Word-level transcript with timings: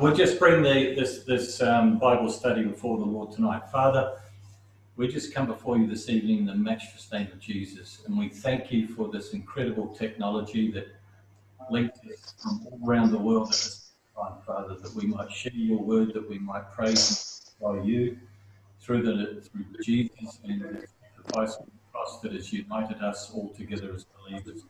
We'll 0.00 0.14
just 0.14 0.38
bring 0.38 0.62
the, 0.62 0.94
this, 0.94 1.24
this 1.24 1.60
um, 1.60 1.98
Bible 1.98 2.28
study 2.30 2.62
before 2.62 2.98
the 2.98 3.04
Lord 3.04 3.32
tonight. 3.32 3.68
Father, 3.72 4.12
we 4.94 5.08
just 5.08 5.34
come 5.34 5.46
before 5.46 5.76
you 5.76 5.88
this 5.88 6.08
evening 6.08 6.38
in 6.38 6.46
the 6.46 6.54
matchless 6.54 7.10
name 7.10 7.26
of 7.32 7.40
Jesus, 7.40 8.02
and 8.06 8.16
we 8.16 8.28
thank 8.28 8.70
you 8.70 8.86
for 8.86 9.08
this 9.08 9.32
incredible 9.32 9.88
technology 9.88 10.70
that 10.70 10.86
links 11.68 11.98
us 12.08 12.32
from 12.40 12.64
all 12.70 12.78
around 12.88 13.10
the 13.10 13.18
world 13.18 13.48
at 13.48 13.54
this 13.54 13.90
time, 14.16 14.34
Father, 14.46 14.76
that 14.76 14.94
we 14.94 15.04
might 15.04 15.32
share 15.32 15.50
your 15.52 15.80
word, 15.80 16.14
that 16.14 16.30
we 16.30 16.38
might 16.38 16.70
praise 16.70 17.50
by 17.60 17.80
you 17.82 18.16
through 18.80 19.02
the 19.02 19.40
through 19.40 19.64
Jesus 19.82 20.38
and 20.44 20.60
the 20.62 20.86
sacrifice 21.02 21.56
of 21.56 21.66
the 21.66 21.72
cross 21.90 22.20
that 22.20 22.30
has 22.34 22.52
united 22.52 23.02
us 23.02 23.32
all 23.34 23.48
together 23.48 23.94
as 23.96 24.06
believers. 24.28 24.64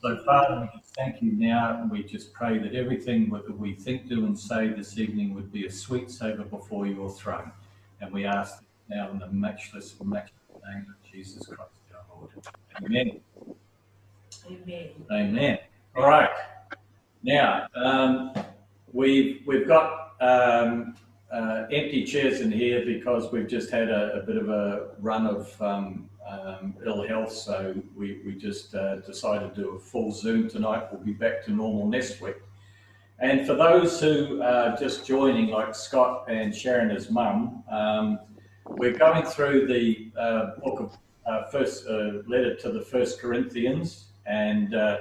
So, 0.00 0.16
Father, 0.24 0.60
we 0.60 0.78
just 0.78 0.94
thank 0.94 1.22
you 1.22 1.32
now, 1.32 1.80
and 1.80 1.90
we 1.90 2.02
just 2.02 2.32
pray 2.32 2.58
that 2.58 2.74
everything 2.74 3.30
that 3.30 3.58
we 3.58 3.74
think, 3.74 4.08
do, 4.08 4.26
and 4.26 4.38
say 4.38 4.68
this 4.68 4.98
evening 4.98 5.34
would 5.34 5.52
be 5.52 5.66
a 5.66 5.70
sweet 5.70 6.10
savour 6.10 6.44
before 6.44 6.86
your 6.86 7.10
throne. 7.10 7.50
And 8.00 8.12
we 8.12 8.24
ask 8.24 8.62
now 8.88 9.10
in 9.10 9.18
the 9.18 9.28
matchless, 9.28 9.94
matchless 10.02 10.32
name 10.72 10.86
of 10.88 11.12
Jesus 11.12 11.46
Christ, 11.46 11.60
our 11.94 12.18
Lord. 12.18 12.30
Amen. 12.84 13.20
Amen. 14.46 14.88
Amen. 15.10 15.58
All 15.96 16.08
right. 16.08 16.30
Now, 17.22 17.66
um, 17.74 18.32
we've 18.92 19.42
we've 19.46 19.66
got 19.66 20.12
um, 20.20 20.94
uh, 21.32 21.64
empty 21.72 22.04
chairs 22.04 22.40
in 22.40 22.52
here 22.52 22.84
because 22.84 23.32
we've 23.32 23.48
just 23.48 23.70
had 23.70 23.88
a, 23.88 24.20
a 24.20 24.26
bit 24.26 24.36
of 24.36 24.48
a 24.48 24.90
run 25.00 25.26
of 25.26 25.60
um, 25.62 26.08
um, 26.28 26.74
ill 26.84 27.06
health, 27.06 27.32
so 27.32 27.74
we, 27.96 28.20
we 28.24 28.34
just 28.34 28.74
uh, 28.74 28.96
decided 28.96 29.54
to 29.54 29.60
do 29.62 29.70
a 29.70 29.78
full 29.78 30.10
Zoom 30.10 30.48
tonight. 30.48 30.84
We'll 30.90 31.02
be 31.02 31.12
back 31.12 31.44
to 31.44 31.52
normal 31.52 31.86
next 31.86 32.20
week. 32.20 32.36
And 33.18 33.46
for 33.46 33.54
those 33.54 34.00
who 34.00 34.42
are 34.42 34.76
just 34.76 35.06
joining, 35.06 35.48
like 35.48 35.74
Scott 35.74 36.24
and 36.28 36.54
Sharon, 36.54 36.90
his 36.90 37.10
mum, 37.10 37.62
um, 37.70 38.18
we're 38.68 38.92
going 38.92 39.24
through 39.24 39.66
the 39.66 40.10
uh, 40.18 40.56
book 40.62 40.80
of 40.80 40.98
uh, 41.26 41.44
first 41.44 41.86
uh, 41.86 42.22
letter 42.26 42.54
to 42.56 42.70
the 42.70 42.82
First 42.82 43.20
Corinthians, 43.20 44.06
and 44.26 44.74
uh, 44.74 44.98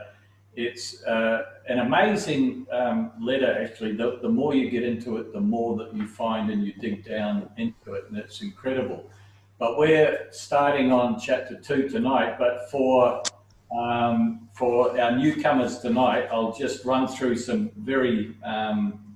it's 0.56 1.04
uh, 1.04 1.44
an 1.68 1.80
amazing 1.80 2.66
um, 2.72 3.12
letter. 3.20 3.58
Actually, 3.62 3.94
the, 3.94 4.20
the 4.22 4.30
more 4.30 4.56
you 4.56 4.70
get 4.70 4.84
into 4.84 5.18
it, 5.18 5.34
the 5.34 5.40
more 5.40 5.76
that 5.78 5.94
you 5.94 6.08
find 6.08 6.50
and 6.50 6.66
you 6.66 6.74
dig 6.74 7.06
down 7.06 7.50
into 7.58 7.94
it, 7.94 8.06
and 8.10 8.18
it's 8.18 8.42
incredible. 8.42 9.10
But 9.58 9.78
we're 9.78 10.28
starting 10.32 10.92
on 10.92 11.18
chapter 11.18 11.56
two 11.56 11.88
tonight. 11.88 12.38
But 12.38 12.70
for 12.70 13.24
um, 13.76 14.50
for 14.54 15.00
our 15.00 15.18
newcomers 15.18 15.80
tonight, 15.80 16.28
I'll 16.32 16.54
just 16.54 16.84
run 16.86 17.08
through 17.08 17.38
some 17.38 17.72
very 17.78 18.36
um, 18.44 19.16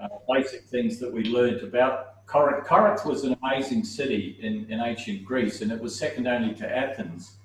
uh, 0.00 0.08
basic 0.28 0.64
things 0.64 0.98
that 1.00 1.12
we 1.12 1.24
learned 1.24 1.62
about 1.62 2.24
Corinth. 2.26 2.64
Corinth 2.64 3.04
was 3.04 3.24
an 3.24 3.36
amazing 3.42 3.84
city 3.84 4.38
in, 4.40 4.66
in 4.70 4.80
ancient 4.80 5.24
Greece, 5.24 5.60
and 5.60 5.72
it 5.72 5.80
was 5.80 5.98
second 5.98 6.28
only 6.28 6.54
to 6.54 6.76
Athens. 6.76 7.36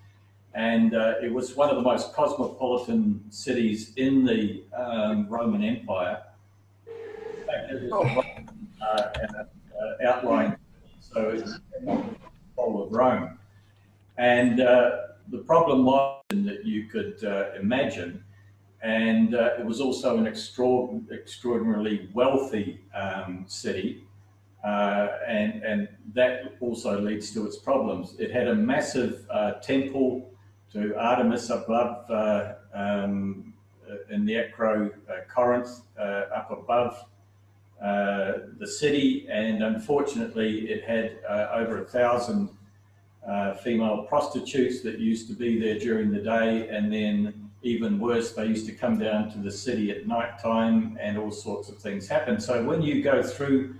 And 0.53 0.95
uh, 0.95 1.16
it 1.21 1.33
was 1.33 1.55
one 1.55 1.69
of 1.69 1.75
the 1.75 1.81
most 1.81 2.13
cosmopolitan 2.13 3.23
cities 3.29 3.91
in 3.97 4.23
the 4.23 4.63
um, 4.75 5.27
Roman 5.27 5.63
Empire. 5.63 6.23
In 6.88 7.45
fact, 7.45 7.71
it 7.71 7.91
was 7.91 8.25
uh, 8.81 8.85
uh, 8.85 10.07
outlying, 10.07 10.55
so 11.01 11.29
it's 11.29 11.59
control 12.56 12.84
of 12.84 12.92
Rome. 12.92 13.38
And 14.17 14.61
uh, 14.61 14.92
the 15.30 15.39
problem 15.39 15.86
was 15.86 16.23
that 16.30 16.66
you 16.66 16.88
could 16.88 17.23
uh, 17.23 17.52
imagine, 17.59 18.23
and 18.81 19.36
uh, 19.36 19.56
it 19.59 19.66
was 19.66 19.81
also 19.81 20.17
an 20.17 20.28
extra- 20.28 21.02
extraordinarily 21.12 22.09
wealthy 22.14 22.81
um, 22.94 23.45
city, 23.47 24.03
uh, 24.64 25.09
and, 25.28 25.64
and 25.64 25.88
that 26.14 26.56
also 26.59 27.00
leads 27.00 27.31
to 27.31 27.45
its 27.45 27.58
problems. 27.58 28.16
It 28.20 28.31
had 28.31 28.47
a 28.47 28.56
massive 28.56 29.25
uh, 29.30 29.53
temple 29.53 30.31
to 30.74 30.96
Artemis 30.97 31.50
above 31.50 32.09
um, 32.74 33.53
in 34.09 34.25
the 34.25 34.38
Acro 34.38 34.90
Corinth, 35.34 35.81
up 35.97 36.52
above 36.52 37.06
uh, 37.81 38.34
the 38.58 38.68
city, 38.68 39.28
and 39.30 39.63
unfortunately, 39.63 40.69
it 40.69 40.84
had 40.86 41.19
uh, 41.30 41.50
over 41.53 41.81
a 41.81 41.86
thousand 41.86 42.50
uh, 43.28 43.53
female 43.56 44.03
prostitutes 44.03 44.81
that 44.81 45.00
used 45.00 45.28
to 45.28 45.34
be 45.34 45.59
there 45.59 45.78
during 45.78 46.12
the 46.12 46.22
day, 46.22 46.69
and 46.69 46.91
then 46.91 47.50
even 47.64 48.00
worse, 48.00 48.31
they 48.34 48.46
used 48.46 48.68
to 48.68 48.72
come 48.72 49.00
down 49.00 49.30
to 49.31 49.40
the 49.40 49.52
city 49.52 49.91
at 49.91 50.08
night 50.08 50.40
time, 50.40 50.97
and 51.02 51.18
all 51.18 51.31
sorts 51.31 51.68
of 51.68 51.78
things 51.78 52.08
happened. 52.08 52.41
So 52.41 52.64
when 52.64 52.81
you 52.81 53.02
go 53.02 53.24
through 53.24 53.75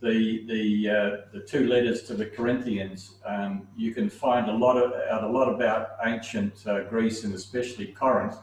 the 0.00 0.44
the 0.46 0.90
uh, 0.90 1.10
the 1.32 1.40
two 1.40 1.66
letters 1.66 2.02
to 2.04 2.14
the 2.14 2.26
Corinthians, 2.26 3.16
um, 3.26 3.66
you 3.76 3.92
can 3.92 4.08
find 4.08 4.48
a 4.48 4.52
lot 4.54 4.76
of 4.76 4.92
out 5.10 5.24
a 5.24 5.28
lot 5.28 5.52
about 5.52 5.96
ancient 6.04 6.66
uh, 6.66 6.84
Greece 6.84 7.24
and 7.24 7.34
especially 7.34 7.88
Corinth, 7.88 8.36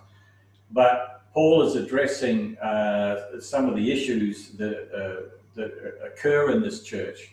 but 0.72 1.21
Paul 1.34 1.64
is 1.64 1.76
addressing 1.76 2.58
uh, 2.58 3.40
some 3.40 3.70
of 3.70 3.76
the 3.76 3.92
issues 3.92 4.50
that, 4.50 4.90
uh, 4.94 5.30
that 5.56 5.98
occur 6.06 6.52
in 6.52 6.62
this 6.62 6.84
church. 6.84 7.32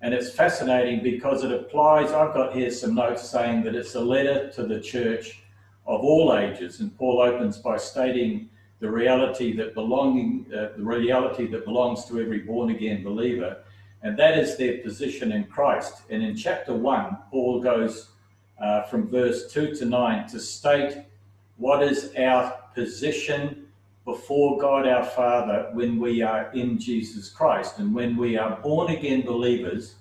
And 0.00 0.12
it's 0.12 0.30
fascinating 0.30 1.02
because 1.02 1.44
it 1.44 1.52
applies. 1.52 2.12
I've 2.12 2.34
got 2.34 2.54
here 2.54 2.70
some 2.70 2.94
notes 2.94 3.28
saying 3.28 3.62
that 3.64 3.74
it's 3.74 3.94
a 3.94 4.00
letter 4.00 4.50
to 4.52 4.64
the 4.64 4.80
church 4.80 5.42
of 5.86 6.00
all 6.00 6.36
ages. 6.36 6.80
And 6.80 6.96
Paul 6.98 7.20
opens 7.20 7.58
by 7.58 7.76
stating 7.76 8.50
the 8.80 8.90
reality 8.90 9.56
that 9.56 9.74
belonging, 9.74 10.46
uh, 10.52 10.76
the 10.76 10.84
reality 10.84 11.46
that 11.48 11.64
belongs 11.64 12.04
to 12.06 12.20
every 12.20 12.40
born 12.40 12.70
again 12.70 13.02
believer, 13.02 13.58
and 14.02 14.18
that 14.18 14.38
is 14.38 14.56
their 14.56 14.78
position 14.78 15.32
in 15.32 15.44
Christ. 15.44 16.02
And 16.10 16.22
in 16.22 16.36
chapter 16.36 16.74
one, 16.74 17.16
Paul 17.30 17.62
goes 17.62 18.08
uh, 18.60 18.82
from 18.82 19.08
verse 19.08 19.50
two 19.50 19.74
to 19.76 19.84
nine 19.86 20.28
to 20.28 20.38
state 20.38 21.04
what 21.56 21.82
is 21.82 22.12
our 22.18 22.54
position 22.76 23.66
before 24.04 24.58
God 24.58 24.86
our 24.86 25.04
Father 25.04 25.70
when 25.72 25.98
we 25.98 26.22
are 26.22 26.52
in 26.52 26.78
Jesus 26.78 27.28
Christ. 27.28 27.78
And 27.78 27.92
when 27.92 28.16
we 28.16 28.36
are 28.36 28.60
born 28.60 28.92
again 28.92 29.22
believers, 29.22 29.96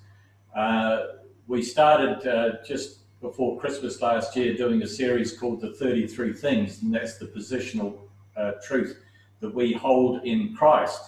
uh, 0.55 0.97
we 1.47 1.63
started 1.63 2.27
uh, 2.27 2.63
just 2.63 2.99
before 3.21 3.59
Christmas 3.59 4.01
last 4.01 4.35
year 4.35 4.55
doing 4.55 4.83
a 4.83 4.87
series 4.87 5.35
called 5.35 5.61
The 5.61 5.73
33 5.73 6.33
Things, 6.33 6.83
and 6.83 6.93
that's 6.93 7.17
the 7.17 7.25
positional 7.25 7.97
uh, 8.37 8.51
truth 8.67 8.99
that 9.39 9.55
we 9.55 9.73
hold 9.73 10.23
in 10.25 10.53
Christ. 10.53 11.01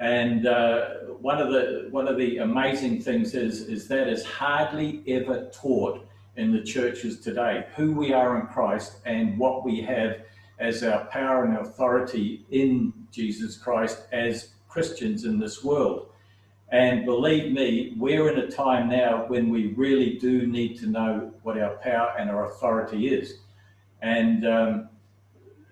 And 0.00 0.46
uh, 0.46 0.86
one 1.20 1.40
of 1.40 1.52
the 1.52 1.88
one 1.90 2.08
of 2.08 2.16
the 2.16 2.38
amazing 2.38 3.00
things 3.00 3.34
is 3.34 3.68
is 3.68 3.86
that 3.88 4.08
is 4.08 4.24
hardly 4.24 5.04
ever 5.06 5.50
taught 5.52 6.04
in 6.36 6.52
the 6.52 6.62
churches 6.62 7.20
today 7.20 7.66
who 7.76 7.92
we 7.92 8.12
are 8.12 8.40
in 8.40 8.46
Christ 8.48 8.96
and 9.04 9.38
what 9.38 9.64
we 9.64 9.80
have 9.82 10.16
as 10.58 10.82
our 10.82 11.04
power 11.06 11.44
and 11.44 11.58
authority 11.58 12.44
in 12.50 12.92
Jesus 13.10 13.56
Christ 13.56 14.02
as 14.12 14.54
Christians 14.68 15.24
in 15.24 15.38
this 15.38 15.62
world. 15.64 16.08
And 16.70 17.04
believe 17.04 17.52
me, 17.52 17.94
we're 17.96 18.32
in 18.32 18.38
a 18.38 18.50
time 18.50 18.88
now 18.88 19.26
when 19.28 19.48
we 19.50 19.68
really 19.74 20.18
do 20.18 20.46
need 20.46 20.78
to 20.80 20.86
know 20.86 21.32
what 21.42 21.58
our 21.58 21.76
power 21.76 22.14
and 22.18 22.30
our 22.30 22.46
authority 22.46 23.08
is. 23.08 23.38
And 24.02 24.46
um, 24.46 24.88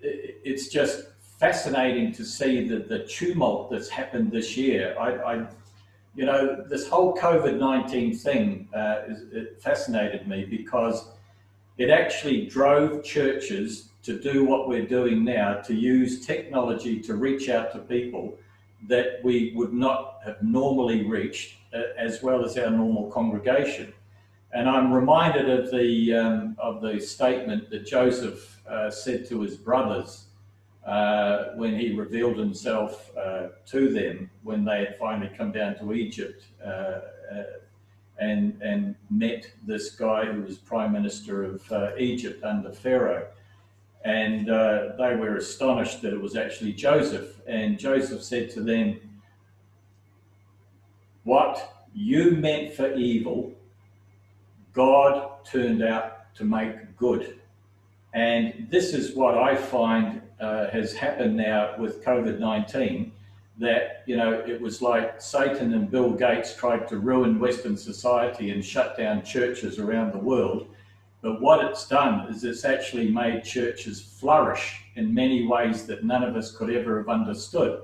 it's 0.01 0.67
just 0.67 1.07
fascinating 1.39 2.13
to 2.13 2.23
see 2.23 2.67
the, 2.67 2.79
the 2.79 2.99
tumult 3.05 3.71
that's 3.71 3.89
happened 3.89 4.31
this 4.31 4.55
year. 4.55 4.95
I, 4.97 5.33
I 5.33 5.47
you 6.15 6.25
know, 6.25 6.63
this 6.69 6.87
whole 6.87 7.15
COVID 7.15 7.57
19 7.57 8.15
thing 8.15 8.69
uh, 8.73 9.01
is, 9.07 9.23
it 9.31 9.61
fascinated 9.61 10.27
me 10.27 10.45
because 10.45 11.09
it 11.77 11.89
actually 11.89 12.45
drove 12.45 13.03
churches 13.03 13.89
to 14.03 14.19
do 14.19 14.43
what 14.43 14.67
we're 14.67 14.85
doing 14.85 15.23
now, 15.23 15.55
to 15.61 15.73
use 15.73 16.25
technology 16.25 16.99
to 16.99 17.15
reach 17.15 17.49
out 17.49 17.71
to 17.71 17.79
people 17.79 18.37
that 18.87 19.23
we 19.23 19.53
would 19.55 19.73
not 19.73 20.19
have 20.25 20.43
normally 20.43 21.07
reached, 21.07 21.57
uh, 21.73 21.81
as 21.97 22.21
well 22.21 22.43
as 22.43 22.57
our 22.57 22.69
normal 22.69 23.09
congregation. 23.09 23.93
And 24.51 24.69
I'm 24.69 24.91
reminded 24.93 25.49
of 25.49 25.71
the 25.71 26.13
um, 26.13 26.55
of 26.59 26.81
the 26.81 26.99
statement 26.99 27.69
that 27.71 27.85
Joseph 27.85 28.61
uh, 28.67 28.91
said 28.91 29.25
to 29.29 29.41
his 29.41 29.55
brothers 29.55 30.25
uh, 30.85 31.45
when 31.55 31.79
he 31.79 31.95
revealed 31.95 32.37
himself 32.37 33.09
uh, 33.17 33.47
to 33.67 33.89
them 33.91 34.29
when 34.43 34.65
they 34.65 34.79
had 34.79 34.97
finally 34.99 35.31
come 35.35 35.51
down 35.51 35.77
to 35.79 35.93
Egypt 35.93 36.43
uh, 36.63 36.67
uh, 36.69 37.43
and 38.19 38.61
and 38.61 38.95
met 39.09 39.49
this 39.65 39.91
guy 39.91 40.25
who 40.25 40.41
was 40.41 40.57
prime 40.57 40.91
minister 40.91 41.45
of 41.45 41.71
Egypt 41.97 42.43
under 42.43 42.71
Pharaoh 42.71 43.27
and 44.03 44.49
uh, 44.49 44.89
they 44.97 45.15
were 45.15 45.37
astonished 45.37 46.01
that 46.01 46.13
it 46.13 46.21
was 46.21 46.35
actually 46.35 46.73
Joseph. 46.73 47.39
And 47.47 47.79
Joseph 47.79 48.21
said 48.21 48.49
to 48.51 48.61
them, 48.61 48.99
What 51.23 51.87
you 51.93 52.31
meant 52.31 52.73
for 52.73 52.93
evil, 52.93 53.53
God 54.73 55.45
turned 55.45 55.83
out 55.83 56.33
to 56.35 56.43
make 56.43 56.97
good. 56.97 57.39
And 58.13 58.67
this 58.69 58.93
is 58.93 59.15
what 59.15 59.37
I 59.37 59.55
find 59.55 60.21
uh, 60.39 60.69
has 60.69 60.93
happened 60.93 61.37
now 61.37 61.75
with 61.77 62.03
COVID 62.03 62.39
19. 62.39 63.11
that 63.59 64.03
you 64.07 64.17
know 64.17 64.33
it 64.33 64.59
was 64.59 64.81
like 64.81 65.21
Satan 65.21 65.73
and 65.73 65.89
Bill 65.89 66.11
Gates 66.11 66.55
tried 66.55 66.87
to 66.87 66.97
ruin 66.97 67.39
Western 67.39 67.77
society 67.77 68.49
and 68.49 68.65
shut 68.65 68.97
down 68.97 69.23
churches 69.23 69.79
around 69.79 70.11
the 70.11 70.17
world. 70.17 70.72
But 71.23 71.39
what 71.39 71.63
it's 71.63 71.87
done 71.87 72.27
is 72.29 72.43
it's 72.43 72.65
actually 72.65 73.09
made 73.09 73.45
churches 73.45 74.01
flourish 74.01 74.83
in 74.95 75.13
many 75.13 75.47
ways 75.47 75.87
that 75.87 76.03
none 76.03 76.21
of 76.21 76.35
us 76.35 76.51
could 76.51 76.69
ever 76.69 76.97
have 76.97 77.07
understood. 77.07 77.81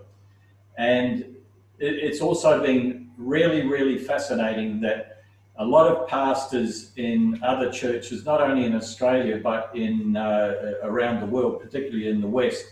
And 0.78 1.38
it's 1.80 2.20
also 2.20 2.62
been 2.62 3.10
really, 3.18 3.66
really 3.66 3.98
fascinating 3.98 4.82
that 4.82 5.24
a 5.56 5.64
lot 5.66 5.88
of 5.88 6.06
pastors 6.10 6.92
in 6.98 7.40
other 7.42 7.72
churches, 7.72 8.26
not 8.26 8.42
only 8.42 8.66
in 8.66 8.76
Australia 8.76 9.40
but 9.42 9.72
in 9.74 10.18
uh, 10.18 10.74
around 10.84 11.22
the 11.22 11.26
world, 11.26 11.62
particularly 11.62 12.10
in 12.10 12.20
the 12.20 12.28
West, 12.28 12.66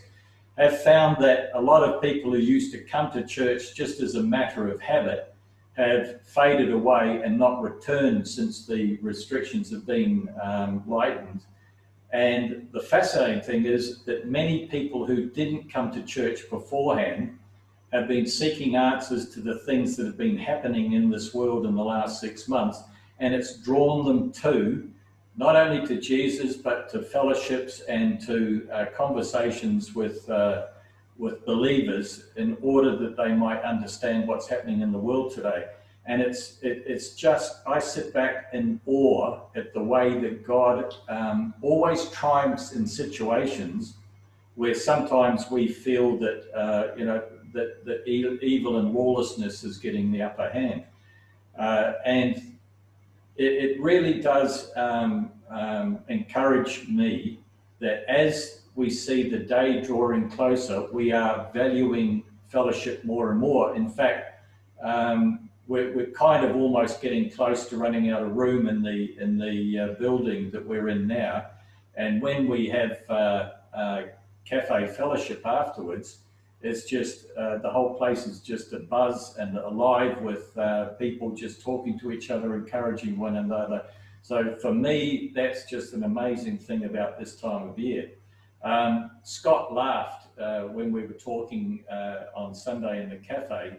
have 0.58 0.82
found 0.82 1.16
that 1.24 1.50
a 1.54 1.60
lot 1.60 1.82
of 1.82 2.02
people 2.02 2.30
who 2.30 2.38
used 2.38 2.72
to 2.72 2.78
come 2.84 3.10
to 3.12 3.24
church 3.24 3.74
just 3.74 4.00
as 4.00 4.16
a 4.16 4.22
matter 4.22 4.68
of 4.68 4.82
habit 4.82 5.34
have 5.78 6.20
faded 6.22 6.72
away 6.72 7.22
and 7.24 7.38
not 7.38 7.62
returned 7.62 8.26
since 8.26 8.66
the 8.66 8.98
restrictions 9.00 9.70
have 9.70 9.86
been 9.86 10.28
um, 10.42 10.82
lightened. 10.88 11.42
And 12.12 12.68
the 12.72 12.80
fascinating 12.80 13.42
thing 13.42 13.64
is 13.64 14.02
that 14.04 14.28
many 14.28 14.66
people 14.66 15.06
who 15.06 15.30
didn't 15.30 15.72
come 15.72 15.92
to 15.92 16.02
church 16.02 16.50
beforehand 16.50 17.38
have 17.92 18.08
been 18.08 18.26
seeking 18.26 18.74
answers 18.74 19.30
to 19.30 19.40
the 19.40 19.60
things 19.60 19.96
that 19.96 20.06
have 20.06 20.18
been 20.18 20.36
happening 20.36 20.94
in 20.94 21.10
this 21.10 21.32
world 21.32 21.64
in 21.64 21.76
the 21.76 21.84
last 21.84 22.20
six 22.20 22.48
months. 22.48 22.82
And 23.20 23.32
it's 23.32 23.58
drawn 23.58 24.04
them 24.04 24.32
to 24.32 24.90
not 25.36 25.54
only 25.54 25.86
to 25.86 26.00
Jesus, 26.00 26.56
but 26.56 26.88
to 26.88 27.02
fellowships 27.02 27.80
and 27.82 28.20
to 28.26 28.68
uh, 28.72 28.86
conversations 28.96 29.94
with, 29.94 30.28
uh, 30.28 30.66
with 31.18 31.44
believers 31.44 32.26
in 32.36 32.56
order 32.62 32.96
that 32.96 33.16
they 33.16 33.32
might 33.34 33.62
understand 33.62 34.26
what's 34.28 34.48
happening 34.48 34.80
in 34.80 34.92
the 34.92 34.98
world 34.98 35.34
today. 35.34 35.66
And 36.06 36.22
it's, 36.22 36.58
it, 36.62 36.84
it's 36.86 37.10
just, 37.10 37.60
I 37.66 37.80
sit 37.80 38.14
back 38.14 38.46
in 38.54 38.80
awe 38.86 39.40
at 39.54 39.74
the 39.74 39.82
way 39.82 40.18
that 40.20 40.46
God 40.46 40.94
um, 41.08 41.52
always 41.60 42.08
triumphs 42.10 42.72
in 42.72 42.86
situations 42.86 43.94
where 44.54 44.74
sometimes 44.74 45.50
we 45.50 45.68
feel 45.68 46.16
that, 46.18 46.44
uh, 46.54 46.96
you 46.96 47.04
know, 47.04 47.22
that, 47.52 47.84
that 47.84 48.06
evil 48.06 48.78
and 48.78 48.94
lawlessness 48.94 49.64
is 49.64 49.76
getting 49.76 50.10
the 50.10 50.22
upper 50.22 50.48
hand. 50.48 50.84
Uh, 51.58 51.94
and 52.04 52.56
it, 53.36 53.52
it 53.52 53.80
really 53.80 54.20
does 54.20 54.70
um, 54.76 55.30
um, 55.50 55.98
encourage 56.08 56.88
me 56.88 57.38
that 57.80 58.04
as 58.08 58.57
we 58.78 58.88
see 58.88 59.28
the 59.28 59.38
day 59.38 59.82
drawing 59.82 60.30
closer, 60.30 60.86
we 60.92 61.10
are 61.10 61.50
valuing 61.52 62.22
fellowship 62.46 63.02
more 63.02 63.32
and 63.32 63.40
more. 63.40 63.74
In 63.74 63.90
fact, 63.90 64.40
um, 64.80 65.50
we're, 65.66 65.92
we're, 65.96 66.12
kind 66.12 66.44
of 66.46 66.54
almost 66.54 67.02
getting 67.02 67.28
close 67.28 67.66
to 67.70 67.76
running 67.76 68.10
out 68.10 68.22
of 68.22 68.36
room 68.36 68.68
in 68.68 68.80
the 68.80 69.18
in 69.20 69.36
the 69.36 69.78
uh, 69.78 69.86
building 69.98 70.52
that 70.52 70.64
we're 70.64 70.88
in 70.90 71.08
now. 71.08 71.46
And 71.96 72.22
when 72.22 72.46
we 72.46 72.68
have 72.68 72.98
uh, 73.08 73.50
uh, 73.74 74.02
cafe 74.44 74.86
fellowship 74.86 75.44
afterwards, 75.44 76.18
it's 76.62 76.84
just 76.84 77.26
uh, 77.36 77.58
the 77.58 77.68
whole 77.68 77.94
place 77.94 78.28
is 78.28 78.38
just 78.38 78.72
a 78.72 78.78
buzz 78.78 79.36
and 79.38 79.58
alive 79.58 80.22
with 80.22 80.56
uh, 80.56 80.90
people 81.00 81.32
just 81.32 81.60
talking 81.60 81.98
to 81.98 82.12
each 82.12 82.30
other, 82.30 82.54
encouraging 82.54 83.18
one 83.18 83.36
another. 83.38 83.82
So 84.22 84.54
for 84.62 84.72
me, 84.72 85.32
that's 85.34 85.64
just 85.64 85.94
an 85.94 86.04
amazing 86.04 86.58
thing 86.58 86.84
about 86.84 87.18
this 87.18 87.34
time 87.34 87.68
of 87.68 87.76
year. 87.76 88.10
Um, 88.68 89.12
Scott 89.22 89.72
laughed 89.72 90.38
uh, 90.38 90.64
when 90.64 90.92
we 90.92 91.06
were 91.06 91.14
talking 91.14 91.84
uh, 91.90 92.24
on 92.36 92.54
Sunday 92.54 93.02
in 93.02 93.08
the 93.08 93.16
cafe 93.16 93.78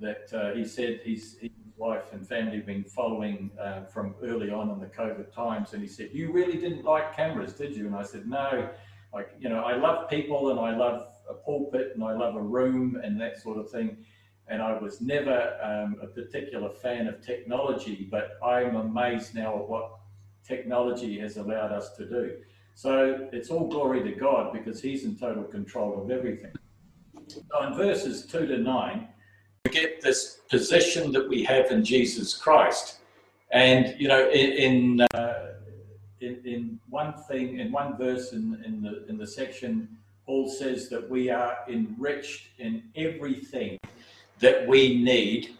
that 0.00 0.32
uh, 0.32 0.54
he 0.54 0.64
said 0.64 1.00
his, 1.04 1.36
his, 1.40 1.50
wife 1.78 2.12
and 2.12 2.28
family 2.28 2.58
have 2.58 2.66
been 2.66 2.84
following 2.84 3.50
uh, 3.60 3.82
from 3.86 4.14
early 4.22 4.50
on 4.50 4.70
in 4.70 4.78
the 4.78 4.86
COVID 4.86 5.32
times, 5.34 5.72
and 5.72 5.82
he 5.82 5.88
said, 5.88 6.10
"You 6.12 6.30
really 6.30 6.56
didn't 6.58 6.84
like 6.84 7.16
cameras, 7.16 7.54
did 7.54 7.74
you?" 7.74 7.86
And 7.86 7.96
I 7.96 8.04
said, 8.04 8.28
"No." 8.28 8.68
Like 9.12 9.30
you 9.40 9.48
know, 9.48 9.64
I 9.64 9.74
love 9.76 10.08
people 10.08 10.50
and 10.50 10.60
I 10.60 10.76
love 10.76 11.08
a 11.28 11.34
pulpit 11.34 11.92
and 11.94 12.04
I 12.04 12.12
love 12.12 12.36
a 12.36 12.42
room 12.42 13.00
and 13.02 13.20
that 13.20 13.42
sort 13.42 13.58
of 13.58 13.68
thing. 13.68 13.96
And 14.46 14.62
I 14.62 14.78
was 14.78 15.00
never 15.00 15.56
um, 15.60 15.96
a 16.00 16.06
particular 16.06 16.70
fan 16.70 17.08
of 17.08 17.20
technology, 17.20 18.06
but 18.10 18.38
I'm 18.44 18.76
amazed 18.76 19.34
now 19.34 19.58
at 19.58 19.68
what 19.68 19.90
technology 20.46 21.18
has 21.18 21.36
allowed 21.36 21.72
us 21.72 21.96
to 21.96 22.08
do. 22.08 22.36
So 22.74 23.28
it's 23.32 23.50
all 23.50 23.68
glory 23.68 24.02
to 24.02 24.12
God 24.12 24.52
because 24.52 24.80
He's 24.80 25.04
in 25.04 25.16
total 25.16 25.44
control 25.44 26.02
of 26.02 26.10
everything. 26.10 26.52
So 27.28 27.62
in 27.62 27.74
verses 27.74 28.26
2 28.26 28.46
to 28.46 28.58
9, 28.58 29.08
we 29.64 29.70
get 29.70 30.00
this 30.00 30.40
position 30.50 31.12
that 31.12 31.28
we 31.28 31.44
have 31.44 31.70
in 31.70 31.84
Jesus 31.84 32.34
Christ. 32.34 32.98
And, 33.52 33.94
you 33.98 34.08
know, 34.08 34.28
in, 34.30 34.52
in, 34.52 35.06
uh, 35.14 35.52
in, 36.20 36.40
in, 36.44 36.80
one 36.88 37.14
thing, 37.28 37.58
in 37.58 37.70
one 37.70 37.96
verse 37.96 38.32
in, 38.32 38.62
in, 38.64 38.82
the, 38.82 39.06
in 39.08 39.18
the 39.18 39.26
section 39.26 39.88
Paul 40.26 40.48
says 40.48 40.88
that 40.88 41.08
we 41.10 41.30
are 41.30 41.58
enriched 41.68 42.48
in 42.58 42.84
everything 42.94 43.78
that 44.38 44.66
we 44.66 45.02
need 45.02 45.56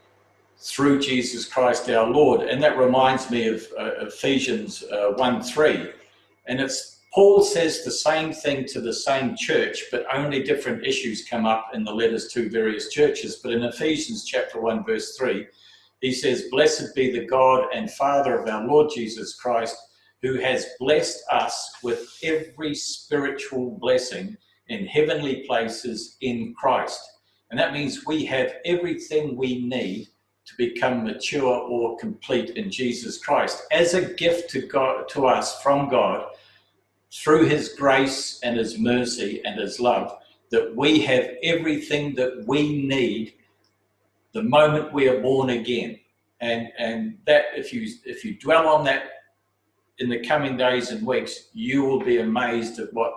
through 0.59 1.01
Jesus 1.01 1.45
Christ 1.45 1.91
our 1.91 2.09
Lord. 2.09 2.43
And 2.43 2.63
that 2.63 2.79
reminds 2.79 3.31
me 3.31 3.49
of 3.49 3.67
uh, 3.79 4.07
Ephesians 4.07 4.85
uh, 4.85 5.13
1 5.17 5.43
3. 5.43 5.91
And 6.47 6.61
it's 6.61 6.92
Paul 7.15 7.43
says 7.43 7.85
the 7.85 7.91
same 7.91 8.33
thing 8.33 8.65
to 8.69 8.81
the 8.81 8.93
same 8.93 9.37
church, 9.37 9.85
but 9.91 10.07
only 10.11 10.43
different 10.43 10.87
issues 10.87 11.29
come 11.29 11.45
up 11.45 11.69
in 11.75 11.85
the 11.85 11.93
letters 11.93 12.29
to 12.29 12.49
various 12.49 12.89
churches. 12.89 13.37
But 13.37 13.53
in 13.53 13.65
Ephesians 13.65 14.25
chapter 14.25 14.59
1, 14.63 14.85
verse 14.87 15.15
3, 15.19 15.47
he 16.01 16.13
says, 16.13 16.49
Blessed 16.51 16.95
be 16.95 17.13
the 17.13 17.27
God 17.27 17.67
and 17.75 17.91
Father 17.91 18.39
of 18.39 18.49
our 18.49 18.67
Lord 18.67 18.91
Jesus 18.95 19.35
Christ, 19.35 19.77
who 20.23 20.41
has 20.41 20.71
blessed 20.81 21.23
us 21.31 21.75
with 21.83 22.19
every 22.23 22.75
spiritual 22.75 23.77
blessing 23.79 24.35
in 24.69 24.87
heavenly 24.87 25.45
places 25.47 26.17
in 26.23 26.55
Christ. 26.55 26.99
And 27.51 27.61
that 27.61 27.75
means 27.75 28.07
we 28.07 28.25
have 28.25 28.55
everything 28.65 29.37
we 29.37 29.67
need 29.67 30.09
to 30.47 30.55
become 30.57 31.05
mature 31.05 31.45
or 31.45 31.99
complete 31.99 32.51
in 32.57 32.71
Jesus 32.71 33.19
Christ 33.19 33.65
as 33.71 33.93
a 33.93 34.15
gift 34.15 34.49
to 34.51 34.67
God 34.67 35.09
to 35.11 35.27
us 35.27 35.61
from 35.63 35.91
God 35.91 36.27
through 37.13 37.45
his 37.45 37.71
grace 37.71 38.41
and 38.43 38.57
his 38.57 38.79
mercy 38.79 39.43
and 39.45 39.61
his 39.61 39.79
love 39.79 40.17
that 40.51 40.75
we 40.75 41.01
have 41.01 41.31
everything 41.43 42.15
that 42.15 42.43
we 42.47 42.85
need 42.85 43.35
the 44.33 44.43
moment 44.43 44.93
we 44.93 45.09
are 45.09 45.21
born 45.21 45.51
again 45.51 45.99
and 46.41 46.69
and 46.79 47.19
that 47.27 47.45
if 47.55 47.73
you 47.73 47.89
if 48.05 48.25
you 48.25 48.39
dwell 48.39 48.67
on 48.67 48.85
that 48.85 49.05
in 49.99 50.09
the 50.09 50.25
coming 50.27 50.57
days 50.57 50.91
and 50.91 51.07
weeks 51.07 51.49
you 51.53 51.83
will 51.85 52.01
be 52.01 52.19
amazed 52.19 52.79
at 52.79 52.93
what 52.93 53.13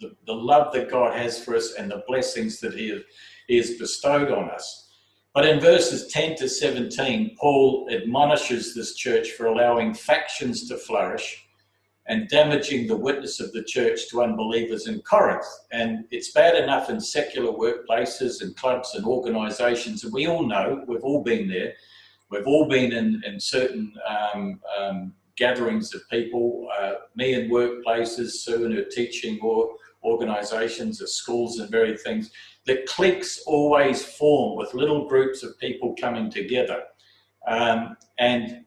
the, 0.00 0.14
the 0.26 0.32
love 0.32 0.72
that 0.72 0.90
God 0.90 1.16
has 1.16 1.42
for 1.42 1.56
us 1.56 1.74
and 1.74 1.90
the 1.90 2.04
blessings 2.06 2.60
that 2.60 2.74
He 2.74 2.90
has, 2.90 3.02
he 3.46 3.56
has 3.56 3.74
bestowed 3.74 4.30
on 4.30 4.50
us. 4.50 4.90
But 5.34 5.46
in 5.46 5.60
verses 5.60 6.06
10 6.12 6.36
to 6.36 6.48
17, 6.48 7.36
Paul 7.38 7.88
admonishes 7.90 8.74
this 8.74 8.94
church 8.94 9.32
for 9.32 9.46
allowing 9.46 9.94
factions 9.94 10.68
to 10.68 10.76
flourish 10.76 11.47
and 12.08 12.28
damaging 12.28 12.86
the 12.86 12.96
witness 12.96 13.38
of 13.38 13.52
the 13.52 13.62
church 13.62 14.08
to 14.08 14.22
unbelievers 14.22 14.86
in 14.88 15.00
Corinth. 15.02 15.46
And 15.70 16.04
it's 16.10 16.32
bad 16.32 16.56
enough 16.56 16.88
in 16.88 17.00
secular 17.00 17.52
workplaces 17.52 18.40
and 18.40 18.56
clubs 18.56 18.94
and 18.94 19.04
organizations, 19.04 20.04
and 20.04 20.12
we 20.12 20.26
all 20.26 20.46
know, 20.46 20.84
we've 20.88 21.04
all 21.04 21.22
been 21.22 21.48
there. 21.48 21.74
We've 22.30 22.46
all 22.46 22.68
been 22.68 22.92
in, 22.92 23.22
in 23.26 23.38
certain 23.38 23.94
um, 24.06 24.60
um, 24.78 25.14
gatherings 25.36 25.94
of 25.94 26.02
people, 26.10 26.68
uh, 26.78 26.94
me 27.14 27.34
in 27.34 27.50
workplaces, 27.50 28.30
Sue 28.32 28.66
in 28.66 28.72
her 28.72 28.84
teaching 28.84 29.38
or 29.42 29.74
organizations, 30.02 31.00
at 31.00 31.08
schools 31.08 31.58
and 31.58 31.70
various 31.70 32.02
things, 32.02 32.30
the 32.64 32.84
cliques 32.86 33.42
always 33.46 34.04
form 34.04 34.56
with 34.56 34.74
little 34.74 35.08
groups 35.08 35.42
of 35.42 35.58
people 35.58 35.94
coming 36.00 36.30
together. 36.30 36.82
Um, 37.46 37.96
and 38.18 38.64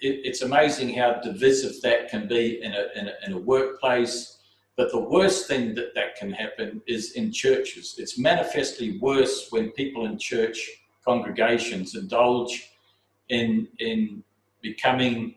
it, 0.00 0.20
it's 0.24 0.42
amazing 0.42 0.94
how 0.94 1.20
divisive 1.20 1.80
that 1.82 2.08
can 2.08 2.28
be 2.28 2.62
in 2.62 2.72
a, 2.72 2.86
in 2.96 3.08
a, 3.08 3.12
in 3.26 3.32
a 3.32 3.38
workplace. 3.38 4.38
But 4.76 4.90
the 4.90 5.00
worst 5.00 5.46
thing 5.46 5.74
that 5.74 5.94
that 5.94 6.16
can 6.16 6.32
happen 6.32 6.80
is 6.86 7.12
in 7.12 7.32
churches. 7.32 7.96
It's 7.98 8.18
manifestly 8.18 8.98
worse 8.98 9.48
when 9.50 9.70
people 9.72 10.06
in 10.06 10.18
church 10.18 10.68
congregations 11.04 11.94
indulge 11.94 12.70
in, 13.28 13.68
in 13.78 14.22
becoming 14.62 15.34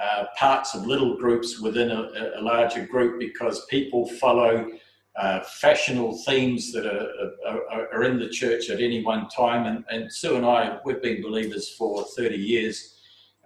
uh, 0.00 0.26
parts 0.38 0.74
of 0.74 0.86
little 0.86 1.16
groups 1.16 1.60
within 1.60 1.90
a, 1.90 2.32
a 2.36 2.42
larger 2.42 2.86
group 2.86 3.18
because 3.18 3.64
people 3.66 4.06
follow 4.06 4.70
uh, 5.16 5.40
fashionable 5.40 6.18
themes 6.18 6.72
that 6.72 6.84
are, 6.84 7.32
are, 7.48 7.88
are, 7.94 8.04
in 8.04 8.18
the 8.18 8.28
church 8.28 8.68
at 8.68 8.80
any 8.80 9.02
one 9.02 9.26
time. 9.28 9.64
And, 9.64 9.84
and 9.90 10.12
Sue 10.12 10.36
and 10.36 10.44
I, 10.44 10.78
we've 10.84 11.00
been 11.00 11.22
believers 11.22 11.70
for 11.70 12.04
30 12.04 12.36
years, 12.36 12.95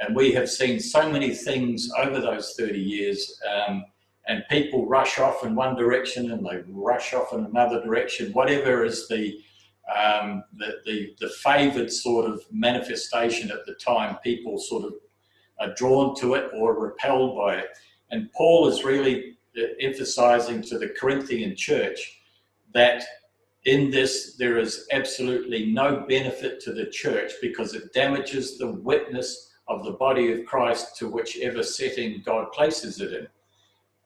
and 0.00 0.16
we 0.16 0.32
have 0.32 0.50
seen 0.50 0.80
so 0.80 1.10
many 1.10 1.34
things 1.34 1.90
over 1.98 2.20
those 2.20 2.54
30 2.58 2.78
years. 2.78 3.40
Um, 3.48 3.84
and 4.26 4.44
people 4.50 4.86
rush 4.86 5.18
off 5.18 5.44
in 5.44 5.54
one 5.54 5.76
direction 5.76 6.32
and 6.32 6.44
they 6.44 6.62
rush 6.68 7.14
off 7.14 7.32
in 7.32 7.44
another 7.44 7.82
direction, 7.82 8.32
whatever 8.32 8.84
is 8.84 9.08
the 9.08 9.38
um, 9.96 10.44
the, 10.56 10.74
the, 10.86 11.16
the 11.18 11.28
favored 11.28 11.92
sort 11.92 12.30
of 12.30 12.44
manifestation 12.52 13.50
at 13.50 13.66
the 13.66 13.74
time. 13.74 14.18
People 14.22 14.56
sort 14.56 14.84
of 14.84 14.94
are 15.58 15.74
drawn 15.74 16.14
to 16.20 16.34
it 16.34 16.50
or 16.54 16.78
repelled 16.78 17.36
by 17.36 17.56
it. 17.56 17.66
And 18.12 18.30
Paul 18.32 18.68
is 18.68 18.84
really 18.84 19.36
uh, 19.58 19.62
emphasizing 19.80 20.62
to 20.62 20.78
the 20.78 20.90
Corinthian 20.90 21.56
church 21.56 22.20
that 22.72 23.02
in 23.64 23.90
this 23.90 24.36
there 24.36 24.58
is 24.58 24.86
absolutely 24.92 25.66
no 25.66 26.04
benefit 26.08 26.60
to 26.60 26.72
the 26.72 26.86
church 26.86 27.32
because 27.42 27.74
it 27.74 27.92
damages 27.92 28.58
the 28.58 28.70
witness 28.70 29.49
of 29.70 29.84
the 29.84 29.92
body 29.92 30.32
of 30.32 30.44
Christ 30.44 30.96
to 30.96 31.08
whichever 31.08 31.62
setting 31.62 32.22
God 32.26 32.52
places 32.52 33.00
it 33.00 33.12
in. 33.12 33.28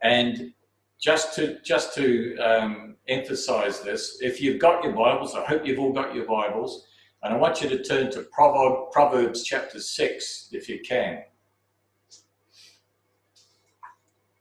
And 0.03 0.53
just 1.01 1.35
to 1.37 1.59
just 1.63 1.95
to 1.95 2.37
um, 2.39 2.97
emphasize 3.09 3.81
this, 3.81 4.19
if 4.21 4.41
you've 4.41 4.61
got 4.61 4.85
your 4.85 4.93
Bibles, 4.93 5.35
I 5.35 5.45
hope 5.45 5.67
you've 5.67 5.81
all 5.81 5.93
got 5.93 6.15
your 6.15 6.27
Bibles, 6.27 6.87
and 7.23 7.35
I 7.35 7.37
want 7.37 7.63
you 7.63 7.69
to 7.71 7.83
turn 7.83 8.11
to 8.13 8.27
Proverbs 8.93 9.43
chapter 9.43 9.81
six 9.81 10.49
if 10.53 10.69
you 10.69 10.81
can. 10.81 11.25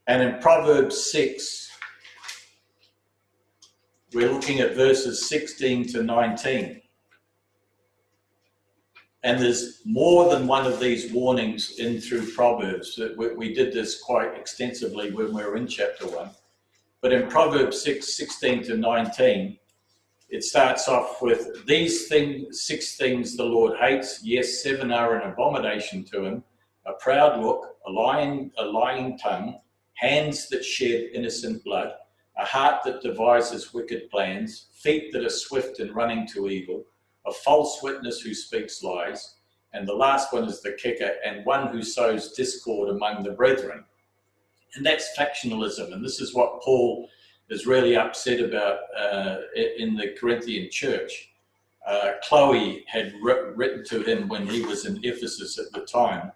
And 0.05 0.21
in 0.21 0.39
Proverbs 0.41 1.11
6, 1.11 1.71
we're 4.13 4.29
looking 4.29 4.59
at 4.59 4.75
verses 4.75 5.29
16 5.29 5.87
to 5.93 6.03
19. 6.03 6.81
And 9.23 9.39
there's 9.39 9.81
more 9.85 10.29
than 10.29 10.47
one 10.47 10.67
of 10.67 10.79
these 10.79 11.11
warnings 11.13 11.79
in 11.79 12.01
through 12.01 12.33
Proverbs. 12.33 12.99
We 13.17 13.53
did 13.53 13.71
this 13.71 14.01
quite 14.01 14.37
extensively 14.37 15.11
when 15.11 15.33
we 15.33 15.43
were 15.43 15.55
in 15.55 15.67
chapter 15.67 16.07
1. 16.07 16.29
But 17.01 17.13
in 17.13 17.29
Proverbs 17.29 17.81
6, 17.83 18.17
16 18.17 18.63
to 18.63 18.77
19, 18.77 19.57
it 20.29 20.43
starts 20.43 20.87
off 20.87 21.21
with 21.21 21.65
these 21.65 22.07
things, 22.07 22.63
six 22.63 22.97
things 22.97 23.37
the 23.37 23.45
Lord 23.45 23.77
hates. 23.77 24.21
Yes, 24.23 24.63
seven 24.63 24.91
are 24.91 25.15
an 25.15 25.31
abomination 25.31 26.03
to 26.05 26.25
him 26.25 26.43
a 26.85 26.93
proud 26.93 27.41
look, 27.41 27.77
a 27.87 27.91
lying, 27.91 28.51
a 28.57 28.65
lying 28.65 29.17
tongue, 29.17 29.59
hands 29.93 30.49
that 30.49 30.65
shed 30.65 31.09
innocent 31.13 31.63
blood, 31.63 31.93
a 32.37 32.45
heart 32.45 32.83
that 32.83 33.01
devises 33.01 33.73
wicked 33.73 34.09
plans, 34.09 34.67
feet 34.81 35.13
that 35.13 35.23
are 35.23 35.29
swift 35.29 35.79
in 35.79 35.93
running 35.93 36.27
to 36.27 36.49
evil, 36.49 36.83
a 37.25 37.31
false 37.31 37.81
witness 37.81 38.21
who 38.21 38.33
speaks 38.33 38.83
lies, 38.83 39.35
and 39.73 39.87
the 39.87 39.93
last 39.93 40.33
one 40.33 40.45
is 40.45 40.61
the 40.61 40.73
kicker, 40.73 41.11
and 41.25 41.45
one 41.45 41.67
who 41.67 41.81
sows 41.81 42.33
discord 42.33 42.89
among 42.89 43.23
the 43.23 43.31
brethren. 43.31 43.83
And 44.75 44.85
that's 44.85 45.17
factionalism, 45.17 45.93
and 45.93 46.03
this 46.03 46.19
is 46.19 46.33
what 46.33 46.61
Paul 46.61 47.07
is 47.49 47.67
really 47.67 47.95
upset 47.95 48.39
about 48.39 48.79
uh, 48.97 49.37
in 49.77 49.95
the 49.95 50.15
Corinthian 50.19 50.69
church. 50.71 51.29
Uh, 51.85 52.13
Chloe 52.23 52.85
had 52.87 53.13
written 53.21 53.83
to 53.85 54.01
him 54.03 54.27
when 54.29 54.47
he 54.47 54.65
was 54.65 54.85
in 54.85 54.99
Ephesus 55.03 55.59
at 55.59 55.71
the 55.73 55.85
time, 55.85 56.31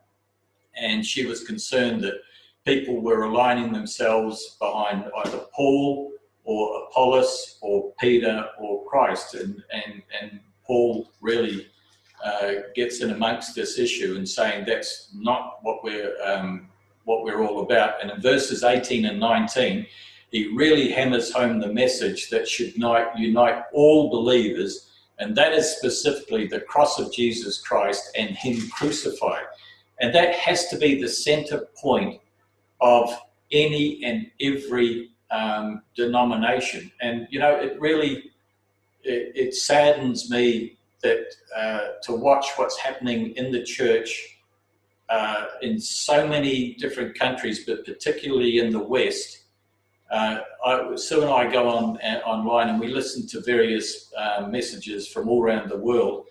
and 0.75 1.05
she 1.05 1.25
was 1.25 1.43
concerned 1.43 2.03
that 2.03 2.21
people 2.65 3.01
were 3.01 3.23
aligning 3.23 3.71
themselves 3.71 4.57
behind 4.59 5.05
either 5.25 5.45
Paul 5.55 6.11
or 6.43 6.83
Apollos 6.83 7.57
or 7.61 7.93
Peter 7.99 8.45
or 8.59 8.85
Christ. 8.85 9.35
And, 9.35 9.63
and, 9.71 10.01
and 10.21 10.39
Paul 10.67 11.09
really 11.21 11.67
uh, 12.23 12.51
gets 12.75 13.01
in 13.01 13.11
amongst 13.11 13.55
this 13.55 13.79
issue 13.79 14.15
and 14.17 14.27
saying 14.27 14.65
that's 14.65 15.09
not 15.15 15.59
what 15.61 15.83
we're, 15.83 16.15
um, 16.23 16.67
what 17.05 17.23
we're 17.23 17.43
all 17.43 17.61
about. 17.61 18.01
And 18.01 18.11
in 18.11 18.21
verses 18.21 18.63
18 18.63 19.05
and 19.05 19.19
19, 19.19 19.87
he 20.31 20.53
really 20.53 20.91
hammers 20.91 21.31
home 21.31 21.59
the 21.59 21.71
message 21.71 22.29
that 22.29 22.47
should 22.47 22.75
unite, 22.75 23.63
all 23.73 24.09
believers, 24.09 24.89
and 25.19 25.35
that 25.35 25.53
is 25.53 25.77
specifically 25.77 26.47
the 26.47 26.59
cross 26.61 26.99
of 26.99 27.13
Jesus 27.13 27.61
Christ 27.61 28.11
and 28.17 28.31
Him 28.31 28.69
crucified. 28.69 29.45
And 29.99 30.13
that 30.13 30.35
has 30.35 30.67
to 30.67 30.77
be 30.77 31.01
the 31.01 31.07
center 31.07 31.67
point 31.75 32.19
of 32.81 33.09
any 33.51 34.03
and 34.03 34.29
every 34.41 35.11
um, 35.31 35.81
denomination. 35.95 36.91
And, 37.01 37.27
you 37.31 37.39
know, 37.39 37.55
it 37.55 37.79
really, 37.79 38.31
it, 39.07 39.31
it 39.35 39.53
saddens 39.55 40.29
me 40.29 40.77
that 41.03 41.25
uh, 41.55 41.79
to 42.03 42.13
watch 42.13 42.47
what's 42.55 42.77
happening 42.77 43.31
in 43.35 43.51
the 43.51 43.63
church 43.63 44.39
uh, 45.09 45.45
in 45.61 45.79
so 45.79 46.27
many 46.27 46.73
different 46.75 47.17
countries, 47.17 47.65
but 47.65 47.85
particularly 47.85 48.59
in 48.59 48.71
the 48.71 48.79
West. 48.79 49.43
Uh, 50.11 50.39
I, 50.65 50.95
Sue 50.95 51.21
and 51.21 51.29
I 51.29 51.51
go 51.51 51.69
on 51.69 51.97
uh, 52.01 52.19
online 52.25 52.69
and 52.69 52.79
we 52.79 52.87
listen 52.87 53.27
to 53.27 53.41
various 53.41 54.11
uh, 54.17 54.47
messages 54.49 55.07
from 55.07 55.27
all 55.29 55.43
around 55.43 55.69
the 55.69 55.77
world, 55.77 56.25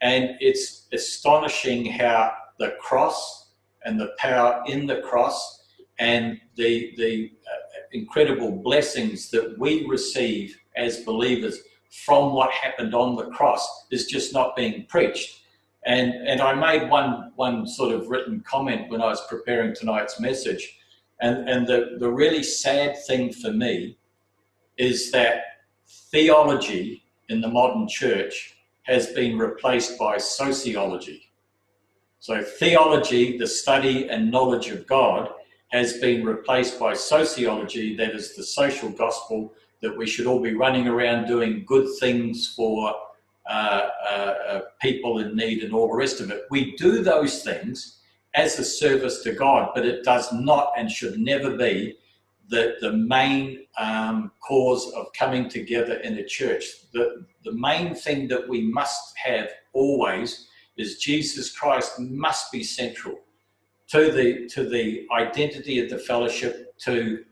and 0.00 0.36
it's 0.40 0.88
astonishing 0.92 1.86
how 1.86 2.32
the 2.58 2.74
cross 2.80 3.50
and 3.84 4.00
the 4.00 4.12
power 4.18 4.62
in 4.66 4.86
the 4.86 5.00
cross 5.00 5.64
and 5.98 6.40
the, 6.56 6.92
the 6.96 7.32
uh, 7.46 7.80
incredible 7.92 8.50
blessings 8.50 9.30
that 9.30 9.58
we 9.58 9.86
receive 9.86 10.58
as 10.76 10.98
believers 11.04 11.58
from 11.92 12.32
what 12.32 12.50
happened 12.50 12.94
on 12.94 13.16
the 13.16 13.26
cross 13.26 13.86
is 13.90 14.06
just 14.06 14.32
not 14.32 14.56
being 14.56 14.86
preached. 14.86 15.40
And, 15.84 16.12
and 16.26 16.40
I 16.40 16.54
made 16.54 16.88
one, 16.88 17.32
one 17.36 17.66
sort 17.66 17.94
of 17.94 18.08
written 18.08 18.40
comment 18.40 18.90
when 18.90 19.02
I 19.02 19.06
was 19.06 19.26
preparing 19.28 19.74
tonight's 19.74 20.18
message. 20.18 20.78
And, 21.20 21.48
and 21.48 21.66
the, 21.66 21.96
the 21.98 22.10
really 22.10 22.42
sad 22.42 22.96
thing 23.06 23.32
for 23.32 23.52
me 23.52 23.98
is 24.78 25.10
that 25.12 25.42
theology 26.10 27.04
in 27.28 27.40
the 27.42 27.48
modern 27.48 27.86
church 27.88 28.56
has 28.84 29.08
been 29.08 29.36
replaced 29.36 29.98
by 29.98 30.16
sociology. 30.16 31.30
So, 32.20 32.42
theology, 32.42 33.36
the 33.36 33.46
study 33.46 34.08
and 34.08 34.30
knowledge 34.30 34.68
of 34.68 34.86
God, 34.86 35.28
has 35.72 35.94
been 35.94 36.24
replaced 36.24 36.78
by 36.78 36.94
sociology, 36.94 37.96
that 37.96 38.14
is 38.14 38.36
the 38.36 38.44
social 38.44 38.90
gospel, 38.90 39.54
that 39.82 39.96
we 39.96 40.06
should 40.06 40.26
all 40.26 40.40
be 40.40 40.54
running 40.54 40.88
around 40.88 41.26
doing 41.26 41.64
good 41.66 41.88
things 42.00 42.54
for 42.56 42.94
uh, 43.48 43.88
uh, 44.08 44.34
uh, 44.48 44.60
people 44.80 45.18
in 45.18 45.36
need 45.36 45.62
and 45.62 45.74
all 45.74 45.88
the 45.88 45.96
rest 45.96 46.20
of 46.20 46.30
it. 46.30 46.44
We 46.50 46.76
do 46.76 47.02
those 47.02 47.42
things 47.42 47.98
as 48.34 48.58
a 48.58 48.64
service 48.64 49.22
to 49.24 49.32
God, 49.32 49.70
but 49.74 49.84
it 49.84 50.04
does 50.04 50.32
not 50.32 50.72
and 50.76 50.90
should 50.90 51.18
never 51.18 51.56
be 51.56 51.98
the, 52.48 52.76
the 52.80 52.92
main 52.92 53.66
um, 53.78 54.30
cause 54.40 54.92
of 54.92 55.12
coming 55.12 55.48
together 55.48 55.94
in 55.96 56.18
a 56.18 56.24
church. 56.24 56.64
The, 56.92 57.26
the 57.44 57.52
main 57.52 57.94
thing 57.94 58.28
that 58.28 58.48
we 58.48 58.62
must 58.62 59.16
have 59.16 59.48
always 59.72 60.48
is 60.76 60.98
Jesus 60.98 61.50
Christ 61.50 61.98
must 61.98 62.52
be 62.52 62.62
central 62.62 63.18
to 63.88 64.10
the 64.10 64.48
to 64.48 64.68
the 64.68 65.06
identity 65.12 65.78
of 65.78 65.90
the 65.90 65.98
fellowship, 65.98 66.78
to 66.78 67.24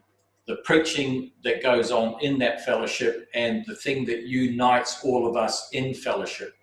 the 0.47 0.57
preaching 0.63 1.31
that 1.43 1.63
goes 1.63 1.91
on 1.91 2.15
in 2.21 2.39
that 2.39 2.65
fellowship, 2.65 3.29
and 3.33 3.63
the 3.67 3.75
thing 3.75 4.05
that 4.05 4.23
unites 4.23 5.03
all 5.03 5.27
of 5.27 5.35
us 5.35 5.69
in 5.71 5.93
fellowship. 5.93 6.53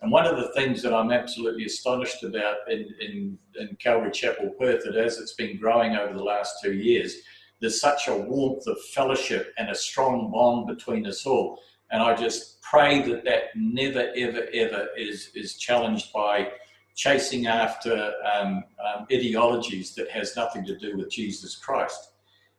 And 0.00 0.12
one 0.12 0.26
of 0.26 0.36
the 0.36 0.52
things 0.54 0.82
that 0.82 0.94
I'm 0.94 1.10
absolutely 1.10 1.64
astonished 1.64 2.22
about 2.22 2.56
in, 2.68 2.88
in, 3.00 3.38
in 3.58 3.76
Calvary 3.76 4.12
Chapel, 4.12 4.50
Perth, 4.58 4.84
that 4.84 4.96
as 4.96 5.18
it's 5.18 5.34
been 5.34 5.56
growing 5.58 5.96
over 5.96 6.14
the 6.14 6.22
last 6.22 6.56
two 6.62 6.74
years, 6.74 7.16
there's 7.60 7.80
such 7.80 8.06
a 8.06 8.16
warmth 8.16 8.66
of 8.68 8.80
fellowship 8.94 9.52
and 9.58 9.70
a 9.70 9.74
strong 9.74 10.30
bond 10.30 10.68
between 10.68 11.06
us 11.06 11.26
all. 11.26 11.60
And 11.90 12.02
I 12.02 12.14
just 12.14 12.62
pray 12.62 13.02
that 13.08 13.24
that 13.24 13.44
never, 13.56 14.12
ever, 14.14 14.46
ever 14.52 14.88
is, 14.96 15.30
is 15.34 15.56
challenged 15.56 16.12
by 16.12 16.52
chasing 16.94 17.46
after 17.46 18.12
um, 18.32 18.64
um, 18.84 19.06
ideologies 19.12 19.94
that 19.94 20.10
has 20.10 20.36
nothing 20.36 20.64
to 20.66 20.76
do 20.76 20.96
with 20.96 21.10
Jesus 21.10 21.56
Christ. 21.56 22.10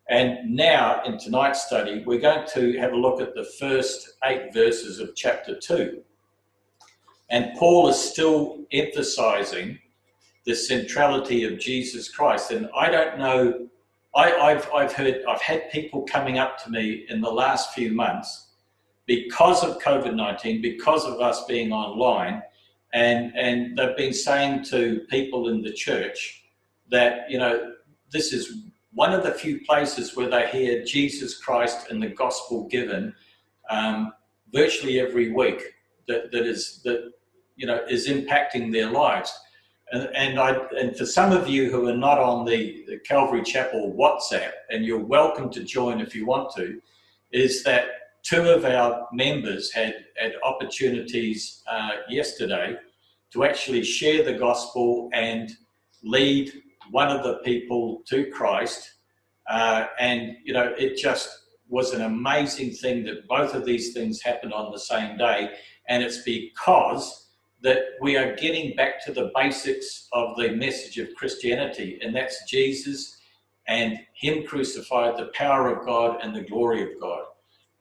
And 0.10 0.56
now, 0.56 1.04
in 1.06 1.20
tonight's 1.20 1.66
study, 1.66 2.04
we're 2.06 2.20
going 2.20 2.48
to 2.54 2.78
have 2.80 2.94
a 2.94 2.98
look 2.98 3.22
at 3.22 3.36
the 3.36 3.46
first 3.60 4.16
eight 4.26 4.52
verses 4.54 5.00
of 5.00 5.16
chapter 5.16 5.58
2. 5.60 6.02
And 7.30 7.52
Paul 7.58 7.90
is 7.90 8.00
still 8.00 8.66
emphasizing 8.72 9.78
the 10.46 10.56
centrality 10.56 11.44
of 11.44 11.60
Jesus 11.60 12.10
Christ. 12.10 12.50
And 12.50 12.68
I 12.76 12.90
don't 12.90 13.20
know, 13.20 13.68
I, 14.16 14.30
have 14.50 14.68
I've 14.74 14.94
heard, 14.94 15.24
I've 15.30 15.42
had 15.42 15.70
people 15.72 16.02
coming 16.04 16.40
up 16.40 16.58
to 16.64 16.72
me 16.72 17.06
in 17.08 17.22
the 17.22 17.30
last 17.30 17.74
few 17.76 17.92
months 17.92 18.48
because 19.06 19.64
of 19.64 19.80
COVID 19.80 20.16
19, 20.16 20.62
because 20.62 21.06
of 21.06 21.20
us 21.20 21.46
being 21.46 21.72
online, 21.72 22.42
and 22.94 23.36
and 23.36 23.78
they've 23.78 23.96
been 23.96 24.14
saying 24.14 24.64
to 24.66 25.02
people 25.10 25.50
in 25.50 25.62
the 25.62 25.72
church 25.72 26.44
that 26.90 27.30
you 27.30 27.38
know 27.38 27.74
this 28.12 28.34
is 28.34 28.64
one 29.00 29.14
of 29.14 29.24
the 29.24 29.32
few 29.32 29.62
places 29.62 30.18
where 30.18 30.30
they 30.30 30.50
hear 30.50 30.84
Jesus 30.84 31.38
Christ 31.38 31.90
and 31.90 32.04
the 32.04 32.10
gospel 32.10 32.68
given 32.68 33.16
um, 33.70 34.12
virtually 34.52 35.00
every 35.00 35.32
week 35.32 35.62
that, 36.10 36.34
that 36.34 36.46
is 36.46 36.82
that 36.84 37.14
you 37.56 37.66
know 37.66 37.80
is 37.90 38.10
impacting 38.10 38.74
their 38.74 38.92
lives. 38.92 39.32
And, 39.94 40.10
and 40.18 40.38
I 40.38 40.50
and 40.78 40.98
for 40.98 41.06
some 41.06 41.32
of 41.32 41.48
you 41.48 41.72
who 41.72 41.88
are 41.88 41.96
not 41.96 42.18
on 42.18 42.46
the, 42.46 42.84
the 42.90 43.00
Calvary 43.00 43.42
Chapel 43.42 43.96
WhatsApp 43.98 44.52
and 44.70 44.84
you're 44.84 45.06
welcome 45.18 45.50
to 45.52 45.64
join 45.64 46.02
if 46.02 46.14
you 46.14 46.26
want 46.26 46.54
to 46.58 46.82
is 47.32 47.64
that 47.64 47.86
two 48.22 48.50
of 48.50 48.66
our 48.66 49.08
members 49.14 49.72
had, 49.72 49.96
had 50.18 50.34
opportunities 50.44 51.64
uh, 51.72 51.92
yesterday 52.10 52.76
to 53.32 53.46
actually 53.46 53.86
share 53.86 54.26
the 54.26 54.34
gospel 54.34 55.10
and 55.14 55.52
lead 56.04 56.52
one 56.92 57.10
of 57.10 57.24
the 57.24 57.36
people 57.46 58.04
to 58.08 58.26
Christ. 58.32 58.96
Uh, 59.50 59.88
and, 60.00 60.38
you 60.44 60.54
know, 60.54 60.74
it 60.78 60.98
just 60.98 61.30
was 61.68 61.94
an 61.94 62.02
amazing 62.02 62.72
thing 62.72 63.04
that 63.06 63.28
both 63.28 63.54
of 63.54 63.66
these 63.66 63.94
things 63.94 64.22
happened 64.22 64.54
on 64.54 64.72
the 64.72 64.80
same 64.80 65.18
day. 65.18 65.52
And 65.88 66.04
it's 66.04 66.22
because 66.24 67.28
that 67.62 67.80
we 68.02 68.16
are 68.16 68.36
getting 68.36 68.76
back 68.76 69.04
to 69.06 69.12
the 69.12 69.32
basics 69.36 70.08
of 70.14 70.36
the 70.38 70.50
message 70.52 70.98
of 70.98 71.14
Christianity, 71.16 72.00
and 72.02 72.16
that's 72.16 72.50
Jesus 72.50 73.18
and 73.68 74.00
Him 74.14 74.46
crucified, 74.46 75.18
the 75.18 75.32
power 75.34 75.70
of 75.74 75.86
God 75.86 76.20
and 76.24 76.36
the 76.36 76.42
glory 76.42 76.82
of 76.84 77.00
God. 77.00 77.24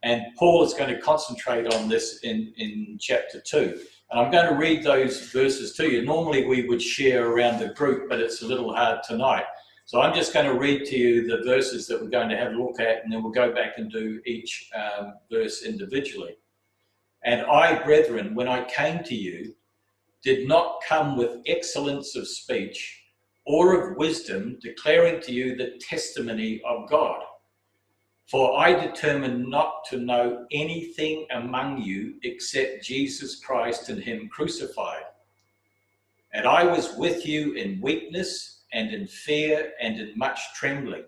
And 0.03 0.23
Paul 0.37 0.65
is 0.65 0.75
going 0.75 0.95
to 0.95 1.00
concentrate 1.00 1.73
on 1.73 1.88
this 1.88 2.21
in, 2.23 2.53
in 2.57 2.99
chapter 3.00 3.41
2. 3.41 3.81
And 4.11 4.21
I'm 4.21 4.31
going 4.31 4.49
to 4.49 4.59
read 4.59 4.83
those 4.83 5.31
verses 5.31 5.75
to 5.75 5.91
you. 5.91 6.05
Normally 6.05 6.47
we 6.47 6.67
would 6.67 6.81
share 6.81 7.31
around 7.31 7.59
the 7.59 7.75
group, 7.75 8.09
but 8.09 8.21
it's 8.21 8.43
a 8.43 8.47
little 8.47 8.75
hard 8.75 9.03
tonight. 9.03 9.45
So 9.85 10.00
I'm 10.00 10.15
just 10.15 10.33
going 10.33 10.47
to 10.47 10.59
read 10.59 10.85
to 10.87 10.97
you 10.97 11.27
the 11.27 11.43
verses 11.45 11.87
that 11.87 12.00
we're 12.00 12.11
going 12.11 12.29
to 12.29 12.37
have 12.37 12.53
a 12.53 12.57
look 12.57 12.81
at, 12.81 13.03
and 13.03 13.12
then 13.12 13.23
we'll 13.23 13.33
go 13.33 13.55
back 13.55 13.79
and 13.79 13.91
do 13.91 14.21
each 14.27 14.71
um, 14.75 15.15
verse 15.31 15.62
individually. 15.62 16.37
And 17.25 17.43
I, 17.43 17.83
brethren, 17.83 18.35
when 18.35 18.49
I 18.49 18.65
came 18.65 19.03
to 19.05 19.15
you, 19.15 19.55
did 20.23 20.49
not 20.49 20.77
come 20.87 21.17
with 21.17 21.43
excellence 21.47 22.17
of 22.17 22.29
speech 22.29 23.03
or 23.47 23.91
of 23.91 23.97
wisdom, 23.97 24.59
declaring 24.61 25.21
to 25.23 25.33
you 25.33 25.57
the 25.57 25.81
testimony 25.81 26.61
of 26.67 26.88
God. 26.88 27.21
For 28.30 28.58
I 28.58 28.75
determined 28.75 29.49
not 29.49 29.87
to 29.87 29.97
know 29.97 30.47
anything 30.50 31.26
among 31.30 31.80
you 31.80 32.16
except 32.23 32.85
Jesus 32.85 33.40
Christ 33.40 33.88
and 33.88 34.02
Him 34.02 34.28
crucified. 34.28 35.04
And 36.35 36.47
I 36.47 36.64
was 36.64 36.94
with 36.97 37.26
you 37.26 37.54
in 37.54 37.80
weakness 37.80 38.64
and 38.75 38.92
in 38.92 39.06
fear 39.06 39.73
and 39.80 39.99
in 39.99 40.12
much 40.14 40.40
trembling. 40.54 41.04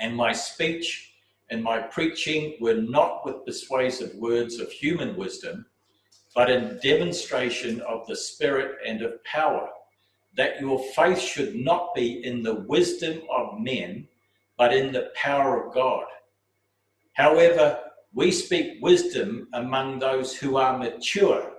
And 0.00 0.16
my 0.16 0.32
speech 0.32 1.12
and 1.50 1.62
my 1.62 1.80
preaching 1.80 2.56
were 2.58 2.80
not 2.80 3.26
with 3.26 3.44
persuasive 3.44 4.14
words 4.14 4.60
of 4.60 4.72
human 4.72 5.16
wisdom, 5.16 5.66
but 6.34 6.48
in 6.48 6.80
demonstration 6.82 7.82
of 7.82 8.06
the 8.06 8.16
Spirit 8.16 8.78
and 8.86 9.02
of 9.02 9.22
power, 9.24 9.68
that 10.38 10.58
your 10.58 10.82
faith 10.94 11.20
should 11.20 11.54
not 11.54 11.94
be 11.94 12.24
in 12.24 12.42
the 12.42 12.54
wisdom 12.54 13.20
of 13.30 13.60
men, 13.60 14.08
but 14.56 14.72
in 14.72 14.92
the 14.92 15.10
power 15.14 15.66
of 15.66 15.74
God. 15.74 16.04
However, 17.14 17.78
we 18.12 18.30
speak 18.30 18.78
wisdom 18.80 19.48
among 19.52 19.98
those 19.98 20.36
who 20.36 20.56
are 20.56 20.78
mature, 20.78 21.52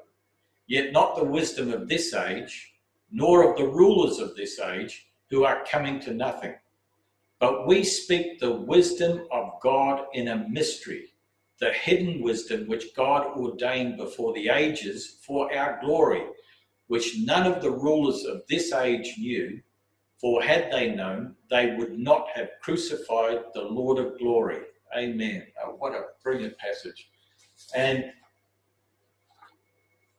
yet 0.68 0.92
not 0.92 1.16
the 1.16 1.24
wisdom 1.24 1.74
of 1.74 1.88
this 1.88 2.14
age, 2.14 2.74
nor 3.12 3.50
of 3.50 3.58
the 3.58 3.68
rulers 3.68 4.20
of 4.20 4.36
this 4.36 4.60
age, 4.60 5.08
who 5.30 5.44
are 5.44 5.66
coming 5.70 6.00
to 6.00 6.14
nothing. 6.14 6.56
But 7.40 7.68
we 7.68 7.84
speak 7.84 8.40
the 8.40 8.54
wisdom 8.54 9.28
of 9.32 9.60
God 9.62 10.06
in 10.14 10.30
a 10.30 10.48
mystery, 10.50 11.14
the 11.60 11.72
hidden 11.72 12.22
wisdom 12.22 12.68
which 12.68 12.94
God 12.96 13.26
ordained 13.38 13.98
before 13.98 14.34
the 14.34 14.50
ages 14.50 15.18
for 15.26 15.54
our 15.54 15.80
glory, 15.82 16.24
which 16.88 17.18
none 17.20 17.52
of 17.52 17.62
the 17.62 17.72
rulers 17.72 18.24
of 18.24 18.44
this 18.48 18.72
age 18.72 19.16
knew. 19.18 19.62
For 20.20 20.42
had 20.42 20.72
they 20.72 20.92
known, 20.96 21.36
they 21.50 21.76
would 21.76 21.98
not 22.00 22.28
have 22.36 22.50
crucified 22.62 23.44
the 23.54 23.62
Lord 23.62 24.00
of 24.00 24.18
glory. 24.18 24.62
Amen. 24.98 25.46
Oh, 25.64 25.76
what 25.78 25.94
a 25.94 26.06
brilliant 26.24 26.58
passage. 26.58 27.10
And 27.74 28.12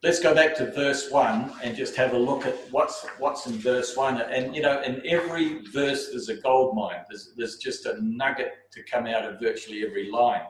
let's 0.02 0.20
go 0.20 0.34
back 0.34 0.54
to 0.56 0.70
verse 0.70 1.10
one 1.10 1.52
and 1.62 1.76
just 1.76 1.96
have 1.96 2.12
a 2.12 2.18
look 2.18 2.46
at 2.46 2.54
what's 2.70 3.06
what's 3.18 3.46
in 3.46 3.54
verse 3.54 3.96
one. 3.96 4.20
And 4.20 4.54
you 4.54 4.62
know, 4.62 4.82
in 4.82 5.02
every 5.06 5.62
verse 5.66 6.10
there's 6.10 6.28
a 6.28 6.36
gold 6.36 6.76
mine. 6.76 7.00
There's 7.08 7.32
there's 7.36 7.56
just 7.56 7.86
a 7.86 7.98
nugget 8.02 8.52
to 8.72 8.82
come 8.82 9.06
out 9.06 9.24
of 9.24 9.40
virtually 9.40 9.84
every 9.86 10.10
line. 10.10 10.42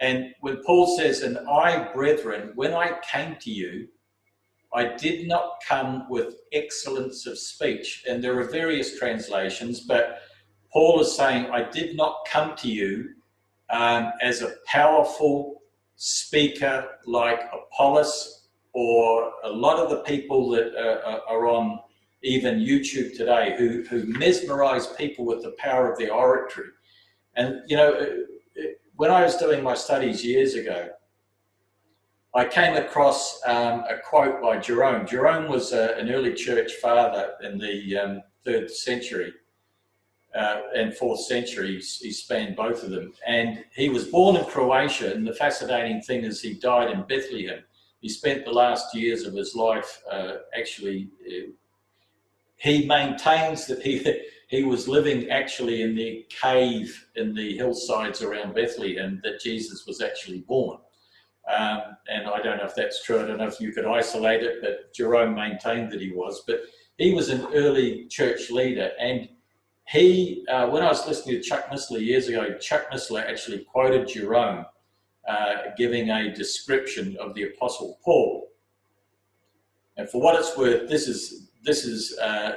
And 0.00 0.34
when 0.40 0.62
Paul 0.62 0.96
says, 0.96 1.22
"And 1.22 1.38
I, 1.48 1.92
brethren, 1.92 2.52
when 2.54 2.74
I 2.74 2.98
came 3.00 3.36
to 3.40 3.50
you, 3.50 3.88
I 4.74 4.94
did 4.96 5.26
not 5.26 5.62
come 5.66 6.06
with 6.08 6.36
excellence 6.52 7.26
of 7.26 7.38
speech." 7.38 8.04
And 8.08 8.22
there 8.22 8.38
are 8.38 8.44
various 8.44 8.98
translations, 8.98 9.80
but 9.80 10.20
Paul 10.72 11.00
is 11.00 11.16
saying, 11.16 11.46
"I 11.50 11.62
did 11.70 11.96
not 11.96 12.26
come 12.26 12.56
to 12.56 12.68
you 12.68 13.14
um, 13.70 14.12
as 14.20 14.42
a 14.42 14.54
powerful 14.66 15.62
speaker 15.96 16.86
like 17.06 17.40
Apollos 17.52 18.48
or 18.72 19.32
a 19.44 19.50
lot 19.50 19.78
of 19.78 19.88
the 19.88 20.02
people 20.02 20.50
that 20.50 20.74
are, 20.76 21.22
are 21.28 21.48
on 21.48 21.80
even 22.22 22.58
YouTube 22.58 23.16
today 23.16 23.54
who, 23.56 23.82
who 23.88 24.04
mesmerize 24.04 24.86
people 24.88 25.24
with 25.24 25.42
the 25.42 25.54
power 25.58 25.90
of 25.90 25.98
their 25.98 26.12
oratory. 26.12 26.68
And, 27.36 27.62
you 27.66 27.76
know, 27.76 27.94
uh, 27.94 28.62
when 28.96 29.10
I 29.10 29.22
was 29.22 29.36
doing 29.36 29.62
my 29.62 29.74
studies 29.74 30.24
years 30.24 30.54
ago, 30.54 30.88
I 32.36 32.44
came 32.44 32.76
across 32.76 33.40
um, 33.46 33.84
a 33.88 33.96
quote 34.04 34.42
by 34.42 34.58
Jerome. 34.58 35.06
Jerome 35.06 35.48
was 35.48 35.72
a, 35.72 35.96
an 35.96 36.10
early 36.10 36.34
church 36.34 36.72
father 36.74 37.32
in 37.42 37.56
the 37.56 37.96
um, 37.96 38.22
third 38.44 38.70
century 38.70 39.32
uh, 40.34 40.60
and 40.74 40.94
fourth 40.94 41.20
centuries. 41.20 41.98
He 41.98 42.12
spanned 42.12 42.54
both 42.54 42.82
of 42.82 42.90
them. 42.90 43.14
And 43.26 43.64
he 43.74 43.88
was 43.88 44.04
born 44.04 44.36
in 44.36 44.44
Croatia. 44.44 45.14
And 45.14 45.26
the 45.26 45.32
fascinating 45.32 46.02
thing 46.02 46.24
is, 46.24 46.42
he 46.42 46.52
died 46.52 46.90
in 46.90 47.04
Bethlehem. 47.04 47.60
He 48.00 48.10
spent 48.10 48.44
the 48.44 48.52
last 48.52 48.94
years 48.94 49.22
of 49.22 49.32
his 49.32 49.54
life 49.54 50.02
uh, 50.12 50.34
actually. 50.54 51.08
Uh, 51.26 51.52
he 52.58 52.86
maintains 52.86 53.66
that 53.66 53.80
he 53.80 54.04
he 54.48 54.62
was 54.62 54.86
living 54.86 55.30
actually 55.30 55.80
in 55.80 55.94
the 55.94 56.26
cave 56.28 57.06
in 57.16 57.34
the 57.34 57.56
hillsides 57.56 58.20
around 58.20 58.54
Bethlehem 58.54 59.22
that 59.24 59.40
Jesus 59.40 59.86
was 59.86 60.02
actually 60.02 60.40
born. 60.40 60.78
Um, 61.46 61.96
and 62.08 62.26
I 62.26 62.40
don't 62.42 62.58
know 62.58 62.64
if 62.64 62.74
that's 62.74 63.04
true. 63.04 63.20
I 63.22 63.26
don't 63.26 63.38
know 63.38 63.46
if 63.46 63.60
you 63.60 63.72
could 63.72 63.86
isolate 63.86 64.42
it, 64.42 64.60
but 64.60 64.92
Jerome 64.92 65.34
maintained 65.34 65.92
that 65.92 66.00
he 66.00 66.10
was. 66.10 66.42
But 66.46 66.62
he 66.98 67.14
was 67.14 67.28
an 67.28 67.46
early 67.54 68.06
church 68.08 68.50
leader, 68.50 68.90
and 68.98 69.28
he, 69.88 70.44
uh, 70.48 70.68
when 70.68 70.82
I 70.82 70.88
was 70.88 71.06
listening 71.06 71.36
to 71.36 71.42
Chuck 71.42 71.70
Missler 71.70 72.04
years 72.04 72.26
ago, 72.28 72.58
Chuck 72.58 72.90
Missler 72.90 73.24
actually 73.24 73.60
quoted 73.60 74.08
Jerome 74.08 74.66
uh, 75.28 75.54
giving 75.76 76.10
a 76.10 76.34
description 76.34 77.16
of 77.20 77.34
the 77.34 77.44
Apostle 77.44 77.98
Paul. 78.04 78.48
And 79.96 80.10
for 80.10 80.20
what 80.20 80.38
it's 80.38 80.56
worth, 80.56 80.88
this 80.88 81.06
is 81.06 81.48
this 81.62 81.84
is 81.84 82.16
uh, 82.18 82.52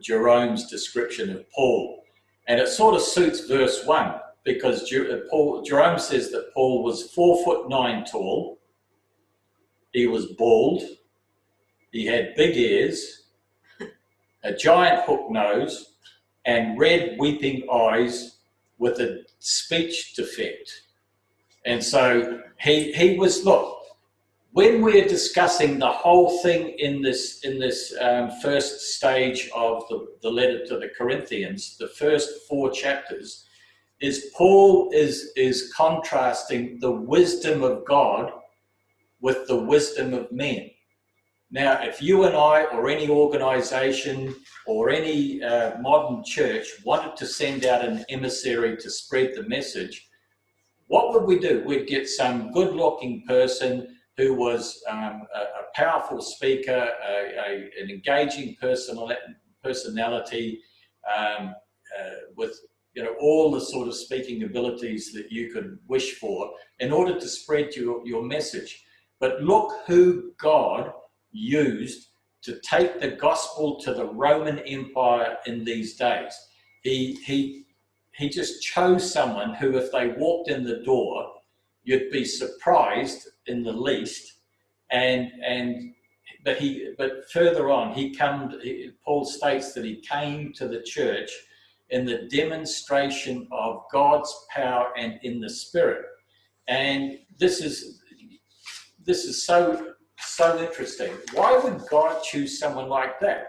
Jerome's 0.00 0.66
description 0.68 1.30
of 1.30 1.50
Paul, 1.50 2.04
and 2.48 2.58
it 2.60 2.68
sort 2.68 2.94
of 2.94 3.02
suits 3.02 3.46
verse 3.46 3.84
one 3.84 4.20
because 4.46 4.90
uh, 4.92 5.18
Paul, 5.28 5.62
Jerome 5.62 5.98
says 5.98 6.30
that 6.30 6.54
Paul 6.54 6.82
was 6.82 7.10
four 7.10 7.44
foot 7.44 7.68
nine 7.68 8.04
tall. 8.04 8.58
He 9.92 10.06
was 10.06 10.26
bald. 10.26 10.82
He 11.90 12.06
had 12.06 12.34
big 12.36 12.56
ears, 12.56 13.24
a 14.44 14.52
giant 14.52 15.04
hook 15.04 15.30
nose, 15.30 15.94
and 16.44 16.78
red 16.78 17.16
weeping 17.18 17.66
eyes 17.72 18.38
with 18.78 19.00
a 19.00 19.24
speech 19.40 20.14
defect. 20.14 20.82
And 21.64 21.82
so 21.82 22.42
he 22.60 22.92
he 22.92 23.18
was 23.18 23.44
look 23.44 23.76
when 24.52 24.80
we're 24.80 25.08
discussing 25.08 25.78
the 25.78 25.90
whole 25.90 26.40
thing 26.42 26.68
in 26.78 27.02
this 27.02 27.40
in 27.40 27.58
this 27.58 27.94
um, 28.00 28.30
first 28.40 28.94
stage 28.96 29.50
of 29.54 29.88
the, 29.88 30.06
the 30.22 30.30
letter 30.30 30.64
to 30.66 30.78
the 30.78 30.90
Corinthians, 30.96 31.76
the 31.78 31.88
first 31.88 32.46
four 32.48 32.70
chapters, 32.70 33.45
is 34.00 34.30
Paul 34.36 34.90
is 34.92 35.32
is 35.36 35.72
contrasting 35.74 36.78
the 36.80 36.90
wisdom 36.90 37.62
of 37.62 37.84
God 37.86 38.32
with 39.20 39.46
the 39.46 39.56
wisdom 39.56 40.12
of 40.12 40.30
men. 40.30 40.70
Now, 41.50 41.80
if 41.82 42.02
you 42.02 42.24
and 42.24 42.36
I, 42.36 42.64
or 42.64 42.88
any 42.88 43.08
organization, 43.08 44.34
or 44.66 44.90
any 44.90 45.42
uh, 45.42 45.78
modern 45.78 46.24
church 46.24 46.66
wanted 46.84 47.16
to 47.16 47.26
send 47.26 47.64
out 47.64 47.84
an 47.84 48.04
emissary 48.10 48.76
to 48.76 48.90
spread 48.90 49.34
the 49.34 49.48
message, 49.48 50.08
what 50.88 51.12
would 51.12 51.24
we 51.24 51.38
do? 51.38 51.62
We'd 51.64 51.86
get 51.86 52.08
some 52.08 52.52
good 52.52 52.74
looking 52.74 53.22
person 53.26 53.96
who 54.16 54.34
was 54.34 54.82
um, 54.88 55.22
a, 55.34 55.38
a, 55.38 55.64
powerful 55.74 56.20
speaker, 56.20 56.88
a, 57.06 57.12
a, 57.12 57.70
an 57.80 57.90
engaging 57.90 58.56
personal, 58.60 59.12
personality, 59.62 60.60
um, 61.16 61.54
uh, 61.98 62.10
with 62.36 62.58
you 62.96 63.02
know 63.02 63.14
all 63.20 63.50
the 63.50 63.60
sort 63.60 63.86
of 63.86 63.94
speaking 63.94 64.42
abilities 64.42 65.12
that 65.12 65.30
you 65.30 65.52
could 65.52 65.78
wish 65.86 66.14
for 66.14 66.52
in 66.80 66.90
order 66.90 67.20
to 67.20 67.28
spread 67.28 67.76
your, 67.76 68.04
your 68.06 68.22
message. 68.22 68.84
But 69.20 69.42
look 69.42 69.70
who 69.86 70.32
God 70.38 70.92
used 71.30 72.08
to 72.42 72.58
take 72.60 73.00
the 73.00 73.10
gospel 73.10 73.78
to 73.80 73.92
the 73.92 74.06
Roman 74.06 74.60
Empire 74.60 75.36
in 75.46 75.62
these 75.62 75.96
days. 75.96 76.34
He, 76.82 77.18
he, 77.24 77.66
he 78.12 78.30
just 78.30 78.62
chose 78.62 79.12
someone 79.12 79.54
who, 79.54 79.76
if 79.76 79.92
they 79.92 80.08
walked 80.08 80.48
in 80.48 80.64
the 80.64 80.82
door, 80.82 81.32
you'd 81.84 82.10
be 82.10 82.24
surprised 82.24 83.28
in 83.46 83.62
the 83.62 83.72
least. 83.72 84.32
And 84.90 85.32
and 85.44 85.92
but 86.44 86.58
he 86.58 86.94
but 86.96 87.28
further 87.32 87.70
on 87.70 87.92
he 87.92 88.14
come 88.14 88.52
Paul 89.04 89.24
states 89.24 89.72
that 89.74 89.84
he 89.84 89.96
came 89.96 90.52
to 90.52 90.68
the 90.68 90.80
church 90.82 91.30
in 91.90 92.04
the 92.04 92.28
demonstration 92.30 93.46
of 93.52 93.84
God's 93.92 94.34
power 94.50 94.88
and 94.96 95.18
in 95.22 95.40
the 95.40 95.50
spirit. 95.50 96.04
And 96.68 97.18
this 97.38 97.60
is 97.60 98.02
this 99.04 99.24
is 99.24 99.46
so 99.46 99.94
so 100.18 100.58
interesting. 100.60 101.12
Why 101.32 101.58
would 101.58 101.82
God 101.88 102.22
choose 102.22 102.58
someone 102.58 102.88
like 102.88 103.20
that? 103.20 103.46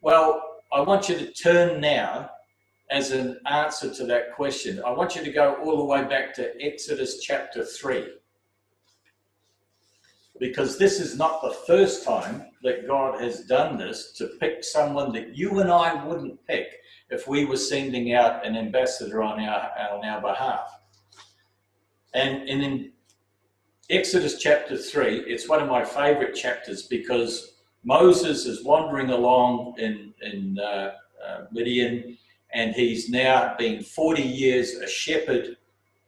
Well, 0.00 0.42
I 0.72 0.80
want 0.80 1.08
you 1.08 1.18
to 1.18 1.32
turn 1.32 1.80
now 1.80 2.30
as 2.90 3.10
an 3.10 3.38
answer 3.46 3.92
to 3.94 4.04
that 4.06 4.34
question. 4.34 4.82
I 4.84 4.90
want 4.90 5.16
you 5.16 5.24
to 5.24 5.32
go 5.32 5.54
all 5.62 5.78
the 5.78 5.84
way 5.84 6.04
back 6.04 6.34
to 6.34 6.52
Exodus 6.62 7.20
chapter 7.20 7.64
3. 7.64 8.06
Because 10.38 10.78
this 10.78 11.00
is 11.00 11.16
not 11.16 11.42
the 11.42 11.54
first 11.66 12.04
time 12.04 12.46
that 12.62 12.86
God 12.86 13.20
has 13.20 13.40
done 13.40 13.76
this 13.76 14.12
to 14.12 14.28
pick 14.40 14.64
someone 14.64 15.12
that 15.12 15.36
you 15.36 15.60
and 15.60 15.70
I 15.70 16.04
wouldn't 16.04 16.44
pick 16.46 16.79
if 17.10 17.26
we 17.28 17.44
were 17.44 17.56
sending 17.56 18.14
out 18.14 18.46
an 18.46 18.56
ambassador 18.56 19.22
on 19.22 19.40
our, 19.40 19.70
on 19.92 20.04
our 20.04 20.20
behalf. 20.20 20.80
And, 22.14 22.48
and 22.48 22.62
in 22.62 22.92
Exodus 23.88 24.38
chapter 24.38 24.76
3, 24.76 25.24
it's 25.26 25.48
one 25.48 25.60
of 25.60 25.68
my 25.68 25.84
favorite 25.84 26.34
chapters 26.34 26.84
because 26.84 27.54
Moses 27.84 28.46
is 28.46 28.64
wandering 28.64 29.10
along 29.10 29.74
in, 29.78 30.14
in 30.22 30.58
uh, 30.58 30.92
uh, 31.26 31.44
Midian 31.52 32.16
and 32.52 32.74
he's 32.74 33.08
now 33.08 33.54
been 33.58 33.82
40 33.82 34.22
years 34.22 34.74
a 34.74 34.88
shepherd 34.88 35.56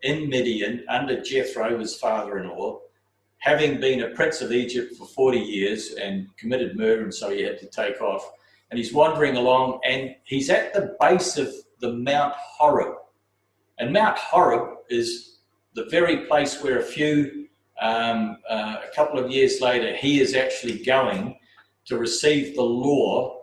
in 0.02 0.28
Midian 0.28 0.84
under 0.88 1.20
Jethro, 1.22 1.78
his 1.78 1.96
father 1.96 2.38
in 2.38 2.48
law, 2.48 2.80
having 3.38 3.80
been 3.80 4.02
a 4.02 4.10
prince 4.10 4.40
of 4.40 4.52
Egypt 4.52 4.96
for 4.96 5.06
40 5.06 5.38
years 5.38 5.92
and 5.92 6.28
committed 6.36 6.76
murder, 6.76 7.04
and 7.04 7.14
so 7.14 7.30
he 7.30 7.42
had 7.42 7.58
to 7.60 7.66
take 7.66 8.00
off. 8.00 8.28
And 8.72 8.78
he's 8.78 8.94
wandering 8.94 9.36
along, 9.36 9.80
and 9.84 10.16
he's 10.24 10.48
at 10.48 10.72
the 10.72 10.96
base 10.98 11.36
of 11.36 11.52
the 11.80 11.92
Mount 11.92 12.32
Horeb. 12.34 12.94
And 13.78 13.92
Mount 13.92 14.16
Horeb 14.16 14.78
is 14.88 15.40
the 15.74 15.84
very 15.90 16.24
place 16.24 16.62
where 16.62 16.78
a 16.78 16.82
few, 16.82 17.48
um, 17.82 18.38
uh, 18.48 18.76
a 18.82 18.94
couple 18.96 19.18
of 19.22 19.30
years 19.30 19.60
later, 19.60 19.94
he 19.94 20.20
is 20.22 20.34
actually 20.34 20.82
going 20.82 21.36
to 21.84 21.98
receive 21.98 22.56
the 22.56 22.62
law 22.62 23.42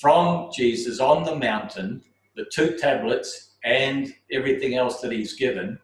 from 0.00 0.50
Jesus 0.56 1.00
on 1.00 1.24
the 1.24 1.36
mountain 1.36 2.02
the 2.34 2.46
two 2.50 2.78
tablets 2.78 3.56
and 3.62 4.14
everything 4.32 4.74
else 4.74 5.02
that 5.02 5.12
he's 5.12 5.34
given, 5.34 5.78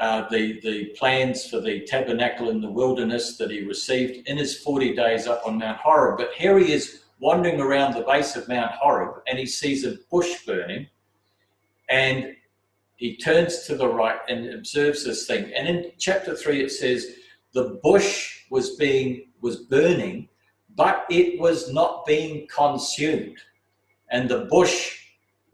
uh, 0.00 0.28
the, 0.30 0.60
the 0.62 0.86
plans 0.98 1.46
for 1.46 1.60
the 1.60 1.86
tabernacle 1.86 2.50
in 2.50 2.60
the 2.60 2.70
wilderness 2.70 3.36
that 3.36 3.52
he 3.52 3.64
received 3.64 4.28
in 4.28 4.36
his 4.36 4.58
40 4.58 4.96
days 4.96 5.28
up 5.28 5.46
on 5.46 5.58
Mount 5.58 5.78
Horeb. 5.78 6.18
But 6.18 6.32
here 6.32 6.58
he 6.58 6.72
is 6.72 7.03
wandering 7.24 7.60
around 7.60 7.94
the 7.94 8.02
base 8.02 8.36
of 8.36 8.48
Mount 8.48 8.72
Horeb 8.72 9.22
and 9.26 9.38
he 9.38 9.46
sees 9.46 9.84
a 9.84 9.96
bush 10.10 10.44
burning 10.46 10.86
and 11.88 12.36
he 12.96 13.16
turns 13.16 13.64
to 13.66 13.76
the 13.76 13.88
right 13.88 14.18
and 14.28 14.54
observes 14.54 15.04
this 15.04 15.26
thing. 15.26 15.52
And 15.56 15.66
in 15.66 15.92
chapter 15.98 16.36
3 16.36 16.62
it 16.62 16.70
says, 16.70 17.06
the 17.52 17.80
bush 17.82 18.44
was 18.50 18.76
being 18.76 19.28
was 19.40 19.56
burning, 19.56 20.28
but 20.74 21.06
it 21.10 21.40
was 21.40 21.72
not 21.72 22.04
being 22.06 22.46
consumed. 22.48 23.38
And 24.10 24.28
the 24.28 24.46
bush 24.50 25.04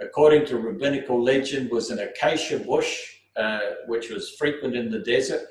according 0.00 0.46
to 0.46 0.59
rabbinical 0.59 1.22
legend, 1.22 1.70
was 1.70 1.90
an 1.90 1.98
acacia 1.98 2.59
bush, 2.59 3.16
uh, 3.37 3.61
which 3.87 4.11
was 4.11 4.30
frequent 4.30 4.74
in 4.74 4.90
the 4.90 5.00
desert. 5.00 5.46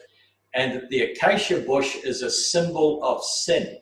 And 0.55 0.84
the 0.89 1.01
acacia 1.01 1.62
bush 1.62 1.95
is 2.03 2.23
a 2.23 2.32
symbol 2.32 3.03
of 3.03 3.23
sin. 3.23 3.77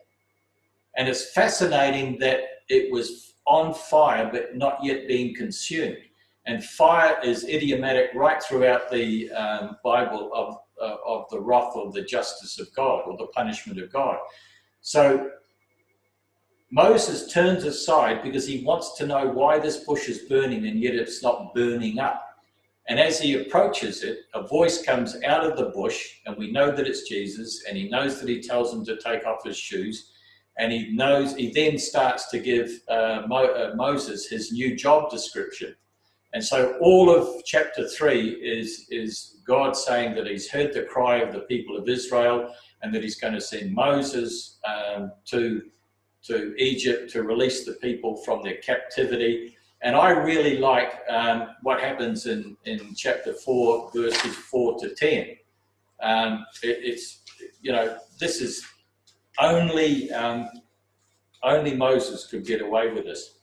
And 0.98 1.08
it's 1.08 1.32
fascinating 1.32 2.18
that 2.20 2.42
it 2.70 2.92
was 2.92 3.36
on 3.46 3.74
fire, 3.74 4.30
but 4.32 4.58
not 4.58 4.80
yet 4.84 5.08
being 5.08 5.34
consumed. 5.34 5.98
And 6.46 6.64
fire 6.64 7.18
is 7.24 7.46
idiomatic 7.46 8.10
right 8.16 8.42
throughout 8.42 8.90
the 8.90 9.30
um, 9.32 9.78
Bible 9.84 10.32
of, 10.34 10.58
uh, 10.82 10.98
of 11.06 11.26
the 11.30 11.40
wrath 11.40 11.74
or 11.76 11.92
the 11.92 12.02
justice 12.02 12.60
of 12.60 12.74
God 12.76 13.04
or 13.06 13.18
the 13.18 13.28
punishment 13.28 13.80
of 13.80 13.92
God. 13.92 14.18
So 14.82 15.32
Moses 16.72 17.32
turns 17.32 17.64
aside 17.64 18.24
because 18.24 18.46
he 18.48 18.64
wants 18.64 18.96
to 18.98 19.06
know 19.06 19.30
why 19.30 19.60
this 19.60 19.78
bush 19.78 20.10
is 20.10 20.20
burning 20.30 20.68
and 20.68 20.82
yet 20.82 20.96
it's 20.96 21.24
not 21.24 21.54
burning 21.54 22.00
up. 22.00 22.24
And 22.90 23.00
as 23.00 23.20
he 23.20 23.36
approaches 23.36 24.04
it, 24.04 24.20
a 24.34 24.48
voice 24.48 24.82
comes 24.82 25.22
out 25.24 25.46
of 25.46 25.58
the 25.58 25.72
bush, 25.72 26.20
and 26.26 26.38
we 26.38 26.52
know 26.52 26.72
that 26.72 26.88
it's 26.88 27.08
Jesus, 27.08 27.66
and 27.68 27.78
he 27.78 27.90
knows 27.90 28.20
that 28.20 28.30
he 28.30 28.42
tells 28.42 28.74
him 28.74 28.86
to 28.86 28.98
take 28.98 29.26
off 29.26 29.44
his 29.44 29.58
shoes. 29.58 30.14
And 30.60 30.72
he 30.72 30.92
knows, 30.92 31.36
he 31.36 31.52
then 31.52 31.78
starts 31.78 32.30
to 32.30 32.40
give 32.40 32.82
uh, 32.90 33.24
Mo, 33.28 33.46
uh, 33.46 33.76
Moses 33.76 34.28
his 34.28 34.52
new 34.52 34.76
job 34.76 35.12
description. 35.12 35.76
And 36.34 36.44
so 36.44 36.78
all 36.82 37.10
of 37.10 37.44
chapter 37.46 37.88
three 37.88 38.30
is, 38.30 38.88
is 38.90 39.38
God 39.46 39.76
saying 39.76 40.16
that 40.16 40.28
he's 40.28 40.50
heard 40.50 40.74
the 40.74 40.84
cry 40.84 41.18
of 41.18 41.32
the 41.34 41.42
people 41.42 41.78
of 41.78 41.88
Israel 41.88 42.54
and 42.82 42.94
that 42.94 43.04
he's 43.04 43.20
going 43.20 43.34
to 43.34 43.42
send 43.42 43.74
Moses 43.74 44.58
um, 44.66 45.12
to 45.26 45.62
to 46.28 46.54
Egypt 46.58 47.10
to 47.12 47.24
release 47.24 47.66
the 47.66 47.74
people 47.74 48.18
from 48.18 48.44
their 48.44 48.58
captivity. 48.58 49.56
And 49.82 49.96
I 49.96 50.10
really 50.10 50.58
like 50.58 51.00
um, 51.10 51.50
what 51.62 51.80
happens 51.80 52.26
in, 52.26 52.58
in 52.66 52.94
chapter 52.96 53.34
4, 53.34 53.92
verses 53.94 54.36
4 54.36 54.80
to 54.80 54.96
10. 54.96 55.36
Um, 56.02 56.46
it, 56.64 56.80
it's, 56.82 57.20
you 57.62 57.72
know, 57.72 57.98
this 58.20 58.42
is 58.42 58.66
only, 59.40 60.12
um, 60.12 60.50
only 61.44 61.76
Moses 61.76 62.28
could 62.28 62.46
get 62.46 62.62
away 62.62 62.92
with 62.92 63.06
this. 63.06 63.36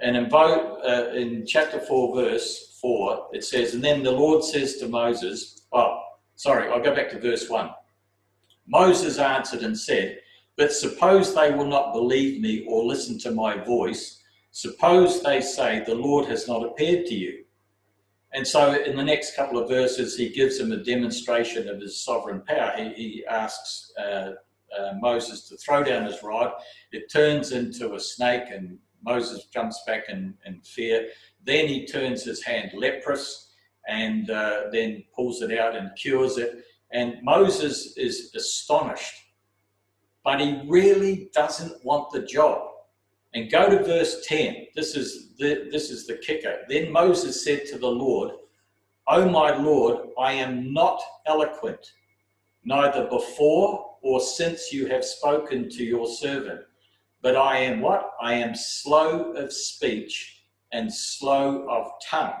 And 0.00 0.16
in, 0.16 0.32
uh, 0.32 1.10
in 1.14 1.46
chapter 1.46 1.80
4, 1.80 2.14
verse 2.14 2.78
4, 2.80 3.28
it 3.32 3.44
says, 3.44 3.74
And 3.74 3.84
then 3.84 4.02
the 4.02 4.10
Lord 4.10 4.42
says 4.42 4.76
to 4.78 4.88
Moses, 4.88 5.66
Oh, 5.72 6.02
sorry, 6.34 6.70
I'll 6.70 6.82
go 6.82 6.94
back 6.94 7.10
to 7.10 7.20
verse 7.20 7.48
1. 7.48 7.70
Moses 8.66 9.18
answered 9.18 9.62
and 9.62 9.78
said, 9.78 10.18
but 10.56 10.72
suppose 10.72 11.34
they 11.34 11.50
will 11.50 11.66
not 11.66 11.92
believe 11.92 12.40
me 12.40 12.64
or 12.68 12.84
listen 12.84 13.18
to 13.20 13.32
my 13.32 13.56
voice. 13.56 14.22
Suppose 14.52 15.22
they 15.22 15.40
say, 15.40 15.82
The 15.84 15.94
Lord 15.94 16.26
has 16.26 16.46
not 16.46 16.64
appeared 16.64 17.06
to 17.06 17.14
you. 17.14 17.44
And 18.32 18.46
so, 18.46 18.80
in 18.82 18.96
the 18.96 19.04
next 19.04 19.36
couple 19.36 19.58
of 19.58 19.68
verses, 19.68 20.16
he 20.16 20.28
gives 20.28 20.58
them 20.58 20.72
a 20.72 20.82
demonstration 20.82 21.68
of 21.68 21.80
his 21.80 22.00
sovereign 22.00 22.42
power. 22.46 22.72
He, 22.76 22.92
he 22.94 23.26
asks 23.26 23.92
uh, 23.98 24.32
uh, 24.78 24.94
Moses 25.00 25.48
to 25.48 25.56
throw 25.56 25.82
down 25.82 26.04
his 26.04 26.22
rod. 26.22 26.52
It 26.92 27.10
turns 27.10 27.52
into 27.52 27.94
a 27.94 28.00
snake, 28.00 28.44
and 28.50 28.78
Moses 29.04 29.46
jumps 29.52 29.82
back 29.86 30.08
in, 30.08 30.34
in 30.46 30.60
fear. 30.62 31.08
Then 31.44 31.66
he 31.66 31.86
turns 31.86 32.24
his 32.24 32.42
hand 32.42 32.72
leprous 32.74 33.52
and 33.86 34.30
uh, 34.30 34.62
then 34.72 35.04
pulls 35.14 35.42
it 35.42 35.58
out 35.58 35.76
and 35.76 35.90
cures 35.96 36.38
it. 36.38 36.64
And 36.92 37.16
Moses 37.22 37.96
is 37.96 38.32
astonished 38.34 39.24
but 40.24 40.40
he 40.40 40.62
really 40.66 41.28
doesn't 41.34 41.84
want 41.84 42.10
the 42.10 42.22
job. 42.22 42.62
And 43.34 43.50
go 43.50 43.68
to 43.68 43.84
verse 43.84 44.24
10. 44.26 44.68
This 44.74 44.96
is 44.96 45.34
the, 45.38 45.68
this 45.70 45.90
is 45.90 46.06
the 46.06 46.16
kicker. 46.16 46.60
Then 46.68 46.90
Moses 46.90 47.44
said 47.44 47.66
to 47.66 47.78
the 47.78 47.90
Lord, 47.90 48.32
O 49.06 49.28
my 49.28 49.54
Lord, 49.54 50.08
I 50.18 50.32
am 50.32 50.72
not 50.72 51.02
eloquent, 51.26 51.92
neither 52.64 53.04
before 53.08 53.93
or 54.04 54.20
since 54.20 54.70
you 54.70 54.86
have 54.86 55.04
spoken 55.04 55.68
to 55.70 55.82
your 55.82 56.06
servant. 56.06 56.60
But 57.22 57.36
I 57.36 57.56
am 57.56 57.80
what? 57.80 58.12
I 58.20 58.34
am 58.34 58.54
slow 58.54 59.32
of 59.32 59.50
speech 59.50 60.44
and 60.72 60.92
slow 60.92 61.66
of 61.70 61.90
tongue. 62.06 62.34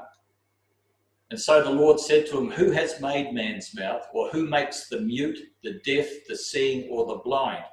And 1.30 1.40
so 1.40 1.64
the 1.64 1.70
Lord 1.70 1.98
said 1.98 2.26
to 2.26 2.38
him, 2.38 2.50
Who 2.50 2.70
has 2.72 3.00
made 3.00 3.32
man's 3.32 3.74
mouth, 3.74 4.06
or 4.12 4.28
who 4.28 4.46
makes 4.46 4.88
the 4.88 5.00
mute, 5.00 5.38
the 5.62 5.80
deaf, 5.84 6.06
the 6.28 6.36
seeing, 6.36 6.88
or 6.90 7.06
the 7.06 7.22
blind? 7.24 7.64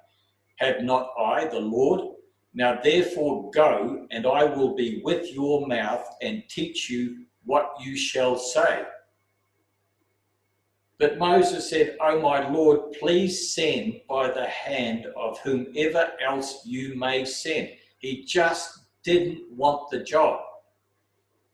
Have 0.56 0.84
not 0.84 1.10
I, 1.20 1.46
the 1.46 1.60
Lord? 1.60 2.16
Now 2.54 2.80
therefore 2.82 3.52
go, 3.52 4.08
and 4.10 4.26
I 4.26 4.46
will 4.46 4.74
be 4.74 5.02
with 5.04 5.34
your 5.34 5.68
mouth 5.68 6.08
and 6.22 6.44
teach 6.50 6.90
you 6.90 7.26
what 7.44 7.74
you 7.82 7.98
shall 7.98 8.38
say. 8.38 8.84
But 11.02 11.18
Moses 11.18 11.68
said, 11.68 11.98
O 12.00 12.20
my 12.20 12.48
Lord, 12.48 12.92
please 13.00 13.56
send 13.56 14.02
by 14.08 14.30
the 14.30 14.46
hand 14.46 15.08
of 15.18 15.40
whomever 15.40 16.12
else 16.24 16.62
you 16.64 16.94
may 16.96 17.26
send. 17.26 17.70
He 17.98 18.24
just 18.24 18.82
didn't 19.04 19.52
want 19.52 19.90
the 19.90 20.04
job. 20.04 20.42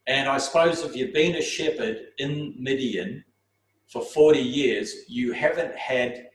And 0.06 0.28
I 0.28 0.36
suppose 0.36 0.82
if 0.84 0.94
you've 0.94 1.14
been 1.14 1.36
a 1.36 1.42
shepherd 1.42 2.08
in 2.18 2.56
Midian 2.58 3.24
for 3.86 4.02
40 4.02 4.38
years, 4.38 4.94
you 5.08 5.32
haven't 5.32 5.74
had 5.74 6.28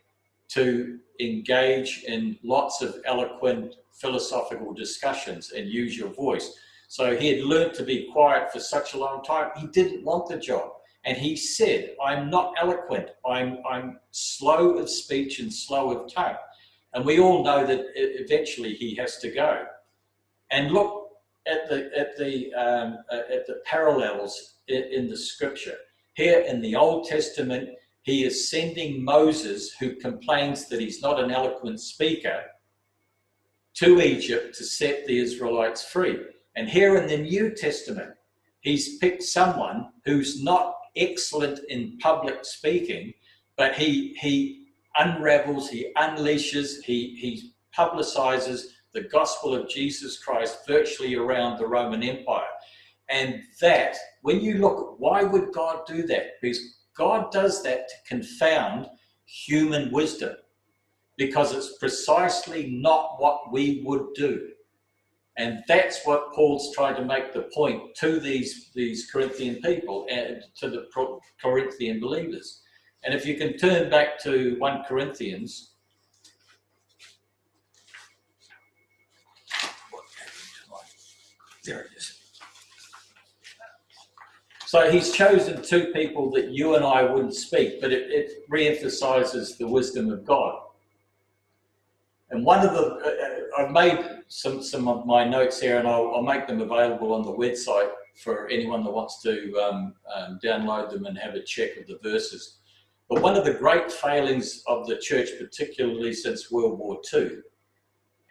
to 0.49 0.97
engage 1.19 2.06
in 2.08 2.39
lots 2.41 2.82
of 2.82 2.95
eloquent 3.06 3.76
philosophical 3.91 4.73
discussions 4.73 5.52
and 5.52 5.69
use 5.69 5.95
your 5.95 6.10
voice. 6.10 6.56
So 6.88 7.15
he 7.15 7.30
had 7.30 7.45
learned 7.45 7.76
to 7.76 7.84
be 7.84 8.10
quiet 8.12 8.52
for 8.52 8.60
such 8.60 8.95
a 8.95 8.97
long 8.97 9.23
time. 9.23 9.52
He 9.56 9.67
didn't 9.67 10.04
want 10.04 10.30
the 10.30 10.38
job. 10.38 10.71
And 11.06 11.18
he 11.18 11.36
said, 11.36 11.96
I'm 12.04 12.30
not 12.30 12.54
eloquent. 12.60 13.10
I'm, 13.26 13.58
I'm 13.70 14.00
slow 14.12 14.78
of 14.78 14.89
speech 14.89 15.39
and 15.39 15.54
slow 15.54 15.92
of 15.92 16.13
tongue. 16.13 16.38
And 16.94 17.04
we 17.06 17.20
all 17.20 17.44
know 17.44 17.66
that 17.66 17.88
eventually 17.96 18.74
he 18.74 18.96
has 18.96 19.18
to 19.18 19.30
go. 19.30 19.66
And 20.52 20.72
look 20.72 21.10
at 21.46 21.68
the, 21.68 21.89
at 21.98 22.18
the, 22.18 22.54
um, 22.54 23.00
uh, 23.12 23.34
at 23.34 23.48
the 23.48 23.62
parallels 23.66 24.56
in, 24.68 24.84
in 24.84 25.10
the 25.10 25.18
scripture. 25.18 25.76
Here 26.13 26.42
in 26.42 26.62
the 26.62 26.76
Old 26.76 27.08
Testament, 27.08 27.70
he 28.04 28.24
is 28.24 28.50
sending 28.50 29.04
Moses, 29.04 29.72
who 29.80 29.96
complains 29.96 30.68
that 30.68 30.80
he's 30.80 31.02
not 31.02 31.20
an 31.20 31.32
eloquent 31.32 31.80
speaker, 31.80 32.44
to 33.76 34.02
Egypt 34.02 34.56
to 34.56 34.63
set 34.63 35.06
the 35.08 35.18
Israelites 35.18 35.84
free. 35.84 36.20
And 36.56 36.70
here 36.70 36.96
in 36.98 37.08
the 37.08 37.18
New 37.18 37.56
Testament, 37.56 38.13
he's 38.60 38.98
picked 39.00 39.24
someone 39.24 39.89
who's 40.06 40.44
not 40.44 40.76
excellent 40.95 41.60
in 41.69 41.97
public 41.99 42.45
speaking, 42.45 43.13
but 43.58 43.75
he 43.75 44.15
he 44.19 44.67
unravels, 44.97 45.69
he 45.69 45.91
unleashes, 45.97 46.82
he 46.84 47.15
he 47.15 47.53
publicizes 47.77 48.65
the 48.93 49.01
gospel 49.01 49.56
of 49.56 49.67
Jesus 49.67 50.17
Christ 50.23 50.60
virtually 50.67 51.15
around 51.15 51.58
the 51.58 51.67
Roman 51.67 52.03
Empire. 52.03 52.45
And 53.10 53.41
that, 53.60 53.97
when 54.21 54.39
you 54.39 54.60
look, 54.60 54.99
why 54.99 55.23
would 55.23 55.51
God 55.51 55.86
do 55.88 56.03
that? 56.08 56.39
Because 56.41 56.79
God 56.95 57.32
does 57.32 57.63
that 57.63 57.89
to 57.89 57.95
confound 58.08 58.88
human 59.25 59.91
wisdom, 59.91 60.36
because 61.17 61.53
it's 61.53 61.77
precisely 61.77 62.69
not 62.71 63.15
what 63.19 63.51
we 63.51 63.82
would 63.84 64.13
do. 64.13 64.49
And 65.38 65.63
that's 65.67 66.06
what 66.06 66.32
Paul's 66.34 66.74
trying 66.76 66.96
to 66.96 67.06
make 67.06 67.34
the 67.34 67.43
point 67.54 67.96
to 67.96 68.19
these, 68.19 68.69
these 68.76 69.10
Corinthian 69.12 69.56
people 69.62 70.06
and 70.10 70.43
to 70.58 70.69
the 70.69 70.88
Corinthian 71.41 72.00
believers. 72.00 72.62
And 73.04 73.13
if 73.13 73.26
you 73.26 73.36
can 73.36 73.58
turn 73.58 73.89
back 73.89 74.22
to 74.24 74.56
1 74.60 74.84
Corinthians. 74.88 75.72
There 81.65 81.82
it 81.82 81.88
is. 81.98 82.19
So 84.74 84.89
he's 84.89 85.12
chosen 85.12 85.62
two 85.62 85.91
people 85.93 86.32
that 86.32 86.50
you 86.50 86.76
and 86.76 86.84
I 86.84 87.04
wouldn't 87.04 87.36
speak, 87.36 87.80
but 87.80 87.91
it, 87.91 88.10
it 88.10 88.43
re-emphasizes 88.50 89.56
the 89.58 89.67
wisdom 89.67 90.10
of 90.10 90.26
God. 90.26 90.60
And 92.32 92.43
one 92.43 92.65
of 92.65 92.74
the, 92.74 92.82
uh, 92.82 93.62
uh, 93.62 93.62
I've 93.62 93.72
made 93.72 94.00
some, 94.34 94.63
some 94.63 94.88
of 94.88 95.06
my 95.06 95.24
notes 95.24 95.62
here 95.62 95.78
and 95.78 95.88
I'll, 95.88 96.12
I'll, 96.15 96.24
make 96.24 96.48
them 96.48 96.60
available 96.60 97.13
on 97.13 97.22
the 97.22 97.32
website 97.32 97.91
for 98.15 98.48
anyone 98.48 98.84
that 98.84 98.89
wants 98.89 99.22
to 99.22 99.54
um, 99.60 99.93
um, 100.15 100.39
download 100.43 100.89
them 100.89 101.06
and 101.06 101.15
have 101.19 101.36
a 101.36 101.43
check 101.43 101.78
of 101.78 101.86
the 101.86 102.00
verses. 102.02 102.58
But 103.08 103.22
one 103.22 103.38
of 103.38 103.46
the 103.46 103.54
great 103.54 103.91
failings 103.91 104.63
of 104.65 104.88
the 104.88 104.98
church, 104.98 105.30
particularly 105.39 106.13
since 106.13 106.52
World 106.52 106.80
War 106.80 107.00
II 107.13 107.41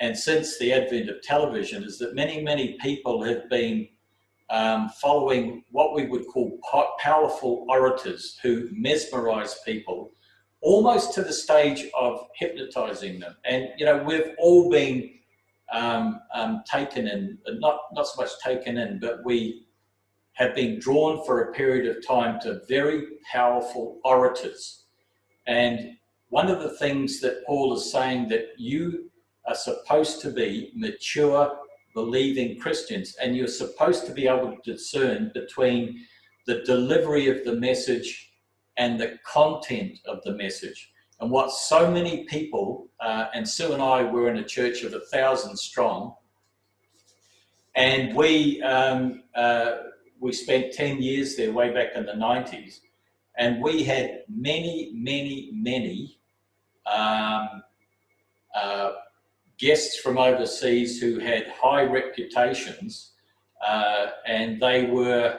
and 0.00 0.18
since 0.18 0.58
the 0.58 0.72
advent 0.72 1.08
of 1.08 1.22
television, 1.22 1.84
is 1.84 2.00
that 2.00 2.16
many, 2.16 2.42
many 2.42 2.76
people 2.80 3.22
have 3.22 3.48
been 3.48 3.86
um, 4.50 4.88
following 5.00 5.62
what 5.70 5.94
we 5.94 6.06
would 6.06 6.26
call 6.26 6.58
powerful 6.98 7.64
orators 7.68 8.40
who 8.42 8.68
mesmerize 8.72 9.60
people 9.64 10.10
almost 10.62 11.14
to 11.14 11.22
the 11.22 11.32
stage 11.32 11.86
of 11.96 12.26
hypnotizing 12.34 13.20
them. 13.20 13.36
And, 13.44 13.68
you 13.78 13.86
know, 13.86 14.02
we've 14.02 14.32
all 14.38 14.68
been 14.68 15.21
um, 15.72 16.20
um, 16.34 16.62
taken 16.70 17.08
in, 17.08 17.38
not, 17.58 17.80
not 17.92 18.06
so 18.06 18.22
much 18.22 18.30
taken 18.44 18.78
in, 18.78 18.98
but 18.98 19.24
we 19.24 19.66
have 20.34 20.54
been 20.54 20.78
drawn 20.78 21.24
for 21.24 21.42
a 21.42 21.52
period 21.52 21.94
of 21.94 22.06
time 22.06 22.40
to 22.40 22.60
very 22.68 23.04
powerful 23.30 24.00
orators. 24.04 24.84
And 25.46 25.96
one 26.28 26.48
of 26.48 26.60
the 26.60 26.76
things 26.76 27.20
that 27.20 27.44
Paul 27.46 27.74
is 27.74 27.90
saying 27.90 28.28
that 28.28 28.48
you 28.56 29.10
are 29.46 29.54
supposed 29.54 30.20
to 30.22 30.30
be 30.30 30.72
mature, 30.74 31.58
believing 31.94 32.58
Christians, 32.58 33.16
and 33.20 33.36
you're 33.36 33.48
supposed 33.48 34.06
to 34.06 34.12
be 34.12 34.26
able 34.26 34.56
to 34.56 34.72
discern 34.72 35.30
between 35.34 36.06
the 36.46 36.62
delivery 36.62 37.28
of 37.28 37.44
the 37.44 37.54
message 37.54 38.32
and 38.76 38.98
the 38.98 39.18
content 39.26 39.98
of 40.06 40.22
the 40.24 40.32
message. 40.32 40.91
And 41.22 41.30
what 41.30 41.52
so 41.52 41.88
many 41.88 42.24
people, 42.24 42.88
uh, 42.98 43.26
and 43.32 43.48
Sue 43.48 43.74
and 43.74 43.80
I 43.80 44.02
were 44.02 44.28
in 44.28 44.38
a 44.38 44.44
church 44.44 44.82
of 44.82 44.92
a 44.92 44.98
thousand 44.98 45.56
strong, 45.56 46.16
and 47.76 48.16
we 48.16 48.60
um, 48.62 49.22
uh, 49.36 49.74
we 50.18 50.32
spent 50.32 50.72
ten 50.72 51.00
years 51.00 51.36
there 51.36 51.52
way 51.52 51.72
back 51.72 51.90
in 51.94 52.06
the 52.06 52.16
nineties, 52.16 52.80
and 53.38 53.62
we 53.62 53.84
had 53.84 54.24
many, 54.28 54.90
many, 54.94 55.50
many 55.54 56.18
um, 56.92 57.62
uh, 58.56 58.90
guests 59.58 60.00
from 60.00 60.18
overseas 60.18 61.00
who 61.00 61.20
had 61.20 61.46
high 61.50 61.84
reputations, 61.84 63.12
uh, 63.64 64.06
and 64.26 64.60
they 64.60 64.86
were 64.86 65.38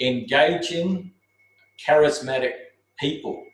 engaging 0.00 1.12
charismatic 1.86 2.54
people. 2.98 3.45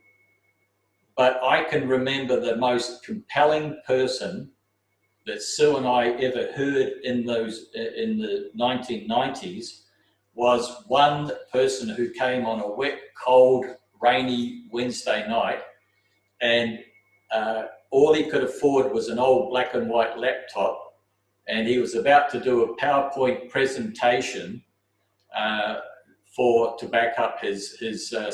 But 1.17 1.41
I 1.43 1.65
can 1.65 1.89
remember 1.89 2.41
the 2.41 2.57
most 2.57 3.05
compelling 3.05 3.81
person 3.87 4.51
that 5.27 5.43
Sue 5.43 5.77
and 5.77 5.87
I 5.87 6.11
ever 6.11 6.53
heard 6.53 6.95
in 7.05 7.25
those 7.25 7.67
in 7.75 8.19
the 8.19 8.51
1990s 8.59 9.83
was 10.35 10.85
one 10.89 11.31
person 11.53 11.89
who 11.89 12.11
came 12.11 12.47
on 12.47 12.61
a 12.61 12.69
wet, 12.69 12.99
cold, 13.23 13.67
rainy 14.01 14.65
Wednesday 14.73 15.27
night, 15.29 15.61
and 16.41 16.79
uh, 17.31 17.65
all 17.91 18.15
he 18.15 18.25
could 18.25 18.43
afford 18.43 18.93
was 18.93 19.09
an 19.09 19.19
old 19.19 19.51
black 19.51 19.75
and 19.75 19.89
white 19.89 20.19
laptop, 20.19 20.95
and 21.47 21.69
he 21.69 21.79
was 21.79 21.95
about 21.95 22.31
to 22.31 22.41
do 22.41 22.63
a 22.63 22.77
PowerPoint 22.79 23.51
presentation 23.51 24.63
uh, 25.37 25.77
for 26.35 26.77
to 26.79 26.87
back 26.87 27.19
up 27.19 27.41
his 27.41 27.77
his 27.79 28.13
uh, 28.13 28.31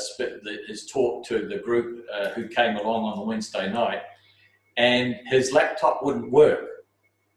his 0.67 0.87
talk 0.87 1.27
to 1.27 1.47
the 1.49 1.59
group 1.59 2.07
uh, 2.15 2.29
who 2.31 2.49
came 2.49 2.77
along 2.77 3.05
on 3.05 3.19
the 3.19 3.25
Wednesday 3.25 3.71
night, 3.73 4.03
and 4.77 5.17
his 5.27 5.53
laptop 5.53 6.03
wouldn't 6.03 6.31
work, 6.31 6.65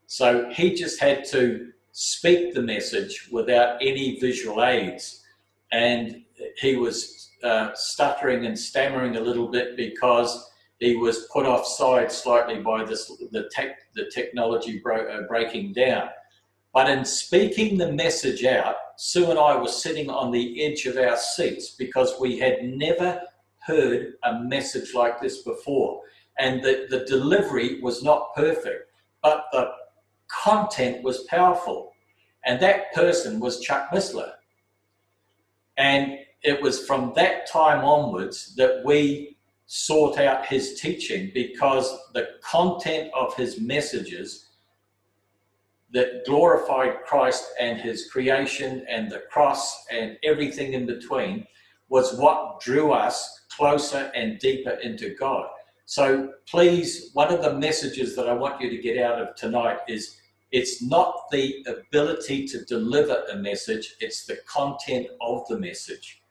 so 0.08 0.50
he 0.52 0.74
just 0.74 1.00
had 1.00 1.26
to 1.26 1.71
speak 1.91 2.54
the 2.54 2.62
message 2.62 3.28
without 3.32 3.78
any 3.82 4.19
visual 4.19 4.63
aids, 4.63 5.24
and 5.71 6.24
he 6.58 6.76
was 6.76 7.32
uh, 7.43 7.71
stuttering 7.74 8.45
and 8.45 8.58
stammering 8.58 9.17
a 9.17 9.21
little 9.21 9.47
bit 9.47 9.76
because 9.76 10.52
he 10.80 10.95
was 10.95 11.28
put 11.32 11.45
offside 11.45 12.12
slightly 12.12 12.60
by 12.60 12.84
this 12.84 13.08
the 13.32 13.50
tech 13.52 13.78
the 13.95 14.06
technology 14.13 14.80
bro- 14.80 15.08
uh, 15.08 15.28
breaking 15.28 15.74
down. 15.74 16.10
But 16.74 16.89
in 16.89 17.04
speaking 17.04 17.78
the 17.78 17.91
message 17.91 18.45
out, 18.45 18.76
Sue 19.04 19.32
and 19.32 19.40
I 19.40 19.58
were 19.58 19.68
sitting 19.68 20.12
on 20.12 20.30
the 20.30 20.64
edge 20.64 20.86
of 20.86 20.96
our 20.96 21.18
seats 21.18 21.72
because 21.72 22.20
we 22.20 22.38
had 22.38 22.64
never 22.64 23.20
heard 23.58 24.14
a 24.24 24.44
message 24.44 24.94
like 24.94 25.20
this 25.20 25.40
before. 25.42 26.04
And 26.38 26.62
the, 26.62 26.86
the 26.88 27.04
delivery 27.06 27.82
was 27.82 28.04
not 28.04 28.36
perfect, 28.36 28.92
but 29.24 29.46
the 29.52 29.72
content 30.28 31.04
was 31.04 31.24
powerful. 31.24 31.94
And 32.46 32.60
that 32.60 32.94
person 32.94 33.40
was 33.40 33.60
Chuck 33.60 33.90
Missler. 33.90 34.34
And 35.78 36.20
it 36.44 36.62
was 36.62 36.86
from 36.86 37.12
that 37.16 37.48
time 37.52 37.84
onwards 37.84 38.54
that 38.58 38.84
we 38.86 39.36
sought 39.66 40.20
out 40.20 40.46
his 40.46 40.80
teaching 40.80 41.32
because 41.34 41.92
the 42.14 42.36
content 42.44 43.10
of 43.16 43.36
his 43.36 43.60
messages 43.60 44.51
that 45.94 46.26
glorified 46.26 47.04
Christ 47.06 47.46
and 47.60 47.80
his 47.80 48.10
creation 48.10 48.86
and 48.90 49.12
the 49.12 49.24
cross 49.32 49.86
and 49.92 50.18
everything 50.24 50.74
in 50.74 50.86
between 50.86 51.46
was 51.90 52.18
what 52.18 52.62
drew 52.62 52.92
us 52.94 53.46
closer 53.50 54.12
and 54.16 54.40
deeper 54.40 54.72
into 54.82 55.14
God. 55.16 55.50
So 55.86 56.34
please, 56.48 57.12
one 57.14 57.34
of 57.34 57.42
the 57.42 57.60
messages 57.60 58.16
that 58.16 58.30
I 58.30 58.34
want 58.34 58.62
you 58.62 58.70
to 58.70 58.78
get 58.78 58.98
out 58.98 59.22
of 59.22 59.36
tonight 59.36 59.80
is 59.90 60.18
it's 60.52 60.82
not 60.82 61.16
the 61.32 61.66
ability 61.68 62.48
to 62.48 62.64
deliver 62.66 63.24
a 63.32 63.36
message, 63.36 63.96
it's 64.00 64.26
the 64.26 64.38
content 64.48 65.08
of 65.20 65.46
the 65.50 65.60
message. 65.60 66.22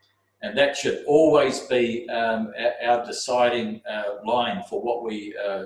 And 0.43 0.57
that 0.57 0.77
should 0.77 1.05
always 1.07 1.61
be 1.61 2.09
um, 2.09 2.53
our 2.83 3.05
deciding 3.05 3.83
uh, 3.91 4.25
line 4.25 4.63
for 4.71 4.81
what 4.81 5.05
we 5.05 5.35
uh, 5.37 5.51
uh, 5.51 5.65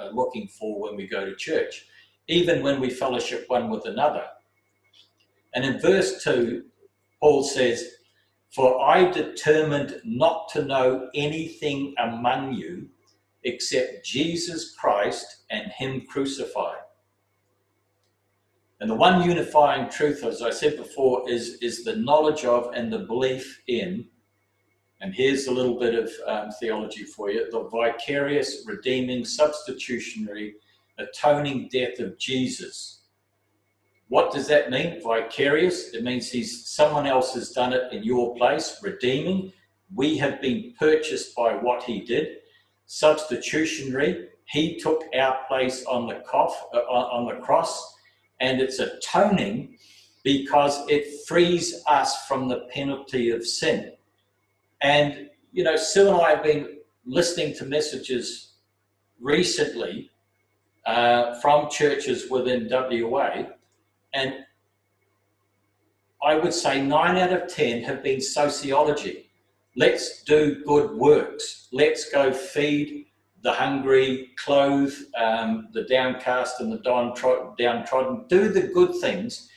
are 0.00 0.10
looking 0.12 0.48
for 0.48 0.80
when 0.80 0.96
we 0.96 1.06
go 1.06 1.26
to 1.26 1.36
church 1.36 1.86
even 2.28 2.62
when 2.62 2.80
we 2.80 2.90
fellowship 2.90 3.44
one 3.48 3.70
with 3.70 3.86
another. 3.86 4.24
And 5.54 5.64
in 5.64 5.80
verse 5.80 6.22
2, 6.24 6.64
Paul 7.20 7.44
says, 7.44 7.88
For 8.50 8.80
I 8.80 9.10
determined 9.10 10.00
not 10.04 10.48
to 10.50 10.64
know 10.64 11.08
anything 11.14 11.94
among 11.98 12.54
you 12.54 12.88
except 13.44 14.04
Jesus 14.04 14.74
Christ 14.74 15.44
and 15.50 15.70
Him 15.70 16.02
crucified. 16.08 16.78
And 18.80 18.90
the 18.90 18.94
one 18.94 19.28
unifying 19.28 19.88
truth, 19.88 20.24
as 20.24 20.42
I 20.42 20.50
said 20.50 20.76
before, 20.76 21.30
is, 21.30 21.58
is 21.62 21.84
the 21.84 21.96
knowledge 21.96 22.44
of 22.44 22.70
and 22.74 22.92
the 22.92 22.98
belief 23.00 23.62
in 23.66 24.06
And 25.00 25.14
here's 25.14 25.46
a 25.46 25.52
little 25.52 25.78
bit 25.78 25.94
of 25.94 26.10
um, 26.26 26.50
theology 26.58 27.04
for 27.04 27.30
you 27.30 27.50
the 27.50 27.68
vicarious, 27.68 28.64
redeeming, 28.66 29.24
substitutionary, 29.24 30.54
atoning 30.98 31.68
death 31.72 31.98
of 31.98 32.18
Jesus. 32.18 33.02
What 34.08 34.32
does 34.32 34.46
that 34.48 34.70
mean? 34.70 35.00
Vicarious? 35.02 35.94
It 35.94 36.04
means 36.04 36.30
he's 36.30 36.66
someone 36.68 37.06
else 37.06 37.34
has 37.34 37.50
done 37.50 37.72
it 37.72 37.92
in 37.92 38.04
your 38.04 38.36
place, 38.36 38.78
redeeming. 38.82 39.52
We 39.94 40.16
have 40.18 40.40
been 40.40 40.74
purchased 40.78 41.34
by 41.34 41.54
what 41.54 41.82
he 41.84 42.00
did. 42.00 42.36
Substitutionary, 42.86 44.28
he 44.46 44.78
took 44.78 45.04
our 45.18 45.38
place 45.48 45.84
on 45.86 46.06
the, 46.06 46.22
cough, 46.26 46.66
uh, 46.74 46.78
on 46.78 47.26
the 47.26 47.40
cross, 47.40 47.96
and 48.40 48.60
it's 48.60 48.78
atoning 48.78 49.78
because 50.22 50.86
it 50.88 51.26
frees 51.26 51.82
us 51.86 52.26
from 52.26 52.48
the 52.48 52.66
penalty 52.72 53.30
of 53.30 53.46
sin. 53.46 53.92
And, 54.80 55.30
you 55.52 55.64
know, 55.64 55.76
Sue 55.76 56.08
and 56.08 56.20
I 56.20 56.30
have 56.30 56.42
been 56.42 56.78
listening 57.06 57.54
to 57.56 57.64
messages 57.64 58.52
recently 59.20 60.10
uh, 60.86 61.38
from 61.40 61.70
churches 61.70 62.30
within 62.30 62.68
WA, 62.70 63.44
and 64.12 64.34
I 66.22 66.36
would 66.36 66.54
say 66.54 66.80
nine 66.80 67.16
out 67.16 67.32
of 67.32 67.48
10 67.48 67.82
have 67.82 68.02
been 68.02 68.20
sociology. 68.20 69.30
Let's 69.76 70.22
do 70.22 70.62
good 70.64 70.92
works. 70.92 71.68
Let's 71.72 72.10
go 72.10 72.32
feed 72.32 73.06
the 73.42 73.52
hungry, 73.52 74.30
clothe 74.42 74.94
um, 75.20 75.68
the 75.72 75.82
downcast 75.82 76.60
and 76.60 76.72
the 76.72 76.78
downtrodden. 76.78 78.24
Do 78.28 78.48
the 78.48 78.68
good 78.68 78.94
things 79.00 79.50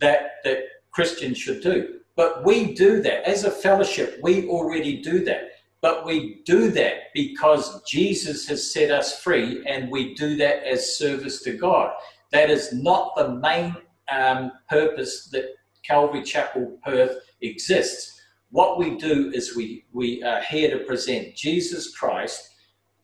that, 0.00 0.42
that 0.42 0.58
Christians 0.90 1.38
should 1.38 1.62
do. 1.62 2.00
But 2.16 2.44
we 2.44 2.74
do 2.74 3.00
that. 3.02 3.28
As 3.28 3.44
a 3.44 3.50
fellowship, 3.50 4.18
we 4.22 4.48
already 4.48 5.00
do 5.00 5.24
that. 5.24 5.50
But 5.80 6.04
we 6.04 6.42
do 6.44 6.70
that 6.72 7.12
because 7.14 7.82
Jesus 7.84 8.48
has 8.48 8.72
set 8.72 8.90
us 8.90 9.20
free 9.20 9.64
and 9.66 9.90
we 9.90 10.14
do 10.14 10.36
that 10.36 10.64
as 10.64 10.98
service 10.98 11.42
to 11.42 11.52
God. 11.52 11.92
That 12.32 12.50
is 12.50 12.72
not 12.72 13.14
the 13.16 13.36
main 13.36 13.76
um, 14.10 14.52
purpose 14.68 15.28
that 15.28 15.54
Calvary 15.84 16.22
Chapel 16.22 16.78
Perth 16.84 17.16
exists. 17.40 18.20
What 18.50 18.78
we 18.78 18.96
do 18.96 19.30
is 19.32 19.56
we, 19.56 19.84
we 19.92 20.22
are 20.22 20.42
here 20.42 20.76
to 20.76 20.84
present 20.84 21.36
Jesus 21.36 21.96
Christ 21.96 22.54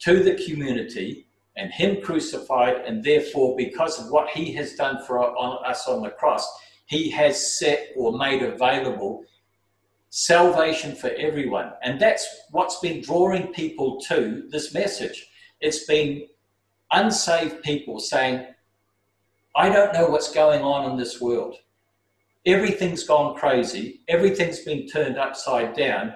to 0.00 0.22
the 0.22 0.34
community 0.44 1.26
and 1.56 1.70
Him 1.70 2.02
crucified, 2.02 2.78
and 2.84 3.04
therefore, 3.04 3.54
because 3.56 4.00
of 4.00 4.10
what 4.10 4.28
He 4.30 4.52
has 4.54 4.74
done 4.74 5.04
for 5.06 5.20
us 5.64 5.86
on 5.86 6.02
the 6.02 6.10
cross, 6.10 6.44
he 6.86 7.10
has 7.10 7.58
set 7.58 7.88
or 7.96 8.16
made 8.16 8.42
available 8.42 9.24
salvation 10.16 10.94
for 10.94 11.10
everyone. 11.18 11.72
And 11.82 11.98
that's 11.98 12.24
what's 12.52 12.78
been 12.78 13.00
drawing 13.00 13.48
people 13.48 14.00
to 14.02 14.44
this 14.48 14.72
message. 14.72 15.28
It's 15.60 15.86
been 15.86 16.28
unsaved 16.92 17.64
people 17.64 17.98
saying, 17.98 18.46
I 19.56 19.68
don't 19.68 19.92
know 19.92 20.06
what's 20.06 20.32
going 20.32 20.62
on 20.62 20.88
in 20.88 20.96
this 20.96 21.20
world. 21.20 21.56
Everything's 22.46 23.02
gone 23.02 23.34
crazy, 23.34 24.02
everything's 24.06 24.60
been 24.60 24.86
turned 24.86 25.18
upside 25.18 25.74
down. 25.74 26.14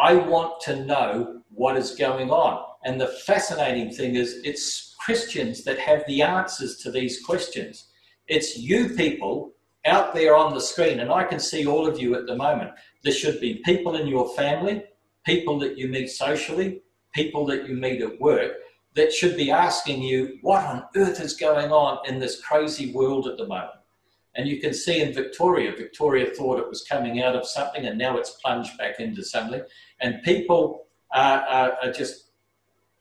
I 0.00 0.14
want 0.14 0.60
to 0.60 0.84
know 0.84 1.42
what 1.50 1.76
is 1.76 1.96
going 1.96 2.30
on. 2.30 2.64
And 2.84 3.00
the 3.00 3.08
fascinating 3.26 3.90
thing 3.90 4.14
is, 4.14 4.40
it's 4.44 4.94
Christians 5.00 5.64
that 5.64 5.80
have 5.80 6.04
the 6.06 6.22
answers 6.22 6.76
to 6.78 6.90
these 6.92 7.20
questions. 7.24 7.88
It's 8.28 8.56
you 8.56 8.90
people 8.90 9.54
out 9.86 10.14
there 10.14 10.36
on 10.36 10.54
the 10.54 10.60
screen, 10.60 11.00
and 11.00 11.10
I 11.10 11.24
can 11.24 11.40
see 11.40 11.66
all 11.66 11.88
of 11.88 11.98
you 11.98 12.14
at 12.14 12.26
the 12.26 12.36
moment. 12.36 12.70
There 13.02 13.12
should 13.12 13.40
be 13.40 13.62
people 13.64 13.96
in 13.96 14.06
your 14.06 14.28
family, 14.34 14.84
people 15.24 15.58
that 15.60 15.76
you 15.76 15.88
meet 15.88 16.08
socially, 16.08 16.82
people 17.14 17.44
that 17.46 17.68
you 17.68 17.74
meet 17.74 18.00
at 18.00 18.20
work 18.20 18.52
that 18.94 19.12
should 19.12 19.36
be 19.36 19.50
asking 19.50 20.02
you, 20.02 20.38
what 20.42 20.64
on 20.64 20.84
earth 20.96 21.20
is 21.20 21.34
going 21.34 21.72
on 21.72 21.98
in 22.06 22.18
this 22.18 22.40
crazy 22.40 22.92
world 22.92 23.26
at 23.26 23.38
the 23.38 23.46
moment? 23.46 23.70
And 24.34 24.48
you 24.48 24.60
can 24.60 24.72
see 24.72 25.00
in 25.00 25.12
Victoria, 25.12 25.72
Victoria 25.72 26.26
thought 26.34 26.58
it 26.58 26.68
was 26.68 26.84
coming 26.84 27.22
out 27.22 27.36
of 27.36 27.46
something 27.46 27.86
and 27.86 27.98
now 27.98 28.16
it's 28.16 28.38
plunged 28.44 28.76
back 28.78 28.98
into 28.98 29.22
something. 29.22 29.62
And 30.00 30.22
people 30.22 30.86
are, 31.12 31.40
are, 31.40 31.76
are 31.82 31.92
just 31.92 32.30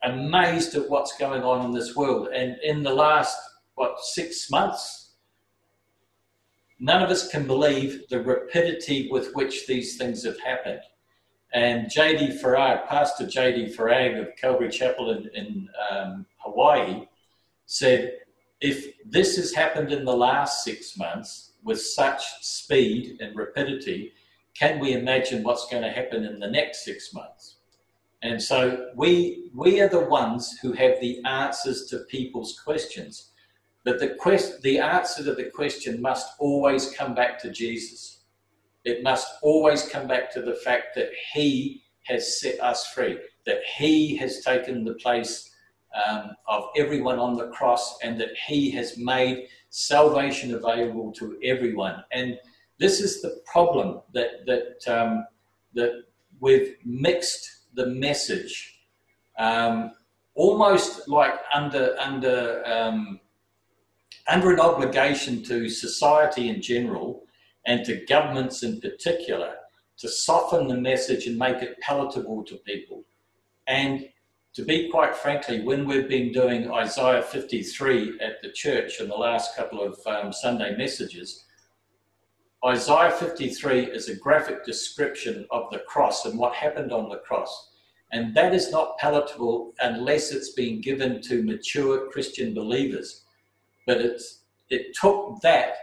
amazed 0.03 0.75
at 0.75 0.89
what's 0.89 1.17
going 1.17 1.43
on 1.43 1.65
in 1.65 1.71
this 1.71 1.95
world. 1.95 2.29
And 2.33 2.57
in 2.63 2.83
the 2.83 2.93
last, 2.93 3.37
what, 3.75 3.99
six 4.01 4.49
months, 4.49 5.00
none 6.81 7.03
of 7.03 7.11
us 7.11 7.29
can 7.29 7.45
believe 7.45 8.09
the 8.09 8.21
rapidity 8.21 9.07
with 9.11 9.33
which 9.35 9.67
these 9.67 9.97
things 9.97 10.25
have 10.25 10.39
happened. 10.39 10.81
And 11.53 11.89
J.D. 11.91 12.39
Farag, 12.41 12.87
Pastor 12.87 13.27
J.D. 13.27 13.75
Farag 13.75 14.19
of 14.19 14.35
Calvary 14.35 14.69
Chapel 14.69 15.11
in, 15.11 15.29
in 15.35 15.69
um, 15.91 16.25
Hawaii, 16.37 17.07
said, 17.67 18.17
if 18.61 18.93
this 19.05 19.35
has 19.37 19.53
happened 19.53 19.91
in 19.91 20.05
the 20.05 20.15
last 20.15 20.63
six 20.63 20.97
months 20.97 21.51
with 21.63 21.79
such 21.79 22.23
speed 22.41 23.21
and 23.21 23.35
rapidity, 23.35 24.13
can 24.57 24.79
we 24.79 24.93
imagine 24.93 25.43
what's 25.43 25.69
going 25.69 25.83
to 25.83 25.91
happen 25.91 26.25
in 26.25 26.39
the 26.39 26.49
next 26.49 26.83
six 26.83 27.13
months? 27.13 27.57
And 28.23 28.41
so 28.41 28.89
we, 28.95 29.49
we 29.53 29.81
are 29.81 29.89
the 29.89 30.05
ones 30.05 30.57
who 30.61 30.71
have 30.73 30.99
the 30.99 31.23
answers 31.25 31.85
to 31.87 31.99
people's 32.09 32.59
questions. 32.59 33.30
But 33.83 33.99
the, 33.99 34.15
quest, 34.19 34.61
the 34.61 34.79
answer 34.79 35.23
to 35.23 35.33
the 35.33 35.45
question 35.45 36.01
must 36.01 36.33
always 36.39 36.91
come 36.91 37.15
back 37.15 37.39
to 37.41 37.51
Jesus. 37.51 38.21
It 38.83 39.03
must 39.03 39.27
always 39.41 39.87
come 39.87 40.07
back 40.07 40.31
to 40.33 40.41
the 40.41 40.55
fact 40.55 40.95
that 40.95 41.09
He 41.33 41.83
has 42.03 42.39
set 42.39 42.59
us 42.59 42.87
free, 42.87 43.17
that 43.45 43.61
He 43.77 44.15
has 44.17 44.43
taken 44.43 44.83
the 44.83 44.95
place 44.95 45.51
um, 46.07 46.31
of 46.47 46.65
everyone 46.77 47.19
on 47.19 47.35
the 47.35 47.47
cross, 47.49 47.97
and 48.03 48.19
that 48.19 48.35
He 48.47 48.71
has 48.71 48.97
made 48.97 49.47
salvation 49.69 50.53
available 50.53 51.11
to 51.13 51.37
everyone. 51.43 52.03
And 52.11 52.37
this 52.79 52.99
is 52.99 53.21
the 53.21 53.41
problem 53.45 54.01
that 54.13 54.45
that 54.45 54.87
um, 54.87 55.25
that 55.73 56.03
we've 56.39 56.75
mixed 56.83 57.67
the 57.75 57.87
message, 57.87 58.81
um, 59.37 59.91
almost 60.35 61.07
like 61.07 61.35
under 61.53 61.95
under 61.99 62.63
um, 62.65 63.19
under 64.31 64.49
an 64.49 64.61
obligation 64.61 65.43
to 65.43 65.69
society 65.69 66.47
in 66.47 66.61
general 66.61 67.25
and 67.65 67.83
to 67.83 68.05
governments 68.05 68.63
in 68.63 68.79
particular 68.79 69.55
to 69.97 70.07
soften 70.07 70.67
the 70.67 70.77
message 70.77 71.27
and 71.27 71.37
make 71.37 71.61
it 71.61 71.77
palatable 71.81 72.41
to 72.45 72.55
people. 72.55 73.03
And 73.67 74.07
to 74.53 74.63
be 74.63 74.89
quite 74.89 75.15
frankly, 75.15 75.61
when 75.63 75.85
we've 75.85 76.07
been 76.07 76.31
doing 76.31 76.71
Isaiah 76.71 77.21
53 77.21 78.19
at 78.21 78.41
the 78.41 78.51
church 78.51 79.01
in 79.01 79.09
the 79.09 79.15
last 79.15 79.55
couple 79.55 79.81
of 79.83 79.99
um, 80.07 80.31
Sunday 80.31 80.77
messages, 80.77 81.43
Isaiah 82.65 83.11
53 83.11 83.87
is 83.87 84.07
a 84.07 84.15
graphic 84.15 84.63
description 84.63 85.45
of 85.51 85.69
the 85.71 85.79
cross 85.79 86.25
and 86.25 86.39
what 86.39 86.53
happened 86.53 86.93
on 86.93 87.09
the 87.09 87.17
cross. 87.17 87.69
And 88.13 88.33
that 88.35 88.53
is 88.53 88.71
not 88.71 88.97
palatable 88.97 89.73
unless 89.81 90.31
it's 90.31 90.53
been 90.53 90.79
given 90.79 91.21
to 91.23 91.43
mature 91.43 92.09
Christian 92.11 92.53
believers 92.53 93.20
but 93.91 93.99
it's, 93.99 94.43
it 94.69 94.95
took 94.95 95.41
that 95.41 95.73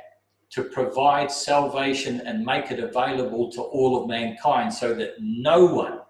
to 0.48 0.62
provide 0.62 1.30
salvation 1.30 2.22
and 2.24 2.42
make 2.42 2.70
it 2.70 2.80
available 2.80 3.52
to 3.52 3.60
all 3.60 4.00
of 4.00 4.08
mankind 4.08 4.72
so 4.72 4.94
that 4.94 5.16
no 5.20 5.66
one, 5.66 6.00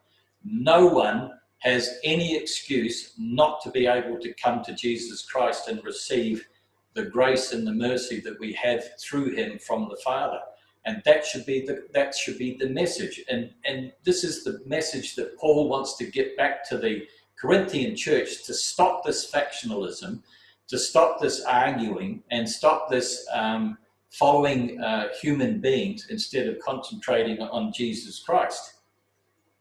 no 0.44 0.86
one 0.86 1.32
has 1.58 1.98
any 2.04 2.36
excuse 2.36 3.14
not 3.18 3.60
to 3.62 3.70
be 3.72 3.88
able 3.88 4.16
to 4.20 4.32
come 4.34 4.62
to 4.62 4.74
Jesus 4.74 5.22
Christ 5.22 5.66
and 5.66 5.82
receive 5.82 6.46
the 6.94 7.02
grace 7.02 7.52
and 7.52 7.66
the 7.66 7.74
mercy 7.74 8.20
that 8.20 8.38
we 8.38 8.52
have 8.52 8.84
through 9.00 9.34
him 9.34 9.58
from 9.58 9.88
the 9.88 10.00
Father. 10.04 10.38
And 10.84 11.02
that 11.04 11.26
should 11.26 11.46
be 11.46 11.66
the 11.66 11.88
that 11.94 12.14
should 12.14 12.38
be 12.38 12.56
the 12.60 12.68
message. 12.68 13.20
And 13.28 13.50
and 13.64 13.92
this 14.04 14.22
is 14.22 14.44
the 14.44 14.62
message 14.64 15.16
that 15.16 15.36
Paul 15.36 15.68
wants 15.68 15.96
to 15.96 16.04
get 16.04 16.36
back 16.36 16.64
to 16.68 16.78
the 16.78 17.08
Corinthian 17.34 17.96
church 17.96 18.44
to 18.44 18.54
stop 18.54 19.04
this 19.04 19.28
factionalism 19.28 20.22
to 20.68 20.78
stop 20.78 21.20
this 21.20 21.42
arguing 21.44 22.22
and 22.30 22.48
stop 22.48 22.90
this 22.90 23.26
um, 23.32 23.78
following 24.10 24.80
uh, 24.80 25.08
human 25.20 25.60
beings 25.60 26.06
instead 26.10 26.46
of 26.46 26.58
concentrating 26.60 27.40
on 27.40 27.72
Jesus 27.72 28.22
Christ. 28.22 28.74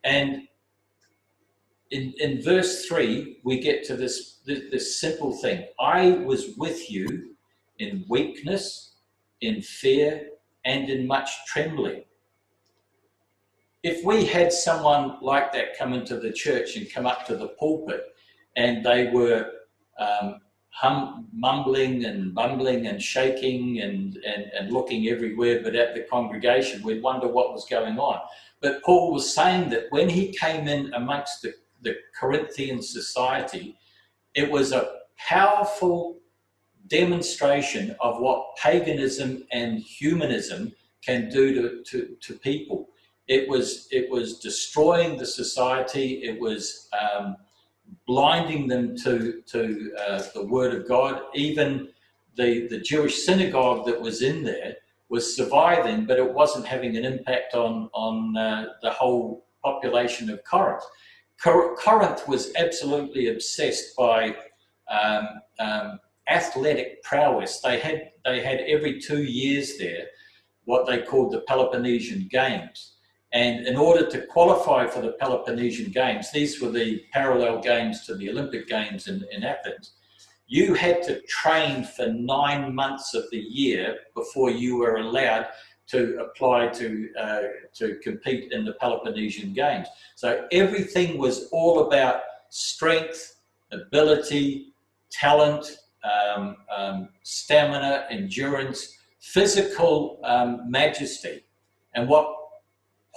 And 0.03 0.47
in, 1.91 2.13
in 2.19 2.41
verse 2.41 2.85
3, 2.85 3.39
we 3.43 3.59
get 3.59 3.83
to 3.85 3.95
this, 3.95 4.39
this, 4.45 4.63
this 4.71 4.99
simple 4.99 5.31
thing 5.31 5.65
I 5.79 6.11
was 6.11 6.55
with 6.57 6.91
you 6.91 7.35
in 7.79 8.05
weakness, 8.09 8.95
in 9.41 9.61
fear, 9.61 10.29
and 10.65 10.89
in 10.89 11.07
much 11.07 11.29
trembling. 11.47 12.03
If 13.83 14.03
we 14.03 14.25
had 14.25 14.51
someone 14.51 15.17
like 15.21 15.53
that 15.53 15.77
come 15.77 15.93
into 15.93 16.19
the 16.19 16.33
church 16.33 16.75
and 16.75 16.91
come 16.91 17.05
up 17.05 17.25
to 17.27 17.37
the 17.37 17.49
pulpit 17.49 18.03
and 18.57 18.85
they 18.85 19.09
were 19.11 19.49
um, 19.99 20.39
hum, 20.77 21.27
mumbling 21.33 22.05
and 22.05 22.35
bumbling 22.35 22.85
and 22.85 23.01
shaking 23.01 23.81
and, 23.81 24.17
and, 24.17 24.43
and 24.57 24.71
looking 24.71 25.07
everywhere 25.07 25.61
but 25.63 25.75
at 25.75 25.95
the 25.95 26.01
congregation. 26.01 26.83
We'd 26.83 27.01
wonder 27.01 27.27
what 27.27 27.51
was 27.51 27.65
going 27.65 27.97
on. 27.97 28.19
But 28.61 28.83
Paul 28.83 29.11
was 29.11 29.33
saying 29.33 29.69
that 29.71 29.87
when 29.89 30.07
he 30.07 30.31
came 30.33 30.67
in 30.67 30.93
amongst 30.93 31.41
the, 31.41 31.55
the 31.81 31.95
Corinthian 32.19 32.83
society, 32.83 33.75
it 34.35 34.51
was 34.51 34.71
a 34.71 34.91
powerful 35.17 36.19
demonstration 36.85 37.95
of 37.99 38.19
what 38.19 38.55
paganism 38.57 39.43
and 39.51 39.79
humanism 39.79 40.71
can 41.03 41.27
do 41.29 41.55
to, 41.55 41.83
to, 41.85 42.15
to 42.21 42.33
people. 42.35 42.89
It 43.27 43.49
was, 43.49 43.87
it 43.89 44.11
was 44.11 44.39
destroying 44.39 45.17
the 45.17 45.25
society, 45.25 46.23
it 46.23 46.39
was 46.39 46.87
um, 47.01 47.35
blinding 48.05 48.67
them 48.67 48.95
to, 48.97 49.41
to 49.47 49.91
uh, 50.07 50.23
the 50.33 50.45
Word 50.45 50.73
of 50.73 50.87
God. 50.87 51.21
Even 51.35 51.89
the, 52.35 52.67
the 52.67 52.79
Jewish 52.79 53.23
synagogue 53.23 53.85
that 53.85 53.99
was 53.99 54.21
in 54.21 54.43
there 54.43 54.75
was 55.09 55.35
surviving, 55.35 56.05
but 56.05 56.17
it 56.17 56.33
wasn't 56.33 56.65
having 56.65 56.97
an 56.97 57.05
impact 57.05 57.53
on, 57.53 57.89
on 57.93 58.35
uh, 58.37 58.65
the 58.81 58.91
whole 58.91 59.45
population 59.63 60.29
of 60.29 60.43
Corinth. 60.43 60.83
Cor- 61.41 61.75
Corinth 61.75 62.27
was 62.27 62.53
absolutely 62.55 63.29
obsessed 63.29 63.95
by 63.95 64.35
um, 64.89 65.27
um, 65.59 65.99
athletic 66.29 67.03
prowess. 67.03 67.59
They 67.61 67.79
had, 67.79 68.11
they 68.25 68.41
had 68.41 68.59
every 68.61 68.99
two 68.99 69.23
years 69.23 69.77
there 69.77 70.07
what 70.65 70.85
they 70.85 71.01
called 71.01 71.31
the 71.31 71.41
Peloponnesian 71.41 72.27
Games. 72.29 72.96
And 73.33 73.67
in 73.67 73.75
order 73.75 74.09
to 74.09 74.25
qualify 74.27 74.87
for 74.87 75.01
the 75.01 75.11
Peloponnesian 75.13 75.91
Games, 75.91 76.31
these 76.31 76.61
were 76.61 76.71
the 76.71 77.03
parallel 77.11 77.61
games 77.61 78.05
to 78.05 78.15
the 78.15 78.29
Olympic 78.29 78.67
Games 78.67 79.07
in, 79.07 79.25
in 79.31 79.43
Athens, 79.43 79.93
you 80.47 80.73
had 80.73 81.03
to 81.03 81.21
train 81.23 81.83
for 81.83 82.07
nine 82.07 82.73
months 82.73 83.13
of 83.13 83.25
the 83.31 83.37
year 83.37 83.97
before 84.15 84.49
you 84.49 84.77
were 84.77 84.95
allowed 84.95 85.47
to 85.87 86.19
apply 86.19 86.67
to, 86.67 87.09
uh, 87.19 87.41
to 87.73 87.95
compete 88.01 88.51
in 88.51 88.65
the 88.65 88.73
Peloponnesian 88.73 89.53
Games. 89.53 89.87
So 90.15 90.47
everything 90.51 91.17
was 91.17 91.49
all 91.51 91.87
about 91.87 92.21
strength, 92.49 93.37
ability, 93.71 94.73
talent, 95.11 95.79
um, 96.03 96.57
um, 96.75 97.09
stamina, 97.23 98.05
endurance, 98.09 98.97
physical 99.19 100.19
um, 100.23 100.69
majesty. 100.69 101.43
And 101.93 102.07
what 102.07 102.33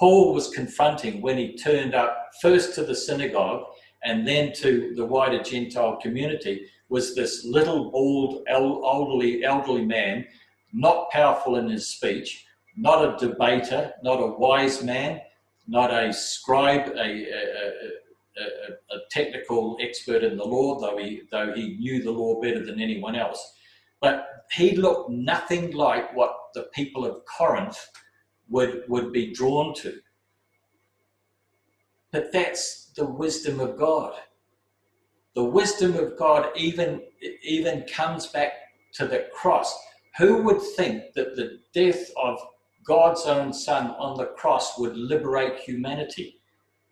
Paul 0.00 0.32
was 0.32 0.48
confronting 0.48 1.20
when 1.20 1.36
he 1.36 1.58
turned 1.58 1.94
up 1.94 2.30
first 2.40 2.74
to 2.74 2.84
the 2.84 2.94
synagogue 2.94 3.66
and 4.02 4.26
then 4.26 4.50
to 4.54 4.94
the 4.96 5.04
wider 5.04 5.42
Gentile 5.42 5.98
community 6.00 6.66
was 6.88 7.14
this 7.14 7.44
little 7.44 7.90
bald 7.90 8.42
elderly 8.48 9.44
elderly 9.44 9.84
man, 9.84 10.24
not 10.72 11.10
powerful 11.10 11.56
in 11.56 11.68
his 11.68 11.86
speech, 11.86 12.46
not 12.78 13.04
a 13.04 13.26
debater, 13.26 13.92
not 14.02 14.22
a 14.22 14.38
wise 14.38 14.82
man, 14.82 15.20
not 15.68 15.92
a 15.92 16.14
scribe, 16.14 16.88
a, 16.96 16.98
a, 16.98 17.42
a, 18.38 18.96
a, 18.96 18.98
technical 19.10 19.76
expert 19.82 20.24
in 20.24 20.38
the 20.38 20.44
law, 20.44 20.80
though 20.80 20.96
he 20.96 21.20
though 21.30 21.52
he 21.52 21.76
knew 21.76 22.02
the 22.02 22.10
law 22.10 22.40
better 22.40 22.64
than 22.64 22.80
anyone 22.80 23.16
else. 23.16 23.52
But 24.00 24.46
he 24.50 24.76
looked 24.76 25.10
nothing 25.10 25.72
like 25.72 26.16
what 26.16 26.34
the 26.54 26.70
people 26.74 27.04
of 27.04 27.22
Corinth 27.26 27.86
would, 28.50 28.84
would 28.88 29.12
be 29.12 29.32
drawn 29.32 29.74
to. 29.76 30.00
But 32.12 32.32
that's 32.32 32.90
the 32.96 33.06
wisdom 33.06 33.60
of 33.60 33.78
God. 33.78 34.14
The 35.34 35.44
wisdom 35.44 35.94
of 35.94 36.18
God 36.18 36.50
even, 36.56 37.02
even 37.42 37.84
comes 37.84 38.26
back 38.26 38.52
to 38.94 39.06
the 39.06 39.28
cross. 39.32 39.78
Who 40.18 40.42
would 40.42 40.60
think 40.60 41.12
that 41.14 41.36
the 41.36 41.60
death 41.72 42.10
of 42.20 42.40
God's 42.84 43.26
own 43.26 43.52
Son 43.52 43.92
on 43.92 44.16
the 44.16 44.26
cross 44.26 44.76
would 44.78 44.96
liberate 44.96 45.60
humanity? 45.60 46.40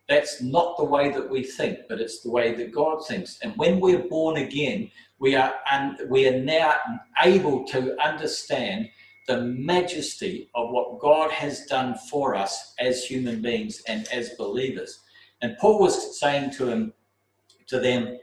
That's 0.09 0.41
not 0.41 0.77
the 0.77 0.85
way 0.85 1.11
that 1.11 1.29
we 1.29 1.43
think, 1.43 1.81
but 1.89 2.01
it's 2.01 2.21
the 2.21 2.31
way 2.31 2.55
that 2.55 2.73
God 2.73 3.05
thinks. 3.07 3.39
And 3.43 3.55
when 3.57 3.81
we're 3.81 4.09
born 4.09 4.37
again, 4.37 4.91
we 5.19 5.35
are, 5.35 5.55
un- 5.71 5.99
we 6.09 6.29
are 6.29 6.41
now 6.41 6.77
able 7.23 7.65
to 7.67 8.01
understand 8.01 8.89
the 9.29 9.43
majesty 9.43 10.51
of 10.55 10.71
what 10.71 10.99
God 10.99 11.31
has 11.31 11.67
done 11.67 11.95
for 12.11 12.35
us 12.35 12.75
as 12.81 13.05
human 13.05 13.41
beings 13.41 13.83
and 13.87 14.09
as 14.09 14.31
believers. 14.31 15.01
And 15.43 15.57
Paul 15.59 15.79
was 15.79 16.19
saying 16.19 16.51
to 16.53 16.67
him, 16.67 16.93
to 17.69 17.79
them, 17.79 18.19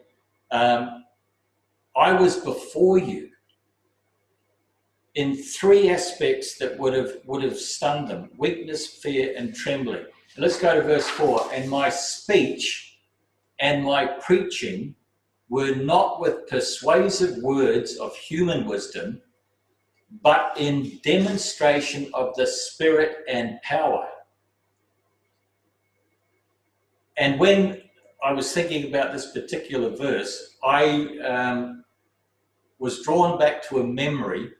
um, 0.51 1.05
I 1.95 2.11
was 2.11 2.37
before 2.37 2.97
you 2.97 3.29
in 5.13 5.35
three 5.37 5.89
aspects 5.89 6.57
that 6.57 6.77
would 6.77 6.93
have 6.93 7.13
would 7.25 7.43
have 7.43 7.57
stunned 7.57 8.09
them: 8.09 8.31
weakness, 8.37 8.87
fear, 8.87 9.33
and 9.37 9.55
trembling. 9.55 10.05
And 10.35 10.43
let's 10.43 10.59
go 10.59 10.75
to 10.75 10.81
verse 10.81 11.07
four. 11.07 11.47
And 11.53 11.69
my 11.69 11.89
speech 11.89 12.97
and 13.59 13.85
my 13.85 14.07
preaching 14.07 14.95
were 15.47 15.75
not 15.75 16.19
with 16.19 16.47
persuasive 16.47 17.41
words 17.41 17.95
of 17.97 18.15
human 18.15 18.65
wisdom, 18.65 19.21
but 20.21 20.53
in 20.57 20.99
demonstration 21.03 22.09
of 22.13 22.35
the 22.35 22.47
Spirit 22.47 23.17
and 23.27 23.61
power. 23.61 24.07
And 27.17 27.39
when 27.39 27.81
I 28.23 28.33
was 28.33 28.51
thinking 28.51 28.87
about 28.87 29.13
this 29.13 29.31
particular 29.31 29.95
verse, 29.95 30.57
I 30.63 31.17
um, 31.25 31.85
was 32.79 33.03
drawn 33.03 33.39
back 33.39 33.67
to 33.69 33.79
a 33.79 33.83
memory. 33.83 34.51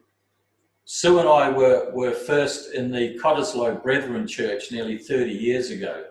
Sue 0.85 1.19
and 1.19 1.27
I 1.27 1.49
were, 1.49 1.91
were 1.93 2.11
first 2.11 2.73
in 2.73 2.91
the 2.91 3.17
Cottesloe 3.21 3.81
Brethren 3.81 4.27
Church 4.27 4.71
nearly 4.71 4.97
30 4.97 5.31
years 5.31 5.71
ago. 5.71 6.05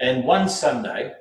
And 0.00 0.24
one 0.24 0.48
Sunday, 0.48 1.12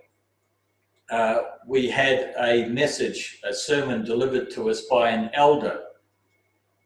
uh, 1.09 1.41
we 1.67 1.89
had 1.89 2.33
a 2.39 2.65
message, 2.67 3.39
a 3.43 3.53
sermon 3.53 4.05
delivered 4.05 4.49
to 4.51 4.69
us 4.69 4.81
by 4.83 5.09
an 5.09 5.29
elder 5.33 5.81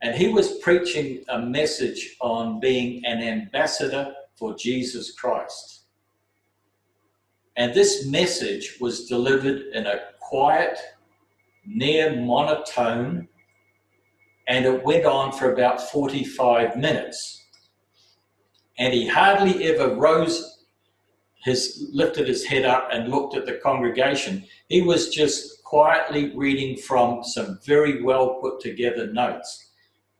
and 0.05 0.13
he 0.13 0.27
was 0.27 0.59
preaching 0.59 1.23
a 1.29 1.39
message 1.39 2.15
on 2.21 2.59
being 2.59 3.03
an 3.07 3.23
ambassador 3.23 4.13
for 4.35 4.55
Jesus 4.55 5.11
Christ. 5.15 5.85
And 7.55 7.73
this 7.73 8.05
message 8.05 8.77
was 8.79 9.07
delivered 9.07 9.63
in 9.73 9.87
a 9.87 10.01
quiet, 10.19 10.77
near 11.65 12.15
monotone, 12.17 13.27
and 14.47 14.65
it 14.65 14.83
went 14.83 15.05
on 15.05 15.31
for 15.31 15.51
about 15.51 15.81
45 15.81 16.77
minutes. 16.77 17.43
And 18.77 18.93
he 18.93 19.07
hardly 19.07 19.63
ever 19.63 19.95
rose 19.95 20.65
his 21.43 21.89
lifted 21.91 22.27
his 22.27 22.45
head 22.45 22.63
up 22.63 22.89
and 22.91 23.09
looked 23.09 23.35
at 23.35 23.47
the 23.47 23.53
congregation. 23.53 24.45
He 24.69 24.83
was 24.83 25.09
just 25.09 25.63
quietly 25.63 26.31
reading 26.35 26.77
from 26.77 27.23
some 27.23 27.57
very 27.65 28.03
well 28.03 28.35
put 28.35 28.59
together 28.59 29.11
notes 29.11 29.64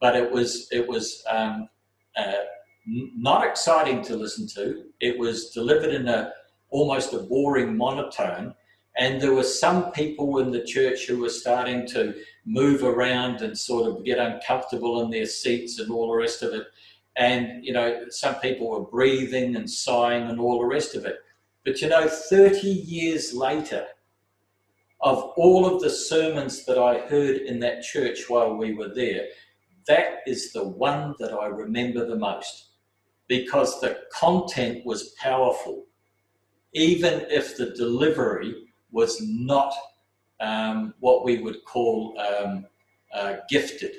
but 0.06 0.16
it 0.16 0.32
was 0.32 0.68
it 0.72 0.88
was 0.88 1.24
um, 1.28 1.68
uh, 2.16 2.44
not 2.86 3.44
exciting 3.44 4.04
to 4.04 4.16
listen 4.16 4.48
to. 4.50 4.84
It 5.00 5.18
was 5.18 5.50
delivered 5.50 5.96
in 5.96 6.08
a 6.08 6.32
almost 6.70 7.12
a 7.14 7.18
boring 7.18 7.76
monotone, 7.76 8.54
and 8.96 9.20
there 9.20 9.34
were 9.34 9.50
some 9.64 9.92
people 9.94 10.38
in 10.38 10.52
the 10.52 10.64
church 10.64 11.08
who 11.08 11.18
were 11.22 11.42
starting 11.44 11.88
to 11.88 12.14
move 12.46 12.84
around 12.84 13.42
and 13.42 13.58
sort 13.58 13.88
of 13.88 14.06
get 14.06 14.20
uncomfortable 14.20 15.02
in 15.02 15.10
their 15.10 15.26
seats 15.26 15.80
and 15.80 15.90
all 15.90 16.12
the 16.12 16.18
rest 16.18 16.44
of 16.44 16.54
it. 16.54 16.68
And 17.16 17.66
you 17.66 17.74
know, 17.74 18.06
some 18.10 18.36
people 18.36 18.70
were 18.70 18.92
breathing 18.98 19.56
and 19.56 19.68
sighing 19.68 20.30
and 20.30 20.40
all 20.40 20.60
the 20.60 20.68
rest 20.68 20.94
of 20.94 21.04
it. 21.06 21.16
But 21.64 21.82
you 21.82 21.90
know, 21.90 22.08
30 22.08 22.68
years 22.68 23.34
later, 23.34 23.88
of 25.02 25.18
all 25.36 25.66
of 25.66 25.82
the 25.82 25.90
sermons 25.90 26.64
that 26.66 26.78
I 26.78 27.00
heard 27.08 27.38
in 27.38 27.60
that 27.62 27.82
church 27.82 28.30
while 28.30 28.56
we 28.56 28.76
were 28.76 28.94
there, 28.94 29.26
that 29.88 30.20
is 30.26 30.52
the 30.52 30.64
one 30.64 31.16
that 31.20 31.34
I 31.34 31.48
remember 31.48 32.06
the 32.06 32.16
most 32.16 32.70
because 33.28 33.80
the 33.82 34.00
content 34.12 34.86
was 34.86 35.16
powerful, 35.20 35.86
even 36.74 37.26
if 37.30 37.58
the 37.58 37.72
delivery 37.72 38.68
was 38.92 39.22
not 39.22 39.74
um, 40.40 40.94
what 41.00 41.24
we 41.24 41.40
would 41.40 41.64
call 41.66 42.18
um, 42.20 42.66
uh, 43.14 43.38
gifted. 43.50 43.94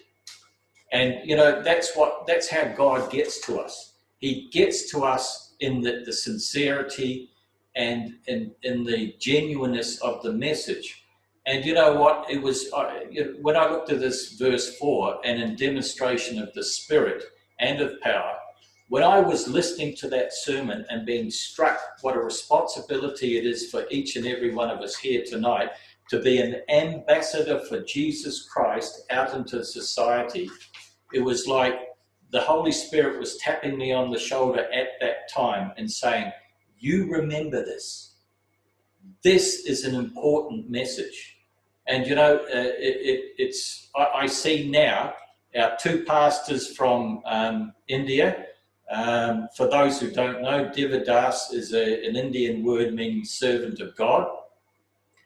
And 0.93 1.21
you 1.25 1.37
know 1.37 1.63
that's 1.63 1.97
what 1.97 2.27
that's 2.27 2.49
how 2.49 2.65
God 2.77 3.11
gets 3.11 3.41
to 3.47 3.59
us. 3.59 3.95
He 4.19 4.49
gets 4.53 4.91
to 4.93 5.05
us 5.05 5.55
in 5.61 5.81
the, 5.81 6.03
the 6.05 6.13
sincerity 6.13 7.31
and 7.75 8.15
in, 8.27 8.53
in 8.63 8.85
the 8.85 9.15
genuineness 9.19 10.01
of 10.01 10.23
the 10.23 10.33
message. 10.33 11.06
And 11.47 11.65
you 11.65 11.75
know 11.75 11.95
what? 11.95 12.29
It 12.29 12.43
was 12.43 12.73
uh, 12.73 12.91
when 13.41 13.57
I 13.57 13.71
looked 13.71 13.91
at 13.91 14.01
this 14.01 14.33
verse 14.33 14.77
4 14.79 15.21
and 15.25 15.41
in 15.41 15.55
demonstration 15.55 16.41
of 16.41 16.53
the 16.55 16.65
Spirit 16.65 17.23
and 17.61 17.81
of 17.81 18.01
power, 18.01 18.33
when 18.89 19.03
I 19.03 19.21
was 19.21 19.49
listening 19.49 19.97
to 19.97 20.09
that 20.11 20.33
sermon 20.33 20.85
and 20.89 21.07
being 21.07 21.31
struck 21.31 21.79
what 22.03 22.17
a 22.17 22.21
responsibility 22.21 23.37
it 23.37 23.47
is 23.47 23.71
for 23.71 23.85
each 23.91 24.17
and 24.17 24.27
every 24.27 24.55
one 24.55 24.71
of 24.71 24.81
us 24.81 24.97
here 24.97 25.25
tonight 25.25 25.71
to 26.11 26.21
be 26.21 26.39
an 26.39 26.63
ambassador 26.69 27.61
for 27.69 27.81
Jesus 27.83 28.49
Christ 28.49 29.05
out 29.11 29.35
into 29.35 29.65
society, 29.65 30.49
it 31.13 31.21
was 31.21 31.49
like 31.49 31.75
the 32.31 32.41
Holy 32.41 32.73
Spirit 32.73 33.19
was 33.19 33.37
tapping 33.39 33.77
me 33.77 33.93
on 33.93 34.11
the 34.11 34.19
shoulder 34.19 34.67
at 34.73 34.89
that 35.01 35.29
time 35.33 35.73
and 35.77 35.91
saying, 35.91 36.31
You 36.79 37.11
remember 37.11 37.65
this. 37.65 38.15
This 39.23 39.65
is 39.67 39.85
an 39.85 39.95
important 39.95 40.71
message. 40.71 41.36
And 41.89 42.07
you 42.07 42.15
know, 42.15 42.37
uh, 42.37 42.49
it, 42.53 42.97
it, 43.01 43.25
it's 43.39 43.89
I, 43.95 44.07
I, 44.15 44.27
see 44.27 44.69
now 44.69 45.15
our 45.57 45.77
two 45.81 46.05
pastors 46.05 46.77
from 46.77 47.23
um, 47.27 47.73
India. 47.89 48.47
Um, 48.91 49.49
for 49.57 49.69
those 49.69 50.01
who 50.01 50.11
don't 50.11 50.43
know, 50.43 50.71
Devadas 50.75 51.53
is 51.53 51.73
a, 51.73 52.07
an 52.07 52.17
Indian 52.17 52.65
word 52.65 52.95
meaning 52.95 53.25
servant 53.25 53.81
of 53.81 53.97
God. 53.97 54.29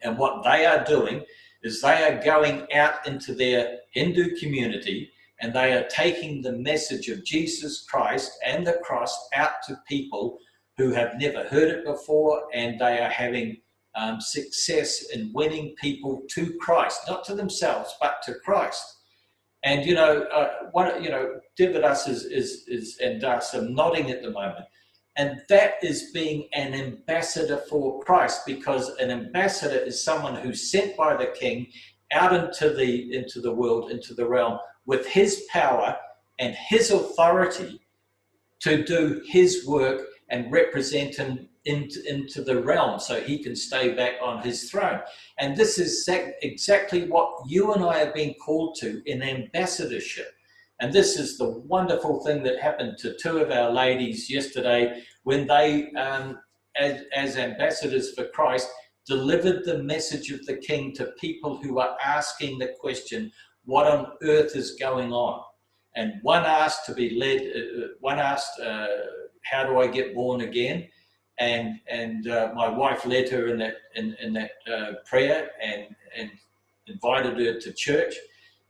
And 0.03 0.17
what 0.17 0.43
they 0.45 0.65
are 0.65 0.85
doing 0.85 1.25
is 1.63 1.81
they 1.81 2.05
are 2.05 2.23
going 2.23 2.67
out 2.73 3.07
into 3.07 3.35
their 3.35 3.79
Hindu 3.91 4.37
community 4.37 5.11
and 5.41 5.53
they 5.53 5.73
are 5.73 5.87
taking 5.89 6.43
the 6.43 6.53
message 6.53 7.09
of 7.09 7.25
Jesus 7.25 7.87
Christ 7.89 8.33
and 8.45 8.67
the 8.67 8.79
cross 8.83 9.29
out 9.35 9.63
to 9.67 9.81
people 9.89 10.39
who 10.77 10.93
have 10.93 11.19
never 11.19 11.45
heard 11.45 11.69
it 11.69 11.85
before 11.85 12.45
and 12.55 12.79
they 12.79 12.99
are 12.99 13.11
having 13.11 13.59
um, 13.95 14.21
success 14.21 15.11
in 15.13 15.33
winning 15.35 15.75
people 15.81 16.23
to 16.31 16.55
Christ, 16.61 17.01
not 17.09 17.25
to 17.25 17.35
themselves, 17.35 17.95
but 18.01 18.23
to 18.25 18.35
Christ. 18.45 18.99
And 19.63 19.85
you 19.85 19.95
know, 19.95 20.23
uh, 20.23 20.51
one, 20.73 21.03
you 21.03 21.11
know, 21.11 21.41
Devadas 21.59 22.09
is, 22.09 22.25
is, 22.25 22.65
is 22.67 22.99
and 23.03 23.23
us 23.25 23.55
are 23.55 23.69
nodding 23.69 24.11
at 24.11 24.23
the 24.23 24.31
moment, 24.31 24.65
and 25.17 25.43
that 25.49 25.75
is 25.83 26.11
being 26.15 26.49
an 26.55 26.73
ambassador 26.73 27.59
for 27.69 28.01
Christ, 28.01 28.47
because 28.47 28.89
an 28.97 29.11
ambassador 29.11 29.77
is 29.77 30.03
someone 30.03 30.37
who's 30.37 30.71
sent 30.71 30.97
by 30.97 31.17
the 31.17 31.27
King 31.27 31.67
out 32.13 32.33
into 32.33 32.75
the 32.75 33.15
into 33.15 33.41
the 33.41 33.53
world, 33.53 33.91
into 33.91 34.15
the 34.15 34.27
realm, 34.27 34.59
with 34.87 35.07
his 35.07 35.47
power 35.53 35.97
and 36.39 36.55
his 36.55 36.91
authority 36.91 37.81
to 38.61 38.83
do 38.83 39.21
his 39.27 39.67
work 39.67 40.07
and 40.31 40.51
represent 40.51 41.17
him 41.17 41.50
into, 41.65 42.03
into 42.09 42.43
the 42.43 42.63
realm 42.63 42.99
so 42.99 43.21
he 43.21 43.43
can 43.43 43.55
stay 43.55 43.95
back 43.95 44.15
on 44.23 44.43
his 44.43 44.71
throne. 44.71 45.01
And 45.39 45.57
this 45.57 45.79
is 45.79 46.09
exactly 46.43 47.07
what 47.07 47.31
you 47.47 47.73
and 47.73 47.85
I 47.85 47.99
have 47.99 48.15
been 48.15 48.35
called 48.35 48.77
to 48.81 49.03
in 49.07 49.23
ambassadorship. 49.23 50.33
And 50.81 50.93
this 50.93 51.19
is 51.19 51.37
the 51.37 51.51
wonderful 51.51 52.25
thing 52.25 52.43
that 52.45 52.61
happened 52.61 52.97
to 52.99 53.17
two 53.19 53.39
of 53.39 53.51
our 53.51 53.71
ladies 53.71 54.31
yesterday 54.31 55.03
when 55.25 55.47
they, 55.47 55.91
um, 55.93 56.39
as, 56.77 57.03
as 57.15 57.37
ambassadors 57.37 58.15
for 58.15 58.25
Christ, 58.29 58.69
delivered 59.07 59.65
the 59.65 59.83
message 59.83 60.31
of 60.31 60.45
the 60.47 60.57
King 60.57 60.95
to 60.95 61.13
people 61.21 61.61
who 61.63 61.79
are 61.81 61.97
asking 62.03 62.59
the 62.59 62.75
question, 62.81 63.31
what 63.65 63.87
on 63.87 64.13
earth 64.23 64.57
is 64.57 64.77
going 64.81 65.13
on? 65.13 65.43
And 65.97 66.15
one 66.23 66.45
asked 66.45 66.87
to 66.87 66.95
be 66.95 67.19
led, 67.19 67.41
uh, 67.41 67.85
uh 67.85 67.89
one 68.01 68.19
asked, 68.19 68.59
uh, 68.61 68.87
how 69.45 69.65
do 69.65 69.81
I 69.81 69.87
get 69.87 70.15
born 70.15 70.43
again? 70.43 70.89
And 71.41 71.81
and 71.89 72.29
uh, 72.29 72.53
my 72.55 72.69
wife 72.69 73.05
led 73.07 73.29
her 73.31 73.49
in 73.49 73.59
that 73.59 73.77
in, 73.97 74.17
in 74.21 74.33
that 74.35 74.53
uh, 74.73 74.93
prayer 75.05 75.51
and 75.61 75.97
and 76.17 76.31
invited 76.87 77.39
her 77.39 77.59
to 77.59 77.73
church. 77.73 78.15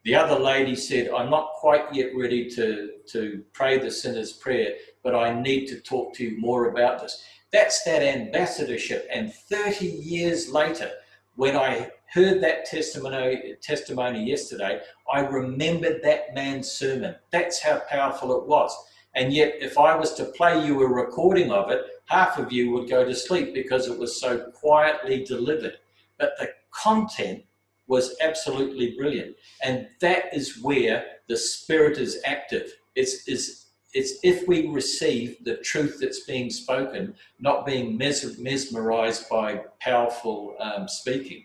The 0.05 0.15
other 0.15 0.39
lady 0.39 0.77
said, 0.77 1.11
"I'm 1.11 1.31
not 1.31 1.53
quite 1.55 1.93
yet 1.93 2.11
ready 2.17 2.49
to 2.51 2.93
to 3.09 3.45
pray 3.53 3.79
the 3.79 3.91
sinner's 3.91 4.33
prayer, 4.33 4.75
but 5.03 5.15
I 5.15 5.39
need 5.39 5.67
to 5.67 5.81
talk 5.81 6.15
to 6.15 6.25
you 6.25 6.41
more 6.41 6.71
about 6.71 7.01
this." 7.01 7.23
That's 7.53 7.83
that 7.83 8.03
ambassadorship. 8.03 9.09
And 9.13 9.35
30 9.35 9.87
years 9.87 10.53
later, 10.53 10.91
when 11.35 11.57
I 11.57 11.91
heard 12.07 12.41
that 12.43 12.65
testimony 12.67 13.55
testimony 13.61 14.25
yesterday, 14.25 14.81
I 15.13 15.21
remembered 15.21 16.03
that 16.03 16.35
man's 16.35 16.71
sermon. 16.71 17.17
That's 17.31 17.61
how 17.61 17.83
powerful 17.91 18.37
it 18.41 18.47
was. 18.47 18.77
And 19.15 19.33
yet, 19.33 19.55
if 19.61 19.77
I 19.77 19.97
was 19.97 20.15
to 20.15 20.25
play 20.25 20.65
you 20.65 20.83
a 20.83 20.89
recording 20.89 21.51
of 21.51 21.71
it, 21.71 21.81
half 22.11 22.39
of 22.39 22.53
you 22.53 22.73
would 22.73 22.91
go 22.91 23.05
to 23.05 23.15
sleep 23.15 23.55
because 23.55 23.87
it 23.87 23.97
was 23.97 24.21
so 24.21 24.51
quietly 24.51 25.25
delivered. 25.25 25.79
But 26.19 26.33
the 26.39 26.51
content 26.73 27.45
was 27.87 28.17
absolutely 28.21 28.97
brilliant. 28.97 29.37
And 29.63 29.89
that 30.01 30.35
is 30.35 30.61
where 30.61 31.05
the 31.29 31.37
Spirit 31.37 31.99
is 31.99 32.21
active. 32.25 32.73
It's, 32.97 33.29
it's, 33.29 33.71
it's 33.95 34.15
if 34.25 34.47
we 34.49 34.69
receive 34.69 35.45
the 35.45 35.59
truth 35.59 35.99
that's 36.01 36.25
being 36.25 36.51
spoken, 36.51 37.15
not 37.39 37.65
being 37.65 37.97
mes- 37.97 38.39
mesmerized 38.39 39.29
by 39.29 39.63
powerful 39.81 40.57
um, 40.61 40.89
speaking. 40.89 41.45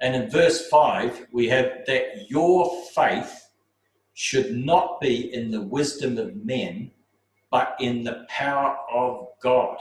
And 0.00 0.14
in 0.14 0.30
verse 0.30 0.68
5, 0.68 1.28
we 1.32 1.48
have 1.48 1.70
that 1.86 2.28
your 2.28 2.70
faith 2.94 3.48
should 4.12 4.54
not 4.54 5.00
be 5.00 5.32
in 5.32 5.50
the 5.50 5.62
wisdom 5.62 6.18
of 6.18 6.36
men, 6.44 6.90
but 7.54 7.76
in 7.78 8.02
the 8.02 8.26
power 8.28 8.76
of 8.92 9.28
God. 9.40 9.76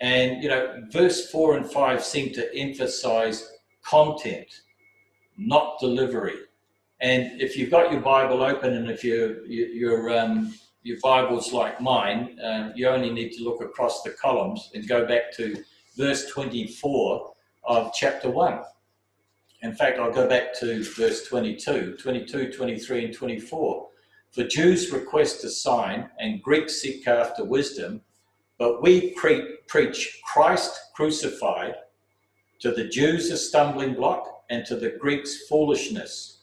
And, 0.00 0.40
you 0.44 0.48
know, 0.48 0.84
verse 0.92 1.28
4 1.28 1.56
and 1.56 1.68
5 1.68 2.04
seem 2.04 2.32
to 2.34 2.56
emphasize 2.56 3.50
content, 3.82 4.46
not 5.36 5.80
delivery. 5.80 6.36
And 7.00 7.40
if 7.40 7.56
you've 7.56 7.72
got 7.72 7.90
your 7.90 8.00
Bible 8.00 8.44
open 8.44 8.74
and 8.74 8.88
if 8.88 9.02
your, 9.02 9.44
your, 9.46 10.16
um, 10.16 10.54
your 10.84 10.98
Bible's 11.02 11.52
like 11.52 11.80
mine, 11.80 12.38
um, 12.44 12.72
you 12.76 12.86
only 12.86 13.10
need 13.10 13.32
to 13.32 13.42
look 13.42 13.60
across 13.60 14.04
the 14.04 14.10
columns 14.10 14.70
and 14.72 14.86
go 14.86 15.04
back 15.04 15.32
to 15.38 15.64
verse 15.96 16.30
24 16.30 17.32
of 17.64 17.92
chapter 17.92 18.30
1. 18.30 18.60
In 19.62 19.74
fact, 19.74 19.98
I'll 19.98 20.12
go 20.12 20.28
back 20.28 20.54
to 20.60 20.84
verse 20.94 21.26
22, 21.26 21.96
22, 22.00 22.52
23, 22.52 23.04
and 23.06 23.12
24. 23.12 23.88
For 24.34 24.42
Jews 24.42 24.90
request 24.90 25.44
a 25.44 25.48
sign 25.48 26.10
and 26.18 26.42
Greeks 26.42 26.80
seek 26.80 27.06
after 27.06 27.44
wisdom, 27.44 28.00
but 28.58 28.82
we 28.82 29.12
pre- 29.12 29.58
preach 29.68 30.20
Christ 30.24 30.76
crucified, 30.96 31.74
to 32.58 32.72
the 32.72 32.88
Jews 32.88 33.30
a 33.30 33.36
stumbling 33.36 33.94
block, 33.94 34.42
and 34.50 34.66
to 34.66 34.74
the 34.74 34.90
Greeks 34.90 35.46
foolishness. 35.46 36.40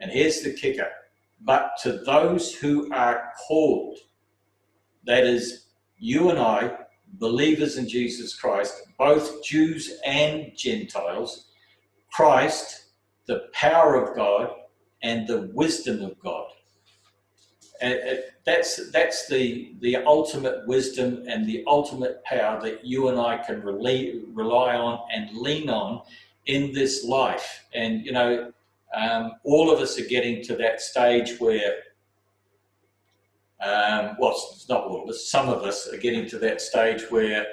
And 0.00 0.10
here's 0.10 0.42
the 0.42 0.52
kicker 0.52 0.90
but 1.42 1.72
to 1.82 1.98
those 1.98 2.54
who 2.54 2.92
are 2.92 3.30
called, 3.46 3.98
that 5.04 5.24
is, 5.24 5.66
you 5.98 6.30
and 6.30 6.38
I, 6.38 6.76
believers 7.20 7.76
in 7.76 7.88
Jesus 7.88 8.34
Christ, 8.34 8.82
both 8.98 9.44
Jews 9.44 10.00
and 10.04 10.50
Gentiles, 10.56 11.50
Christ, 12.12 12.86
the 13.26 13.48
power 13.52 13.94
of 13.94 14.16
God, 14.16 14.50
and 15.02 15.28
the 15.28 15.50
wisdom 15.52 16.02
of 16.02 16.18
God. 16.18 16.48
And 17.80 18.20
that's 18.44 18.90
that's 18.90 19.28
the 19.28 19.74
the 19.80 19.96
ultimate 19.96 20.66
wisdom 20.66 21.24
and 21.28 21.46
the 21.46 21.64
ultimate 21.66 22.24
power 22.24 22.60
that 22.62 22.84
you 22.84 23.08
and 23.08 23.18
I 23.18 23.38
can 23.38 23.62
rely 23.62 24.14
rely 24.32 24.74
on 24.74 25.00
and 25.12 25.36
lean 25.36 25.68
on 25.68 26.02
in 26.46 26.72
this 26.72 27.04
life. 27.04 27.64
And 27.74 28.04
you 28.04 28.12
know, 28.12 28.52
um, 28.94 29.32
all 29.44 29.70
of 29.70 29.80
us 29.80 29.98
are 29.98 30.06
getting 30.06 30.42
to 30.44 30.56
that 30.56 30.80
stage 30.80 31.38
where, 31.38 31.74
um, 33.60 34.16
well, 34.18 34.30
it's 34.52 34.68
not 34.68 34.84
all 34.84 35.02
of 35.02 35.08
us. 35.08 35.28
Some 35.28 35.48
of 35.48 35.62
us 35.62 35.88
are 35.92 35.98
getting 35.98 36.26
to 36.28 36.38
that 36.38 36.60
stage 36.60 37.02
where, 37.10 37.46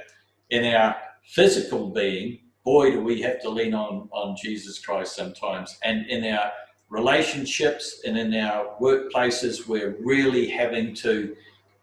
in 0.50 0.74
our 0.74 0.96
physical 1.24 1.90
being, 1.90 2.40
boy, 2.64 2.92
do 2.92 3.02
we 3.02 3.22
have 3.22 3.42
to 3.42 3.50
lean 3.50 3.74
on, 3.74 4.10
on 4.12 4.36
Jesus 4.42 4.80
Christ 4.80 5.16
sometimes. 5.16 5.78
And 5.84 6.06
in 6.08 6.24
our 6.34 6.52
relationships 6.90 8.02
and 8.06 8.18
in 8.18 8.34
our 8.36 8.76
workplaces, 8.80 9.68
we're 9.68 9.96
really 10.00 10.48
having 10.48 10.94
to 10.96 11.36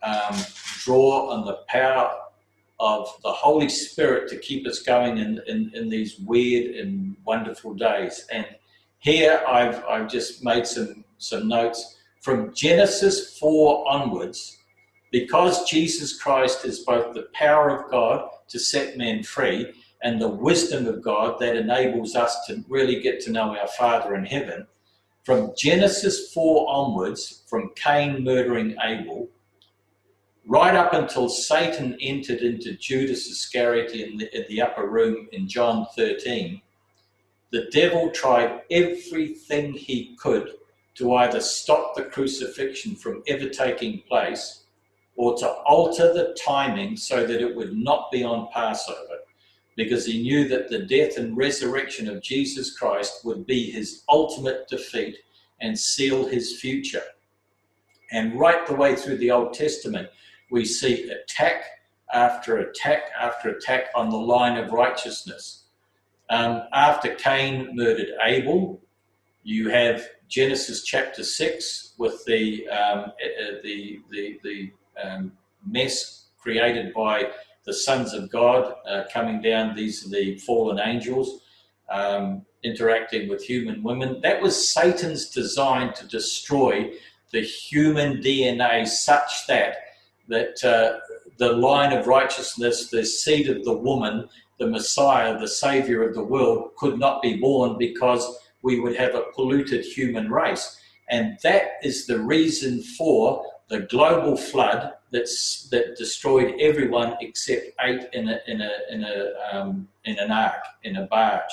um, 0.03 0.37
draw 0.85 1.31
on 1.31 1.45
the 1.45 1.59
power 1.69 2.17
of 2.79 3.09
the 3.23 3.31
Holy 3.31 3.69
Spirit 3.69 4.29
to 4.31 4.39
keep 4.39 4.67
us 4.67 4.81
going 4.81 5.19
in, 5.19 5.41
in, 5.47 5.71
in 5.75 5.89
these 5.89 6.19
weird 6.21 6.77
and 6.77 7.17
wonderful 7.25 7.75
days. 7.75 8.27
And 8.33 8.47
here 9.01 9.43
I've, 9.47 9.85
I've 9.85 10.09
just 10.09 10.43
made 10.43 10.67
some, 10.67 11.05
some 11.19 11.49
notes 11.49 11.99
from 12.21 12.55
Genesis 12.55 13.39
4 13.39 13.89
onwards. 13.91 14.57
Because 15.13 15.69
Jesus 15.69 16.21
Christ 16.21 16.65
is 16.65 16.81
both 16.81 17.15
the 17.15 17.29
power 17.35 17.71
of 17.71 17.91
God 17.91 18.29
to 18.49 18.59
set 18.59 18.97
men 18.97 19.25
free 19.25 19.73
and 20.03 20.21
the 20.21 20.29
wisdom 20.29 20.87
of 20.87 21.03
God 21.03 21.39
that 21.41 21.57
enables 21.57 22.15
us 22.15 22.47
to 22.47 22.65
really 22.69 23.01
get 23.01 23.21
to 23.23 23.33
know 23.33 23.57
our 23.57 23.67
Father 23.69 24.15
in 24.15 24.25
heaven. 24.25 24.67
From 25.25 25.53
Genesis 25.57 26.33
4 26.33 26.67
onwards, 26.69 27.43
from 27.47 27.73
Cain 27.77 28.25
murdering 28.25 28.77
Abel, 28.83 29.29
right 30.47 30.75
up 30.75 30.95
until 30.95 31.29
Satan 31.29 31.97
entered 32.01 32.41
into 32.41 32.77
Judas 32.77 33.31
Iscariot 33.31 33.93
in 33.93 34.17
the, 34.17 34.35
in 34.37 34.47
the 34.49 34.63
upper 34.63 34.89
room 34.89 35.29
in 35.33 35.47
John 35.47 35.87
13, 35.95 36.63
the 37.53 37.69
devil 37.71 38.11
tried 38.11 38.63
everything 38.71 39.75
he 39.75 40.17
could 40.17 40.55
to 40.95 41.15
either 41.15 41.41
stop 41.41 41.95
the 41.95 42.05
crucifixion 42.05 42.95
from 42.95 43.23
ever 43.27 43.49
taking 43.49 44.03
place 44.09 44.65
or 45.17 45.37
to 45.37 45.49
alter 45.67 46.13
the 46.15 46.37
timing 46.43 46.97
so 46.97 47.27
that 47.27 47.43
it 47.43 47.55
would 47.55 47.77
not 47.77 48.11
be 48.11 48.25
on 48.25 48.49
Passover 48.53 49.10
because 49.81 50.05
he 50.05 50.21
knew 50.21 50.47
that 50.47 50.69
the 50.69 50.81
death 50.81 51.17
and 51.17 51.35
resurrection 51.35 52.07
of 52.07 52.23
Jesus 52.23 52.77
Christ 52.77 53.25
would 53.25 53.47
be 53.47 53.71
his 53.71 54.03
ultimate 54.11 54.69
defeat 54.69 55.17
and 55.63 55.79
seal 55.79 56.27
his 56.27 56.61
future. 56.61 57.03
And 58.13 58.39
right 58.39 58.67
the 58.67 58.75
way 58.75 58.95
through 58.95 59.17
the 59.17 59.31
Old 59.31 59.55
Testament, 59.55 60.11
we 60.51 60.67
see 60.67 61.09
attack 61.11 61.65
after 62.13 62.59
attack 62.59 63.05
after 63.19 63.49
attack 63.49 63.85
on 63.95 64.11
the 64.11 64.19
line 64.19 64.59
of 64.59 64.73
righteousness. 64.73 65.65
Um, 66.29 66.65
after 66.75 67.15
Cain 67.15 67.71
murdered 67.75 68.11
Abel, 68.23 68.83
you 69.45 69.71
have 69.71 70.07
Genesis 70.29 70.83
chapter 70.85 71.25
6 71.25 71.95
with 71.97 72.23
the, 72.27 72.69
um, 72.69 72.99
uh, 72.99 73.13
the, 73.63 74.01
the, 74.11 74.41
the 74.45 74.73
um, 75.03 75.33
mess 75.67 76.27
created 76.37 76.93
by 76.93 77.31
the 77.65 77.75
sons 77.75 78.15
of 78.15 78.31
God 78.31 78.75
uh, 78.89 79.05
coming 79.13 79.41
down. 79.41 79.77
These 79.77 80.07
are 80.07 80.11
the 80.11 80.39
fallen 80.39 80.81
angels 80.81 81.41
um, 81.91 82.45
interacting 82.63 83.29
with 83.29 83.45
human 83.45 83.83
women. 83.83 84.21
That 84.23 84.41
was 84.41 84.71
Satan's 84.71 85.31
design 85.31 85.93
to 85.95 86.07
destroy 86.07 86.93
the 87.33 87.43
human 87.43 88.19
DNA 88.19 88.87
such 88.87 89.47
that 89.47 89.77
that 90.29 90.63
uh, 90.65 91.01
the 91.39 91.53
line 91.53 91.93
of 91.93 92.07
righteousness, 92.07 92.89
the 92.89 93.05
seed 93.05 93.49
of 93.49 93.65
the 93.65 93.77
woman, 93.77 94.29
the 94.61 94.67
Messiah, 94.67 95.37
the 95.37 95.49
Savior 95.49 96.09
of 96.09 96.15
the 96.15 96.23
world, 96.23 96.71
could 96.77 97.01
not 97.01 97.21
be 97.21 97.37
born 97.37 97.77
because 97.79 98.39
we 98.63 98.79
would 98.79 98.95
have 98.95 99.17
a 99.17 99.25
polluted 99.35 99.85
human 99.85 100.31
race. 100.31 100.79
And 101.09 101.37
that 101.43 101.79
is 101.83 102.07
the 102.07 102.21
reason 102.21 102.83
for 102.83 103.45
the 103.69 103.81
global 103.81 104.37
flood 104.37 104.93
that's, 105.13 105.69
that 105.71 105.97
destroyed 105.97 106.55
everyone 106.61 107.17
except 107.21 107.67
eight 107.83 108.03
in 108.13 108.29
a, 108.29 108.39
in 108.47 108.61
a, 108.61 108.71
in 108.91 109.05
a, 109.05 109.33
um, 109.53 109.89
in 110.05 110.19
an 110.19 110.31
ark, 110.31 110.63
in 110.85 110.97
a 110.97 111.07
barge. 111.07 111.53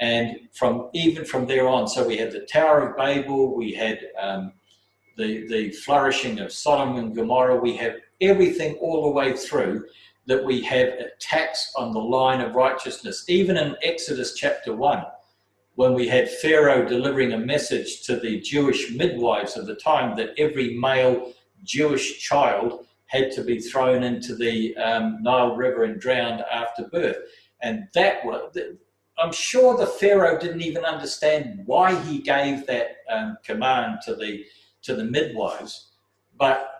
And 0.00 0.48
from 0.52 0.90
even 0.92 1.24
from 1.24 1.46
there 1.46 1.66
on, 1.66 1.88
so 1.88 2.06
we 2.06 2.16
had 2.16 2.30
the 2.30 2.40
Tower 2.40 2.88
of 2.88 2.96
Babel, 2.96 3.54
we 3.56 3.72
had 3.72 3.98
um, 4.20 4.52
the, 5.16 5.46
the 5.48 5.72
flourishing 5.72 6.38
of 6.38 6.52
Sodom 6.52 6.96
and 6.96 7.14
Gomorrah, 7.14 7.56
we 7.56 7.76
have 7.76 7.96
everything 8.20 8.76
all 8.76 9.02
the 9.02 9.10
way 9.10 9.36
through 9.36 9.86
that 10.26 10.44
we 10.44 10.62
have 10.62 10.88
attacks 10.88 11.72
on 11.76 11.92
the 11.92 11.98
line 11.98 12.40
of 12.40 12.54
righteousness. 12.54 13.24
Even 13.28 13.56
in 13.56 13.74
Exodus 13.82 14.34
chapter 14.34 14.76
1, 14.76 15.02
when 15.74 15.94
we 15.94 16.06
had 16.06 16.30
Pharaoh 16.30 16.86
delivering 16.86 17.32
a 17.32 17.38
message 17.38 18.02
to 18.02 18.16
the 18.16 18.40
Jewish 18.40 18.92
midwives 18.92 19.56
of 19.56 19.66
the 19.66 19.74
time 19.74 20.16
that 20.16 20.34
every 20.38 20.74
male 20.74 21.32
Jewish 21.64 22.20
child 22.20 22.86
had 23.06 23.30
to 23.32 23.42
be 23.42 23.58
thrown 23.58 24.02
into 24.02 24.34
the 24.34 24.76
um, 24.76 25.22
Nile 25.22 25.56
River 25.56 25.84
and 25.84 26.00
drowned 26.00 26.42
after 26.52 26.84
birth. 26.84 27.16
And 27.62 27.88
that 27.94 28.24
was, 28.24 28.56
I'm 29.18 29.32
sure 29.32 29.76
the 29.76 29.86
Pharaoh 29.86 30.38
didn't 30.38 30.62
even 30.62 30.84
understand 30.84 31.62
why 31.66 31.98
he 32.02 32.18
gave 32.18 32.66
that 32.66 32.98
um, 33.10 33.38
command 33.42 34.00
to 34.04 34.14
the, 34.14 34.44
to 34.82 34.94
the 34.94 35.04
midwives, 35.04 35.88
but 36.38 36.70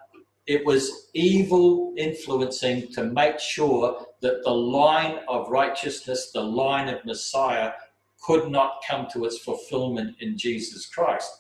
it 0.47 0.65
was 0.65 1.11
evil 1.15 1.95
influencing 1.97 2.93
to 2.93 3.05
make 3.05 3.39
sure 3.39 4.07
that 4.21 4.43
the 4.45 4.51
line 4.51 5.21
of 5.29 5.51
righteousness, 5.51 6.31
the 6.33 6.43
line 6.43 6.89
of 6.89 7.05
Messiah, 7.05 7.73
could 8.21 8.51
not 8.51 8.83
come 8.89 9.07
to 9.13 9.25
its 9.25 9.39
fulfillment 9.39 10.17
in 10.21 10.37
Jesus 10.37 10.87
Christ. 10.87 11.31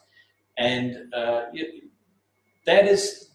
And 0.57 1.13
uh, 1.15 1.47
that 2.67 2.85
has 2.87 3.28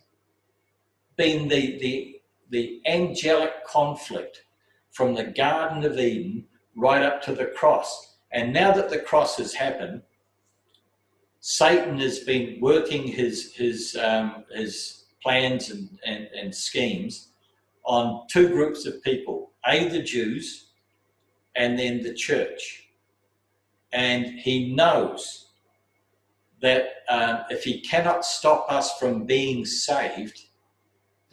been 1.16 1.48
the, 1.48 1.78
the, 1.80 2.22
the 2.50 2.82
angelic 2.86 3.66
conflict 3.66 4.44
from 4.92 5.16
the 5.16 5.26
Garden 5.26 5.84
of 5.84 6.00
Eden 6.00 6.46
right 6.76 7.04
up 7.04 7.22
to 7.24 7.34
the 7.34 7.46
cross. 7.46 8.18
And 8.32 8.54
now 8.54 8.72
that 8.72 8.90
the 8.90 9.00
cross 9.00 9.38
has 9.38 9.54
happened, 9.54 10.02
Satan 11.40 12.00
has 12.00 12.20
been 12.20 12.60
working 12.62 13.06
his, 13.08 13.54
his, 13.54 13.98
um, 14.02 14.46
his 14.56 15.06
plans 15.22 15.70
and, 15.72 15.90
and, 16.06 16.28
and 16.38 16.54
schemes 16.54 17.30
on 17.86 18.26
two 18.30 18.50
groups 18.50 18.86
of 18.86 19.04
people 19.04 19.52
A, 19.68 19.88
the 19.90 20.02
Jews, 20.02 20.72
and 21.56 21.78
then 21.78 22.02
the 22.02 22.14
church. 22.14 22.88
And 23.92 24.26
he 24.40 24.74
knows 24.74 25.52
that 26.62 26.86
um, 27.10 27.42
if 27.50 27.64
he 27.64 27.82
cannot 27.82 28.26
stop 28.26 28.66
us 28.70 28.98
from 28.98 29.26
being 29.26 29.66
saved, 29.66 30.40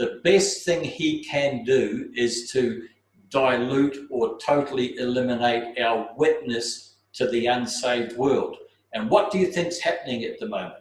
the 0.01 0.21
best 0.25 0.65
thing 0.65 0.83
he 0.83 1.23
can 1.25 1.63
do 1.65 2.11
is 2.15 2.51
to 2.53 2.89
dilute 3.29 4.09
or 4.11 4.39
totally 4.39 4.97
eliminate 4.97 5.79
our 5.79 6.09
witness 6.17 6.97
to 7.13 7.29
the 7.29 7.47
unsaved 7.47 8.17
world. 8.17 8.57
And 8.93 9.09
what 9.09 9.31
do 9.31 9.39
you 9.39 9.47
think 9.47 9.69
is 9.69 9.81
happening 9.81 10.25
at 10.25 10.41
the 10.41 10.49
moment? 10.49 10.81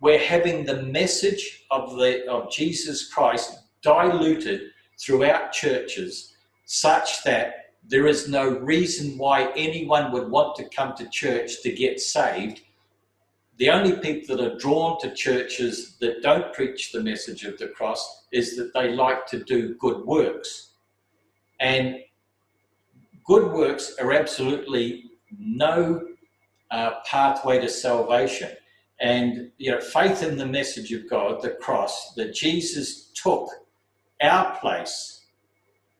we're 0.00 0.18
having 0.18 0.64
the 0.64 0.82
message 0.82 1.64
of 1.70 1.96
the 1.96 2.26
of 2.26 2.50
Jesus 2.50 3.12
Christ 3.12 3.58
diluted 3.82 4.70
throughout 4.98 5.52
churches 5.52 6.34
such 6.64 7.22
that 7.24 7.72
there 7.86 8.06
is 8.06 8.28
no 8.28 8.48
reason 8.48 9.18
why 9.18 9.50
anyone 9.56 10.12
would 10.12 10.30
want 10.30 10.56
to 10.56 10.68
come 10.68 10.94
to 10.96 11.08
church 11.08 11.62
to 11.62 11.72
get 11.72 12.00
saved. 12.00 12.62
The 13.60 13.68
only 13.68 13.92
people 13.92 14.38
that 14.38 14.52
are 14.52 14.56
drawn 14.56 14.98
to 15.02 15.14
churches 15.14 15.96
that 16.00 16.22
don't 16.22 16.50
preach 16.54 16.92
the 16.92 17.02
message 17.02 17.44
of 17.44 17.58
the 17.58 17.68
cross 17.68 18.24
is 18.32 18.56
that 18.56 18.72
they 18.72 18.88
like 18.88 19.26
to 19.26 19.44
do 19.44 19.74
good 19.74 20.06
works. 20.06 20.70
And 21.60 21.96
good 23.26 23.52
works 23.52 23.96
are 24.00 24.12
absolutely 24.12 25.10
no 25.38 26.08
uh, 26.70 27.00
pathway 27.04 27.60
to 27.60 27.68
salvation. 27.68 28.48
And 28.98 29.52
you 29.58 29.72
know, 29.72 29.80
faith 29.82 30.22
in 30.22 30.38
the 30.38 30.46
message 30.46 30.90
of 30.94 31.10
God, 31.10 31.42
the 31.42 31.50
cross, 31.50 32.14
that 32.14 32.32
Jesus 32.32 33.10
took 33.12 33.46
our 34.22 34.58
place 34.58 35.26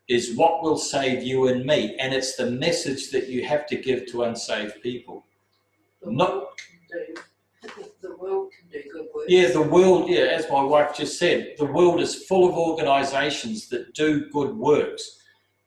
is 0.09 0.35
what 0.35 0.63
will 0.63 0.79
save 0.79 1.23
you 1.23 1.49
and 1.49 1.67
me. 1.67 1.95
And 1.99 2.15
it's 2.15 2.37
the 2.37 2.51
message 2.51 3.11
that 3.11 3.29
you 3.29 3.45
have 3.45 3.67
to 3.67 3.77
give 3.77 4.07
to 4.13 4.23
unsaved 4.23 4.81
people. 4.83 5.27
Not- 6.03 6.31
world 6.41 6.49
can 6.57 6.99
do, 6.99 7.85
the 8.03 8.17
world 8.17 8.53
can 8.53 8.60
good 8.71 9.07
work. 9.15 9.27
Yeah, 9.29 9.49
the 9.51 9.63
world, 9.63 10.09
yeah, 10.09 10.23
as 10.23 10.49
my 10.51 10.63
wife 10.63 10.97
just 10.97 11.19
said, 11.19 11.55
the 11.59 11.67
world 11.67 12.01
is 12.01 12.25
full 12.25 12.49
of 12.49 12.55
organizations 12.55 13.69
that 13.69 13.95
do 13.95 14.29
good 14.31 14.57
works. 14.57 15.21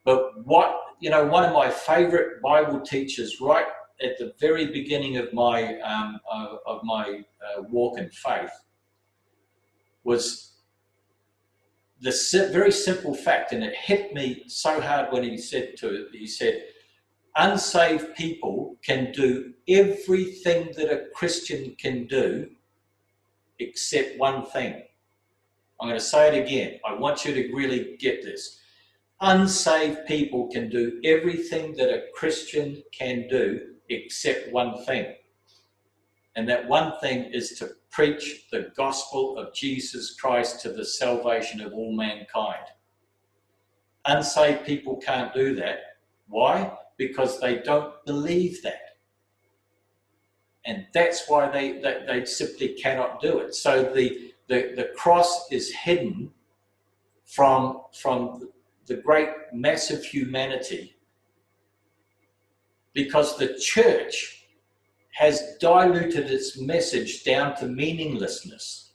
But 0.04 0.44
what, 0.44 0.80
you 1.00 1.10
know, 1.10 1.24
one 1.24 1.44
of 1.44 1.52
my 1.52 1.70
favorite 1.70 2.42
Bible 2.42 2.80
teachers 2.80 3.40
right 3.40 3.66
at 4.02 4.18
the 4.18 4.34
very 4.40 4.66
beginning 4.66 5.16
of 5.16 5.32
my 5.32 5.78
um, 5.80 6.20
uh, 6.30 6.56
of 6.66 6.82
my 6.84 7.24
uh, 7.44 7.62
walk 7.62 7.98
in 7.98 8.10
faith 8.10 8.50
was 10.02 10.52
the 12.00 12.12
very 12.52 12.72
simple 12.72 13.14
fact, 13.14 13.52
and 13.52 13.64
it 13.64 13.74
hit 13.74 14.12
me 14.12 14.44
so 14.46 14.80
hard 14.80 15.12
when 15.12 15.22
he 15.22 15.38
said 15.38 15.76
to 15.78 15.94
it. 15.94 16.08
He 16.12 16.26
said, 16.26 16.64
"Unsaved 17.36 18.14
people 18.14 18.76
can 18.82 19.12
do 19.12 19.54
everything 19.68 20.72
that 20.76 20.92
a 20.92 21.06
Christian 21.14 21.74
can 21.78 22.06
do, 22.06 22.50
except 23.58 24.18
one 24.18 24.46
thing." 24.46 24.82
I'm 25.80 25.88
going 25.88 25.98
to 25.98 26.04
say 26.04 26.28
it 26.28 26.46
again. 26.46 26.80
I 26.84 26.94
want 26.94 27.24
you 27.24 27.34
to 27.34 27.52
really 27.54 27.96
get 27.98 28.22
this. 28.22 28.60
Unsaved 29.20 30.06
people 30.06 30.48
can 30.48 30.68
do 30.68 31.00
everything 31.04 31.74
that 31.76 31.90
a 31.90 32.04
Christian 32.14 32.82
can 32.92 33.26
do 33.28 33.74
except 33.88 34.52
one 34.52 34.84
thing. 34.84 35.14
And 36.36 36.48
that 36.48 36.68
one 36.68 36.98
thing 37.00 37.24
is 37.32 37.58
to 37.58 37.70
preach 37.90 38.46
the 38.50 38.72
gospel 38.76 39.38
of 39.38 39.54
Jesus 39.54 40.14
Christ 40.14 40.60
to 40.62 40.72
the 40.72 40.84
salvation 40.84 41.60
of 41.60 41.72
all 41.72 41.94
mankind. 41.94 42.66
Unsaved 44.04 44.64
people 44.66 44.96
can't 44.96 45.32
do 45.32 45.54
that. 45.56 45.78
Why? 46.28 46.76
Because 46.98 47.40
they 47.40 47.58
don't 47.58 47.94
believe 48.04 48.62
that. 48.62 48.83
And 50.66 50.86
that's 50.94 51.28
why 51.28 51.50
they, 51.50 51.78
they, 51.80 52.04
they 52.06 52.24
simply 52.24 52.68
cannot 52.68 53.20
do 53.20 53.38
it. 53.38 53.54
So 53.54 53.82
the, 53.82 54.32
the, 54.48 54.72
the 54.76 54.90
cross 54.96 55.50
is 55.50 55.72
hidden 55.72 56.30
from, 57.24 57.82
from 57.92 58.50
the 58.86 58.96
great 58.96 59.28
mass 59.52 59.90
of 59.90 60.04
humanity 60.04 60.96
because 62.94 63.36
the 63.36 63.58
church 63.58 64.46
has 65.14 65.56
diluted 65.60 66.30
its 66.30 66.58
message 66.58 67.24
down 67.24 67.56
to 67.56 67.66
meaninglessness. 67.66 68.92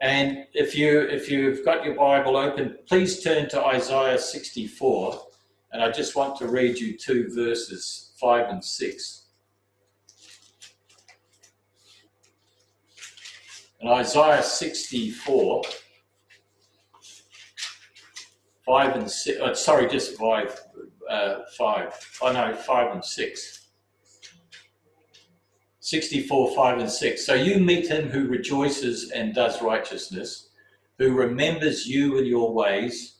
And 0.00 0.46
if 0.52 0.76
you 0.76 1.00
if 1.00 1.30
you've 1.30 1.64
got 1.64 1.84
your 1.84 1.94
Bible 1.94 2.36
open, 2.36 2.76
please 2.86 3.22
turn 3.22 3.48
to 3.50 3.64
Isaiah 3.64 4.18
64, 4.18 5.22
and 5.72 5.82
I 5.82 5.90
just 5.90 6.16
want 6.16 6.36
to 6.38 6.48
read 6.48 6.78
you 6.78 6.98
two 6.98 7.30
verses, 7.34 8.12
five 8.20 8.50
and 8.50 8.62
six. 8.62 9.23
In 13.84 13.90
Isaiah 13.90 14.42
64, 14.42 15.62
five 18.64 18.96
and 18.96 19.10
six, 19.10 19.38
uh, 19.38 19.54
sorry, 19.54 19.86
just 19.88 20.16
five, 20.16 20.58
uh, 21.06 21.40
five. 21.58 21.92
Oh 22.22 22.32
no, 22.32 22.54
five 22.54 22.92
and 22.92 23.04
six. 23.04 23.66
64, 25.80 26.56
5 26.56 26.78
and 26.78 26.90
6. 26.90 27.26
So 27.26 27.34
you 27.34 27.60
meet 27.60 27.86
him 27.88 28.08
who 28.08 28.26
rejoices 28.26 29.10
and 29.10 29.34
does 29.34 29.60
righteousness, 29.60 30.48
who 30.96 31.12
remembers 31.12 31.86
you 31.86 32.16
and 32.16 32.26
your 32.26 32.54
ways. 32.54 33.16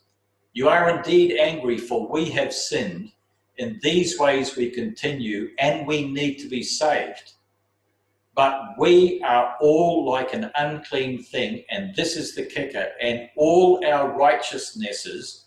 You 0.54 0.70
are 0.70 0.96
indeed 0.96 1.36
angry, 1.38 1.76
for 1.76 2.08
we 2.08 2.30
have 2.30 2.54
sinned. 2.54 3.12
In 3.58 3.78
these 3.82 4.18
ways 4.18 4.56
we 4.56 4.70
continue, 4.70 5.50
and 5.58 5.86
we 5.86 6.10
need 6.10 6.36
to 6.36 6.48
be 6.48 6.62
saved. 6.62 7.34
But 8.34 8.60
we 8.78 9.22
are 9.22 9.54
all 9.60 10.04
like 10.04 10.34
an 10.34 10.50
unclean 10.56 11.22
thing, 11.22 11.64
and 11.70 11.94
this 11.94 12.16
is 12.16 12.34
the 12.34 12.44
kicker, 12.44 12.88
and 13.00 13.28
all 13.36 13.84
our 13.86 14.16
righteousnesses, 14.16 15.46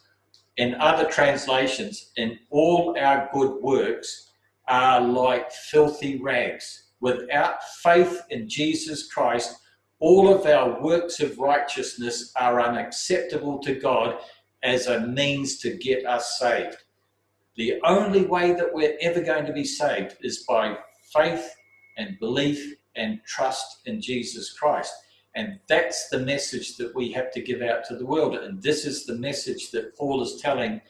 in 0.55 0.73
other 0.75 1.05
translations, 1.09 2.11
in 2.15 2.39
all 2.49 2.95
our 2.97 3.29
good 3.33 3.61
works, 3.61 4.31
are 4.67 5.01
like 5.01 5.51
filthy 5.51 6.19
rags. 6.21 6.85
Without 7.01 7.61
faith 7.83 8.21
in 8.29 8.47
Jesus 8.49 9.11
Christ, 9.11 9.59
all 9.99 10.33
of 10.33 10.45
our 10.45 10.81
works 10.81 11.19
of 11.19 11.37
righteousness 11.37 12.31
are 12.39 12.61
unacceptable 12.61 13.59
to 13.59 13.75
God 13.75 14.17
as 14.63 14.87
a 14.87 15.07
means 15.07 15.59
to 15.59 15.77
get 15.77 16.05
us 16.05 16.39
saved. 16.39 16.77
The 17.55 17.81
only 17.83 18.25
way 18.25 18.53
that 18.53 18.73
we're 18.73 18.97
ever 19.01 19.21
going 19.21 19.45
to 19.45 19.53
be 19.53 19.63
saved 19.63 20.15
is 20.21 20.45
by 20.47 20.77
faith 21.13 21.56
and 21.97 22.19
belief 22.19 22.75
and 22.95 23.19
trust 23.25 23.79
in 23.85 24.01
Jesus 24.01 24.53
Christ. 24.53 24.93
And 25.35 25.59
that's 25.67 26.09
the 26.09 26.19
message 26.19 26.77
that 26.77 26.95
we 26.95 27.11
have 27.11 27.31
to 27.31 27.41
give 27.41 27.61
out 27.61 27.85
to 27.85 27.95
the 27.95 28.05
world. 28.05 28.35
And 28.35 28.61
this 28.61 28.85
is 28.85 29.05
the 29.05 29.15
message 29.15 29.71
that 29.71 29.95
Paul 29.95 30.21
is 30.23 30.41
telling 30.41 30.81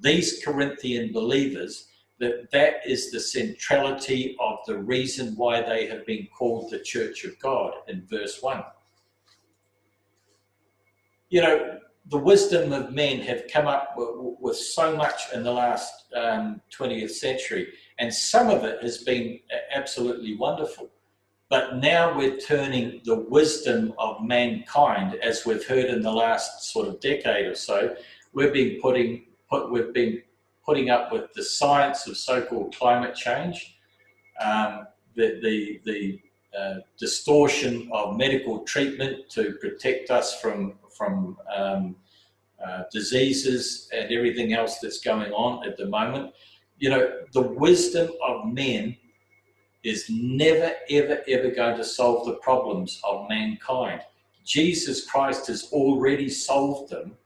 these 0.00 0.42
Corinthian 0.44 1.12
believers 1.12 1.88
that 2.18 2.50
that 2.50 2.76
is 2.86 3.10
the 3.10 3.20
centrality 3.20 4.36
of 4.40 4.58
the 4.66 4.78
reason 4.78 5.34
why 5.36 5.60
they 5.60 5.86
have 5.86 6.06
been 6.06 6.26
called 6.36 6.70
the 6.70 6.78
church 6.78 7.24
of 7.24 7.38
God 7.38 7.74
in 7.88 8.06
verse 8.06 8.40
1. 8.40 8.62
You 11.28 11.42
know, 11.42 11.78
the 12.08 12.18
wisdom 12.18 12.72
of 12.72 12.92
men 12.92 13.20
have 13.20 13.48
come 13.52 13.66
up 13.66 13.94
with, 13.96 14.56
so 14.56 14.96
much 14.96 15.32
in 15.34 15.42
the 15.42 15.52
last 15.52 16.04
um, 16.14 16.60
20th 16.72 17.10
century, 17.10 17.68
and 17.98 18.12
some 18.12 18.50
of 18.50 18.64
it 18.64 18.82
has 18.82 18.98
been 18.98 19.40
absolutely 19.72 20.36
wonderful. 20.36 20.90
But 21.48 21.76
now 21.76 22.16
we're 22.16 22.38
turning 22.38 23.00
the 23.04 23.20
wisdom 23.20 23.94
of 23.98 24.22
mankind, 24.22 25.14
as 25.22 25.46
we've 25.46 25.66
heard 25.66 25.86
in 25.86 26.02
the 26.02 26.12
last 26.12 26.72
sort 26.72 26.88
of 26.88 27.00
decade 27.00 27.46
or 27.46 27.54
so, 27.54 27.94
we've 28.32 28.52
been 28.52 28.80
putting 28.80 29.26
put, 29.48 29.70
we've 29.70 29.92
been 29.92 30.22
putting 30.64 30.90
up 30.90 31.12
with 31.12 31.32
the 31.34 31.44
science 31.44 32.08
of 32.08 32.16
so-called 32.16 32.74
climate 32.74 33.14
change, 33.14 33.78
um, 34.42 34.88
the, 35.14 35.38
the, 35.40 35.80
the 35.84 36.20
uh, 36.58 36.80
distortion 36.98 37.88
of 37.92 38.16
medical 38.16 38.64
treatment 38.64 39.30
to 39.30 39.52
protect 39.60 40.10
us 40.10 40.40
from, 40.40 40.74
from 40.96 41.36
um, 41.54 41.94
uh, 42.64 42.82
diseases 42.90 43.88
and 43.92 44.10
everything 44.10 44.52
else 44.52 44.78
that's 44.80 45.00
going 45.00 45.30
on 45.32 45.66
at 45.66 45.76
the 45.76 45.86
moment. 45.86 46.32
You 46.78 46.90
know, 46.90 47.12
the 47.32 47.42
wisdom 47.42 48.10
of 48.26 48.46
men 48.52 48.96
is 49.82 50.06
never, 50.10 50.72
ever, 50.90 51.22
ever 51.28 51.50
going 51.50 51.76
to 51.76 51.84
solve 51.84 52.26
the 52.26 52.34
problems 52.34 53.00
of 53.04 53.28
mankind. 53.28 54.02
Jesus 54.44 55.08
Christ 55.08 55.46
has 55.48 55.70
already 55.72 56.28
solved 56.28 56.90
them 56.90 57.16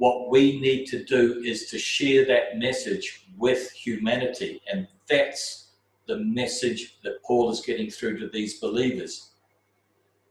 what 0.00 0.30
we 0.30 0.58
need 0.58 0.86
to 0.86 1.04
do 1.04 1.42
is 1.44 1.66
to 1.66 1.78
share 1.78 2.24
that 2.24 2.56
message 2.56 3.26
with 3.36 3.70
humanity. 3.70 4.62
And 4.72 4.88
that's 5.06 5.72
the 6.08 6.16
message 6.16 6.96
that 7.04 7.22
Paul 7.22 7.50
is 7.50 7.60
getting 7.60 7.90
through 7.90 8.18
to 8.20 8.28
these 8.28 8.58
believers. 8.58 9.32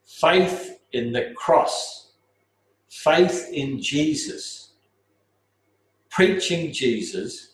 Faith 0.07 0.79
in 0.93 1.11
the 1.11 1.33
cross, 1.35 2.13
faith 2.89 3.47
in 3.53 3.79
Jesus, 3.79 4.71
preaching 6.09 6.73
Jesus, 6.73 7.48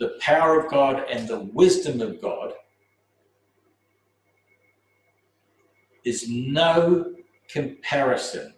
the 0.00 0.16
power 0.20 0.60
of 0.60 0.70
God 0.70 1.04
and 1.10 1.28
the 1.28 1.40
wisdom 1.40 2.00
of 2.00 2.20
God 2.20 2.52
is 6.04 6.28
no 6.28 7.14
comparison 7.48 8.54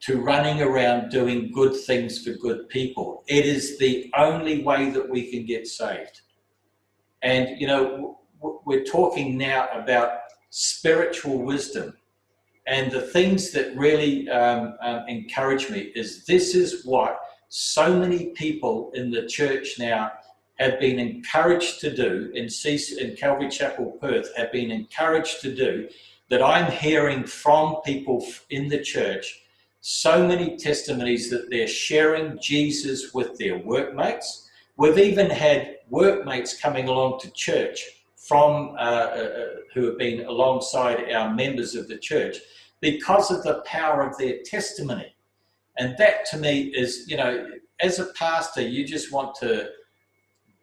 to 0.00 0.20
running 0.20 0.60
around 0.60 1.10
doing 1.10 1.50
good 1.50 1.74
things 1.74 2.22
for 2.22 2.32
good 2.34 2.68
people. 2.68 3.24
It 3.26 3.46
is 3.46 3.78
the 3.78 4.12
only 4.16 4.62
way 4.62 4.90
that 4.90 5.08
we 5.08 5.30
can 5.30 5.46
get 5.46 5.66
saved. 5.66 6.20
And, 7.22 7.58
you 7.58 7.66
know, 7.66 8.20
we're 8.40 8.84
talking 8.84 9.38
now 9.38 9.68
about 9.72 10.18
spiritual 10.50 11.38
wisdom. 11.38 11.94
And 12.66 12.92
the 12.92 13.00
things 13.00 13.50
that 13.52 13.74
really 13.76 14.28
um, 14.28 14.74
um, 14.82 15.04
encourage 15.08 15.70
me 15.70 15.92
is 15.94 16.26
this 16.26 16.54
is 16.54 16.84
what 16.84 17.18
so 17.56 17.96
many 17.96 18.30
people 18.30 18.90
in 18.94 19.12
the 19.12 19.26
church 19.26 19.78
now 19.78 20.10
have 20.58 20.80
been 20.80 20.98
encouraged 20.98 21.78
to 21.78 21.94
do 21.94 22.32
in, 22.34 22.48
in 22.98 23.14
Calvary 23.14 23.48
Chapel, 23.48 23.96
Perth, 24.00 24.28
have 24.36 24.50
been 24.50 24.72
encouraged 24.72 25.40
to 25.42 25.54
do 25.54 25.88
that 26.30 26.42
I'm 26.42 26.72
hearing 26.72 27.22
from 27.22 27.76
people 27.84 28.26
in 28.50 28.66
the 28.66 28.80
church 28.80 29.42
so 29.82 30.26
many 30.26 30.56
testimonies 30.56 31.30
that 31.30 31.48
they're 31.48 31.68
sharing 31.68 32.40
Jesus 32.42 33.14
with 33.14 33.38
their 33.38 33.58
workmates. 33.58 34.50
We've 34.76 34.98
even 34.98 35.30
had 35.30 35.76
workmates 35.88 36.60
coming 36.60 36.88
along 36.88 37.20
to 37.20 37.30
church 37.34 37.84
from 38.16 38.70
uh, 38.70 38.80
uh, 38.80 39.46
who 39.72 39.86
have 39.86 39.98
been 39.98 40.26
alongside 40.26 41.12
our 41.12 41.32
members 41.32 41.76
of 41.76 41.86
the 41.86 41.98
church 41.98 42.38
because 42.80 43.30
of 43.30 43.44
the 43.44 43.62
power 43.64 44.04
of 44.04 44.18
their 44.18 44.38
testimony. 44.44 45.13
And 45.78 45.96
that 45.98 46.24
to 46.26 46.36
me 46.36 46.72
is, 46.74 47.04
you 47.08 47.16
know, 47.16 47.48
as 47.80 47.98
a 47.98 48.06
pastor, 48.14 48.62
you 48.62 48.86
just 48.86 49.12
want 49.12 49.34
to 49.36 49.70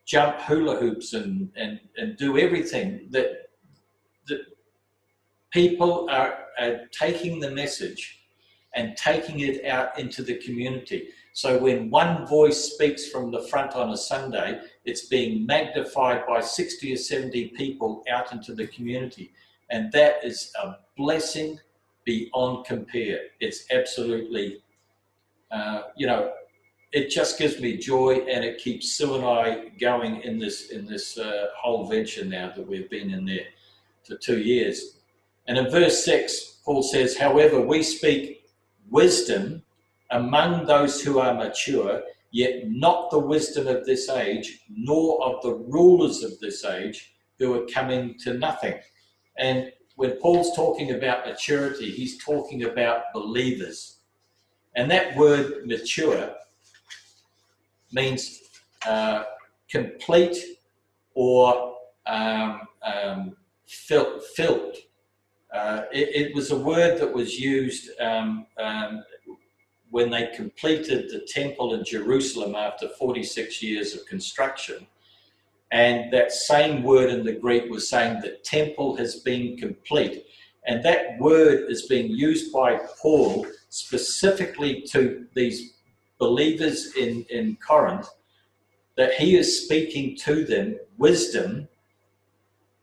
jump 0.05 0.39
hula 0.41 0.78
hoops 0.78 1.14
and, 1.14 1.51
and, 1.55 1.80
and 1.97 2.18
do 2.18 2.38
everything 2.38 3.07
that, 3.12 3.49
that 4.28 4.41
people 5.51 6.09
are, 6.09 6.45
are 6.59 6.82
taking 6.91 7.39
the 7.39 7.51
message 7.51 8.22
and 8.76 8.95
taking 8.95 9.41
it 9.41 9.66
out 9.66 9.97
into 9.99 10.24
the 10.24 10.36
community. 10.38 11.09
So 11.34 11.57
when 11.57 11.89
one 11.89 12.26
voice 12.26 12.74
speaks 12.74 13.09
from 13.09 13.32
the 13.32 13.43
front 13.43 13.74
on 13.74 13.91
a 13.91 13.97
Sunday, 13.97 14.62
it's 14.86 15.07
being 15.07 15.45
magnified 15.45 16.26
by 16.28 16.41
60 16.41 16.93
or 16.93 16.97
70 16.97 17.49
people 17.49 18.03
out 18.09 18.32
into 18.32 18.53
the 18.53 18.68
community. 18.68 19.32
And 19.70 19.91
that 19.93 20.24
is 20.24 20.51
a 20.62 20.76
blessing 20.97 21.59
beyond 22.05 22.66
compare. 22.66 23.20
It's 23.39 23.66
absolutely, 23.72 24.62
uh, 25.51 25.83
you 25.95 26.07
know, 26.07 26.31
it 26.91 27.09
just 27.09 27.37
gives 27.37 27.59
me 27.59 27.77
joy 27.77 28.25
and 28.29 28.43
it 28.43 28.57
keeps 28.57 28.91
Sue 28.93 29.15
and 29.15 29.25
I 29.25 29.69
going 29.79 30.21
in 30.21 30.37
this 30.37 30.71
in 30.71 30.85
this 30.85 31.17
uh, 31.17 31.47
whole 31.55 31.87
venture 31.87 32.25
now 32.25 32.51
that 32.55 32.67
we've 32.67 32.89
been 32.89 33.11
in 33.11 33.25
there 33.25 33.47
for 34.03 34.15
two 34.17 34.39
years. 34.39 34.97
And 35.47 35.57
in 35.57 35.69
verse 35.69 36.03
6, 36.05 36.59
Paul 36.63 36.83
says, 36.83 37.17
However, 37.17 37.61
we 37.61 37.83
speak 37.83 38.45
wisdom 38.89 39.63
among 40.11 40.65
those 40.65 41.01
who 41.01 41.19
are 41.19 41.33
mature, 41.33 42.03
yet 42.31 42.69
not 42.69 43.09
the 43.09 43.19
wisdom 43.19 43.67
of 43.67 43.85
this 43.85 44.09
age, 44.09 44.59
nor 44.69 45.23
of 45.23 45.41
the 45.41 45.53
rulers 45.53 46.23
of 46.23 46.37
this 46.39 46.63
age 46.65 47.13
who 47.39 47.53
are 47.55 47.65
coming 47.67 48.17
to 48.19 48.33
nothing. 48.33 48.75
And 49.37 49.71
when 49.95 50.11
Paul's 50.17 50.55
talking 50.55 50.91
about 50.91 51.25
maturity, 51.25 51.91
he's 51.91 52.23
talking 52.23 52.63
about 52.63 53.13
believers. 53.13 53.97
And 54.76 54.89
that 54.91 55.15
word 55.15 55.65
mature 55.65 56.34
means 57.91 58.41
uh, 58.88 59.24
complete 59.69 60.38
or 61.13 61.76
um, 62.07 62.61
um, 62.84 63.36
filled, 63.67 64.24
filled 64.36 64.78
uh, 65.53 65.84
it, 65.91 66.28
it, 66.28 66.36
was 66.36 66.51
a 66.51 66.57
word 66.57 66.97
that 66.97 67.13
was 67.13 67.38
used 67.38 67.89
um, 67.99 68.45
um, 68.57 69.03
when 69.89 70.09
they 70.09 70.32
completed 70.34 71.09
the 71.09 71.19
temple 71.28 71.74
in 71.74 71.84
Jerusalem 71.84 72.55
after 72.55 72.88
46 72.88 73.61
years 73.61 73.93
of 73.93 74.05
construction. 74.05 74.88
And 75.72 76.11
that 76.13 76.32
same 76.32 76.84
word 76.84 77.09
in 77.09 77.26
the 77.26 77.34
Greek 77.34 77.69
was 77.69 77.89
saying 77.89 78.22
the 78.22 78.38
temple 78.43 78.95
has 78.95 79.15
been 79.15 79.57
complete. 79.57 80.26
And 80.65 80.84
that 80.86 81.19
word 81.19 81.69
is 81.69 81.88
being 81.88 82.11
used 82.11 82.53
by 82.53 82.80
Paul 83.01 83.45
specifically 83.72 84.82
to 84.82 85.26
these 85.34 85.76
believers 86.19 86.93
in, 86.97 87.26
in 87.30 87.57
Corinth, 87.65 88.07
that 88.97 89.13
he 89.13 89.38
is 89.38 89.63
speaking 89.63 90.15
to 90.17 90.43
them 90.45 90.78
wisdom 90.97 91.67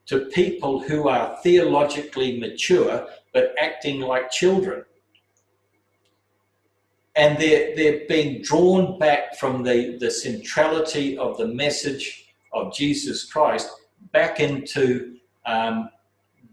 to 0.07 0.21
people 0.27 0.81
who 0.81 1.07
are 1.07 1.37
theologically 1.43 2.41
mature 2.41 3.07
but 3.35 3.55
acting 3.61 4.01
like 4.01 4.31
children. 4.31 4.83
And 7.15 7.39
they're, 7.39 7.77
they're 7.77 8.07
being 8.09 8.41
drawn 8.41 8.99
back 8.99 9.37
from 9.37 9.63
the, 9.63 9.99
the 9.99 10.11
centrality 10.11 11.19
of 11.19 11.37
the 11.37 11.49
message 11.49 12.33
of 12.55 12.75
Jesus 12.75 13.31
Christ 13.31 13.69
back 14.13 14.41
into 14.41 15.19
um, 15.45 15.91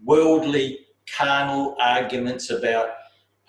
worldly, 0.04 0.80
carnal 1.16 1.74
arguments 1.80 2.50
about 2.50 2.88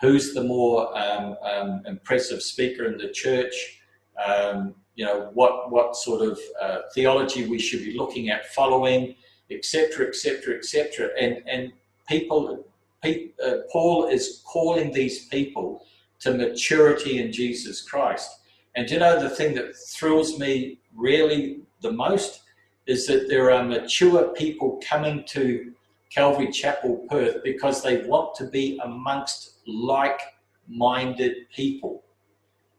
who's 0.01 0.33
the 0.33 0.43
more 0.43 0.95
um, 0.97 1.35
um, 1.43 1.81
impressive 1.85 2.41
speaker 2.41 2.85
in 2.85 2.97
the 2.97 3.09
church, 3.09 3.81
um, 4.25 4.75
you 4.95 5.05
know, 5.05 5.29
what, 5.33 5.71
what 5.71 5.95
sort 5.95 6.21
of 6.21 6.39
uh, 6.61 6.79
theology 6.93 7.47
we 7.47 7.59
should 7.59 7.83
be 7.83 7.97
looking 7.97 8.29
at 8.29 8.47
following, 8.53 9.15
etc., 9.49 10.07
etc., 10.07 10.55
etc. 10.55 11.09
And, 11.19 11.41
and 11.47 11.71
people, 12.07 12.65
pe- 13.03 13.29
uh, 13.43 13.57
Paul 13.71 14.07
is 14.07 14.41
calling 14.45 14.91
these 14.91 15.27
people 15.27 15.85
to 16.19 16.33
maturity 16.33 17.19
in 17.19 17.31
Jesus 17.31 17.81
Christ. 17.81 18.39
And 18.75 18.89
you 18.89 18.99
know, 18.99 19.19
the 19.19 19.29
thing 19.29 19.55
that 19.55 19.75
thrills 19.75 20.39
me 20.39 20.79
really 20.95 21.61
the 21.81 21.91
most 21.91 22.41
is 22.87 23.05
that 23.07 23.27
there 23.27 23.51
are 23.51 23.63
mature 23.63 24.29
people 24.29 24.81
coming 24.87 25.23
to 25.27 25.73
Calvary 26.09 26.51
Chapel 26.51 27.05
Perth 27.09 27.43
because 27.43 27.83
they 27.83 28.03
want 28.07 28.33
to 28.35 28.45
be 28.45 28.79
amongst 28.83 29.56
like 29.67 30.19
minded 30.67 31.49
people. 31.53 32.03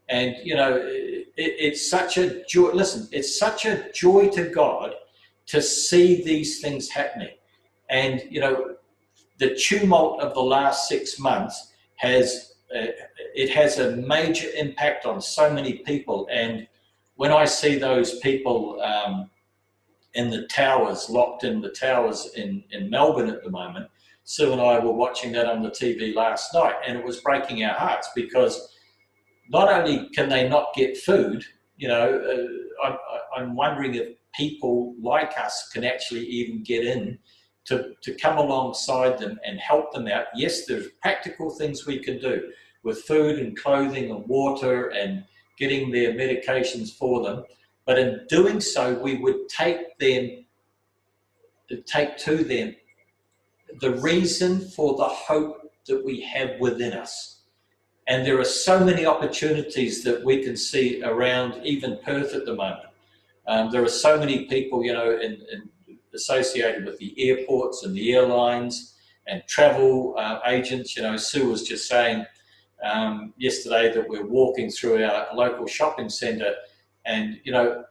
And, 0.09 0.35
you 0.43 0.55
know, 0.55 0.75
it, 0.75 1.27
it's 1.35 1.89
such 1.89 2.17
a 2.17 2.43
joy. 2.45 2.71
Listen, 2.71 3.07
it's 3.11 3.37
such 3.37 3.65
a 3.65 3.91
joy 3.93 4.29
to 4.29 4.49
God 4.49 4.93
to 5.47 5.61
see 5.61 6.23
these 6.23 6.61
things 6.61 6.89
happening. 6.89 7.35
And, 7.89 8.23
you 8.29 8.39
know, 8.39 8.75
the 9.37 9.55
tumult 9.55 10.21
of 10.21 10.33
the 10.33 10.41
last 10.41 10.89
six 10.89 11.19
months 11.19 11.73
has, 11.95 12.53
uh, 12.75 12.87
it 13.35 13.49
has 13.51 13.79
a 13.79 13.95
major 13.95 14.47
impact 14.55 15.05
on 15.05 15.21
so 15.21 15.51
many 15.51 15.79
people. 15.79 16.27
And 16.31 16.67
when 17.15 17.31
I 17.31 17.45
see 17.45 17.77
those 17.77 18.19
people, 18.19 18.81
um, 18.81 19.29
in 20.13 20.29
the 20.29 20.47
towers, 20.47 21.09
locked 21.09 21.43
in 21.43 21.61
the 21.61 21.69
towers 21.69 22.31
in, 22.35 22.63
in 22.71 22.89
Melbourne 22.89 23.29
at 23.29 23.43
the 23.43 23.49
moment. 23.49 23.87
Sue 24.29 24.53
and 24.53 24.61
I 24.61 24.77
were 24.77 24.91
watching 24.91 25.31
that 25.31 25.47
on 25.47 25.63
the 25.63 25.71
TV 25.71 26.13
last 26.13 26.53
night, 26.53 26.75
and 26.85 26.95
it 26.95 27.03
was 27.03 27.19
breaking 27.19 27.63
our 27.63 27.73
hearts 27.73 28.09
because 28.13 28.75
not 29.49 29.69
only 29.69 30.07
can 30.09 30.29
they 30.29 30.47
not 30.47 30.71
get 30.75 30.95
food, 30.97 31.43
you 31.77 31.87
know, 31.87 32.21
uh, 32.83 32.87
I'm, 32.87 32.97
I'm 33.35 33.55
wondering 33.55 33.95
if 33.95 34.09
people 34.35 34.93
like 35.01 35.35
us 35.39 35.69
can 35.73 35.83
actually 35.83 36.27
even 36.27 36.61
get 36.61 36.85
in 36.85 37.17
to, 37.65 37.93
to 38.03 38.13
come 38.13 38.37
alongside 38.37 39.17
them 39.17 39.39
and 39.43 39.59
help 39.59 39.91
them 39.93 40.07
out. 40.07 40.25
Yes, 40.35 40.67
there's 40.67 40.89
practical 41.01 41.49
things 41.49 41.87
we 41.87 41.97
can 41.97 42.19
do 42.19 42.51
with 42.83 43.01
food 43.05 43.39
and 43.39 43.57
clothing 43.57 44.11
and 44.11 44.27
water 44.27 44.89
and 44.89 45.23
getting 45.57 45.89
their 45.89 46.13
medications 46.13 46.95
for 46.95 47.23
them. 47.23 47.45
But 47.87 47.97
in 47.97 48.27
doing 48.29 48.61
so, 48.61 48.93
we 48.93 49.15
would 49.15 49.49
take 49.49 49.97
them, 49.97 50.45
take 51.87 52.15
to 52.17 52.43
them 52.43 52.75
the 53.79 53.95
reason 53.95 54.59
for 54.59 54.95
the 54.95 55.05
hope 55.05 55.71
that 55.87 56.03
we 56.03 56.21
have 56.21 56.59
within 56.59 56.93
us. 56.93 57.41
And 58.07 58.25
there 58.25 58.39
are 58.39 58.45
so 58.45 58.83
many 58.83 59.05
opportunities 59.05 60.03
that 60.03 60.23
we 60.23 60.43
can 60.43 60.57
see 60.57 61.03
around 61.03 61.63
even 61.63 61.99
Perth 62.03 62.33
at 62.33 62.45
the 62.45 62.55
moment. 62.55 62.89
Um, 63.47 63.71
there 63.71 63.83
are 63.83 63.89
so 63.89 64.17
many 64.17 64.45
people, 64.45 64.83
you 64.83 64.93
know, 64.93 65.11
in, 65.11 65.33
in 65.51 65.69
associated 66.13 66.85
with 66.85 66.97
the 66.97 67.13
airports 67.17 67.83
and 67.83 67.95
the 67.95 68.13
airlines 68.13 68.95
and 69.27 69.43
travel 69.47 70.15
uh, 70.17 70.39
agents. 70.47 70.95
You 70.95 71.03
know, 71.03 71.17
Sue 71.17 71.49
was 71.49 71.63
just 71.63 71.87
saying 71.87 72.25
um, 72.83 73.33
yesterday 73.37 73.93
that 73.93 74.07
we're 74.07 74.25
walking 74.25 74.69
through 74.69 75.03
our 75.03 75.27
local 75.35 75.67
shopping 75.67 76.09
centre 76.09 76.55
and, 77.05 77.39
you 77.43 77.51
know, 77.51 77.83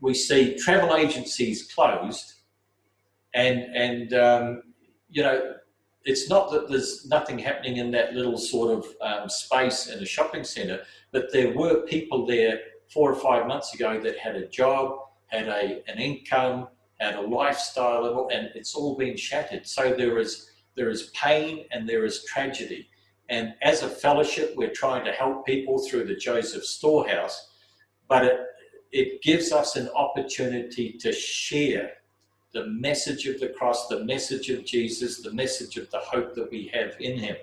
we 0.00 0.14
see 0.14 0.56
travel 0.56 0.96
agencies 0.96 1.72
closed 1.72 2.33
and, 3.34 3.60
and 3.74 4.14
um, 4.14 4.62
you 5.10 5.22
know, 5.22 5.54
it's 6.04 6.28
not 6.28 6.50
that 6.52 6.68
there's 6.68 7.06
nothing 7.06 7.38
happening 7.38 7.78
in 7.78 7.90
that 7.92 8.14
little 8.14 8.36
sort 8.36 8.70
of 8.78 8.86
um, 9.00 9.28
space 9.28 9.88
in 9.88 10.02
a 10.02 10.06
shopping 10.06 10.44
centre, 10.44 10.82
but 11.12 11.32
there 11.32 11.52
were 11.52 11.82
people 11.86 12.26
there 12.26 12.60
four 12.92 13.10
or 13.10 13.16
five 13.16 13.46
months 13.46 13.74
ago 13.74 13.98
that 14.00 14.18
had 14.18 14.36
a 14.36 14.46
job, 14.48 14.98
had 15.28 15.48
a, 15.48 15.82
an 15.88 15.98
income, 15.98 16.68
had 17.00 17.14
a 17.14 17.20
lifestyle, 17.20 18.28
and 18.32 18.50
it's 18.54 18.74
all 18.74 18.96
been 18.96 19.16
shattered. 19.16 19.66
So 19.66 19.94
there 19.94 20.18
is 20.18 20.50
there 20.76 20.90
is 20.90 21.10
pain 21.14 21.66
and 21.70 21.88
there 21.88 22.04
is 22.04 22.24
tragedy. 22.24 22.88
And 23.28 23.54
as 23.62 23.82
a 23.82 23.88
fellowship, 23.88 24.54
we're 24.56 24.72
trying 24.72 25.04
to 25.04 25.12
help 25.12 25.46
people 25.46 25.78
through 25.78 26.04
the 26.04 26.16
Joseph 26.16 26.64
Storehouse 26.64 27.48
but 28.08 28.24
it, 28.24 28.40
it 28.92 29.22
gives 29.22 29.52
us 29.52 29.76
an 29.76 29.88
opportunity 29.90 30.92
to 31.00 31.12
share 31.12 31.90
the 32.54 32.66
message 32.66 33.26
of 33.26 33.40
the 33.40 33.48
cross, 33.48 33.88
the 33.88 34.04
message 34.04 34.48
of 34.48 34.64
Jesus, 34.64 35.20
the 35.20 35.32
message 35.32 35.76
of 35.76 35.90
the 35.90 35.98
hope 35.98 36.34
that 36.34 36.50
we 36.50 36.70
have 36.72 36.94
in 37.00 37.18
Him. 37.18 37.36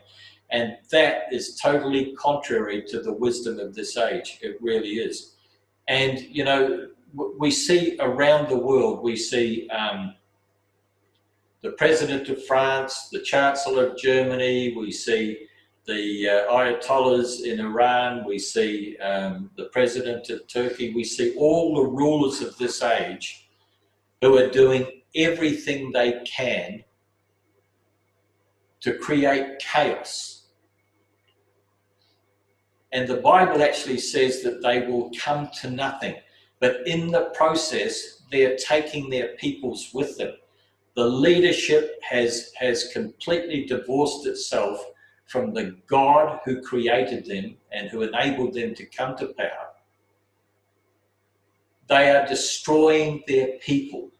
And 0.49 0.77
that 0.91 1.31
is 1.31 1.59
totally 1.59 2.13
contrary 2.13 2.83
to 2.87 3.01
the 3.01 3.13
wisdom 3.13 3.59
of 3.59 3.75
this 3.75 3.95
age. 3.97 4.39
It 4.41 4.57
really 4.61 4.95
is. 4.95 5.35
And, 5.87 6.19
you 6.19 6.43
know, 6.43 6.87
we 7.13 7.51
see 7.51 7.97
around 7.99 8.49
the 8.49 8.57
world, 8.57 9.03
we 9.03 9.15
see 9.15 9.69
um, 9.69 10.15
the 11.61 11.71
President 11.71 12.29
of 12.29 12.43
France, 12.45 13.09
the 13.11 13.21
Chancellor 13.21 13.87
of 13.87 13.97
Germany, 13.97 14.73
we 14.75 14.91
see 14.91 15.47
the 15.85 16.29
uh, 16.29 16.53
Ayatollahs 16.53 17.43
in 17.43 17.59
Iran, 17.59 18.23
we 18.25 18.39
see 18.39 18.97
um, 18.99 19.49
the 19.57 19.65
president 19.65 20.29
of 20.29 20.47
Turkey, 20.47 20.93
we 20.93 21.03
see 21.03 21.35
all 21.35 21.75
the 21.75 21.89
rulers 21.89 22.41
of 22.41 22.57
this 22.57 22.81
age 22.81 23.49
who 24.21 24.37
are 24.37 24.49
doing 24.49 25.00
everything 25.15 25.91
they 25.91 26.21
can 26.25 26.83
to 28.81 28.97
create 28.97 29.59
chaos. 29.59 30.47
And 32.91 33.07
the 33.07 33.17
Bible 33.17 33.61
actually 33.61 33.99
says 33.99 34.41
that 34.43 34.61
they 34.61 34.85
will 34.85 35.11
come 35.17 35.49
to 35.61 35.69
nothing. 35.69 36.15
But 36.59 36.85
in 36.85 37.09
the 37.11 37.31
process, 37.33 38.23
they're 38.31 38.57
taking 38.57 39.09
their 39.09 39.29
peoples 39.37 39.89
with 39.93 40.17
them. 40.17 40.33
The 40.95 41.05
leadership 41.05 41.99
has, 42.01 42.51
has 42.59 42.89
completely 42.91 43.65
divorced 43.65 44.27
itself 44.27 44.83
from 45.31 45.53
the 45.53 45.77
God 45.87 46.41
who 46.43 46.61
created 46.61 47.25
them 47.25 47.55
and 47.71 47.89
who 47.89 48.01
enabled 48.01 48.53
them 48.53 48.75
to 48.75 48.85
come 48.85 49.15
to 49.17 49.27
power, 49.27 49.69
they 51.87 52.09
are 52.09 52.27
destroying 52.27 53.23
their 53.27 53.57
people. 53.59 54.11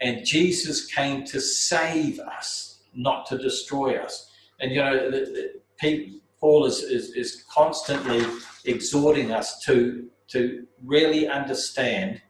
And 0.00 0.24
Jesus 0.24 0.86
came 0.86 1.24
to 1.24 1.40
save 1.40 2.18
us, 2.20 2.80
not 2.94 3.26
to 3.26 3.38
destroy 3.38 3.96
us. 3.96 4.30
And 4.60 4.72
you 4.72 4.82
know, 4.82 5.10
the, 5.10 5.60
the, 5.80 6.20
Paul 6.40 6.66
is, 6.66 6.82
is, 6.82 7.10
is 7.14 7.44
constantly 7.50 8.24
exhorting 8.64 9.32
us 9.32 9.60
to, 9.64 10.08
to 10.28 10.66
really 10.84 11.28
understand 11.28 12.20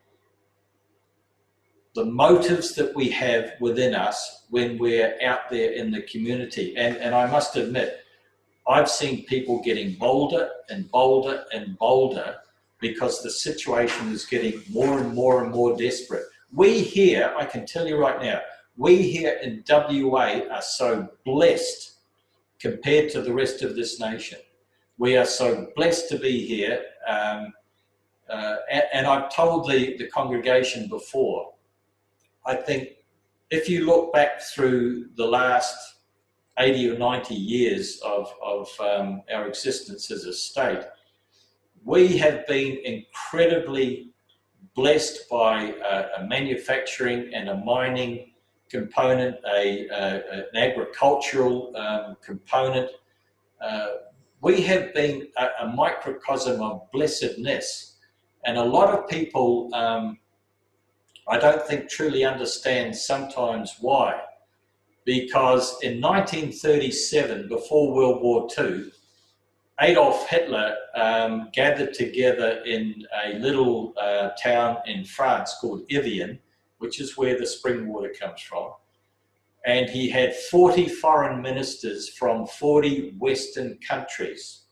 the 1.94 2.04
motives 2.04 2.74
that 2.74 2.94
we 2.94 3.08
have 3.08 3.52
within 3.58 3.94
us 3.94 4.44
when 4.50 4.78
we're 4.78 5.16
out 5.24 5.50
there 5.50 5.72
in 5.72 5.90
the 5.90 6.02
community. 6.02 6.76
And, 6.76 6.96
and 6.98 7.14
I 7.14 7.26
must 7.26 7.56
admit, 7.56 8.00
I've 8.68 8.90
seen 8.90 9.24
people 9.24 9.62
getting 9.62 9.94
bolder 9.94 10.50
and 10.68 10.90
bolder 10.90 11.44
and 11.52 11.78
bolder 11.78 12.36
because 12.80 13.22
the 13.22 13.30
situation 13.30 14.12
is 14.12 14.26
getting 14.26 14.62
more 14.70 14.98
and 14.98 15.14
more 15.14 15.42
and 15.42 15.52
more 15.52 15.76
desperate. 15.76 16.24
We 16.53 16.80
here, 16.80 17.34
I 17.36 17.44
can 17.44 17.66
tell 17.66 17.86
you 17.86 17.97
right 17.97 18.20
now, 18.22 18.40
we 18.76 19.03
here 19.03 19.38
in 19.42 19.64
WA 19.68 20.40
are 20.51 20.62
so 20.62 21.09
blessed 21.24 21.94
compared 22.61 23.11
to 23.11 23.22
the 23.22 23.32
rest 23.32 23.62
of 23.62 23.74
this 23.74 23.99
nation. 24.01 24.38
We 24.99 25.16
are 25.16 25.26
so 25.26 25.68
blessed 25.76 26.09
to 26.11 26.18
be 26.18 26.47
here. 26.47 26.82
Um, 27.07 27.53
uh, 28.28 28.57
and, 28.92 29.07
I've 29.07 29.32
told 29.34 29.70
the, 29.70 29.97
the 29.99 30.09
congregation 30.09 30.88
before, 30.88 31.53
I 32.44 32.57
think 32.57 32.88
if 33.51 33.68
you 33.68 33.86
look 33.86 34.12
back 34.12 34.42
through 34.42 35.11
the 35.16 35.26
last 35.26 35.76
80 36.59 36.90
or 36.90 36.99
90 36.99 37.34
years 37.34 38.01
of, 38.05 38.32
of 38.42 38.68
um, 38.80 39.22
our 39.32 39.47
existence 39.47 40.11
as 40.11 40.24
a 40.24 40.32
state, 40.32 40.82
we 41.84 42.16
have 42.18 42.47
been 42.49 42.78
incredibly 42.84 44.11
blessed 44.76 45.28
by 45.28 45.74
a, 45.90 46.22
a 46.22 46.26
manufacturing 46.26 47.32
and 47.34 47.48
a 47.48 47.56
mining 47.56 48.32
component, 48.70 49.36
a, 49.52 49.88
a 49.88 50.46
an 50.52 50.56
agricultural 50.56 51.74
um, 51.76 52.16
component. 52.22 52.90
Uh, 53.60 53.88
we 54.42 54.60
have 54.60 54.94
been 54.94 55.28
a, 55.38 55.46
a, 55.64 55.68
microcosm 55.68 56.60
of 56.60 56.82
blessedness, 56.92 57.96
and 58.44 58.58
a 58.58 58.64
lot 58.64 58.96
of 58.96 59.08
people, 59.08 59.70
um, 59.74 60.18
I 61.26 61.38
don't 61.38 61.66
think, 61.66 61.88
truly 61.88 62.24
understand 62.24 62.94
sometimes 62.94 63.76
why 63.80 64.20
because 65.06 65.78
in 65.82 66.00
1937, 66.00 67.48
before 67.48 67.94
World 67.94 68.22
War 68.22 68.48
II, 68.58 68.90
Adolf 69.80 70.28
Hitler 70.30 70.74
um, 70.94 71.50
gathered 71.52 71.92
together 71.94 72.62
in 72.64 73.04
a 73.26 73.38
little 73.38 73.92
uh, 74.00 74.30
town 74.42 74.78
in 74.86 75.04
France 75.04 75.56
called 75.60 75.82
Evian, 75.90 76.38
which 76.78 77.00
is 77.00 77.16
where 77.16 77.38
the 77.38 77.46
spring 77.46 77.88
water 77.88 78.12
comes 78.18 78.40
from. 78.40 78.72
and 79.66 79.90
he 79.90 80.08
had 80.08 80.34
40 80.34 80.88
foreign 80.88 81.42
ministers 81.42 82.08
from 82.08 82.46
40 82.46 83.16
Western 83.18 83.78
countries. 83.86 84.62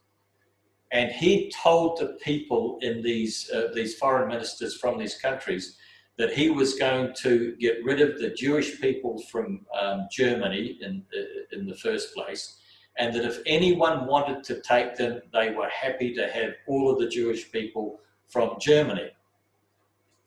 And 0.93 1.11
he 1.11 1.51
told 1.63 1.99
the 1.99 2.17
people 2.23 2.79
in 2.81 3.03
these, 3.03 3.51
uh, 3.53 3.69
these 3.75 3.97
foreign 3.97 4.29
ministers 4.29 4.77
from 4.77 4.99
these 4.99 5.17
countries 5.17 5.77
that 6.17 6.33
he 6.33 6.49
was 6.49 6.75
going 6.75 7.13
to 7.23 7.57
get 7.59 7.85
rid 7.85 8.01
of 8.01 8.21
the 8.21 8.31
Jewish 8.31 8.81
people 8.81 9.21
from 9.33 9.67
um, 9.79 10.07
Germany 10.13 10.79
in, 10.81 11.05
uh, 11.13 11.59
in 11.59 11.67
the 11.67 11.75
first 11.75 12.15
place, 12.15 12.61
and 12.99 13.15
that 13.15 13.25
if 13.25 13.41
anyone 13.47 14.07
wanted 14.07 14.45
to 14.45 14.61
take 14.61 14.97
them, 14.97 15.21
they 15.33 15.51
were 15.51 15.69
happy 15.69 16.15
to 16.15 16.29
have 16.29 16.53
all 16.67 16.91
of 16.91 16.99
the 16.99 17.09
Jewish 17.09 17.51
people 17.51 18.01
from 18.29 18.57
Germany. 18.61 19.11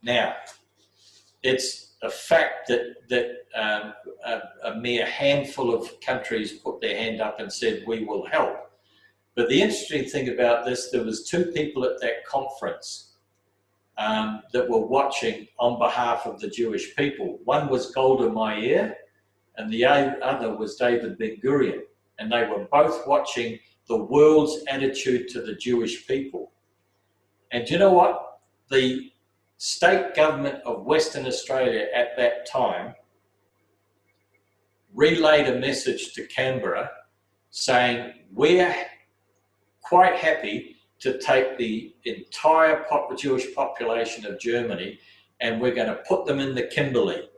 Now, 0.04 0.36
it's 1.44 1.94
a 2.02 2.10
fact 2.10 2.68
that, 2.68 3.08
that 3.10 3.28
um, 3.56 3.94
a, 4.26 4.70
a 4.72 4.76
mere 4.76 5.06
handful 5.06 5.74
of 5.74 6.00
countries 6.02 6.54
put 6.54 6.82
their 6.82 6.98
hand 6.98 7.22
up 7.22 7.40
and 7.40 7.52
said, 7.52 7.84
we 7.88 8.04
will 8.04 8.26
help. 8.28 8.72
But 9.36 9.50
the 9.50 9.62
interesting 9.62 10.06
thing 10.06 10.30
about 10.30 10.66
this, 10.66 10.90
there 10.92 11.04
was 11.04 11.28
two 11.28 11.46
people 11.52 11.86
at 11.86 12.02
that 12.02 12.26
conference 12.26 13.18
um, 13.98 14.42
that 14.52 14.70
were 14.70 14.86
watching 14.86 15.48
on 15.60 15.80
behalf 15.80 16.26
of 16.26 16.40
the 16.40 16.50
Jewish 16.50 16.96
people. 16.96 17.40
One 17.46 17.70
was 17.70 17.92
Golda 17.92 18.30
Meir, 18.30 18.96
and 19.58 19.72
the 19.72 19.86
other 19.86 20.56
was 20.56 20.76
David 20.76 21.18
Ben 21.18 21.38
Gurion, 21.44 21.82
and 22.20 22.32
they 22.32 22.48
were 22.48 22.68
both 22.72 23.06
watching 23.08 23.60
the 23.88 23.98
world's 23.98 24.64
attitude 24.68 25.30
to 25.30 25.42
the 25.42 25.56
Jewish 25.56 26.08
people. 26.08 26.52
And 27.52 27.66
do 27.66 27.74
you 27.74 27.80
know 27.80 27.94
what? 27.94 28.40
The 28.70 29.12
state 29.58 30.14
government 30.16 30.62
of 30.66 30.86
Western 30.86 31.26
Australia 31.26 31.86
at 31.96 32.18
that 32.18 32.46
time 32.46 32.96
relayed 34.94 35.48
a 35.48 35.60
message 35.60 36.14
to 36.14 36.26
Canberra 36.28 36.90
saying, 37.50 38.14
We're 38.34 38.76
quite 39.82 40.16
happy 40.16 40.76
to 41.00 41.18
take 41.20 41.58
the 41.58 41.96
entire 42.06 42.84
pop- 42.90 43.18
Jewish 43.18 43.54
population 43.54 44.26
of 44.26 44.40
Germany 44.40 45.00
and 45.40 45.62
we're 45.62 45.76
going 45.76 45.88
to 45.88 46.02
put 46.08 46.26
them 46.26 46.40
in 46.40 46.56
the 46.56 46.64
Kimberley 46.64 47.30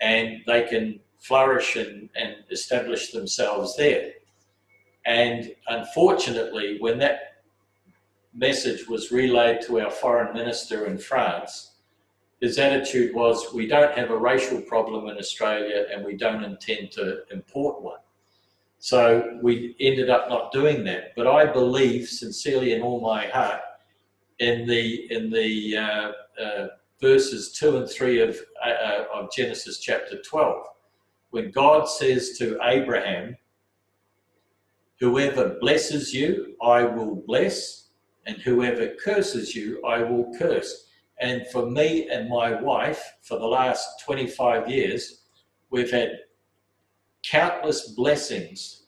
and 0.00 0.38
they 0.46 0.64
can 0.64 1.00
flourish 1.18 1.76
and, 1.76 2.08
and 2.14 2.36
establish 2.50 3.12
themselves 3.12 3.76
there. 3.76 4.12
And 5.04 5.54
unfortunately, 5.68 6.78
when 6.80 6.98
that 6.98 7.42
message 8.34 8.88
was 8.88 9.12
relayed 9.12 9.60
to 9.62 9.80
our 9.80 9.90
foreign 9.90 10.34
minister 10.34 10.86
in 10.86 10.98
France, 10.98 11.72
his 12.40 12.58
attitude 12.58 13.14
was, 13.14 13.52
We 13.54 13.66
don't 13.66 13.96
have 13.96 14.10
a 14.10 14.16
racial 14.16 14.60
problem 14.60 15.08
in 15.08 15.16
Australia 15.16 15.86
and 15.92 16.04
we 16.04 16.16
don't 16.16 16.44
intend 16.44 16.90
to 16.92 17.22
import 17.30 17.82
one. 17.82 18.00
So 18.78 19.38
we 19.42 19.74
ended 19.80 20.10
up 20.10 20.28
not 20.28 20.52
doing 20.52 20.84
that. 20.84 21.14
But 21.16 21.26
I 21.26 21.46
believe 21.50 22.08
sincerely 22.08 22.72
in 22.72 22.82
all 22.82 23.00
my 23.00 23.26
heart 23.26 23.62
in 24.38 24.66
the 24.66 25.10
in 25.12 25.30
the 25.30 25.76
uh, 25.76 26.12
uh, 26.42 26.66
verses 27.00 27.52
two 27.52 27.78
and 27.78 27.88
three 27.88 28.20
of 28.20 28.38
uh, 28.64 29.04
of 29.12 29.32
Genesis 29.32 29.78
chapter 29.78 30.20
twelve, 30.22 30.66
when 31.30 31.50
God 31.50 31.88
says 31.88 32.36
to 32.38 32.58
Abraham, 32.62 33.36
"Whoever 35.00 35.58
blesses 35.60 36.14
you, 36.14 36.56
I 36.62 36.84
will 36.84 37.16
bless, 37.16 37.88
and 38.26 38.36
whoever 38.38 38.94
curses 38.94 39.54
you, 39.54 39.84
I 39.84 40.02
will 40.02 40.32
curse." 40.38 40.86
And 41.18 41.46
for 41.48 41.66
me 41.70 42.08
and 42.08 42.28
my 42.28 42.60
wife, 42.60 43.02
for 43.22 43.38
the 43.38 43.46
last 43.46 44.00
25 44.04 44.68
years, 44.68 45.22
we've 45.70 45.90
had 45.90 46.20
countless 47.22 47.88
blessings 47.88 48.86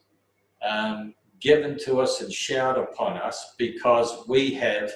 um, 0.62 1.14
given 1.40 1.78
to 1.78 2.00
us 2.00 2.20
and 2.20 2.32
showered 2.32 2.78
upon 2.78 3.16
us 3.16 3.54
because 3.58 4.26
we 4.28 4.52
have 4.54 4.92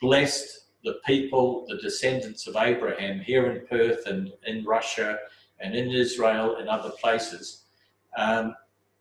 blessed 0.00 0.66
the 0.84 0.98
people, 1.06 1.64
the 1.68 1.78
descendants 1.78 2.46
of 2.46 2.56
Abraham 2.56 3.20
here 3.20 3.50
in 3.50 3.66
Perth 3.66 4.06
and 4.06 4.32
in 4.46 4.64
Russia 4.64 5.18
and 5.62 5.74
in 5.74 5.90
Israel 5.90 6.56
and 6.56 6.68
other 6.68 6.90
places. 6.90 7.64
Um, 8.16 8.54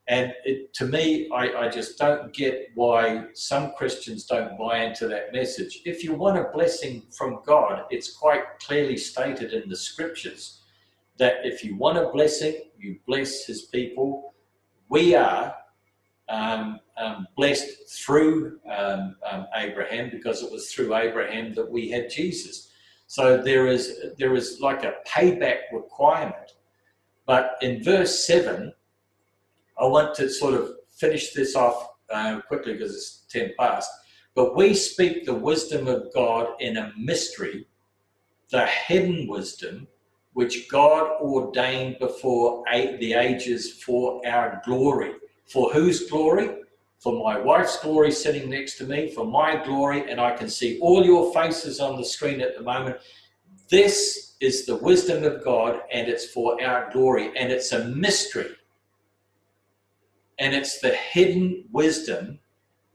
and 0.08 0.34
it, 0.46 0.74
to 0.76 0.86
me, 0.86 1.30
I, 1.32 1.66
I, 1.66 1.70
just 1.70 1.98
don't 1.98 2.34
get 2.34 2.70
why 2.76 3.26
some 3.34 3.72
Christians 3.74 4.26
don't 4.26 4.58
buy 4.58 4.84
into 4.84 5.08
that 5.08 5.32
message. 5.32 5.82
If 5.86 6.04
you 6.04 6.14
want 6.14 6.38
a 6.38 6.50
blessing 6.54 7.04
from 7.12 7.42
God, 7.46 7.84
it's 7.90 8.12
quite 8.12 8.44
clearly 8.60 8.98
stated 8.98 9.54
in 9.54 9.70
the 9.70 9.76
scriptures 9.76 10.62
that 11.18 11.36
if 11.44 11.64
you 11.64 11.76
want 11.76 11.98
a 11.98 12.10
blessing, 12.10 12.56
you 12.78 12.98
bless 13.06 13.46
his 13.46 13.64
people. 13.64 14.34
We 14.90 15.16
are 15.16 15.56
um, 16.30 16.80
um, 16.98 17.28
blessed 17.38 17.90
through 18.04 18.60
um, 18.70 19.16
um, 19.30 19.46
Abraham 19.56 20.10
because 20.10 20.42
it 20.42 20.52
was 20.52 20.72
through 20.74 20.96
Abraham 20.96 21.54
that 21.54 21.70
we 21.70 21.90
had 21.90 22.10
Jesus. 22.10 22.71
So 23.12 23.42
there 23.42 23.68
is 23.68 24.00
there 24.18 24.36
is 24.36 24.62
like 24.62 24.86
a 24.86 24.96
payback 25.06 25.64
requirement. 25.74 26.54
But 27.26 27.58
in 27.62 27.84
verse 27.84 28.26
seven, 28.26 28.72
I 29.78 29.86
want 29.86 30.16
to 30.16 30.30
sort 30.30 30.54
of 30.54 30.76
finish 30.98 31.34
this 31.34 31.54
off 31.54 31.90
uh, 32.10 32.40
quickly 32.48 32.72
because 32.72 32.96
it's 32.96 33.26
ten 33.30 33.52
past. 33.60 33.92
But 34.34 34.56
we 34.56 34.74
speak 34.74 35.26
the 35.26 35.34
wisdom 35.34 35.90
of 35.90 36.14
God 36.14 36.54
in 36.62 36.78
a 36.78 36.94
mystery, 36.98 37.68
the 38.50 38.66
hidden 38.66 39.28
wisdom 39.28 39.90
which 40.32 40.70
God 40.70 41.22
ordained 41.22 42.00
before 42.00 42.64
the 42.72 43.12
ages 43.12 43.84
for 43.84 44.26
our 44.26 44.62
glory. 44.64 45.16
For 45.52 45.74
whose 45.74 46.10
glory? 46.10 46.62
For 47.02 47.14
my 47.14 47.40
wife's 47.40 47.80
glory 47.80 48.12
sitting 48.12 48.48
next 48.48 48.78
to 48.78 48.84
me, 48.84 49.10
for 49.10 49.26
my 49.26 49.56
glory, 49.66 50.08
and 50.12 50.22
I 50.22 50.38
can 50.38 50.48
see 50.48 50.80
all 50.82 51.04
your 51.04 51.34
faces 51.34 51.80
on 51.80 51.98
the 51.98 52.06
screen 52.06 52.42
at 52.42 52.56
the 52.56 52.62
moment. 52.62 52.98
This 53.72 54.36
is 54.40 54.68
the 54.68 54.76
wisdom 54.76 55.24
of 55.24 55.44
God, 55.44 55.82
and 55.92 56.08
it's 56.08 56.26
for 56.26 56.64
our 56.64 56.92
glory, 56.92 57.36
and 57.36 57.52
it's 57.52 57.72
a 57.72 57.86
mystery. 57.86 58.52
And 60.38 60.54
it's 60.54 60.80
the 60.80 60.94
hidden 60.94 61.66
wisdom 61.72 62.38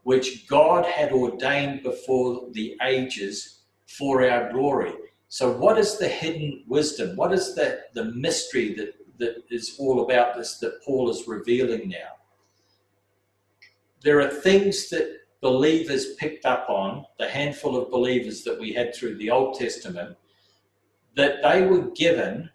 which 0.05 0.47
God 0.47 0.87
had 0.87 1.11
ordained 1.11 1.83
before 1.83 2.47
the 2.53 2.77
ages 2.85 3.63
for 3.89 4.29
our 4.31 4.53
glory. 4.53 4.93
So, 5.27 5.51
what 5.51 5.79
is 5.79 5.99
the 5.99 6.07
hidden 6.07 6.63
wisdom? 6.69 7.17
What 7.17 7.33
is 7.33 7.57
the, 7.57 7.81
the 7.95 8.05
mystery 8.05 8.73
that, 8.75 8.95
that 9.19 9.43
is 9.51 9.75
all 9.81 10.05
about 10.05 10.37
this 10.37 10.59
that 10.59 10.81
Paul 10.85 11.11
is 11.11 11.27
revealing 11.27 11.89
now? 11.89 12.16
There 14.07 14.21
are 14.21 14.31
things 14.31 14.89
that 14.91 15.19
believers 15.41 16.15
picked 16.15 16.47
up 16.47 16.71
on, 16.71 17.05
the 17.19 17.29
handful 17.29 17.77
of 17.77 17.91
believers 17.91 18.45
that 18.45 18.61
we 18.61 18.73
had 18.73 18.95
through 18.95 19.17
the 19.17 19.33
Old 19.33 19.59
Testament, 19.59 20.17
that 21.17 21.43
they 21.43 21.67
were 21.67 21.91
given 21.91 22.49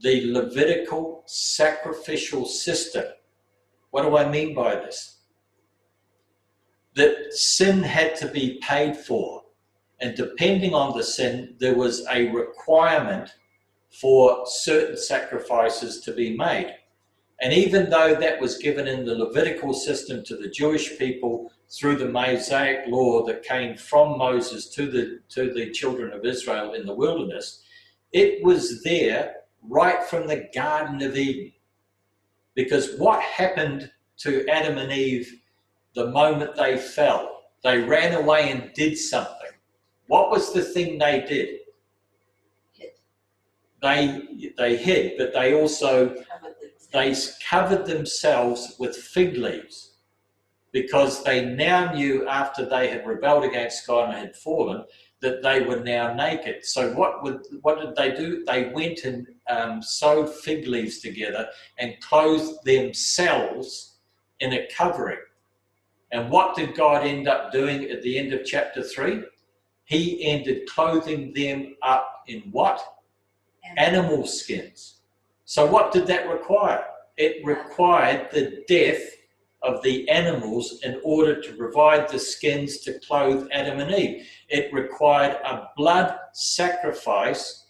the 0.00 0.32
Levitical 0.32 1.22
sacrificial 1.26 2.46
system. 2.46 3.04
What 3.90 4.04
do 4.04 4.16
I 4.16 4.30
mean 4.30 4.54
by 4.54 4.76
this? 4.76 5.18
That 6.94 7.34
sin 7.34 7.82
had 7.82 8.16
to 8.16 8.28
be 8.28 8.58
paid 8.62 8.96
for 8.96 9.42
and 10.00 10.16
depending 10.16 10.72
on 10.72 10.96
the 10.96 11.04
sin, 11.04 11.54
there 11.58 11.74
was 11.74 12.06
a 12.10 12.30
requirement 12.30 13.34
for 13.90 14.46
certain 14.46 14.96
sacrifices 14.96 16.00
to 16.00 16.14
be 16.14 16.34
made. 16.34 16.74
And 17.44 17.52
even 17.52 17.90
though 17.90 18.14
that 18.14 18.40
was 18.40 18.56
given 18.56 18.88
in 18.88 19.04
the 19.04 19.14
Levitical 19.14 19.74
system 19.74 20.24
to 20.24 20.34
the 20.34 20.48
Jewish 20.48 20.96
people 20.96 21.52
through 21.70 21.96
the 21.96 22.08
Mosaic 22.08 22.86
law 22.88 23.22
that 23.26 23.42
came 23.42 23.76
from 23.76 24.16
Moses 24.16 24.70
to 24.70 24.90
the, 24.90 25.20
to 25.28 25.52
the 25.52 25.70
children 25.70 26.14
of 26.14 26.24
Israel 26.24 26.72
in 26.72 26.86
the 26.86 26.94
wilderness, 26.94 27.62
it 28.12 28.42
was 28.42 28.82
there 28.82 29.34
right 29.60 30.02
from 30.04 30.26
the 30.26 30.48
Garden 30.54 31.02
of 31.02 31.18
Eden. 31.18 31.52
Because 32.54 32.96
what 32.96 33.20
happened 33.20 33.90
to 34.20 34.48
Adam 34.48 34.78
and 34.78 34.90
Eve 34.90 35.30
the 35.94 36.06
moment 36.12 36.56
they 36.56 36.78
fell? 36.78 37.42
They 37.62 37.78
ran 37.78 38.14
away 38.14 38.52
and 38.52 38.72
did 38.72 38.96
something. 38.96 39.52
What 40.06 40.30
was 40.30 40.54
the 40.54 40.62
thing 40.62 40.96
they 40.96 41.26
did? 41.28 41.58
They 43.82 44.52
they 44.56 44.76
hid, 44.78 45.18
but 45.18 45.34
they 45.34 45.52
also. 45.52 46.16
They 46.94 47.14
covered 47.50 47.84
themselves 47.84 48.76
with 48.78 48.96
fig 48.96 49.36
leaves 49.36 49.96
because 50.72 51.22
they 51.24 51.44
now 51.44 51.92
knew 51.92 52.26
after 52.28 52.64
they 52.64 52.88
had 52.88 53.06
rebelled 53.06 53.44
against 53.44 53.86
God 53.86 54.10
and 54.10 54.18
had 54.18 54.36
fallen 54.36 54.84
that 55.20 55.42
they 55.42 55.60
were 55.62 55.80
now 55.80 56.14
naked. 56.14 56.64
So 56.64 56.92
what 56.94 57.22
would 57.22 57.40
what 57.62 57.80
did 57.80 57.96
they 57.96 58.14
do? 58.16 58.44
They 58.44 58.68
went 58.68 59.04
and 59.04 59.26
um, 59.50 59.82
sewed 59.82 60.28
fig 60.28 60.68
leaves 60.68 61.00
together 61.00 61.48
and 61.78 62.00
clothed 62.00 62.64
themselves 62.64 63.96
in 64.38 64.52
a 64.52 64.68
covering. 64.76 65.18
And 66.12 66.30
what 66.30 66.54
did 66.54 66.76
God 66.76 67.04
end 67.04 67.26
up 67.26 67.50
doing 67.50 67.90
at 67.90 68.02
the 68.02 68.18
end 68.18 68.32
of 68.32 68.44
chapter 68.44 68.82
three? 68.82 69.22
He 69.84 70.24
ended 70.24 70.68
clothing 70.68 71.32
them 71.34 71.74
up 71.82 72.24
in 72.28 72.42
what? 72.52 72.80
Animal 73.76 74.26
skins. 74.26 75.00
So 75.44 75.66
what 75.66 75.92
did 75.92 76.06
that 76.06 76.28
require? 76.28 76.84
it 77.16 77.44
required 77.44 78.28
the 78.32 78.64
death 78.66 79.02
of 79.62 79.82
the 79.82 80.08
animals 80.10 80.80
in 80.82 81.00
order 81.04 81.40
to 81.40 81.52
provide 81.54 82.08
the 82.08 82.18
skins 82.18 82.78
to 82.78 82.98
clothe 83.00 83.48
Adam 83.52 83.80
and 83.80 83.92
Eve. 83.92 84.26
It 84.48 84.72
required 84.72 85.36
a 85.44 85.68
blood 85.76 86.16
sacrifice 86.32 87.66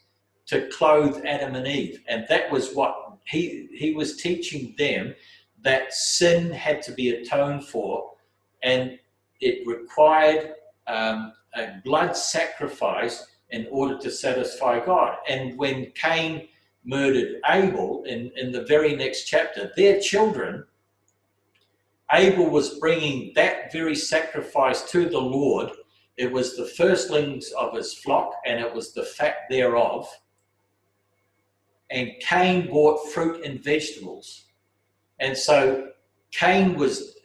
to 0.47 0.68
clothe 0.68 1.25
Adam 1.25 1.55
and 1.55 1.66
Eve. 1.66 2.03
And 2.09 2.27
that 2.29 2.51
was 2.51 2.75
what 2.75 2.97
he, 3.27 3.68
he 3.72 3.93
was 3.93 4.16
teaching 4.16 4.75
them 4.77 5.14
that 5.62 5.95
sin 5.95 6.51
had 6.51 6.83
to 6.83 6.93
be 6.93 7.11
atoned 7.11 7.64
for, 7.64 8.12
and 8.62 8.99
it 9.41 9.66
required 9.66 10.53
um, 10.87 11.33
a 11.55 11.81
blood 11.85 12.14
sacrifice 12.16 13.27
in 13.51 13.66
order 13.70 13.97
to 13.99 14.11
satisfy 14.11 14.85
God. 14.85 15.16
And 15.29 15.57
when 15.57 15.93
Cain 15.93 16.49
murdered 16.85 17.41
Abel 17.49 18.05
in, 18.07 18.30
in 18.37 18.53
the 18.53 18.64
very 18.64 18.95
next 18.95 19.24
chapter, 19.24 19.72
their 19.76 20.01
children, 20.01 20.64
Abel 22.12 22.49
was 22.49 22.78
bringing 22.78 23.32
that 23.35 23.72
very 23.72 23.95
sacrifice 23.95 24.82
to 24.91 25.09
the 25.09 25.20
Lord. 25.20 25.70
It 26.16 26.30
was 26.30 26.57
the 26.57 26.66
firstlings 26.66 27.51
of 27.53 27.74
his 27.74 27.95
flock, 27.95 28.35
and 28.47 28.61
it 28.61 28.72
was 28.72 28.93
the 28.93 29.03
fat 29.03 29.37
thereof. 29.51 30.09
And 31.91 32.12
Cain 32.20 32.68
brought 32.68 33.12
fruit 33.12 33.45
and 33.45 33.62
vegetables. 33.62 34.45
And 35.20 35.37
so 35.37 35.89
Cain 36.32 36.74
was 36.74 37.16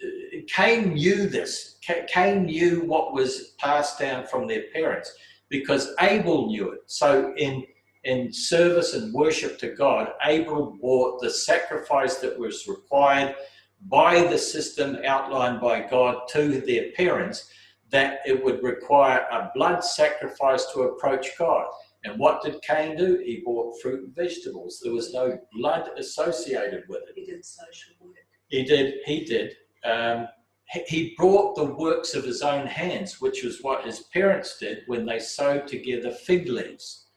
Cain 0.48 0.94
knew 0.94 1.28
this. 1.28 1.78
Cain 2.08 2.46
knew 2.46 2.82
what 2.82 3.14
was 3.14 3.56
passed 3.58 4.00
down 4.00 4.26
from 4.28 4.48
their 4.48 4.64
parents 4.74 5.14
because 5.50 5.94
Abel 6.00 6.48
knew 6.48 6.72
it. 6.72 6.82
So 6.86 7.34
in 7.38 7.66
in 8.04 8.32
service 8.32 8.94
and 8.94 9.14
worship 9.14 9.60
to 9.60 9.70
God, 9.70 10.14
Abel 10.26 10.78
brought 10.80 11.22
the 11.22 11.30
sacrifice 11.30 12.18
that 12.18 12.38
was 12.38 12.68
required 12.68 13.36
by 13.88 14.24
the 14.24 14.38
system 14.38 14.98
outlined 15.06 15.62
by 15.62 15.82
God 15.82 16.28
to 16.30 16.62
their 16.62 16.92
parents 16.92 17.50
that 17.90 18.20
it 18.26 18.44
would 18.44 18.62
require 18.64 19.26
a 19.32 19.52
blood 19.56 19.84
sacrifice 19.84 20.66
to 20.74 20.82
approach 20.82 21.38
God. 21.38 21.68
And 22.04 22.20
what 22.20 22.42
did 22.44 22.62
Cain 22.62 22.96
do? 22.96 23.22
He 23.26 23.42
brought 23.44 23.82
fruit 23.82 24.04
and 24.06 24.16
vegetables. 24.16 24.80
There 24.82 24.94
was 24.94 25.14
no 25.14 25.38
blood 25.54 25.90
associated 25.98 26.84
with 26.88 27.02
it. 27.10 27.14
He 27.16 27.26
did 27.26 27.44
social 27.44 27.94
work. 28.00 28.16
He 28.48 28.64
did. 28.64 28.96
He 29.06 29.26
did. 29.26 29.56
Um, 29.84 30.28
he 30.88 31.16
brought 31.18 31.56
the 31.56 31.66
works 31.66 32.14
of 32.14 32.24
his 32.24 32.44
own 32.44 32.68
hands, 32.68 33.20
which 33.20 33.44
was 33.44 33.64
what 33.64 33.86
his 33.86 34.02
parents 34.14 34.58
did 34.60 34.84
when 34.86 35.06
they 35.06 35.18
sewed 35.18 35.68
together 35.68 36.12
fig 36.12 36.48
leaves. 36.48 37.08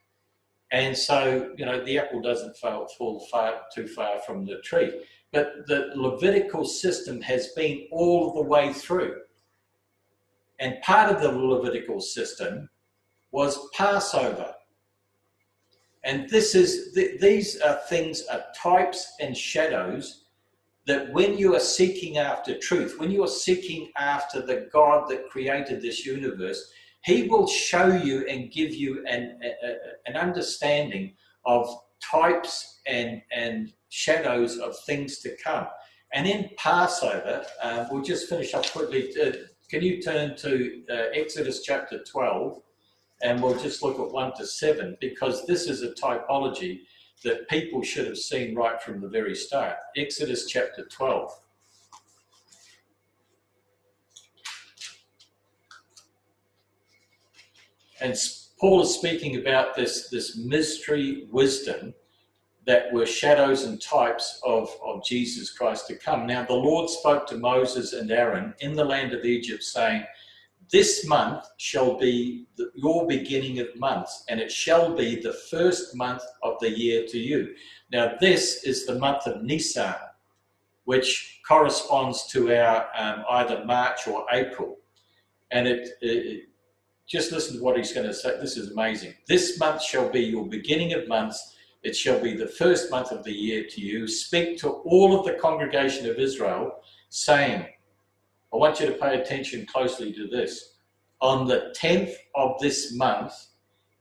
And 0.72 0.96
so, 0.96 1.52
you 1.56 1.66
know, 1.66 1.84
the 1.84 1.98
apple 1.98 2.22
doesn't 2.22 2.56
fall, 2.56 2.88
fall 2.98 3.20
far 3.30 3.60
too 3.74 3.86
far 3.86 4.18
from 4.20 4.46
the 4.46 4.58
tree. 4.62 5.04
But 5.30 5.66
the 5.66 5.92
Levitical 5.94 6.64
system 6.64 7.20
has 7.20 7.48
been 7.48 7.86
all 7.90 8.32
the 8.32 8.42
way 8.42 8.72
through. 8.72 9.20
And 10.58 10.80
part 10.82 11.14
of 11.14 11.20
the 11.20 11.30
Levitical 11.30 12.00
system 12.00 12.70
was 13.32 13.68
Passover. 13.74 14.54
And 16.04 16.28
this 16.30 16.54
is 16.54 16.92
th- 16.94 17.20
these 17.20 17.60
are 17.60 17.80
things 17.88 18.26
are 18.26 18.44
types 18.56 19.14
and 19.20 19.36
shadows 19.36 20.24
that 20.86 21.12
when 21.12 21.38
you 21.38 21.54
are 21.54 21.60
seeking 21.60 22.18
after 22.18 22.58
truth, 22.58 22.98
when 22.98 23.10
you 23.10 23.22
are 23.22 23.28
seeking 23.28 23.90
after 23.96 24.40
the 24.40 24.68
God 24.72 25.08
that 25.08 25.28
created 25.30 25.80
this 25.80 26.04
universe, 26.04 26.72
He 27.04 27.24
will 27.24 27.46
show 27.46 27.88
you 27.88 28.26
and 28.28 28.50
give 28.50 28.74
you 28.74 29.04
an, 29.06 29.40
a, 29.42 29.76
an 30.06 30.16
understanding 30.16 31.14
of 31.44 31.68
types 32.00 32.80
and, 32.86 33.22
and 33.32 33.72
shadows 33.88 34.58
of 34.58 34.76
things 34.86 35.18
to 35.18 35.36
come. 35.42 35.66
And 36.12 36.26
in 36.26 36.50
Passover, 36.56 37.44
uh, 37.62 37.86
we'll 37.90 38.02
just 38.02 38.28
finish 38.28 38.54
up 38.54 38.66
quickly. 38.70 39.12
Uh, 39.20 39.32
can 39.70 39.82
you 39.82 40.02
turn 40.02 40.36
to 40.36 40.82
uh, 40.90 40.94
Exodus 41.14 41.62
chapter 41.62 42.02
12? 42.04 42.60
And 43.22 43.42
we'll 43.42 43.58
just 43.58 43.82
look 43.82 43.98
at 44.00 44.12
1 44.12 44.34
to 44.36 44.46
7 44.46 44.96
because 45.00 45.46
this 45.46 45.68
is 45.68 45.82
a 45.82 45.92
typology 45.92 46.80
that 47.24 47.48
people 47.48 47.82
should 47.82 48.06
have 48.06 48.18
seen 48.18 48.54
right 48.54 48.82
from 48.82 49.00
the 49.00 49.08
very 49.08 49.34
start. 49.34 49.76
Exodus 49.96 50.46
chapter 50.46 50.84
12. 50.84 51.30
And 58.02 58.16
Paul 58.58 58.82
is 58.82 58.94
speaking 58.94 59.36
about 59.36 59.76
this, 59.76 60.08
this 60.08 60.36
mystery 60.36 61.28
wisdom 61.30 61.94
that 62.66 62.92
were 62.92 63.06
shadows 63.06 63.64
and 63.64 63.80
types 63.80 64.40
of, 64.44 64.68
of 64.84 65.04
Jesus 65.04 65.52
Christ 65.52 65.86
to 65.86 65.96
come. 65.96 66.26
Now, 66.26 66.44
the 66.44 66.54
Lord 66.54 66.90
spoke 66.90 67.26
to 67.28 67.36
Moses 67.36 67.92
and 67.92 68.10
Aaron 68.10 68.54
in 68.60 68.74
the 68.74 68.84
land 68.84 69.12
of 69.12 69.24
Egypt, 69.24 69.62
saying, 69.62 70.04
This 70.70 71.06
month 71.06 71.44
shall 71.58 71.96
be 71.96 72.46
the, 72.56 72.70
your 72.74 73.06
beginning 73.06 73.60
of 73.60 73.68
months, 73.76 74.24
and 74.28 74.40
it 74.40 74.50
shall 74.50 74.94
be 74.94 75.20
the 75.20 75.32
first 75.32 75.94
month 75.96 76.22
of 76.42 76.54
the 76.60 76.70
year 76.70 77.06
to 77.06 77.18
you. 77.18 77.54
Now, 77.92 78.14
this 78.20 78.64
is 78.64 78.84
the 78.84 78.98
month 78.98 79.26
of 79.26 79.42
Nisan, 79.42 79.94
which 80.84 81.40
corresponds 81.46 82.26
to 82.28 82.52
our 82.52 82.88
um, 82.96 83.24
either 83.30 83.64
March 83.64 84.08
or 84.08 84.24
April. 84.32 84.78
And 85.50 85.68
it, 85.68 85.90
it 86.00 86.48
just 87.08 87.32
listen 87.32 87.56
to 87.56 87.62
what 87.62 87.76
he's 87.76 87.92
going 87.92 88.06
to 88.06 88.14
say. 88.14 88.38
This 88.40 88.56
is 88.56 88.72
amazing. 88.72 89.14
This 89.28 89.58
month 89.58 89.82
shall 89.82 90.08
be 90.08 90.20
your 90.20 90.46
beginning 90.46 90.92
of 90.94 91.08
months 91.08 91.52
it 91.82 91.96
shall 91.96 92.20
be 92.20 92.34
the 92.36 92.46
first 92.46 92.90
month 92.90 93.10
of 93.10 93.24
the 93.24 93.32
year 93.32 93.64
to 93.70 93.80
you. 93.80 94.06
Speak 94.06 94.58
to 94.58 94.68
all 94.68 95.18
of 95.18 95.26
the 95.26 95.34
congregation 95.34 96.08
of 96.08 96.18
Israel, 96.18 96.80
saying, 97.08 97.66
I 98.52 98.56
want 98.56 98.78
you 98.78 98.86
to 98.86 98.92
pay 98.92 99.20
attention 99.20 99.66
closely 99.66 100.12
to 100.12 100.28
this. 100.28 100.74
On 101.20 101.46
the 101.46 101.74
10th 101.76 102.14
of 102.36 102.60
this 102.60 102.94
month, 102.94 103.32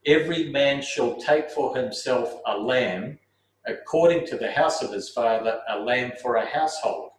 every 0.06 0.50
man 0.50 0.80
shall 0.80 1.16
take 1.16 1.50
for 1.50 1.76
himself 1.76 2.40
a 2.46 2.56
lamb, 2.56 3.18
according 3.66 4.26
to 4.26 4.36
the 4.36 4.50
house 4.52 4.82
of 4.82 4.92
his 4.92 5.08
father, 5.08 5.60
a 5.68 5.78
lamb 5.78 6.12
for 6.20 6.36
a 6.36 6.46
household. 6.46 7.11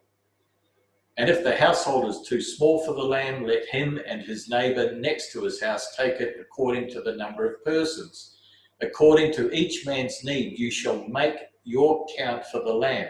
And 1.16 1.30
if 1.30 1.44
the 1.44 1.54
household 1.56 2.06
is 2.06 2.26
too 2.26 2.40
small 2.40 2.84
for 2.84 2.92
the 2.92 3.02
lamb, 3.02 3.44
let 3.44 3.66
him 3.66 4.00
and 4.06 4.22
his 4.22 4.48
neighbor 4.48 4.92
next 4.96 5.32
to 5.32 5.44
his 5.44 5.62
house 5.62 5.94
take 5.96 6.20
it 6.20 6.36
according 6.40 6.90
to 6.90 7.00
the 7.00 7.14
number 7.14 7.46
of 7.46 7.64
persons. 7.64 8.36
According 8.80 9.32
to 9.34 9.52
each 9.52 9.86
man's 9.86 10.24
need, 10.24 10.58
you 10.58 10.70
shall 10.70 11.06
make 11.06 11.36
your 11.62 12.04
count 12.18 12.44
for 12.46 12.60
the 12.60 12.74
lamb. 12.74 13.08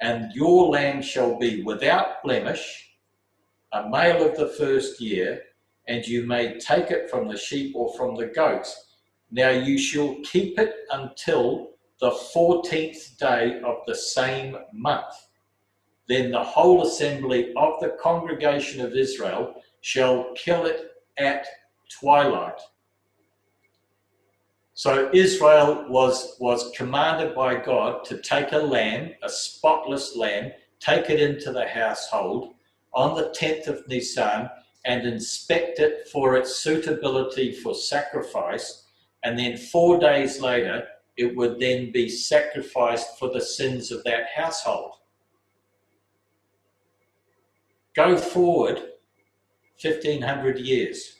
And 0.00 0.32
your 0.34 0.68
lamb 0.70 1.02
shall 1.02 1.36
be 1.36 1.62
without 1.64 2.22
blemish, 2.22 2.92
a 3.72 3.88
male 3.88 4.24
of 4.24 4.36
the 4.36 4.48
first 4.48 5.00
year, 5.00 5.42
and 5.88 6.06
you 6.06 6.26
may 6.26 6.58
take 6.58 6.90
it 6.90 7.10
from 7.10 7.26
the 7.26 7.36
sheep 7.36 7.74
or 7.74 7.92
from 7.96 8.14
the 8.14 8.26
goats. 8.26 8.94
Now 9.32 9.50
you 9.50 9.78
shall 9.78 10.16
keep 10.22 10.58
it 10.60 10.74
until 10.92 11.70
the 12.00 12.12
fourteenth 12.32 13.18
day 13.18 13.60
of 13.64 13.78
the 13.86 13.94
same 13.94 14.56
month. 14.72 15.25
Then 16.08 16.30
the 16.30 16.42
whole 16.42 16.86
assembly 16.86 17.52
of 17.56 17.80
the 17.80 17.96
congregation 18.00 18.80
of 18.80 18.94
Israel 18.94 19.62
shall 19.80 20.32
kill 20.34 20.66
it 20.66 20.90
at 21.18 21.46
twilight. 22.00 22.60
So 24.74 25.10
Israel 25.14 25.86
was, 25.88 26.36
was 26.38 26.70
commanded 26.76 27.34
by 27.34 27.56
God 27.56 28.04
to 28.04 28.18
take 28.18 28.52
a 28.52 28.58
lamb, 28.58 29.14
a 29.22 29.28
spotless 29.28 30.14
lamb, 30.14 30.52
take 30.80 31.08
it 31.08 31.18
into 31.18 31.50
the 31.50 31.66
household 31.66 32.54
on 32.92 33.16
the 33.16 33.30
10th 33.30 33.68
of 33.68 33.88
Nisan 33.88 34.50
and 34.84 35.06
inspect 35.06 35.78
it 35.78 36.08
for 36.08 36.36
its 36.36 36.56
suitability 36.56 37.52
for 37.52 37.74
sacrifice. 37.74 38.84
And 39.24 39.38
then 39.38 39.56
four 39.56 39.98
days 39.98 40.40
later, 40.40 40.86
it 41.16 41.34
would 41.34 41.58
then 41.58 41.90
be 41.90 42.08
sacrificed 42.08 43.18
for 43.18 43.30
the 43.30 43.40
sins 43.40 43.90
of 43.90 44.04
that 44.04 44.26
household. 44.34 44.95
Go 47.96 48.18
forward 48.18 48.78
1500 49.82 50.58
years. 50.58 51.16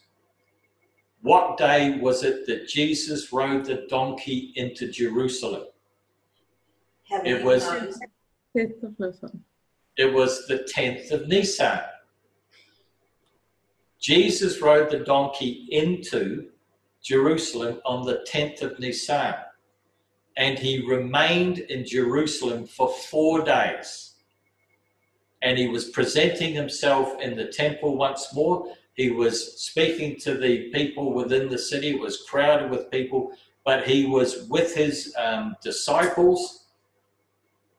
What 1.23 1.57
day 1.57 1.99
was 1.99 2.23
it 2.23 2.47
that 2.47 2.69
Jesus 2.69 3.33
rode 3.33 3.65
the 3.65 3.87
donkey 3.89 4.53
into 4.57 4.93
Jerusalem? 4.93 5.65
It 7.25 7.43
was 7.43 7.65
it 8.55 10.13
was 10.13 10.47
the 10.47 10.69
10th 10.77 11.11
of 11.13 11.29
Nisan. 11.29 11.81
Jesus 13.99 14.61
rode 14.61 14.91
the 14.91 14.99
donkey 14.99 15.67
into 15.71 16.51
Jerusalem 17.03 17.81
on 17.87 18.05
the 18.05 18.25
10th 18.31 18.61
of 18.63 18.79
Nisan. 18.79 19.35
And 20.37 20.59
he 20.59 20.87
remained 20.87 21.61
in 21.61 21.87
Jerusalem 21.87 22.67
for 22.67 22.93
four 22.93 23.43
days. 23.43 24.06
And 25.47 25.57
he 25.57 25.69
was 25.69 25.91
presenting 25.91 26.55
himself 26.55 27.21
in 27.21 27.37
the 27.37 27.47
temple 27.47 27.97
once 27.97 28.35
more. 28.35 28.57
He 28.95 29.11
was 29.11 29.61
speaking 29.61 30.19
to 30.21 30.35
the 30.35 30.71
people 30.71 31.13
within 31.13 31.49
the 31.49 31.59
city. 31.59 31.91
It 31.91 32.01
was 32.01 32.25
crowded 32.29 32.71
with 32.71 32.91
people, 32.91 33.33
but 33.65 33.87
he 33.87 34.07
was 34.07 34.49
with 34.49 34.75
his 34.75 35.15
um, 35.17 35.55
disciples 35.63 36.67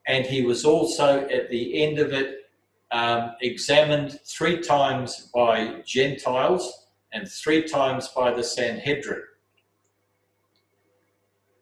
and 0.08 0.24
he 0.24 0.42
was 0.42 0.64
also 0.64 1.28
at 1.28 1.50
the 1.50 1.82
end 1.82 1.98
of 1.98 2.12
it 2.12 2.50
um, 2.90 3.32
examined 3.42 4.18
three 4.24 4.60
times 4.60 5.30
by 5.34 5.82
Gentiles 5.84 6.86
and 7.12 7.28
three 7.28 7.62
times 7.68 8.08
by 8.08 8.32
the 8.32 8.42
Sanhedrin. 8.42 9.22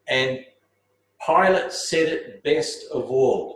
And 0.08 0.44
Pilate 1.26 1.72
said 1.72 2.08
it 2.08 2.44
best 2.44 2.86
of 2.92 3.10
all. 3.10 3.55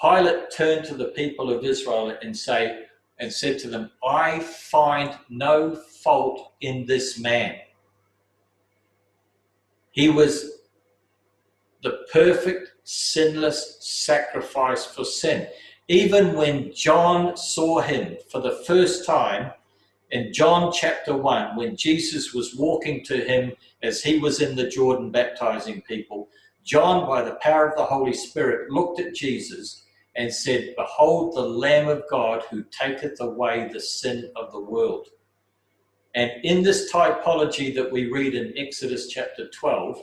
Pilate 0.00 0.50
turned 0.50 0.86
to 0.86 0.94
the 0.94 1.08
people 1.08 1.52
of 1.52 1.62
Israel 1.62 2.16
and 2.22 2.36
say 2.36 2.84
and 3.18 3.30
said 3.30 3.58
to 3.58 3.68
them, 3.68 3.90
I 4.02 4.40
find 4.40 5.14
no 5.28 5.74
fault 5.74 6.52
in 6.62 6.86
this 6.86 7.18
man. 7.18 7.56
He 9.90 10.08
was 10.08 10.52
the 11.82 12.06
perfect, 12.10 12.72
sinless 12.84 13.76
sacrifice 13.80 14.86
for 14.86 15.04
sin. 15.04 15.48
Even 15.88 16.34
when 16.34 16.72
John 16.74 17.36
saw 17.36 17.80
him 17.80 18.16
for 18.30 18.40
the 18.40 18.62
first 18.66 19.04
time 19.04 19.52
in 20.10 20.32
John 20.32 20.72
chapter 20.72 21.14
1, 21.14 21.56
when 21.56 21.76
Jesus 21.76 22.32
was 22.32 22.56
walking 22.56 23.04
to 23.04 23.22
him 23.22 23.52
as 23.82 24.02
he 24.02 24.18
was 24.18 24.40
in 24.40 24.56
the 24.56 24.68
Jordan 24.68 25.10
baptizing 25.10 25.82
people, 25.82 26.28
John, 26.64 27.06
by 27.06 27.22
the 27.22 27.36
power 27.42 27.68
of 27.68 27.76
the 27.76 27.84
Holy 27.84 28.14
Spirit, 28.14 28.70
looked 28.70 29.00
at 29.00 29.14
Jesus 29.14 29.84
and 30.20 30.32
said, 30.32 30.74
Behold 30.76 31.34
the 31.34 31.40
Lamb 31.40 31.88
of 31.88 32.02
God 32.10 32.42
who 32.50 32.62
taketh 32.64 33.20
away 33.20 33.70
the 33.72 33.80
sin 33.80 34.30
of 34.36 34.52
the 34.52 34.60
world. 34.60 35.08
And 36.14 36.30
in 36.44 36.62
this 36.62 36.92
typology 36.92 37.74
that 37.74 37.90
we 37.90 38.12
read 38.12 38.34
in 38.34 38.52
Exodus 38.54 39.08
chapter 39.08 39.48
12, 39.48 40.02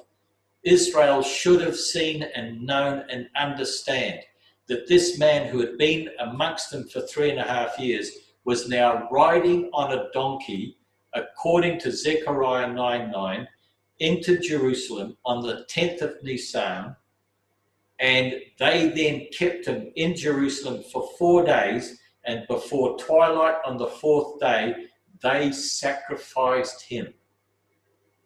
Israel 0.64 1.22
should 1.22 1.62
have 1.62 1.78
seen 1.78 2.24
and 2.24 2.66
known 2.66 3.06
and 3.12 3.30
understand 3.36 4.22
that 4.68 4.88
this 4.88 5.20
man 5.20 5.50
who 5.50 5.60
had 5.60 5.78
been 5.78 6.10
amongst 6.20 6.72
them 6.72 6.90
for 6.90 7.02
three 7.02 7.30
and 7.30 7.40
a 7.40 7.44
half 7.44 7.78
years 7.78 8.10
was 8.44 8.68
now 8.68 9.08
riding 9.12 9.70
on 9.72 9.94
a 9.94 10.10
donkey, 10.14 10.78
according 11.14 11.80
to 11.82 11.92
Zechariah 11.92 12.74
9 12.74 13.12
9, 13.12 13.48
into 14.00 14.40
Jerusalem 14.40 15.16
on 15.26 15.46
the 15.46 15.64
10th 15.70 16.02
of 16.02 16.24
Nisan. 16.24 16.96
And 18.00 18.36
they 18.60 18.90
then 18.90 19.28
kept 19.38 19.66
him 19.66 19.92
in 19.96 20.16
Jerusalem 20.16 20.84
for 20.92 21.10
four 21.18 21.44
days. 21.44 22.00
And 22.26 22.46
before 22.48 22.98
twilight 22.98 23.56
on 23.66 23.78
the 23.78 23.88
fourth 23.88 24.40
day, 24.40 24.76
they 25.22 25.52
sacrificed 25.52 26.84
him. 26.84 27.14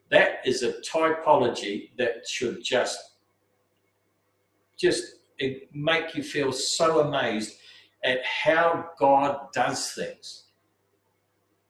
That 0.09 0.39
is 0.45 0.63
a 0.63 0.73
typology 0.81 1.91
that 1.97 2.27
should 2.27 2.63
just, 2.63 2.99
just 4.77 5.03
make 5.73 6.15
you 6.15 6.23
feel 6.23 6.51
so 6.51 6.99
amazed 6.99 7.57
at 8.03 8.19
how 8.25 8.89
God 8.99 9.51
does 9.53 9.93
things. 9.93 10.45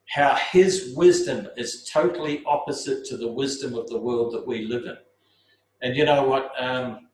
How 0.08 0.34
his 0.50 0.92
wisdom 0.96 1.48
is 1.56 1.88
totally 1.90 2.42
opposite 2.46 3.04
to 3.06 3.16
the 3.16 3.30
wisdom 3.30 3.74
of 3.74 3.88
the 3.88 3.98
world 3.98 4.34
that 4.34 4.46
we 4.46 4.66
live 4.66 4.84
in. 4.84 4.96
And 5.80 5.96
you 5.96 6.04
know 6.04 6.24
what? 6.24 6.50
Um, 6.60 7.08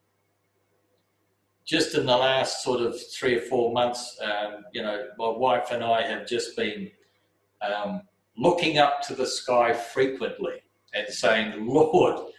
just 1.69 1.95
in 1.95 2.07
the 2.07 2.16
last 2.16 2.65
sort 2.65 2.81
of 2.81 2.99
three 3.12 3.36
or 3.36 3.43
four 3.43 3.73
months, 3.74 4.19
um, 4.23 4.65
you 4.73 4.81
know, 4.81 5.09
my 5.19 5.28
wife 5.28 5.70
and 5.70 5.85
I 5.85 6.01
have 6.01 6.27
just 6.27 6.57
been 6.57 6.90
um, 7.61 8.01
looking 8.39 8.78
up 8.78 9.03
to 9.03 9.15
the 9.15 9.27
sky 9.27 9.74
frequently 9.74 10.62
and 10.95 11.07
saying, 11.09 11.66
Lord, 11.66 12.32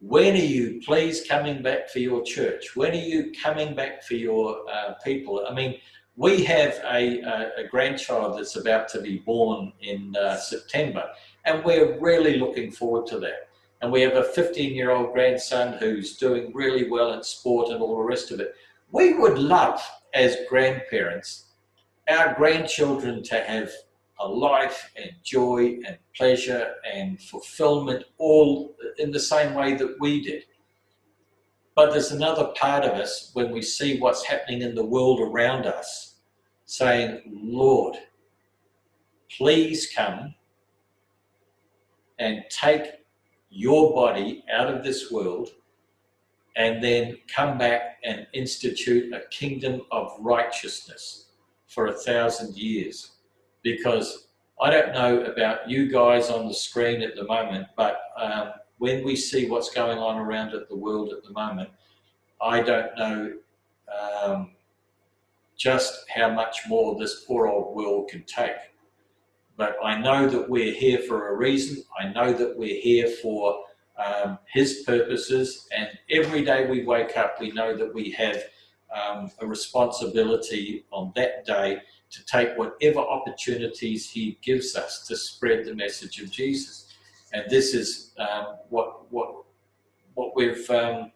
when 0.00 0.32
are 0.34 0.38
you 0.38 0.80
please 0.86 1.26
coming 1.28 1.62
back 1.62 1.90
for 1.90 1.98
your 1.98 2.22
church? 2.22 2.74
When 2.74 2.92
are 2.92 2.94
you 2.94 3.30
coming 3.42 3.74
back 3.74 4.02
for 4.02 4.14
your 4.14 4.64
uh, 4.72 4.94
people? 5.04 5.44
I 5.46 5.52
mean, 5.52 5.78
we 6.16 6.42
have 6.44 6.80
a, 6.84 7.20
a, 7.20 7.50
a, 7.58 7.68
grandchild 7.68 8.38
that's 8.38 8.56
about 8.56 8.88
to 8.88 9.02
be 9.02 9.18
born 9.18 9.70
in 9.82 10.16
uh, 10.16 10.36
September, 10.38 11.04
and 11.44 11.62
we're 11.62 12.00
really 12.00 12.38
looking 12.38 12.70
forward 12.70 13.06
to 13.08 13.18
that. 13.20 13.45
And 13.82 13.92
we 13.92 14.00
have 14.02 14.16
a 14.16 14.24
15 14.24 14.74
year 14.74 14.90
old 14.90 15.12
grandson 15.12 15.74
who's 15.78 16.16
doing 16.16 16.52
really 16.54 16.88
well 16.88 17.12
in 17.12 17.22
sport 17.22 17.70
and 17.70 17.80
all 17.80 17.96
the 17.96 18.02
rest 18.02 18.30
of 18.30 18.40
it. 18.40 18.54
We 18.90 19.14
would 19.14 19.38
love, 19.38 19.82
as 20.14 20.36
grandparents, 20.48 21.46
our 22.08 22.34
grandchildren 22.34 23.22
to 23.24 23.40
have 23.40 23.70
a 24.18 24.26
life 24.26 24.90
and 24.96 25.10
joy 25.22 25.78
and 25.86 25.98
pleasure 26.16 26.74
and 26.90 27.20
fulfillment 27.20 28.04
all 28.18 28.74
in 28.98 29.10
the 29.10 29.20
same 29.20 29.54
way 29.54 29.74
that 29.74 29.96
we 30.00 30.22
did. 30.22 30.44
But 31.74 31.92
there's 31.92 32.12
another 32.12 32.52
part 32.56 32.84
of 32.84 32.92
us 32.92 33.30
when 33.34 33.50
we 33.50 33.60
see 33.60 33.98
what's 33.98 34.24
happening 34.24 34.62
in 34.62 34.74
the 34.74 34.84
world 34.84 35.20
around 35.20 35.66
us 35.66 36.14
saying, 36.64 37.22
Lord, 37.26 37.96
please 39.30 39.92
come 39.94 40.34
and 42.18 42.44
take 42.48 42.95
your 43.56 43.94
body 43.94 44.44
out 44.52 44.72
of 44.72 44.84
this 44.84 45.10
world 45.10 45.48
and 46.56 46.82
then 46.82 47.16
come 47.34 47.56
back 47.58 47.98
and 48.04 48.26
institute 48.32 49.12
a 49.12 49.20
kingdom 49.30 49.82
of 49.90 50.12
righteousness 50.20 51.30
for 51.66 51.86
a 51.86 51.92
thousand 51.92 52.56
years 52.56 53.12
because 53.62 54.28
I 54.60 54.70
don't 54.70 54.92
know 54.92 55.22
about 55.22 55.68
you 55.68 55.90
guys 55.90 56.30
on 56.30 56.48
the 56.48 56.54
screen 56.54 57.02
at 57.02 57.16
the 57.16 57.24
moment, 57.24 57.66
but 57.76 58.00
um, 58.16 58.52
when 58.78 59.04
we 59.04 59.16
see 59.16 59.48
what's 59.48 59.70
going 59.70 59.98
on 59.98 60.16
around 60.18 60.54
at 60.54 60.68
the 60.68 60.76
world 60.76 61.12
at 61.12 61.22
the 61.24 61.32
moment, 61.32 61.70
I 62.40 62.60
don't 62.62 62.96
know 62.96 63.32
um, 64.24 64.52
just 65.56 66.04
how 66.14 66.30
much 66.30 66.60
more 66.68 66.98
this 66.98 67.24
poor 67.26 67.48
old 67.48 67.74
world 67.74 68.08
can 68.08 68.22
take. 68.24 68.56
But 69.56 69.76
I 69.82 69.98
know 69.98 70.28
that 70.28 70.48
we're 70.48 70.74
here 70.74 70.98
for 71.00 71.28
a 71.28 71.36
reason. 71.36 71.82
I 71.98 72.08
know 72.08 72.32
that 72.32 72.56
we're 72.56 72.80
here 72.80 73.08
for 73.22 73.62
um, 73.96 74.38
His 74.52 74.82
purposes. 74.86 75.68
And 75.76 75.88
every 76.10 76.44
day 76.44 76.68
we 76.68 76.84
wake 76.84 77.16
up, 77.16 77.40
we 77.40 77.50
know 77.52 77.76
that 77.76 77.92
we 77.92 78.10
have 78.12 78.42
um, 78.94 79.30
a 79.40 79.46
responsibility 79.46 80.84
on 80.90 81.12
that 81.16 81.44
day 81.46 81.78
to 82.10 82.24
take 82.26 82.56
whatever 82.56 83.00
opportunities 83.00 84.10
He 84.10 84.38
gives 84.42 84.76
us 84.76 85.06
to 85.08 85.16
spread 85.16 85.64
the 85.64 85.74
message 85.74 86.20
of 86.20 86.30
Jesus. 86.30 86.92
And 87.32 87.44
this 87.50 87.74
is 87.74 88.12
um, 88.18 88.56
what 88.68 89.10
what 89.10 89.44
what 90.14 90.34
we've 90.34 90.68
um, 90.70 91.12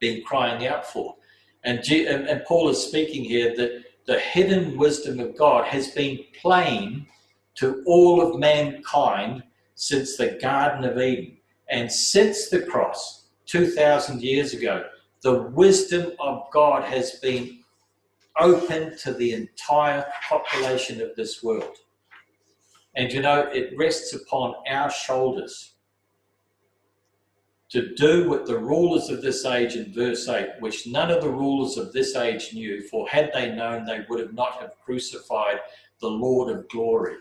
been 0.00 0.22
crying 0.22 0.66
out 0.66 0.86
for. 0.86 1.16
And, 1.64 1.82
G- 1.82 2.06
and, 2.06 2.28
and 2.28 2.44
Paul 2.44 2.68
is 2.68 2.82
speaking 2.82 3.24
here 3.24 3.54
that 3.56 3.84
the 4.06 4.18
hidden 4.18 4.76
wisdom 4.76 5.20
of 5.20 5.36
God 5.36 5.66
has 5.66 5.88
been 5.88 6.18
plain 6.40 7.06
to 7.58 7.82
all 7.86 8.20
of 8.20 8.38
mankind 8.38 9.42
since 9.74 10.16
the 10.16 10.38
Garden 10.40 10.84
of 10.84 10.98
Eden 10.98 11.36
and 11.68 11.90
since 11.90 12.48
the 12.48 12.62
cross 12.62 13.26
2,000 13.46 14.22
years 14.22 14.54
ago. 14.54 14.84
The 15.22 15.42
wisdom 15.42 16.12
of 16.20 16.46
God 16.52 16.84
has 16.84 17.12
been 17.12 17.58
open 18.38 18.96
to 18.98 19.12
the 19.12 19.32
entire 19.32 20.06
population 20.28 21.00
of 21.00 21.16
this 21.16 21.42
world. 21.42 21.78
And 22.94 23.12
you 23.12 23.20
know, 23.20 23.48
it 23.52 23.76
rests 23.76 24.14
upon 24.14 24.54
our 24.70 24.90
shoulders 24.90 25.72
to 27.70 27.94
do 27.96 28.30
what 28.30 28.46
the 28.46 28.58
rulers 28.58 29.10
of 29.10 29.20
this 29.20 29.44
age 29.44 29.76
in 29.76 29.92
verse 29.92 30.28
8, 30.28 30.60
which 30.60 30.86
none 30.86 31.10
of 31.10 31.20
the 31.22 31.28
rulers 31.28 31.76
of 31.76 31.92
this 31.92 32.16
age 32.16 32.54
knew, 32.54 32.82
for 32.82 33.08
had 33.08 33.30
they 33.34 33.52
known, 33.52 33.84
they 33.84 34.06
would 34.08 34.20
have 34.20 34.32
not 34.32 34.60
have 34.60 34.72
crucified 34.82 35.60
the 36.00 36.08
Lord 36.08 36.56
of 36.56 36.68
glory. 36.68 37.16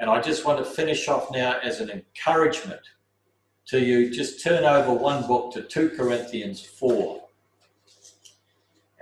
And 0.00 0.08
I 0.08 0.20
just 0.20 0.46
want 0.46 0.58
to 0.58 0.64
finish 0.64 1.08
off 1.08 1.30
now 1.30 1.58
as 1.62 1.80
an 1.80 1.90
encouragement 1.90 2.80
to 3.66 3.78
you. 3.78 4.10
Just 4.10 4.42
turn 4.42 4.64
over 4.64 4.92
one 4.92 5.26
book 5.28 5.52
to 5.52 5.62
2 5.62 5.90
Corinthians 5.90 6.64
4. 6.64 7.22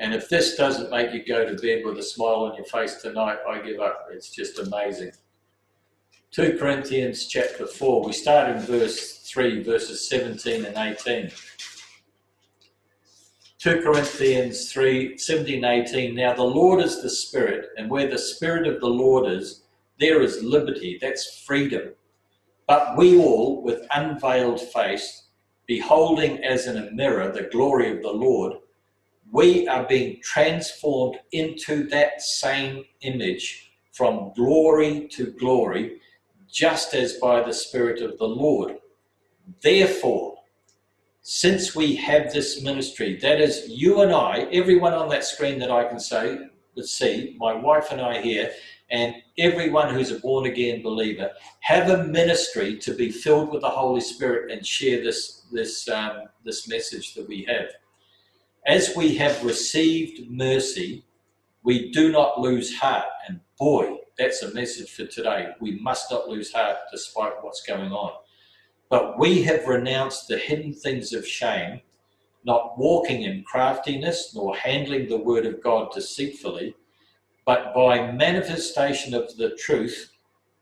And 0.00 0.12
if 0.12 0.28
this 0.28 0.56
doesn't 0.56 0.90
make 0.90 1.12
you 1.12 1.24
go 1.24 1.44
to 1.48 1.60
bed 1.62 1.84
with 1.84 1.98
a 1.98 2.02
smile 2.02 2.50
on 2.50 2.56
your 2.56 2.64
face 2.64 2.96
tonight, 2.96 3.38
I 3.48 3.60
give 3.60 3.80
up. 3.80 4.08
It's 4.12 4.30
just 4.30 4.58
amazing. 4.58 5.12
2 6.32 6.58
Corinthians 6.58 7.26
chapter 7.26 7.66
4, 7.66 8.04
we 8.04 8.12
start 8.12 8.54
in 8.54 8.60
verse 8.62 9.18
3, 9.20 9.62
verses 9.62 10.08
17 10.08 10.64
and 10.64 10.76
18. 10.76 11.30
2 13.58 13.82
Corinthians 13.82 14.70
3, 14.70 15.16
17 15.16 15.64
18. 15.64 16.14
Now 16.14 16.34
the 16.34 16.42
Lord 16.42 16.82
is 16.82 17.02
the 17.02 17.10
Spirit, 17.10 17.70
and 17.76 17.88
where 17.88 18.08
the 18.08 18.18
Spirit 18.18 18.66
of 18.68 18.80
the 18.80 18.88
Lord 18.88 19.32
is, 19.32 19.62
there 19.98 20.22
is 20.22 20.42
liberty, 20.42 20.98
that's 21.00 21.42
freedom. 21.44 21.92
But 22.66 22.96
we 22.96 23.18
all, 23.18 23.62
with 23.62 23.86
unveiled 23.94 24.60
face, 24.60 25.24
beholding 25.66 26.42
as 26.44 26.66
in 26.66 26.76
a 26.76 26.90
mirror 26.90 27.30
the 27.32 27.48
glory 27.50 27.90
of 27.90 28.02
the 28.02 28.10
Lord, 28.10 28.54
we 29.30 29.68
are 29.68 29.86
being 29.86 30.20
transformed 30.22 31.18
into 31.32 31.86
that 31.88 32.22
same 32.22 32.84
image 33.02 33.72
from 33.92 34.32
glory 34.34 35.08
to 35.08 35.32
glory, 35.32 36.00
just 36.50 36.94
as 36.94 37.14
by 37.14 37.42
the 37.42 37.52
Spirit 37.52 38.00
of 38.00 38.16
the 38.18 38.26
Lord. 38.26 38.78
Therefore, 39.60 40.36
since 41.22 41.74
we 41.74 41.94
have 41.96 42.32
this 42.32 42.62
ministry, 42.62 43.16
that 43.16 43.40
is 43.40 43.68
you 43.68 44.00
and 44.00 44.12
I, 44.12 44.48
everyone 44.52 44.94
on 44.94 45.10
that 45.10 45.24
screen 45.24 45.58
that 45.58 45.70
I 45.70 45.84
can 45.84 46.00
say, 46.00 46.38
see, 46.80 47.36
my 47.38 47.52
wife 47.52 47.90
and 47.90 48.00
I 48.00 48.22
here, 48.22 48.50
and 48.90 49.14
everyone 49.36 49.92
who's 49.92 50.10
a 50.10 50.18
born 50.20 50.46
again 50.46 50.82
believer, 50.82 51.30
have 51.60 51.90
a 51.90 52.04
ministry 52.04 52.76
to 52.78 52.94
be 52.94 53.10
filled 53.10 53.52
with 53.52 53.60
the 53.60 53.68
Holy 53.68 54.00
Spirit 54.00 54.50
and 54.50 54.66
share 54.66 55.02
this 55.02 55.42
this 55.52 55.88
um, 55.88 56.22
this 56.44 56.68
message 56.68 57.14
that 57.14 57.28
we 57.28 57.44
have. 57.48 57.68
As 58.66 58.94
we 58.96 59.16
have 59.16 59.44
received 59.44 60.30
mercy, 60.30 61.04
we 61.62 61.90
do 61.90 62.10
not 62.10 62.40
lose 62.40 62.76
heart. 62.78 63.06
And 63.26 63.40
boy, 63.58 63.98
that's 64.18 64.42
a 64.42 64.54
message 64.54 64.90
for 64.90 65.06
today. 65.06 65.48
We 65.60 65.78
must 65.80 66.10
not 66.10 66.28
lose 66.28 66.52
heart 66.52 66.76
despite 66.90 67.42
what's 67.42 67.62
going 67.62 67.92
on. 67.92 68.12
But 68.90 69.18
we 69.18 69.42
have 69.42 69.66
renounced 69.66 70.28
the 70.28 70.38
hidden 70.38 70.72
things 70.72 71.12
of 71.12 71.26
shame, 71.26 71.80
not 72.44 72.78
walking 72.78 73.22
in 73.22 73.44
craftiness, 73.44 74.34
nor 74.34 74.56
handling 74.56 75.08
the 75.08 75.18
word 75.18 75.44
of 75.44 75.62
God 75.62 75.92
deceitfully, 75.92 76.74
but 77.48 77.72
by 77.72 78.12
manifestation 78.12 79.14
of 79.14 79.34
the 79.38 79.56
truth, 79.56 80.12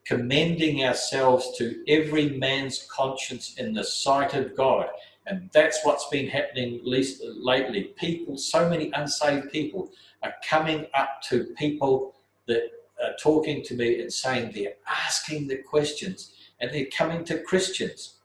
commending 0.04 0.84
ourselves 0.84 1.58
to 1.58 1.82
every 1.88 2.30
man's 2.38 2.86
conscience 2.88 3.56
in 3.56 3.74
the 3.74 3.82
sight 3.82 4.34
of 4.34 4.56
God. 4.56 4.86
And 5.26 5.50
that's 5.52 5.80
what's 5.82 6.08
been 6.10 6.28
happening 6.28 6.80
least 6.84 7.20
lately. 7.24 7.92
People, 7.96 8.38
so 8.38 8.70
many 8.70 8.92
unsaved 8.94 9.50
people, 9.50 9.90
are 10.22 10.34
coming 10.48 10.86
up 10.94 11.22
to 11.28 11.46
people 11.58 12.14
that 12.46 12.70
are 13.04 13.16
talking 13.20 13.64
to 13.64 13.74
me 13.74 14.00
and 14.00 14.12
saying 14.12 14.52
they're 14.54 14.74
asking 14.86 15.48
the 15.48 15.56
questions 15.56 16.34
and 16.60 16.70
they're 16.72 16.86
coming 16.96 17.24
to 17.24 17.42
Christians 17.42 18.16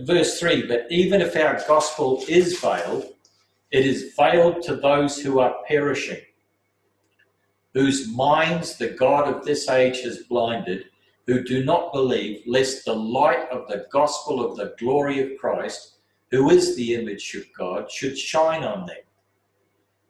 verse 0.00 0.40
3 0.40 0.66
But 0.66 0.86
even 0.90 1.20
if 1.20 1.36
our 1.36 1.62
gospel 1.68 2.24
is 2.28 2.58
veiled, 2.58 3.14
it 3.70 3.86
is 3.86 4.14
veiled 4.16 4.62
to 4.62 4.76
those 4.76 5.20
who 5.20 5.38
are 5.38 5.56
perishing, 5.66 6.20
whose 7.78 8.08
minds 8.08 8.76
the 8.76 8.88
God 8.88 9.32
of 9.32 9.44
this 9.44 9.68
age 9.68 10.00
has 10.00 10.24
blinded, 10.24 10.86
who 11.28 11.44
do 11.44 11.64
not 11.64 11.92
believe, 11.92 12.42
lest 12.44 12.84
the 12.84 12.92
light 12.92 13.48
of 13.52 13.68
the 13.68 13.86
gospel 13.92 14.44
of 14.44 14.56
the 14.56 14.74
glory 14.80 15.20
of 15.20 15.38
Christ, 15.38 15.98
who 16.32 16.50
is 16.50 16.74
the 16.74 16.96
image 16.96 17.36
of 17.36 17.44
God, 17.56 17.88
should 17.88 18.18
shine 18.18 18.64
on 18.64 18.86
them. 18.86 18.96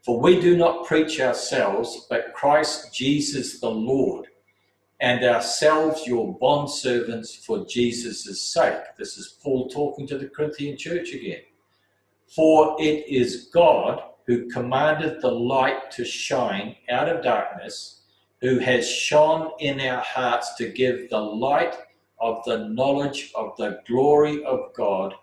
For 0.03 0.19
we 0.19 0.41
do 0.41 0.57
not 0.57 0.87
preach 0.87 1.21
ourselves, 1.21 2.07
but 2.09 2.33
Christ 2.33 2.95
Jesus 2.95 3.61
the 3.61 3.71
Lord 3.71 4.29
and 4.99 5.23
ourselves 5.23 6.07
your 6.07 6.39
bondservants 6.39 7.37
for 7.45 7.67
Jesus' 7.67 8.41
sake. 8.41 8.81
This 8.97 9.19
is 9.19 9.37
Paul 9.43 9.69
talking 9.69 10.07
to 10.07 10.17
the 10.17 10.29
Corinthian 10.29 10.79
church 10.79 11.13
again. 11.13 11.43
For 12.35 12.77
it 12.81 13.07
is 13.07 13.51
God 13.53 14.01
who 14.29 14.49
commanded 14.51 15.21
the 15.21 15.31
light 15.31 15.91
to 15.91 16.05
shine 16.05 16.77
out 16.91 17.09
of 17.09 17.25
darkness, 17.25 18.03
who 18.41 18.61
has 18.61 18.89
shone 18.89 19.51
in 19.59 19.81
our 19.81 20.03
hearts 20.03 20.55
to 20.55 20.69
give 20.69 21.11
the 21.11 21.19
light 21.19 21.75
of 22.21 22.45
the 22.45 22.69
knowledge 22.69 23.33
of 23.35 23.57
the 23.57 23.81
glory 23.89 24.45
of 24.45 24.73
God 24.75 25.15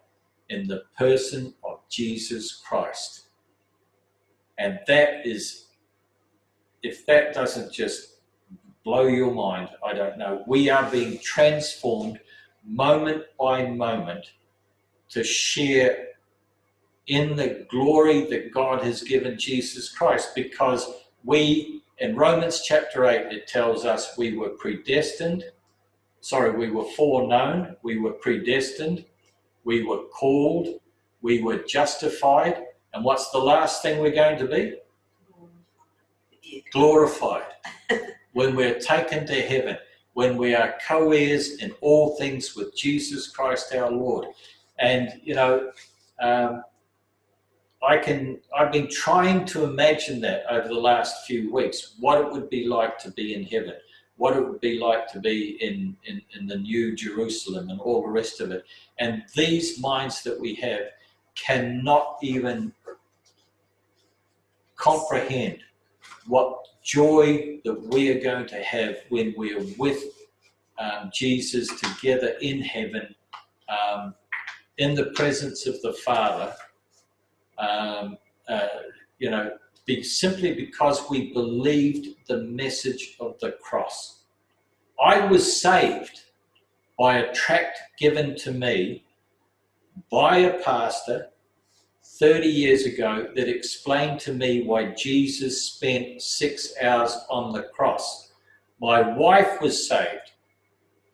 in 0.49 0.68
the 0.68 0.84
person 0.98 1.53
of 1.64 1.80
Jesus 1.88 2.61
Christ. 2.68 3.27
And 4.57 4.80
that 4.88 5.26
is, 5.26 5.68
if 6.84 7.06
that 7.06 7.34
doesn't 7.34 7.72
just 7.72 8.15
blow 8.86 9.07
your 9.07 9.34
mind. 9.34 9.69
I 9.86 9.94
don't 9.94 10.18
know. 10.18 10.44
We 10.48 10.69
are 10.69 10.90
being 10.90 11.19
transformed 11.19 12.19
moment 12.64 13.23
by 13.38 13.65
moment 13.68 14.32
to 15.10 15.23
share 15.23 16.07
in 17.07 17.36
the 17.36 17.65
glory 17.69 18.26
that 18.26 18.52
God 18.52 18.84
has 18.84 19.03
given 19.03 19.38
Jesus 19.38 19.90
Christ 19.90 20.34
because 20.36 20.90
we, 21.23 21.84
in 21.99 22.15
Romans 22.15 22.61
chapter 22.61 23.06
8, 23.06 23.32
it 23.32 23.48
tells 23.48 23.86
us 23.86 24.18
we 24.18 24.36
were 24.38 24.49
predestined. 24.49 25.44
Sorry, 26.22 26.52
we 26.52 26.72
were 26.72 26.86
foreknown, 26.95 27.76
we 27.84 27.99
were 27.99 28.14
predestined, 28.14 29.06
we 29.64 29.84
were 29.84 30.03
called, 30.06 30.80
we 31.22 31.41
were 31.41 31.60
justified. 31.60 32.64
And 32.94 33.03
what's 33.03 33.30
the 33.32 33.40
last 33.40 33.82
thing 33.82 33.99
we're 33.99 34.11
going 34.11 34.40
to 34.40 34.48
be? 34.48 34.76
Glorified. 36.72 37.52
when 38.34 38.56
we're 38.56 38.80
taken 38.80 39.26
to 39.27 39.41
heaven, 39.41 39.77
when 40.14 40.38
we 40.38 40.56
are 40.56 40.76
co 40.88 41.11
heirs 41.11 41.57
in 41.57 41.72
all 41.82 42.15
things 42.15 42.56
with 42.56 42.76
Jesus 42.76 43.30
Christ 43.30 43.73
our 43.76 43.91
Lord. 43.91 44.27
And, 44.80 45.19
you 45.23 45.36
know, 45.36 45.72
um, 46.19 46.64
I 47.85 47.97
can, 47.97 48.39
I've 48.57 48.71
been 48.71 48.89
trying 48.89 49.45
to 49.47 49.63
imagine 49.63 50.19
that 50.21 50.43
over 50.49 50.67
the 50.67 50.73
last 50.73 51.25
few 51.25 51.53
weeks, 51.53 51.95
what 51.99 52.19
it 52.19 52.31
would 52.31 52.49
be 52.49 52.67
like 52.67 52.97
to 52.99 53.11
be 53.11 53.35
in 53.35 53.43
heaven, 53.43 53.75
what 54.17 54.35
it 54.35 54.47
would 54.47 54.61
be 54.61 54.79
like 54.79 55.07
to 55.11 55.19
be 55.19 55.57
in, 55.61 55.95
in, 56.05 56.21
in 56.37 56.47
the 56.47 56.57
new 56.57 56.95
Jerusalem 56.95 57.69
and 57.69 57.79
all 57.79 58.01
the 58.01 58.09
rest 58.09 58.41
of 58.41 58.51
it. 58.51 58.63
And 58.97 59.23
these 59.35 59.79
minds 59.79 60.23
that 60.23 60.39
we 60.39 60.55
have 60.55 60.81
cannot 61.35 62.17
even 62.21 62.73
comprehend 64.77 65.59
what 66.27 66.67
joy 66.83 67.59
that 67.65 67.79
we 67.93 68.09
are 68.09 68.21
going 68.21 68.47
to 68.47 68.61
have 68.63 68.97
when 69.09 69.33
we 69.37 69.53
are 69.53 69.65
with 69.77 70.01
um, 70.79 71.09
Jesus 71.13 71.67
together 71.79 72.35
in 72.41 72.61
heaven, 72.61 73.13
um, 73.69 74.15
in 74.77 74.93
the 74.93 75.05
presence 75.15 75.67
of 75.67 75.81
the 75.81 75.93
Father, 75.93 76.53
um, 77.57 78.18
uh, 78.48 78.68
you 79.19 79.30
know, 79.30 79.52
be, 79.86 80.03
simply 80.03 80.53
because 80.53 81.10
we 81.10 81.34
believed 81.34 82.07
the 82.27 82.44
message 82.44 83.15
of 83.19 83.40
the 83.40 83.52
cross. 83.61 84.23
I 85.03 85.26
was 85.26 85.61
saved 85.61 86.22
by 86.98 87.18
a 87.18 87.34
tract 87.34 87.80
given 87.99 88.36
to 88.38 88.52
me 88.52 89.03
by 90.11 90.38
a 90.38 90.64
pastor 90.64 91.27
30 92.19 92.48
years 92.48 92.86
ago 92.86 93.27
that 93.36 93.49
explained 93.49 94.19
to 94.22 94.34
me 94.34 94.64
why 94.64 94.94
Jesus 94.94 95.64
spent 95.64 96.22
six 96.22 96.73
hours 96.82 97.18
on 97.30 97.52
the 97.52 97.64
cross. 97.64 98.32
My 98.80 99.15
wife 99.18 99.61
was 99.61 99.88
saved 99.88 100.32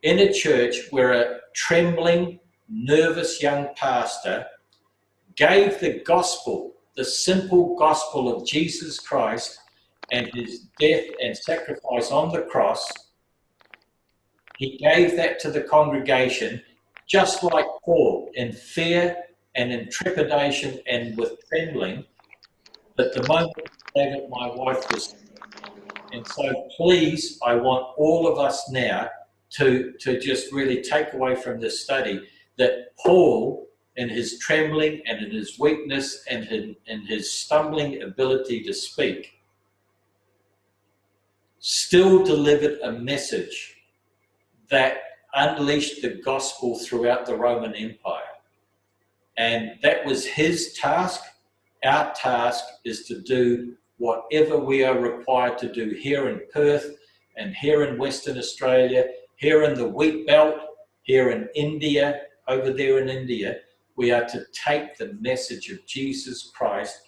in 0.04 0.20
a 0.20 0.34
church 0.34 0.76
where 0.92 1.14
a 1.14 1.40
trembling, 1.54 2.40
nervous 2.70 3.42
young 3.42 3.70
pastor 3.76 4.46
gave 5.36 5.80
the 5.80 6.02
gospel, 6.06 6.74
the 6.96 7.06
simple 7.06 7.76
gospel 7.78 8.36
of 8.36 8.46
Jesus 8.48 9.00
Christ 9.00 9.60
and 10.12 10.30
his 10.34 10.68
death 10.80 11.06
and 11.22 11.38
sacrifice 11.38 12.12
on 12.12 12.32
the 12.32 12.42
cross. 12.42 12.92
He 14.58 14.78
gave 14.78 15.16
that 15.16 15.40
to 15.40 15.52
the 15.52 15.62
congregation, 15.62 16.62
just 17.08 17.44
like 17.44 17.66
Paul, 17.84 18.30
in 18.36 18.52
fear 18.52 19.18
and 19.56 19.72
in 19.72 19.90
trepidation 19.90 20.80
and 20.88 21.18
with 21.18 21.34
trembling 21.50 22.06
that 22.98 23.14
the 23.14 23.28
moment 23.28 23.54
that 23.96 24.28
my 24.30 24.48
wife 24.48 24.92
was. 24.92 25.16
And 26.14 26.28
so, 26.28 26.68
please, 26.78 27.40
I 27.44 27.56
want 27.56 27.88
all 27.98 28.28
of 28.28 28.38
us 28.38 28.70
now 28.70 29.10
to, 29.52 29.94
to 30.00 30.20
just 30.20 30.52
really 30.52 30.82
take 30.82 31.14
away 31.14 31.36
from 31.36 31.60
this 31.60 31.82
study 31.82 32.22
that 32.58 32.96
Paul, 33.04 33.68
in 33.98 34.10
his 34.10 34.40
trembling 34.40 35.02
and 35.06 35.24
in 35.26 35.32
his 35.32 35.60
weakness 35.60 36.24
and 36.30 36.46
in, 36.46 36.76
in 36.88 37.06
his 37.06 37.32
stumbling 37.32 38.02
ability 38.02 38.64
to 38.64 38.74
speak, 38.74 39.34
still 41.60 42.24
delivered 42.24 42.80
a 42.84 42.92
message 42.92 43.76
that 44.70 44.98
unleashed 45.34 46.02
the 46.02 46.22
gospel 46.24 46.80
throughout 46.80 47.26
the 47.26 47.36
Roman 47.36 47.76
Empire. 47.76 48.24
And 49.38 49.72
that 49.82 50.06
was 50.06 50.26
his 50.26 50.74
task. 50.74 51.22
Our 51.84 52.12
task 52.14 52.64
is 52.86 53.06
to 53.08 53.22
do 53.22 53.76
whatever 53.98 54.58
we 54.58 54.84
are 54.84 54.98
required 54.98 55.58
to 55.60 55.72
do 55.72 55.92
here 55.92 56.30
in 56.30 56.42
Perth 56.54 56.96
and 57.38 57.56
here 57.56 57.84
in 57.84 57.98
Western 57.98 58.38
Australia, 58.38 59.06
here 59.36 59.64
in 59.64 59.76
the 59.76 59.88
wheat 59.88 60.28
belt, 60.28 60.56
here 61.04 61.32
in 61.32 61.50
India, 61.56 62.22
over 62.48 62.72
there 62.72 63.00
in 63.00 63.10
India. 63.10 63.60
We 64.02 64.10
are 64.12 64.26
to 64.30 64.44
take 64.52 64.98
the 64.98 65.16
message 65.22 65.70
of 65.70 65.86
Jesus 65.86 66.50
Christ 66.56 67.02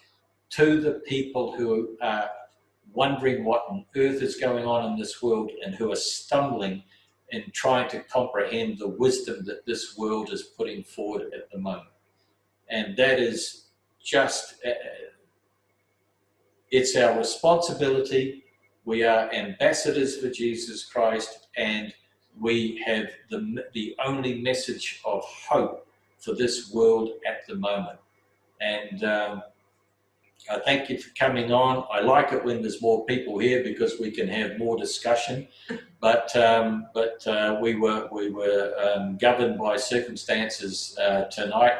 to 0.50 0.80
the 0.80 1.02
people 1.04 1.52
who 1.56 1.96
are 2.00 2.30
wondering 2.92 3.44
what 3.44 3.64
on 3.68 3.84
earth 3.96 4.22
is 4.22 4.36
going 4.36 4.64
on 4.64 4.92
in 4.92 4.96
this 4.96 5.20
world 5.20 5.50
and 5.64 5.74
who 5.74 5.90
are 5.90 5.96
stumbling 5.96 6.84
in 7.30 7.50
trying 7.52 7.88
to 7.88 8.00
comprehend 8.04 8.78
the 8.78 8.86
wisdom 8.86 9.44
that 9.46 9.66
this 9.66 9.98
world 9.98 10.32
is 10.32 10.42
putting 10.56 10.84
forward 10.84 11.32
at 11.34 11.50
the 11.50 11.58
moment 11.58 11.88
and 12.68 12.96
that 12.96 13.18
is 13.18 13.70
just 14.00 14.54
uh, 14.64 14.70
it's 16.70 16.94
our 16.94 17.18
responsibility. 17.18 18.44
We 18.84 19.02
are 19.02 19.32
ambassadors 19.32 20.16
for 20.20 20.30
Jesus 20.30 20.84
Christ, 20.84 21.48
and 21.56 21.92
we 22.40 22.80
have 22.86 23.06
the, 23.30 23.64
the 23.72 23.96
only 24.04 24.40
message 24.40 25.00
of 25.04 25.24
hope 25.24 25.83
for 26.24 26.34
this 26.34 26.72
world 26.72 27.10
at 27.26 27.46
the 27.46 27.56
moment. 27.56 27.98
And 28.60 29.04
um, 29.04 29.42
I 30.50 30.58
thank 30.58 30.88
you 30.90 30.98
for 30.98 31.10
coming 31.14 31.52
on. 31.52 31.86
I 31.90 32.00
like 32.00 32.32
it 32.32 32.44
when 32.44 32.62
there's 32.62 32.82
more 32.82 33.04
people 33.06 33.38
here 33.38 33.62
because 33.62 33.98
we 34.00 34.10
can 34.10 34.28
have 34.28 34.58
more 34.58 34.76
discussion. 34.76 35.48
But 36.00 36.36
um, 36.36 36.88
but 36.92 37.26
uh, 37.26 37.58
we 37.62 37.76
were 37.76 38.10
we 38.12 38.28
were 38.28 38.74
um, 38.78 39.16
governed 39.16 39.58
by 39.58 39.78
circumstances 39.78 40.94
uh, 41.00 41.24
tonight. 41.30 41.78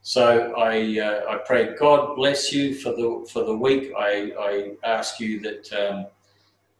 So 0.00 0.54
I 0.54 0.98
uh, 0.98 1.34
I 1.34 1.38
pray 1.44 1.74
God 1.78 2.16
bless 2.16 2.50
you 2.54 2.74
for 2.74 2.92
the 2.92 3.28
for 3.30 3.44
the 3.44 3.54
week. 3.54 3.92
I, 3.94 4.32
I 4.40 4.72
ask 4.82 5.20
you 5.20 5.40
that 5.40 5.70
um, 5.74 6.06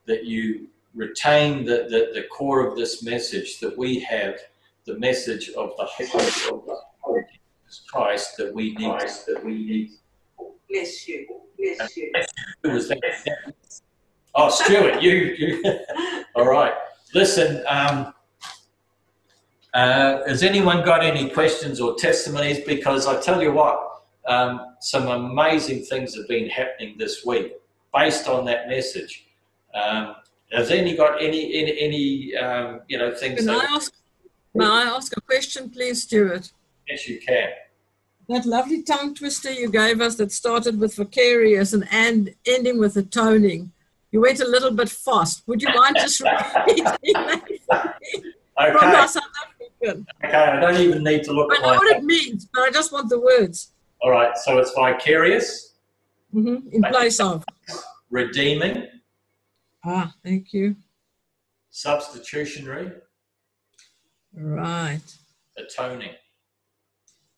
that 0.07 0.25
you 0.25 0.69
retain 0.95 1.67
the, 1.67 1.87
the, 1.91 2.19
the 2.19 2.27
core 2.29 2.67
of 2.67 2.77
this 2.77 3.03
message 3.03 3.61
that 3.61 3.77
we 3.77 4.01
have 4.01 4.37
the 4.87 4.99
message 4.99 5.51
of 5.51 5.73
the 5.77 5.85
hope 5.85 6.15
of 6.51 6.79
Jesus 7.07 7.85
Christ 7.91 8.37
that 8.39 8.55
we 8.55 8.75
need 8.75 8.93
that 9.27 9.43
we 9.45 9.53
need 9.53 9.91
Bless 10.69 11.09
you, 11.09 11.27
bless 11.59 11.97
you. 11.97 12.13
who 12.63 12.73
was 12.73 12.89
that? 12.89 13.01
Oh, 14.35 14.51
Stuart, 14.51 15.01
you, 15.01 15.13
you. 15.39 15.63
All 16.35 16.47
right. 16.47 16.75
Listen, 17.15 17.65
um, 17.69 18.13
uh, 19.73 20.27
has 20.27 20.43
anyone 20.43 20.85
got 20.85 21.03
any 21.03 21.31
questions 21.31 21.81
or 21.81 21.95
testimonies? 21.95 22.61
Because 22.67 23.07
I 23.07 23.21
tell 23.21 23.43
you 23.43 23.53
what, 23.53 24.03
um, 24.27 24.77
some 24.81 25.07
amazing 25.07 25.85
things 25.85 26.17
have 26.17 26.29
been 26.29 26.49
happening 26.49 26.97
this 26.99 27.25
week 27.25 27.53
based 27.95 28.29
on 28.29 28.45
that 28.47 28.69
message. 28.69 29.27
Um, 29.75 30.17
has 30.53 30.71
any 30.71 30.97
got 30.97 31.23
any 31.23 31.55
any, 31.55 31.81
any 31.81 32.37
um, 32.37 32.81
you 32.89 32.99
know 32.99 33.15
things 33.15 33.41
Can 33.41 33.51
I 33.51 33.67
ask, 33.71 33.93
may 34.55 34.65
I 34.65 34.83
ask 34.83 35.17
a 35.17 35.21
question, 35.21 35.71
please, 35.71 36.03
Stuart? 36.03 36.53
Yes 36.89 37.09
you 37.09 37.21
can? 37.21 37.49
That 38.29 38.45
lovely 38.45 38.83
tongue 38.83 39.15
twister 39.15 39.53
you 39.53 39.71
gave 39.71 40.01
us 40.01 40.17
that 40.17 40.33
started 40.33 40.81
with 40.81 40.97
vicarious 40.97 41.73
and, 41.73 41.87
and 41.93 42.35
ending 42.47 42.79
with 42.79 42.97
atoning. 42.97 43.73
You 44.11 44.21
went 44.21 44.41
a 44.41 44.45
little 44.49 44.73
bit 44.73 44.89
fast. 44.89 45.43
Would 45.47 45.63
you 45.63 45.69
mind 45.75 45.97
just 45.97 46.21
repeating 46.67 46.85
that 47.13 47.43
from 48.57 48.77
Okay, 48.89 48.97
our 48.97 49.09
South 49.09 49.23
African? 49.45 50.07
okay. 50.25 50.35
I 50.37 50.61
don't 50.61 50.81
even 50.81 51.05
need 51.05 51.23
to 51.25 51.33
look 51.33 51.51
I 51.53 51.61
know 51.61 51.75
what 51.77 51.97
it 51.97 52.03
means, 52.03 52.47
but 52.53 52.63
I 52.63 52.71
just 52.71 52.93
want 52.93 53.09
the 53.11 53.21
words 53.21 53.73
All 54.01 54.11
right. 54.11 54.37
So 54.39 54.59
it's 54.59 54.73
vicarious, 54.73 55.75
Mm-hmm. 56.35 56.69
in 56.73 56.83
place 56.83 57.21
of. 57.21 57.45
redeeming, 58.11 58.87
Ah, 59.85 60.13
thank 60.25 60.53
you. 60.53 60.75
substitutionary, 61.71 62.91
Right. 64.35 65.01
atoning. 65.57 66.15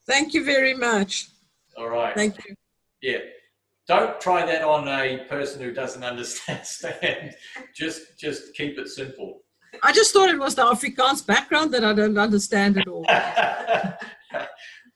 Thank 0.08 0.34
you 0.34 0.44
very 0.44 0.74
much. 0.74 1.28
All 1.76 1.88
right. 1.88 2.14
Thank 2.14 2.36
you. 2.44 2.54
Yeah. 3.02 3.18
Don't 3.86 4.20
try 4.20 4.44
that 4.44 4.62
on 4.62 4.88
a 4.88 5.24
person 5.28 5.62
who 5.62 5.72
doesn't 5.72 6.02
understand. 6.02 7.34
just 7.74 8.18
just 8.18 8.54
keep 8.54 8.78
it 8.78 8.88
simple. 8.88 9.42
I 9.82 9.92
just 9.92 10.12
thought 10.12 10.30
it 10.30 10.38
was 10.38 10.54
the 10.54 10.64
Afrikaans 10.64 11.24
background 11.26 11.72
that 11.74 11.84
I 11.84 11.92
don't 11.92 12.18
understand 12.18 12.78
at 12.78 12.88
all. 12.88 13.04
no, 13.08 13.14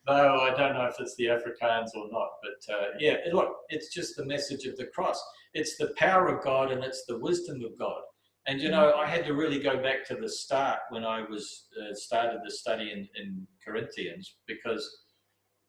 I 0.07 0.53
don't 0.57 0.73
know 0.73 0.85
if 0.85 0.95
it's 0.99 1.15
the 1.15 1.25
Afrikaans 1.25 1.89
or 1.95 2.09
not, 2.11 2.29
but 2.41 2.73
uh, 2.73 2.87
yeah, 2.99 3.17
look, 3.31 3.55
it's 3.69 3.93
just 3.93 4.15
the 4.17 4.25
message 4.25 4.65
of 4.65 4.75
the 4.77 4.87
cross. 4.87 5.23
It's 5.53 5.77
the 5.77 5.93
power 5.95 6.27
of 6.27 6.43
God 6.43 6.71
and 6.71 6.83
it's 6.83 7.05
the 7.05 7.19
wisdom 7.19 7.63
of 7.63 7.77
God. 7.77 8.01
And 8.45 8.59
you 8.59 8.69
know, 8.69 8.93
I 8.93 9.07
had 9.07 9.25
to 9.25 9.33
really 9.33 9.59
go 9.59 9.77
back 9.81 10.05
to 10.07 10.15
the 10.15 10.27
start 10.27 10.79
when 10.89 11.05
I 11.05 11.21
was 11.21 11.67
uh, 11.81 11.93
started 11.93 12.41
the 12.43 12.51
study 12.51 12.91
in, 12.91 13.07
in 13.21 13.47
Corinthians 13.65 14.35
because 14.47 14.85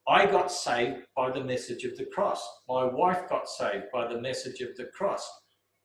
I 0.09 0.27
got 0.27 0.51
saved 0.51 1.07
by 1.17 1.31
the 1.31 1.43
message 1.43 1.85
of 1.85 1.97
the 1.97 2.07
cross. 2.07 2.47
My 2.69 2.85
wife 2.85 3.29
got 3.29 3.49
saved 3.49 3.87
by 3.93 4.13
the 4.13 4.21
message 4.21 4.61
of 4.61 4.77
the 4.77 4.87
cross. 4.87 5.27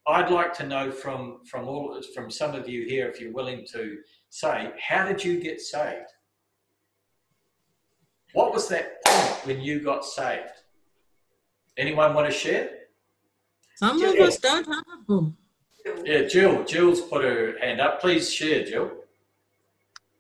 I'd 0.08 0.32
like 0.32 0.54
to 0.56 0.66
know 0.66 0.92
from 0.92 1.42
from 1.46 1.68
all 1.68 2.02
from 2.16 2.32
some 2.32 2.56
of 2.56 2.68
you 2.68 2.86
here, 2.86 3.08
if 3.08 3.22
you're 3.22 3.34
willing 3.34 3.66
to 3.72 3.98
say, 4.30 4.72
how 4.80 5.06
did 5.06 5.24
you 5.24 5.40
get 5.40 5.62
saved? 5.62 6.10
What 8.34 8.54
was 8.54 8.68
that 8.70 9.04
point 9.06 9.46
when 9.46 9.62
you 9.62 9.80
got 9.82 10.06
saved? 10.06 10.52
Anyone 11.78 12.14
want 12.14 12.28
to 12.28 12.34
share? 12.34 12.70
Some 13.76 14.02
of 14.04 14.16
us 14.16 14.38
don't 14.38 14.66
have 14.66 14.86
a 14.94 15.04
boom. 15.06 15.38
Yeah, 16.04 16.24
Jill. 16.24 16.64
Jill's 16.64 17.02
put 17.02 17.24
her 17.24 17.58
hand 17.60 17.82
up. 17.82 18.02
Please 18.02 18.34
share, 18.34 18.64
Jill. 18.64 18.92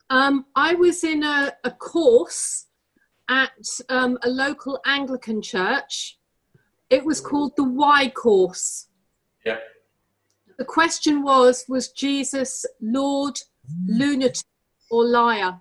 Um, 0.10 0.46
I 0.56 0.74
was 0.74 1.04
in 1.04 1.24
a, 1.24 1.54
a 1.64 1.72
course 1.72 2.66
at 3.30 3.52
um, 3.90 4.18
a 4.24 4.30
local 4.30 4.80
Anglican 4.86 5.41
church. 5.41 6.18
It 6.90 7.06
was 7.06 7.22
called 7.22 7.56
the 7.56 7.64
Why 7.64 8.10
course. 8.10 8.88
Yep. 9.46 9.62
The 10.58 10.66
question 10.66 11.22
was 11.22 11.66
Was 11.68 11.91
Jesus 11.91 12.66
Lord, 12.82 13.40
lunatic, 13.86 14.46
or 14.90 15.06
liar? 15.06 15.60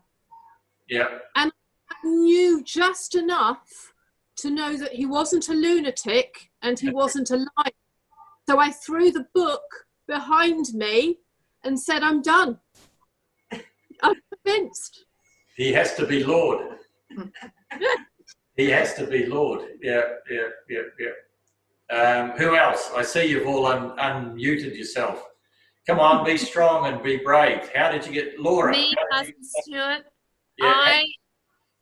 Yeah. 0.89 1.09
And 1.37 1.53
I 1.91 2.09
knew 2.09 2.63
just 2.65 3.15
enough 3.15 3.93
to 4.37 4.51
know 4.51 4.77
that 4.77 4.93
he 4.93 5.05
wasn't 5.05 5.49
a 5.49 5.53
lunatic 5.53 6.51
and 6.63 6.79
he 6.79 6.91
wasn't 6.93 7.31
a 7.31 7.37
liar. 7.37 7.73
So 8.49 8.59
I 8.59 8.71
threw 8.71 9.11
the 9.11 9.27
book 9.35 9.63
behind 10.09 10.75
me 10.75 11.19
and 11.63 11.79
said, 11.79 12.03
I'm 12.03 12.23
done. 12.23 12.59
I'm 14.03 14.15
convinced. 14.45 15.05
He 15.57 15.73
has 15.75 15.95
to 15.97 16.07
be 16.07 16.25
Lord. 16.25 16.79
he 18.57 18.71
has 18.71 18.95
to 18.95 19.07
be 19.07 19.27
Lord. 19.27 19.69
Yeah, 19.83 20.03
yeah, 20.31 20.49
yeah, 20.69 20.81
yeah. 20.99 21.97
Um, 21.97 22.31
who 22.33 22.57
else? 22.57 22.91
I 22.95 23.03
see 23.03 23.27
you've 23.27 23.47
all 23.47 23.67
un- 23.67 23.97
unmuted 23.99 24.77
yourself. 24.77 25.25
Come 25.87 26.01
on, 26.01 26.25
be 26.25 26.37
strong 26.37 26.87
and 26.87 27.03
be 27.03 27.17
brave. 27.19 27.71
How 27.75 27.91
did 27.91 28.07
you 28.07 28.13
get 28.13 28.39
Laura? 28.39 28.73
Me, 28.73 28.95
how 29.11 29.19
Cousin 29.19 29.35
you- 29.39 29.45
Stuart. 29.63 30.05
yeah, 30.59 30.67
I, 30.67 31.05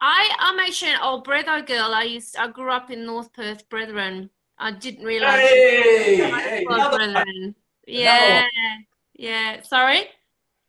I, 0.01 0.31
I'm 0.39 0.59
actually 0.61 0.93
an 0.93 1.01
old 1.03 1.27
Bretho 1.27 1.67
girl. 1.67 1.93
I 1.93 2.05
used, 2.05 2.37
I 2.37 2.49
grew 2.49 2.71
up 2.71 2.91
in 2.91 3.05
North 3.05 3.33
Perth, 3.33 3.69
Brethren. 3.69 4.31
I 4.59 4.71
didn't 4.73 5.05
realize. 5.05 5.41
Hey, 5.41 6.23
I 6.23 6.41
hey, 6.41 6.67
another 6.69 6.99
one. 6.99 7.13
Brethren. 7.13 7.55
Yeah, 7.87 8.47
yeah. 9.15 9.63
Sorry. 9.63 10.09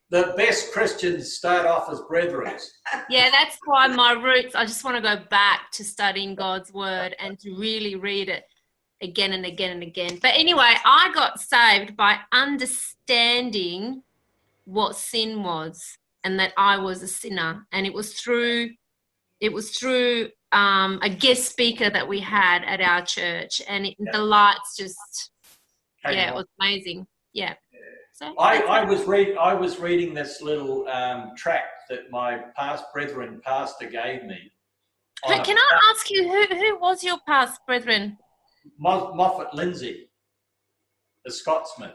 the 0.09 0.33
best 0.37 0.71
Christians 0.71 1.33
start 1.33 1.65
off 1.65 1.89
as 1.91 1.99
brethren. 2.01 2.53
Yeah, 3.09 3.29
that's 3.29 3.57
why 3.65 3.87
my 3.87 4.13
roots. 4.13 4.55
I 4.55 4.65
just 4.65 4.83
want 4.83 4.95
to 4.95 5.01
go 5.01 5.21
back 5.29 5.71
to 5.73 5.83
studying 5.83 6.35
God's 6.35 6.71
word 6.73 7.15
and 7.19 7.37
to 7.39 7.53
really 7.55 7.95
read 7.95 8.29
it 8.29 8.45
again 9.01 9.33
and 9.33 9.45
again 9.45 9.71
and 9.71 9.83
again. 9.83 10.19
But 10.21 10.31
anyway, 10.35 10.73
I 10.85 11.11
got 11.13 11.39
saved 11.39 11.97
by 11.97 12.19
understanding 12.31 14.03
what 14.65 14.95
sin 14.95 15.43
was 15.43 15.97
and 16.23 16.39
that 16.39 16.53
I 16.57 16.77
was 16.77 17.03
a 17.03 17.07
sinner. 17.07 17.67
And 17.71 17.85
it 17.85 17.93
was 17.93 18.13
through 18.13 18.71
it 19.39 19.53
was 19.53 19.71
through 19.77 20.29
um, 20.51 20.99
a 21.03 21.09
guest 21.09 21.49
speaker 21.49 21.89
that 21.89 22.07
we 22.07 22.19
had 22.19 22.63
at 22.63 22.81
our 22.81 23.05
church, 23.05 23.61
and 23.67 23.85
it, 23.85 23.95
the 24.11 24.17
lights 24.17 24.75
just 24.75 24.97
Came 24.97 25.36
yeah, 26.15 26.29
it 26.29 26.35
was 26.35 26.45
amazing. 26.59 27.07
Yeah. 27.33 27.53
So 28.13 28.33
I, 28.39 28.61
I 28.63 28.83
was 28.83 29.03
read 29.05 29.37
I 29.37 29.53
was 29.53 29.79
reading 29.79 30.13
this 30.13 30.41
little 30.41 30.87
um, 30.87 31.33
tract 31.37 31.83
that 31.89 32.09
my 32.09 32.39
past 32.55 32.85
brethren 32.93 33.41
pastor 33.43 33.87
gave 33.87 34.23
me. 34.23 34.51
Hey, 35.25 35.39
can 35.43 35.57
I 35.57 35.79
ask 35.91 36.09
you 36.09 36.27
who 36.27 36.55
who 36.55 36.79
was 36.79 37.03
your 37.03 37.17
past 37.27 37.61
brethren? 37.67 38.17
Mo- 38.79 39.13
Moffat 39.13 39.53
Lindsay, 39.53 40.09
the 41.25 41.31
Scotsman. 41.31 41.91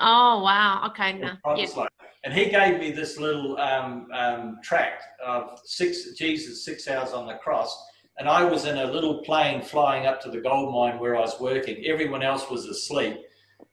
Oh 0.00 0.42
wow. 0.42 0.86
Okay. 0.90 1.12
No. 1.14 1.32
Yeah. 1.56 1.86
And 2.24 2.34
he 2.34 2.46
gave 2.50 2.80
me 2.80 2.90
this 2.90 3.18
little 3.18 3.58
um, 3.58 4.08
um, 4.12 4.58
tract 4.62 5.04
of 5.24 5.58
six 5.64 6.12
Jesus 6.12 6.64
six 6.64 6.88
hours 6.88 7.12
on 7.12 7.26
the 7.26 7.34
cross. 7.34 7.76
And 8.18 8.28
I 8.28 8.42
was 8.42 8.64
in 8.64 8.76
a 8.78 8.86
little 8.86 9.18
plane 9.22 9.62
flying 9.62 10.06
up 10.06 10.20
to 10.22 10.30
the 10.30 10.40
gold 10.40 10.74
mine 10.74 10.98
where 10.98 11.16
I 11.16 11.20
was 11.20 11.38
working. 11.40 11.84
Everyone 11.86 12.22
else 12.22 12.50
was 12.50 12.66
asleep, 12.66 13.16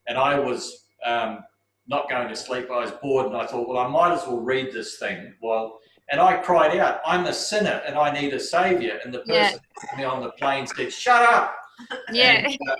and 0.07 0.17
I 0.17 0.37
was 0.37 0.85
um, 1.03 1.39
not 1.87 2.09
going 2.09 2.27
to 2.27 2.35
sleep. 2.35 2.67
I 2.71 2.81
was 2.81 2.91
bored, 2.91 3.25
and 3.25 3.35
I 3.35 3.47
thought, 3.47 3.67
well, 3.67 3.79
I 3.79 3.87
might 3.87 4.13
as 4.13 4.27
well 4.27 4.39
read 4.39 4.71
this 4.71 4.99
thing. 4.99 5.33
Well, 5.41 5.79
and 6.09 6.21
I 6.21 6.37
cried 6.37 6.77
out, 6.77 7.01
"I'm 7.05 7.25
a 7.25 7.33
sinner, 7.33 7.81
and 7.87 7.97
I 7.97 8.11
need 8.11 8.33
a 8.33 8.39
savior." 8.39 8.99
And 9.03 9.11
the 9.13 9.19
person 9.19 9.59
Yeah. 9.91 9.97
me 9.97 10.03
on 10.03 10.21
the 10.21 10.31
plane 10.31 10.67
said, 10.67 10.93
"Shut 10.93 11.23
up." 11.23 11.55
Yeah. 12.11 12.47
And, 12.47 12.57
uh, 12.69 12.75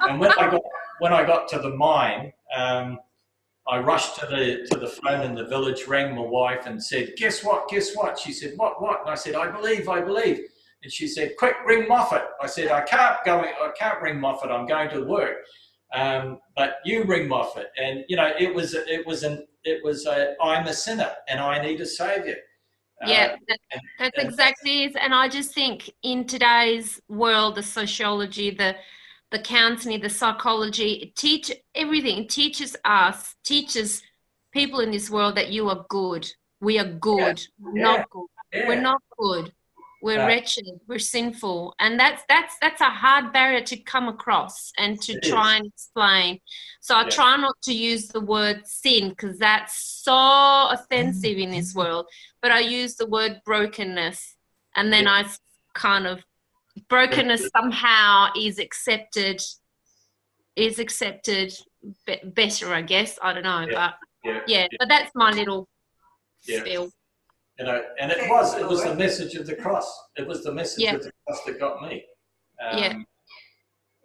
and 0.08 0.20
when 0.20 0.32
I 0.32 0.50
got 0.50 0.62
when 1.00 1.12
I 1.12 1.24
got 1.24 1.48
to 1.48 1.58
the 1.58 1.70
mine, 1.70 2.32
um, 2.56 2.98
I 3.66 3.78
rushed 3.78 4.16
to 4.20 4.26
the 4.26 4.66
to 4.70 4.78
the 4.78 4.86
phone 4.86 5.22
in 5.22 5.34
the 5.34 5.44
village, 5.44 5.86
rang 5.86 6.14
my 6.14 6.22
wife, 6.22 6.66
and 6.66 6.82
said, 6.82 7.14
"Guess 7.16 7.44
what? 7.44 7.68
Guess 7.68 7.96
what?" 7.96 8.18
She 8.18 8.32
said, 8.32 8.52
"What? 8.56 8.80
What?" 8.80 9.00
And 9.00 9.10
I 9.10 9.16
said, 9.16 9.34
"I 9.34 9.50
believe, 9.50 9.88
I 9.88 10.00
believe." 10.00 10.38
And 10.82 10.92
she 10.92 11.08
said, 11.08 11.32
"Quick, 11.38 11.56
ring 11.66 11.88
Moffat." 11.88 12.24
I 12.40 12.46
said, 12.46 12.68
"I 12.70 12.82
can't 12.82 13.16
go. 13.24 13.40
I 13.40 13.70
can't 13.78 14.00
ring 14.00 14.20
Moffat. 14.20 14.50
I'm 14.50 14.66
going 14.66 14.90
to 14.90 15.02
work." 15.04 15.38
Um, 15.94 16.38
but 16.54 16.76
you 16.84 17.04
ring 17.04 17.26
Moffat, 17.28 17.70
and 17.82 18.04
you 18.08 18.16
know 18.16 18.30
it 18.38 18.54
was 18.54 18.74
it 18.74 19.06
was 19.06 19.22
an 19.24 19.46
it 19.64 19.82
was 19.84 20.06
a, 20.06 20.34
I'm 20.42 20.66
a 20.66 20.72
sinner 20.72 21.10
and 21.28 21.40
I 21.40 21.60
need 21.60 21.80
a 21.80 21.86
savior. 21.86 22.36
Yeah, 23.06 23.36
that, 23.48 23.58
that's 23.98 24.18
and- 24.18 24.28
exactly 24.28 24.84
it. 24.84 24.96
And 25.00 25.14
I 25.14 25.28
just 25.28 25.52
think 25.54 25.90
in 26.02 26.26
today's 26.26 27.00
world, 27.08 27.54
the 27.56 27.62
sociology, 27.62 28.50
the 28.50 28.76
the 29.30 29.38
counseling, 29.40 30.00
the 30.00 30.08
psychology, 30.10 30.92
it 31.02 31.16
teach 31.16 31.50
everything. 31.74 32.18
It 32.24 32.28
teaches 32.30 32.76
us, 32.84 33.34
teaches 33.44 34.02
people 34.52 34.80
in 34.80 34.90
this 34.90 35.10
world 35.10 35.34
that 35.36 35.50
you 35.50 35.68
are 35.68 35.84
good. 35.88 36.26
We 36.60 36.78
are 36.78 36.84
good. 37.10 37.42
We're 37.60 37.76
Yeah. 37.76 37.82
not 37.82 38.10
good. 38.10 38.26
Yeah. 38.52 38.68
We're 38.68 38.80
not 38.80 39.02
good. 39.18 39.52
We're 40.00 40.16
Yeah. 40.18 40.26
wretched. 40.26 40.64
We're 40.86 40.98
sinful, 41.00 41.74
and 41.80 41.98
that's 41.98 42.22
that's 42.28 42.54
that's 42.60 42.80
a 42.80 42.90
hard 42.90 43.32
barrier 43.32 43.62
to 43.62 43.76
come 43.78 44.06
across 44.08 44.72
and 44.78 45.00
to 45.02 45.14
It 45.14 45.22
try 45.24 45.54
is. 45.54 45.58
and 45.60 45.66
explain. 45.66 46.40
So 46.80 46.94
I 46.94 47.02
Yeah. 47.02 47.08
try 47.10 47.36
not 47.36 47.60
to 47.62 47.72
use 47.74 48.06
the 48.08 48.20
word 48.20 48.66
sin 48.66 49.08
because 49.10 49.38
that's 49.38 49.74
so 50.04 50.68
offensive 50.70 51.36
in 51.38 51.50
this 51.50 51.74
world. 51.74 52.06
But 52.40 52.52
I 52.52 52.60
use 52.60 52.94
the 52.94 53.06
word 53.06 53.40
brokenness, 53.44 54.36
and 54.76 54.92
then 54.92 55.08
I 55.08 55.20
s- 55.22 55.40
kind 55.74 56.06
of 56.06 56.22
brokenness 56.88 57.48
somehow 57.56 58.28
is 58.36 58.58
accepted 58.60 59.42
is 60.54 60.78
accepted 60.78 61.52
be- 62.06 62.20
better, 62.24 62.72
I 62.72 62.82
guess. 62.82 63.18
I 63.22 63.32
don't 63.32 63.42
know, 63.44 63.60
Yeah. 63.68 63.74
but 63.74 63.98
Yeah. 64.24 64.40
yeah, 64.46 64.66
but 64.78 64.88
that's 64.88 65.10
my 65.14 65.30
little 65.32 65.68
Yeah. 66.44 66.86
Spiel. 67.58 67.66
You 67.66 67.72
know, 67.72 67.82
and 68.00 68.12
it 68.12 68.28
was 68.30 68.56
it 68.56 68.66
was 68.68 68.82
the 68.84 68.94
message 68.94 69.34
of 69.34 69.46
the 69.46 69.56
cross. 69.56 69.88
It 70.16 70.26
was 70.26 70.44
the 70.44 70.52
message 70.52 70.84
Yeah. 70.84 70.94
of 70.94 71.02
the 71.02 71.12
cross 71.26 71.44
that 71.46 71.58
got 71.60 71.82
me. 71.82 72.04
Um, 72.60 72.78
Yeah. 72.78 73.02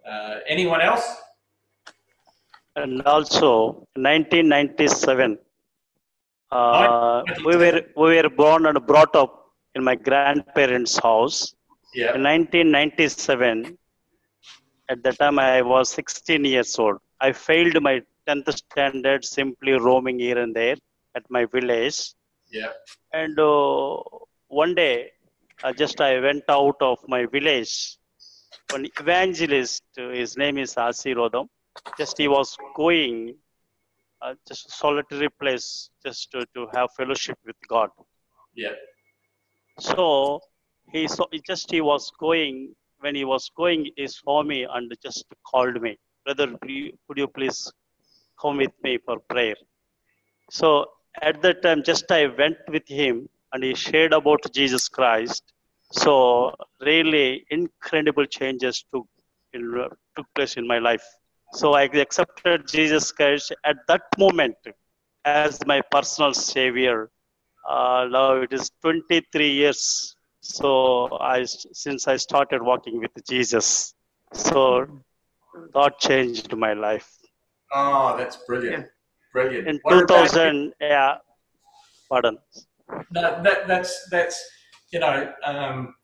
Uh, 0.09 0.39
anyone 0.47 0.81
else? 0.81 1.05
And 2.75 3.01
also, 3.03 3.87
1997, 3.95 5.37
uh, 6.51 7.23
we 7.45 7.55
were 7.55 7.81
we 7.95 8.21
were 8.21 8.29
born 8.29 8.65
and 8.65 8.85
brought 8.85 9.15
up 9.15 9.51
in 9.75 9.83
my 9.83 9.95
grandparents' 9.95 10.97
house. 10.97 11.55
Yeah. 11.93 12.15
In 12.15 12.23
1997, 12.23 13.77
at 14.89 15.03
the 15.03 15.13
time 15.13 15.37
I 15.39 15.61
was 15.61 15.89
16 15.91 16.43
years 16.43 16.77
old. 16.79 16.97
I 17.21 17.31
failed 17.31 17.81
my 17.81 18.01
10th 18.27 18.57
standard 18.57 19.23
simply 19.23 19.73
roaming 19.73 20.19
here 20.19 20.39
and 20.39 20.53
there 20.55 20.75
at 21.15 21.23
my 21.29 21.45
village. 21.45 22.13
Yeah. 22.53 22.71
And 23.11 23.37
uh, 23.39 23.97
one 24.47 24.75
day, 24.75 25.11
uh, 25.63 25.73
just 25.73 25.99
I 25.99 26.19
went 26.19 26.43
out 26.47 26.77
of 26.81 26.99
my 27.07 27.25
village. 27.25 27.97
An 28.73 28.87
evangelist, 28.99 29.83
uh, 29.99 30.09
his 30.09 30.37
name 30.37 30.57
is 30.57 30.77
Asi 30.77 31.13
Rodam, 31.15 31.47
just 31.97 32.17
he 32.17 32.27
was 32.27 32.55
going 32.75 33.35
uh, 34.21 34.35
just 34.47 34.67
a 34.69 34.71
solitary 34.71 35.29
place 35.41 35.89
just 36.05 36.31
to, 36.31 36.45
to 36.55 36.67
have 36.73 36.89
fellowship 36.95 37.37
with 37.45 37.55
God. 37.67 37.89
Yeah. 38.55 38.75
So 39.79 40.39
he 40.91 41.07
saw 41.07 41.25
just 41.45 41.71
he 41.71 41.81
was 41.81 42.11
going 42.19 42.75
when 42.99 43.15
he 43.15 43.25
was 43.25 43.49
going 43.57 43.89
he 43.97 44.07
saw 44.07 44.43
me 44.43 44.65
and 44.71 44.93
just 45.03 45.25
called 45.51 45.81
me, 45.81 45.97
brother, 46.23 46.47
could 46.61 47.17
you 47.17 47.27
please 47.27 47.71
come 48.39 48.57
with 48.57 48.71
me 48.83 48.99
for 49.05 49.19
prayer? 49.19 49.55
So 50.51 50.85
at 51.21 51.41
that 51.41 51.61
time, 51.61 51.83
just 51.83 52.11
I 52.11 52.27
went 52.27 52.57
with 52.67 52.87
him 52.87 53.29
and 53.51 53.63
he 53.63 53.75
shared 53.75 54.13
about 54.13 54.51
Jesus 54.53 54.89
Christ. 54.89 55.53
So 55.91 56.55
really 56.81 57.45
incredible 57.49 58.25
changes 58.25 58.83
took 58.93 59.07
in, 59.53 59.87
took 60.15 60.25
place 60.33 60.57
in 60.57 60.67
my 60.67 60.79
life. 60.79 61.05
So 61.53 61.73
I 61.73 61.83
accepted 61.83 62.67
Jesus 62.67 63.11
Christ 63.11 63.53
at 63.63 63.77
that 63.87 64.01
moment 64.17 64.55
as 65.23 65.63
my 65.67 65.81
personal 65.91 66.33
savior. 66.33 67.11
Uh, 67.69 68.07
now 68.09 68.41
it 68.41 68.51
is 68.51 68.71
23 68.81 69.51
years. 69.51 70.15
So 70.41 71.17
I 71.21 71.45
since 71.45 72.07
I 72.07 72.17
started 72.17 72.61
walking 72.61 72.99
with 72.99 73.11
Jesus. 73.29 73.93
So 74.33 74.87
God 75.71 75.93
changed 75.99 76.55
my 76.57 76.73
life. 76.73 77.09
Oh, 77.71 78.17
that's 78.17 78.35
brilliant. 78.35 78.87
Brilliant. 79.33 79.67
In 79.67 79.79
What 79.81 80.03
about 80.03 80.21
you? 80.21 80.27
2000, 80.27 80.73
yeah, 80.79 81.17
pardon. 82.07 82.37
No, 83.11 83.41
that, 83.43 83.67
that's 83.67 84.07
that's 84.09 84.41
you 84.91 84.99
know, 84.99 85.33
um, 85.43 85.95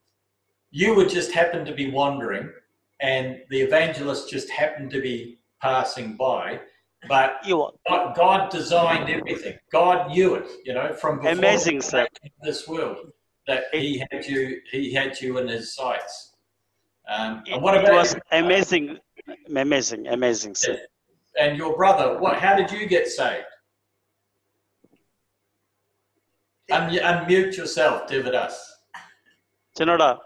you 0.72 0.96
would 0.96 1.10
just 1.10 1.32
happen 1.32 1.64
to 1.64 1.74
be 1.74 1.92
wandering, 1.92 2.52
and 3.00 3.42
the 3.52 3.62
evangelist 3.62 4.30
just 4.30 4.50
happened 4.50 4.90
to 4.92 5.02
be 5.02 5.38
passing 5.62 6.18
by, 6.18 6.60
but 7.08 7.42
God, 7.88 8.16
God 8.16 8.50
designed 8.50 9.10
everything. 9.10 9.58
God 9.72 10.10
knew 10.10 10.36
it, 10.36 10.50
you 10.66 10.74
know, 10.74 10.94
from 10.94 11.18
before 11.18 11.32
Amazing, 11.32 11.82
sir. 11.82 12.08
this 12.42 12.68
world 12.68 12.98
that 13.48 13.66
He 13.72 14.04
had 14.12 14.26
you. 14.26 14.60
He 14.72 14.92
had 14.92 15.22
you 15.22 15.38
in 15.38 15.48
His 15.48 15.76
sights. 15.76 16.34
Um, 17.08 17.44
and 17.48 17.62
what 17.62 17.76
it 17.76 17.92
was 17.92 18.16
amazing, 18.32 18.98
amazing, 19.56 20.08
amazing, 20.08 20.56
sir. 20.56 20.80
And 21.38 21.58
your 21.58 21.76
brother? 21.76 22.18
What? 22.20 22.38
How 22.38 22.56
did 22.56 22.72
you 22.72 22.86
get 22.88 23.08
saved? 23.08 23.46
Un- 26.72 26.90
unmute 26.92 27.58
yourself, 27.58 28.08
Dividas. 28.08 28.54
Chinoda. 29.78 30.18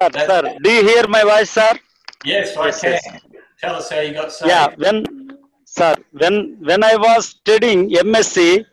Sir, 0.00 0.08
That- 0.10 0.26
sir, 0.28 0.56
do 0.62 0.70
you 0.70 0.82
hear 0.88 1.06
my 1.08 1.22
voice, 1.22 1.50
sir? 1.50 1.72
Yes, 2.24 2.56
I 2.56 2.66
Yes, 2.66 2.80
can. 2.80 2.92
yes. 2.92 3.20
Tell 3.60 3.74
us 3.76 3.88
how 3.90 4.00
you 4.00 4.12
got 4.12 4.32
saved. 4.32 4.50
Yeah, 4.50 4.68
when, 4.76 4.96
sir, 5.64 5.94
when, 6.12 6.56
when 6.60 6.84
I 6.84 6.96
was 6.96 7.28
studying 7.28 7.90
MSc 7.90 8.64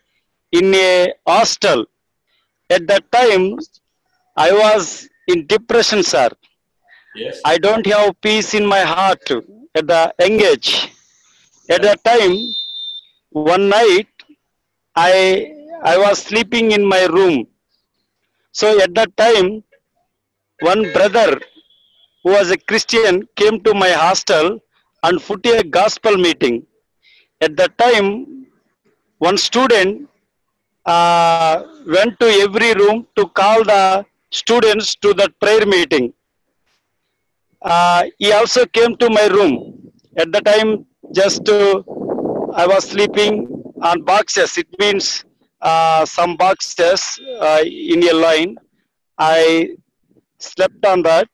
in 0.52 0.74
a 0.76 1.14
hostel, 1.26 1.86
at 2.70 2.86
that 2.88 3.12
time, 3.12 3.58
I 4.36 4.52
was 4.52 5.08
in 5.28 5.48
depression, 5.48 6.04
sir. 6.04 6.30
Yes. 7.16 7.40
I 7.46 7.58
don't 7.58 7.86
have 7.86 8.20
peace 8.22 8.54
in 8.54 8.66
my 8.66 8.82
heart 8.82 9.26
at 9.76 9.88
the 9.88 10.14
young 10.20 10.42
age. 10.42 10.92
At 11.70 11.82
that 11.82 12.04
time, 12.04 12.36
one 13.32 13.70
night, 13.70 14.08
I 14.96 15.52
I 15.84 15.98
was 15.98 16.20
sleeping 16.20 16.72
in 16.72 16.86
my 16.86 17.06
room. 17.06 17.48
So 18.52 18.80
at 18.82 18.94
that 18.96 19.16
time, 19.18 19.64
one 20.62 20.92
brother 20.94 21.40
who 22.24 22.32
was 22.32 22.52
a 22.52 22.58
Christian 22.58 23.28
came 23.36 23.62
to 23.64 23.74
my 23.74 23.90
hostel 23.92 24.60
and 25.04 25.22
put 25.22 25.46
a 25.46 25.64
gospel 25.64 26.18
meeting. 26.18 26.66
At 27.42 27.58
that 27.58 27.78
time, 27.78 28.48
one 29.20 29.38
student 29.38 30.10
uh, 30.86 31.64
went 31.88 32.20
to 32.20 32.28
every 32.46 32.74
room 32.74 33.08
to 33.18 33.28
call 33.28 33.64
the 33.64 34.06
students 34.32 34.96
to 34.96 35.14
that 35.16 35.40
prayer 35.40 35.66
meeting 35.66 36.14
uh, 37.62 38.04
he 38.20 38.32
also 38.32 38.66
came 38.66 38.96
to 38.98 39.10
my 39.10 39.28
room. 39.28 39.92
At 40.18 40.32
the 40.32 40.42
time, 40.42 40.86
just 41.14 41.48
uh, 41.50 41.82
I 42.54 42.66
was 42.68 42.90
sleeping 42.90 43.64
on 43.82 44.02
boxes. 44.02 44.58
It 44.58 44.68
means 44.80 45.26
uh, 45.62 46.06
some 46.06 46.38
boxes 46.38 47.20
uh, 47.40 47.64
in 47.66 48.08
a 48.08 48.14
line. 48.14 48.58
I 49.18 49.76
slept 50.40 50.86
on 50.86 51.02
that. 51.04 51.30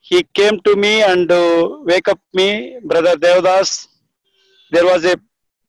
He 0.00 0.22
came 0.34 0.60
to 0.60 0.76
me 0.76 1.02
and 1.02 1.30
uh, 1.30 1.78
wake 1.82 2.08
up 2.08 2.20
me, 2.34 2.78
brother 2.84 3.16
Devdas. 3.16 3.88
There 4.70 4.84
was 4.84 5.04
a 5.04 5.16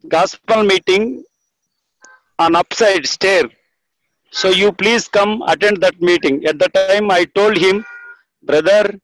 gospel 0.07 0.63
meeting 0.63 1.23
on 2.39 2.55
upside 2.55 3.05
stair. 3.05 3.43
So 4.31 4.49
you 4.49 4.71
please 4.73 5.07
come 5.07 5.41
attend 5.47 5.81
that 5.81 6.01
meeting. 6.01 6.45
At 6.45 6.59
the 6.59 6.67
time, 6.69 7.09
I 7.09 7.25
told 7.25 7.57
him, 7.57 7.85
brother, 8.43 8.99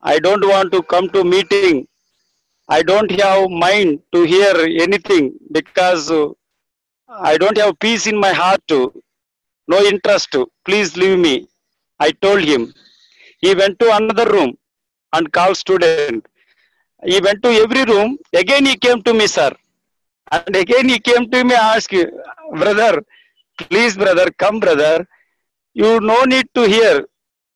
I 0.00 0.18
don't 0.20 0.46
want 0.46 0.70
to 0.72 0.82
come 0.82 1.08
to 1.10 1.24
meeting. 1.24 1.88
I 2.76 2.82
don't 2.82 3.10
have 3.20 3.50
mind 3.50 3.98
to 4.14 4.22
hear 4.22 4.54
anything 4.86 5.32
because 5.50 6.08
uh, 6.08 6.28
I 7.30 7.36
don't 7.36 7.58
have 7.58 7.78
peace 7.80 8.06
in 8.06 8.16
my 8.16 8.32
heart. 8.32 8.60
To, 8.68 9.02
no 9.66 9.82
interest. 9.84 10.36
Please 10.64 10.96
leave 10.96 11.18
me. 11.18 11.48
I 11.98 12.12
told 12.12 12.42
him. 12.42 12.72
He 13.40 13.54
went 13.54 13.78
to 13.80 13.94
another 13.96 14.30
room 14.30 14.56
and 15.12 15.32
called 15.32 15.56
student. 15.56 16.24
He 17.04 17.20
went 17.20 17.42
to 17.42 17.50
every 17.50 17.84
room. 17.84 18.18
Again 18.32 18.66
he 18.66 18.76
came 18.76 19.02
to 19.02 19.14
me, 19.14 19.26
sir. 19.26 19.50
And 20.30 20.54
again 20.54 20.88
he 20.88 21.00
came 21.00 21.28
to 21.28 21.42
me 21.42 21.54
ask, 21.54 21.90
brother, 22.52 23.02
please, 23.58 23.96
brother, 23.96 24.30
come, 24.38 24.60
brother. 24.60 25.08
You 25.74 26.00
no 26.00 26.22
need 26.22 26.46
to 26.54 26.68
hear 26.68 27.04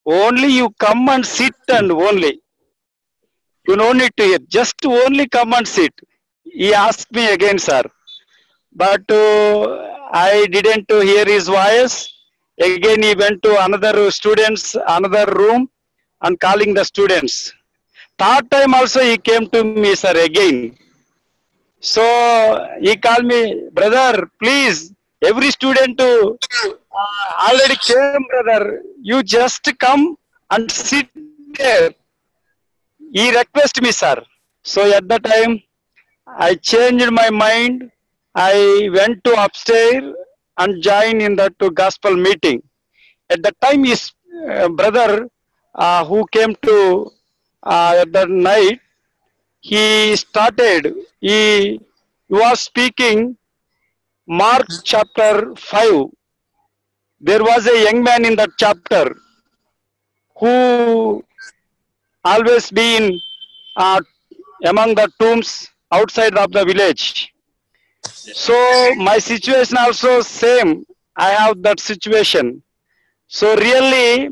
only 0.05 0.49
you 0.49 0.71
come 0.71 1.07
and 1.09 1.25
sit 1.25 1.55
and 1.69 1.91
only 1.91 2.41
you 3.67 3.75
no 3.75 3.91
need 3.93 4.11
to 4.17 4.23
hear. 4.23 4.39
Just 4.47 4.85
only 4.85 5.27
come 5.27 5.53
and 5.53 5.67
sit. 5.67 5.93
He 6.43 6.73
asked 6.73 7.11
me 7.11 7.25
again 7.33 7.59
sir. 7.59 7.83
But 8.73 9.09
uh, 9.09 9.93
i 10.11 10.45
didn't 10.55 10.89
hear 10.89 11.25
his 11.25 11.47
voice. 11.47 11.95
Again 12.59 13.03
he 13.03 13.13
went 13.15 13.41
to 13.43 13.51
another 13.65 14.09
students 14.11 14.75
another 14.87 15.25
room 15.41 15.69
and 16.21 16.39
calling 16.39 16.73
the 16.73 16.85
students. 16.85 17.53
Third 18.17 18.49
time 18.49 18.73
also 18.73 19.01
he 19.01 19.17
came 19.17 19.47
to 19.49 19.63
me 19.63 19.95
sir 19.95 20.15
again. 20.29 20.77
So 21.79 22.03
he 22.81 22.95
called 22.95 23.25
me 23.25 23.41
brother 23.73 24.29
please 24.41 24.93
every 25.23 25.51
student 25.51 25.99
uh, 25.99 26.33
already 27.47 27.75
came, 27.75 28.25
brother. 28.29 28.81
You 29.01 29.23
just 29.23 29.67
come 29.79 30.17
and 30.51 30.71
sit 30.71 31.09
there. 31.57 31.91
He 33.15 33.25
requested 33.33 33.81
me, 33.81 33.91
sir. 33.93 34.21
So 34.63 34.81
at 34.91 35.07
the 35.07 35.19
time, 35.19 35.61
I 36.27 36.55
changed 36.55 37.09
my 37.11 37.29
mind. 37.29 37.89
I 38.35 38.89
went 38.93 39.23
to 39.23 39.31
upstairs 39.41 40.03
and 40.57 40.83
joined 40.83 41.21
in 41.21 41.37
that 41.37 41.53
gospel 41.73 42.13
meeting. 42.17 42.61
At 43.29 43.41
the 43.41 43.53
time, 43.61 43.85
his 43.85 44.11
uh, 44.51 44.67
brother 44.67 45.29
uh, 45.75 46.03
who 46.03 46.25
came 46.33 46.55
to 46.63 47.09
uh, 47.63 48.03
that 48.15 48.29
night, 48.29 48.81
he 49.61 50.13
started. 50.17 50.93
He 51.21 51.79
was 52.27 52.59
speaking 52.63 53.37
Mark 54.27 54.67
chapter 54.83 55.55
5. 55.55 56.09
There 57.21 57.43
was 57.43 57.65
a 57.65 57.83
young 57.85 58.03
man 58.03 58.25
in 58.25 58.35
that 58.35 58.49
chapter 58.59 59.15
who 60.37 61.23
always 62.25 62.71
been 62.71 63.19
uh, 63.77 64.01
among 64.65 64.95
the 64.95 65.09
tombs 65.19 65.69
outside 65.91 66.37
of 66.37 66.51
the 66.51 66.65
village. 66.65 67.33
So 68.03 68.95
my 68.95 69.17
situation 69.19 69.77
also 69.77 70.21
same. 70.21 70.85
I 71.15 71.29
have 71.29 71.61
that 71.61 71.79
situation. 71.79 72.61
So 73.27 73.55
really, 73.55 74.29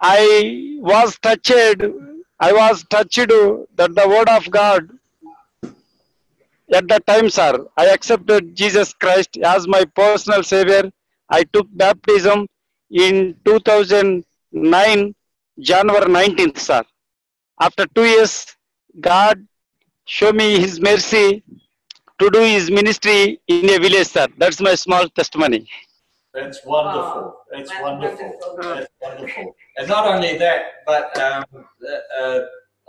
I 0.00 0.78
was 0.80 1.18
touched. 1.18 1.82
I 2.40 2.52
was 2.52 2.84
touched 2.84 3.16
that 3.16 3.94
the 4.00 4.08
word 4.08 4.28
of 4.28 4.48
God 4.50 4.88
at 6.72 6.86
that 6.88 7.06
time, 7.06 7.30
sir, 7.30 7.66
I 7.76 7.86
accepted 7.86 8.54
Jesus 8.54 8.92
Christ 8.92 9.38
as 9.38 9.66
my 9.66 9.84
personal 9.86 10.42
savior. 10.42 10.90
I 11.30 11.44
took 11.44 11.66
baptism 11.72 12.46
in 12.90 13.34
2009, 13.44 15.14
January 15.58 16.06
19th, 16.06 16.58
sir. 16.58 16.82
After 17.60 17.86
two 17.94 18.04
years, 18.04 18.46
God 19.00 19.46
showed 20.04 20.36
me 20.36 20.58
His 20.60 20.80
mercy 20.80 21.42
to 22.18 22.30
do 22.30 22.40
His 22.40 22.70
ministry 22.70 23.40
in 23.48 23.68
a 23.70 23.78
village, 23.78 24.08
sir. 24.08 24.28
That's 24.38 24.60
my 24.60 24.74
small 24.74 25.08
testimony. 25.08 25.68
That's 26.34 26.64
wonderful. 26.64 27.22
Wow. 27.22 27.36
That's 27.50 27.70
That's 27.70 27.82
wonderful. 27.82 28.38
wonderful. 28.40 28.74
That's 28.76 28.88
wonderful. 29.02 29.56
And 29.76 29.88
not 29.88 30.06
only 30.06 30.38
that, 30.38 30.62
but 30.86 31.18
um, 31.18 31.44
uh, 31.54 32.22
uh, 32.22 32.40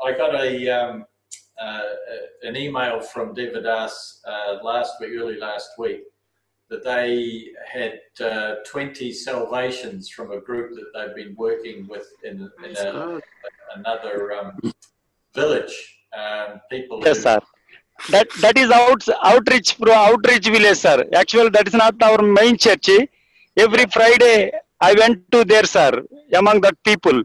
I 0.06 0.12
got 0.14 0.36
a 0.36 0.70
um, 0.70 1.06
uh, 1.62 1.82
an 2.44 2.56
email 2.56 3.02
from 3.02 3.36
Devadas 3.36 4.20
uh, 4.26 4.64
last 4.64 4.94
week, 5.00 5.12
early 5.18 5.38
last 5.38 5.72
week, 5.78 6.04
that 6.70 6.84
they 6.84 7.48
had 7.72 8.00
uh, 8.24 8.56
20 8.66 9.12
salvations 9.12 10.10
from 10.10 10.32
a 10.32 10.40
group 10.40 10.76
that 10.76 10.88
they've 10.94 11.16
been 11.16 11.36
working 11.36 11.88
with 11.88 12.08
in, 12.24 12.50
in 12.64 12.76
a, 12.78 13.20
another 13.76 14.34
um, 14.34 14.74
village. 15.34 15.76
Um, 16.18 16.62
people. 16.72 17.02
Yes, 17.06 17.18
who- 17.18 17.24
sir. 17.24 17.40
That 18.12 18.28
that 18.40 18.58
is 18.58 18.72
out 18.72 19.04
outreach 19.24 19.78
pro 19.78 19.92
outreach 19.92 20.48
village, 20.48 20.78
sir. 20.78 21.06
Actually, 21.14 21.50
that 21.50 21.68
is 21.68 21.74
not 21.74 22.02
our 22.02 22.22
main 22.22 22.56
church. 22.58 22.88
Every 23.58 23.86
Friday, 23.88 24.54
I 24.80 24.94
went 24.94 25.30
to 25.34 25.44
there, 25.44 25.66
sir, 25.66 25.92
among 26.34 26.62
that 26.62 26.82
people. 26.86 27.24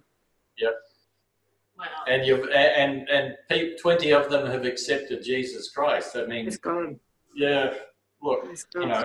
Wow. 1.79 1.87
And 2.09 2.27
you've 2.27 2.49
and 2.51 3.09
and 3.09 3.37
20 3.81 4.13
of 4.13 4.31
them 4.31 4.47
have 4.51 4.65
accepted 4.65 5.23
Jesus 5.23 5.71
Christ. 5.71 6.17
I 6.17 6.27
mean, 6.27 6.45
Praise 6.47 6.59
God. 6.59 6.99
yeah. 7.35 7.75
Look, 8.23 8.45
Praise 8.45 8.67
you 8.75 8.81
God. 8.81 8.89
know, 8.89 9.05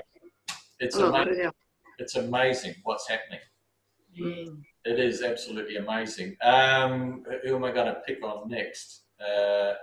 it's 0.79 0.95
Oh, 0.97 1.09
amazing. 1.09 1.25
hallelujah. 1.27 1.51
It's 1.97 2.15
amazing 2.15 2.75
what's 2.83 3.07
happening. 3.09 3.39
Mm. 4.19 4.61
It 4.85 4.99
is 4.99 5.21
absolutely 5.21 5.75
amazing. 5.75 6.35
Um, 6.41 7.23
who 7.43 7.55
am 7.55 7.63
I 7.63 7.71
going 7.71 7.87
to 7.87 8.01
pick 8.07 8.23
on 8.23 8.49
next? 8.49 9.03
Uh, 9.19 9.73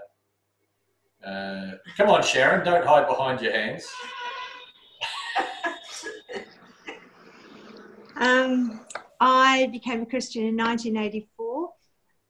uh, 1.27 1.73
come 1.97 2.09
on, 2.10 2.23
Sharon, 2.23 2.64
don't 2.64 2.86
hide 2.86 3.06
behind 3.06 3.40
your 3.40 3.52
hands. 3.52 3.86
Um, 8.18 8.81
I 9.20 9.68
became 9.73 10.01
a 10.02 10.06
Christian 10.06 10.44
in 10.47 10.56
1984. 10.56 11.68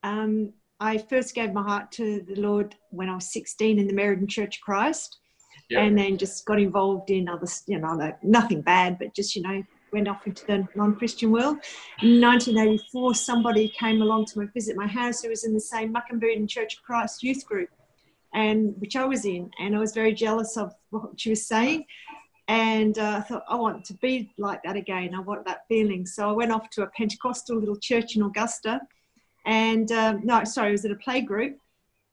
Um, 0.02 0.52
I 0.80 0.98
first 0.98 1.32
gave 1.34 1.52
my 1.52 1.62
heart 1.62 1.92
to 1.92 2.22
the 2.22 2.40
Lord 2.40 2.74
when 2.90 3.08
I 3.08 3.14
was 3.14 3.32
16 3.32 3.78
in 3.78 3.86
the 3.86 3.94
Meriden 3.94 4.26
Church 4.26 4.56
of 4.56 4.62
Christ, 4.62 5.18
Yeah. 5.68 5.80
and 5.82 5.98
then 5.98 6.16
just 6.16 6.44
got 6.44 6.60
involved 6.60 7.10
in 7.10 7.28
other, 7.28 7.46
you 7.66 7.78
know, 7.78 8.12
nothing 8.22 8.60
bad, 8.60 8.98
but 8.98 9.14
just 9.14 9.34
you 9.34 9.42
know, 9.42 9.62
went 9.92 10.08
off 10.08 10.26
into 10.26 10.44
the 10.46 10.68
non-Christian 10.74 11.30
world. 11.30 11.58
In 12.02 12.20
1984, 12.20 13.14
somebody 13.14 13.68
came 13.68 14.02
along 14.02 14.26
to 14.26 14.46
visit 14.54 14.76
my 14.76 14.86
house 14.86 15.22
who 15.22 15.30
was 15.30 15.44
in 15.44 15.54
the 15.54 15.60
same 15.60 15.92
Muckenbergen 15.92 16.48
Church 16.48 16.76
of 16.76 16.82
Christ 16.82 17.22
youth 17.22 17.44
group, 17.46 17.70
and 18.34 18.74
which 18.78 18.96
I 18.96 19.04
was 19.04 19.24
in, 19.24 19.50
and 19.58 19.74
I 19.74 19.78
was 19.78 19.92
very 19.92 20.12
jealous 20.12 20.56
of 20.56 20.74
what 20.90 21.18
she 21.18 21.30
was 21.30 21.46
saying. 21.46 21.84
And 22.48 22.96
uh, 22.98 23.16
I 23.16 23.20
thought, 23.22 23.44
I 23.48 23.56
want 23.56 23.84
to 23.86 23.94
be 23.94 24.30
like 24.38 24.62
that 24.62 24.76
again. 24.76 25.14
I 25.14 25.20
want 25.20 25.44
that 25.46 25.62
feeling. 25.68 26.06
So 26.06 26.28
I 26.28 26.32
went 26.32 26.52
off 26.52 26.70
to 26.70 26.82
a 26.82 26.86
Pentecostal 26.86 27.58
little 27.58 27.76
church 27.76 28.14
in 28.14 28.22
Augusta. 28.22 28.80
And 29.46 29.90
um, 29.90 30.20
no, 30.24 30.44
sorry, 30.44 30.68
it 30.68 30.72
was 30.72 30.84
at 30.84 30.92
a 30.92 30.96
play 30.96 31.22
group. 31.22 31.58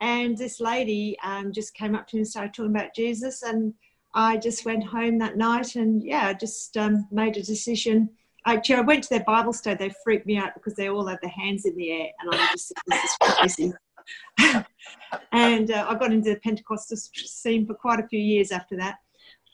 And 0.04 0.38
this 0.38 0.60
lady 0.60 1.18
um, 1.24 1.54
just 1.54 1.74
came 1.74 1.96
up 1.96 2.08
to 2.08 2.18
me 2.18 2.20
and 2.20 2.28
started 2.28 2.54
talking 2.54 2.76
about 2.76 2.94
Jesus. 2.94 3.42
And 3.42 3.74
I 4.14 4.36
just 4.36 4.66
went 4.66 4.84
home 4.84 5.18
that 5.20 5.38
night 5.38 5.76
and, 5.76 6.04
yeah, 6.04 6.28
I 6.28 6.34
just 6.34 6.76
um, 6.76 7.08
made 7.10 7.38
a 7.38 7.42
decision. 7.42 8.10
Actually, 8.46 8.76
I 8.76 8.82
went 8.82 9.04
to 9.04 9.10
their 9.10 9.24
Bible 9.24 9.54
study. 9.54 9.78
They 9.78 9.96
freaked 10.04 10.26
me 10.26 10.36
out 10.36 10.56
because 10.56 10.76
they 10.76 10.90
all 10.90 11.08
had 11.08 11.20
their 11.22 11.32
hands 11.32 11.66
in 11.66 11.78
the 11.78 11.90
air. 11.90 12.10
And 12.20 12.36
I 12.36 12.52
just 12.52 12.68
said, 12.68 12.78
this 12.86 13.04
is 13.06 13.18
crazy. 13.22 13.74
and 15.32 15.72
uh, 15.72 15.86
I 15.88 15.96
got 15.96 16.12
into 16.12 16.32
the 16.32 16.40
Pentecostal 16.42 16.98
scene 16.98 17.66
for 17.66 17.74
quite 17.74 18.02
a 18.02 18.08
few 18.10 18.20
years 18.20 18.52
after 18.52 18.76
that. 18.76 18.98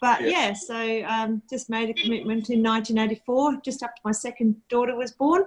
But 0.02 0.22
Yeah. 0.22 0.30
yeah, 0.30 0.54
so 0.54 1.04
um, 1.04 1.44
just 1.48 1.70
made 1.70 1.92
a 1.92 1.94
commitment 1.94 2.50
in 2.50 2.64
1984, 2.64 3.62
just 3.64 3.84
after 3.84 4.02
my 4.04 4.14
second 4.14 4.56
daughter 4.68 4.96
was 4.96 5.12
born. 5.12 5.44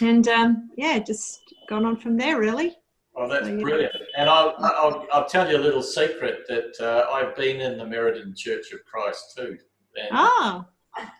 And 0.00 0.26
um, 0.28 0.70
yeah, 0.74 1.00
just 1.00 1.38
gone 1.68 1.84
on 1.84 1.98
from 1.98 2.16
there, 2.16 2.40
really. 2.40 2.78
Oh, 3.18 3.26
that's 3.28 3.48
yeah. 3.48 3.56
brilliant. 3.56 3.94
And 4.16 4.28
I'll, 4.28 4.54
I'll, 4.58 5.06
I'll 5.12 5.24
tell 5.24 5.50
you 5.50 5.56
a 5.56 5.58
little 5.58 5.82
secret 5.82 6.40
that 6.48 6.74
uh, 6.80 7.06
I've 7.10 7.34
been 7.34 7.60
in 7.62 7.78
the 7.78 7.86
Meriden 7.86 8.34
Church 8.36 8.72
of 8.72 8.84
Christ 8.84 9.32
too. 9.36 9.56
And, 9.96 10.08
Ah, 10.12 10.66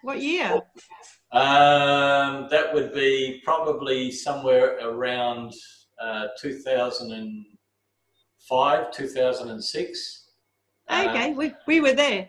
what 0.02 0.20
year? 0.20 0.60
Um, 1.32 2.48
that 2.50 2.72
would 2.74 2.92
be 2.94 3.40
probably 3.44 4.10
somewhere 4.12 4.78
around 4.86 5.54
uh, 6.00 6.26
2005, 6.38 8.92
2006. 8.92 10.22
Uh, 10.88 11.04
Okay, 11.08 11.32
we, 11.32 11.52
we 11.66 11.80
were 11.80 11.94
there. 11.94 12.28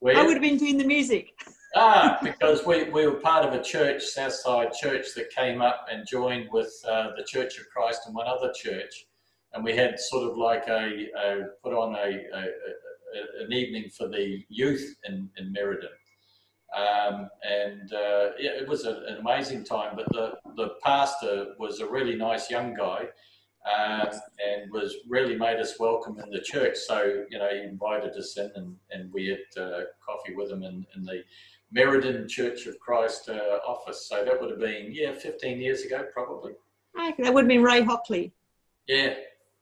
where, 0.00 0.16
I 0.16 0.22
would 0.22 0.32
have 0.34 0.42
been 0.42 0.56
doing 0.58 0.76
the 0.78 0.84
music. 0.86 1.28
Ah, 1.74 2.18
because 2.22 2.66
we, 2.66 2.84
we 2.90 3.06
were 3.06 3.14
part 3.14 3.46
of 3.46 3.54
a 3.58 3.62
church, 3.62 4.02
Southside 4.04 4.74
Church, 4.74 5.14
that 5.16 5.30
came 5.30 5.62
up 5.62 5.86
and 5.90 6.06
joined 6.06 6.48
with 6.52 6.70
uh, 6.86 7.12
the 7.16 7.24
Church 7.24 7.58
of 7.58 7.68
Christ 7.70 8.02
and 8.06 8.14
one 8.14 8.26
other 8.26 8.52
church. 8.54 9.06
And 9.54 9.64
we 9.64 9.74
had 9.74 9.98
sort 9.98 10.30
of 10.30 10.36
like 10.36 10.68
a, 10.68 11.08
a 11.16 11.44
put 11.62 11.72
on 11.72 11.94
a, 11.94 11.98
a, 11.98 12.40
a, 12.40 13.44
an 13.44 13.52
evening 13.52 13.88
for 13.88 14.06
the 14.06 14.44
youth 14.50 14.96
in, 15.08 15.30
in 15.38 15.50
Meriden. 15.50 15.88
Um, 16.76 17.30
and 17.42 17.92
uh, 17.92 18.30
yeah, 18.38 18.50
it 18.50 18.68
was 18.68 18.84
an 18.84 19.16
amazing 19.18 19.64
time. 19.64 19.96
But 19.96 20.12
the, 20.12 20.34
the 20.56 20.74
pastor 20.82 21.54
was 21.58 21.80
a 21.80 21.86
really 21.86 22.16
nice 22.16 22.50
young 22.50 22.74
guy 22.74 23.06
um, 23.64 24.08
and 24.46 24.70
was 24.70 24.96
really 25.08 25.36
made 25.36 25.58
us 25.58 25.78
welcome 25.78 26.18
in 26.20 26.30
the 26.30 26.40
church. 26.40 26.76
So, 26.76 27.24
you 27.30 27.38
know, 27.38 27.48
he 27.50 27.60
invited 27.60 28.14
us 28.14 28.36
in 28.36 28.50
and, 28.56 28.76
and 28.90 29.12
we 29.12 29.28
had 29.28 29.62
uh, 29.62 29.80
coffee 30.04 30.34
with 30.34 30.50
him 30.50 30.62
in, 30.62 30.86
in 30.96 31.04
the 31.04 31.22
Meriden 31.72 32.28
Church 32.28 32.66
of 32.66 32.78
Christ 32.78 33.28
uh, 33.28 33.58
office. 33.66 34.06
So 34.08 34.24
that 34.24 34.40
would 34.40 34.50
have 34.50 34.60
been, 34.60 34.88
yeah, 34.92 35.12
15 35.14 35.58
years 35.60 35.82
ago, 35.82 36.04
probably. 36.12 36.52
Okay, 36.98 37.22
that 37.22 37.32
would 37.32 37.44
have 37.44 37.48
been 37.48 37.62
Ray 37.62 37.82
Hockley. 37.82 38.32
Yeah. 38.86 39.14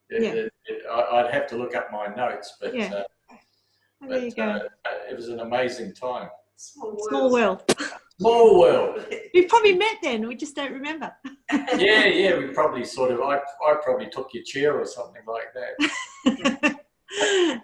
It, 0.09 0.21
Yeah. 0.23 0.33
it- 0.33 0.53
it- 0.65 0.83
I- 0.91 1.19
I'd 1.21 1.33
have 1.33 1.47
to 1.47 1.55
look 1.55 1.73
up 1.75 1.87
my 1.91 2.07
notes, 2.13 2.57
but, 2.59 2.75
Yeah. 2.75 2.93
uh, 2.93 3.03
Oh, 4.03 4.07
there 4.09 4.19
you 4.19 4.31
but 4.35 4.59
go. 4.59 4.67
uh, 4.85 4.89
it 5.09 5.15
was 5.15 5.29
an 5.29 5.39
amazing 5.41 5.93
time. 5.93 6.29
Small 6.57 6.97
Small 7.07 7.31
world. 7.31 7.63
Small 8.19 8.59
world. 8.59 9.05
We've 9.33 9.47
probably 9.47 9.73
met 9.77 9.97
then, 10.03 10.27
we 10.27 10.35
just 10.35 10.55
don't 10.55 10.73
remember. 10.73 11.15
Yeah, 11.77 12.05
yeah, 12.05 12.37
we 12.37 12.47
probably 12.47 12.83
sort 12.85 13.11
of, 13.11 13.21
I, 13.21 13.35
I 13.37 13.75
probably 13.83 14.09
took 14.09 14.33
your 14.33 14.43
chair 14.43 14.79
or 14.79 14.85
something 14.85 15.23
like 15.27 15.53
that. 15.53 15.75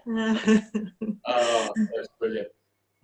Oh, 0.09 1.69
that's 1.95 2.07
brilliant. 2.19 2.47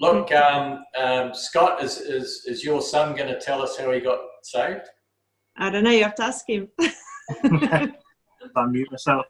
Look, 0.04 0.34
um, 0.34 0.84
um, 1.00 1.34
Scott, 1.34 1.82
is, 1.82 1.98
is, 1.98 2.44
is 2.46 2.62
your 2.62 2.82
son 2.82 3.16
going 3.16 3.30
to 3.30 3.40
tell 3.40 3.62
us 3.62 3.78
how 3.78 3.90
he 3.90 4.02
got 4.02 4.20
saved? 4.44 4.82
I 5.56 5.70
don't 5.70 5.86
know, 5.86 5.92
you 5.92 6.04
have 6.04 6.16
to 6.16 6.24
ask 6.24 6.44
him. 6.46 6.68
unmute 7.46 8.92
myself. 8.92 9.26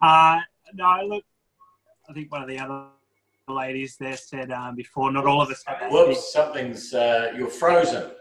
Uh, 0.00 0.38
no, 0.74 1.00
look, 1.08 1.24
I 2.08 2.12
think 2.12 2.30
one 2.30 2.40
of 2.40 2.48
the 2.48 2.56
other 2.56 2.84
ladies 3.48 3.96
there 3.98 4.16
said 4.16 4.52
um, 4.52 4.76
before, 4.76 5.10
not 5.10 5.26
all 5.26 5.42
of 5.42 5.50
us 5.50 5.64
have. 5.66 5.90
Whoops, 5.90 6.32
something's, 6.32 6.94
uh, 6.94 7.32
you're 7.36 7.48
frozen. 7.48 8.12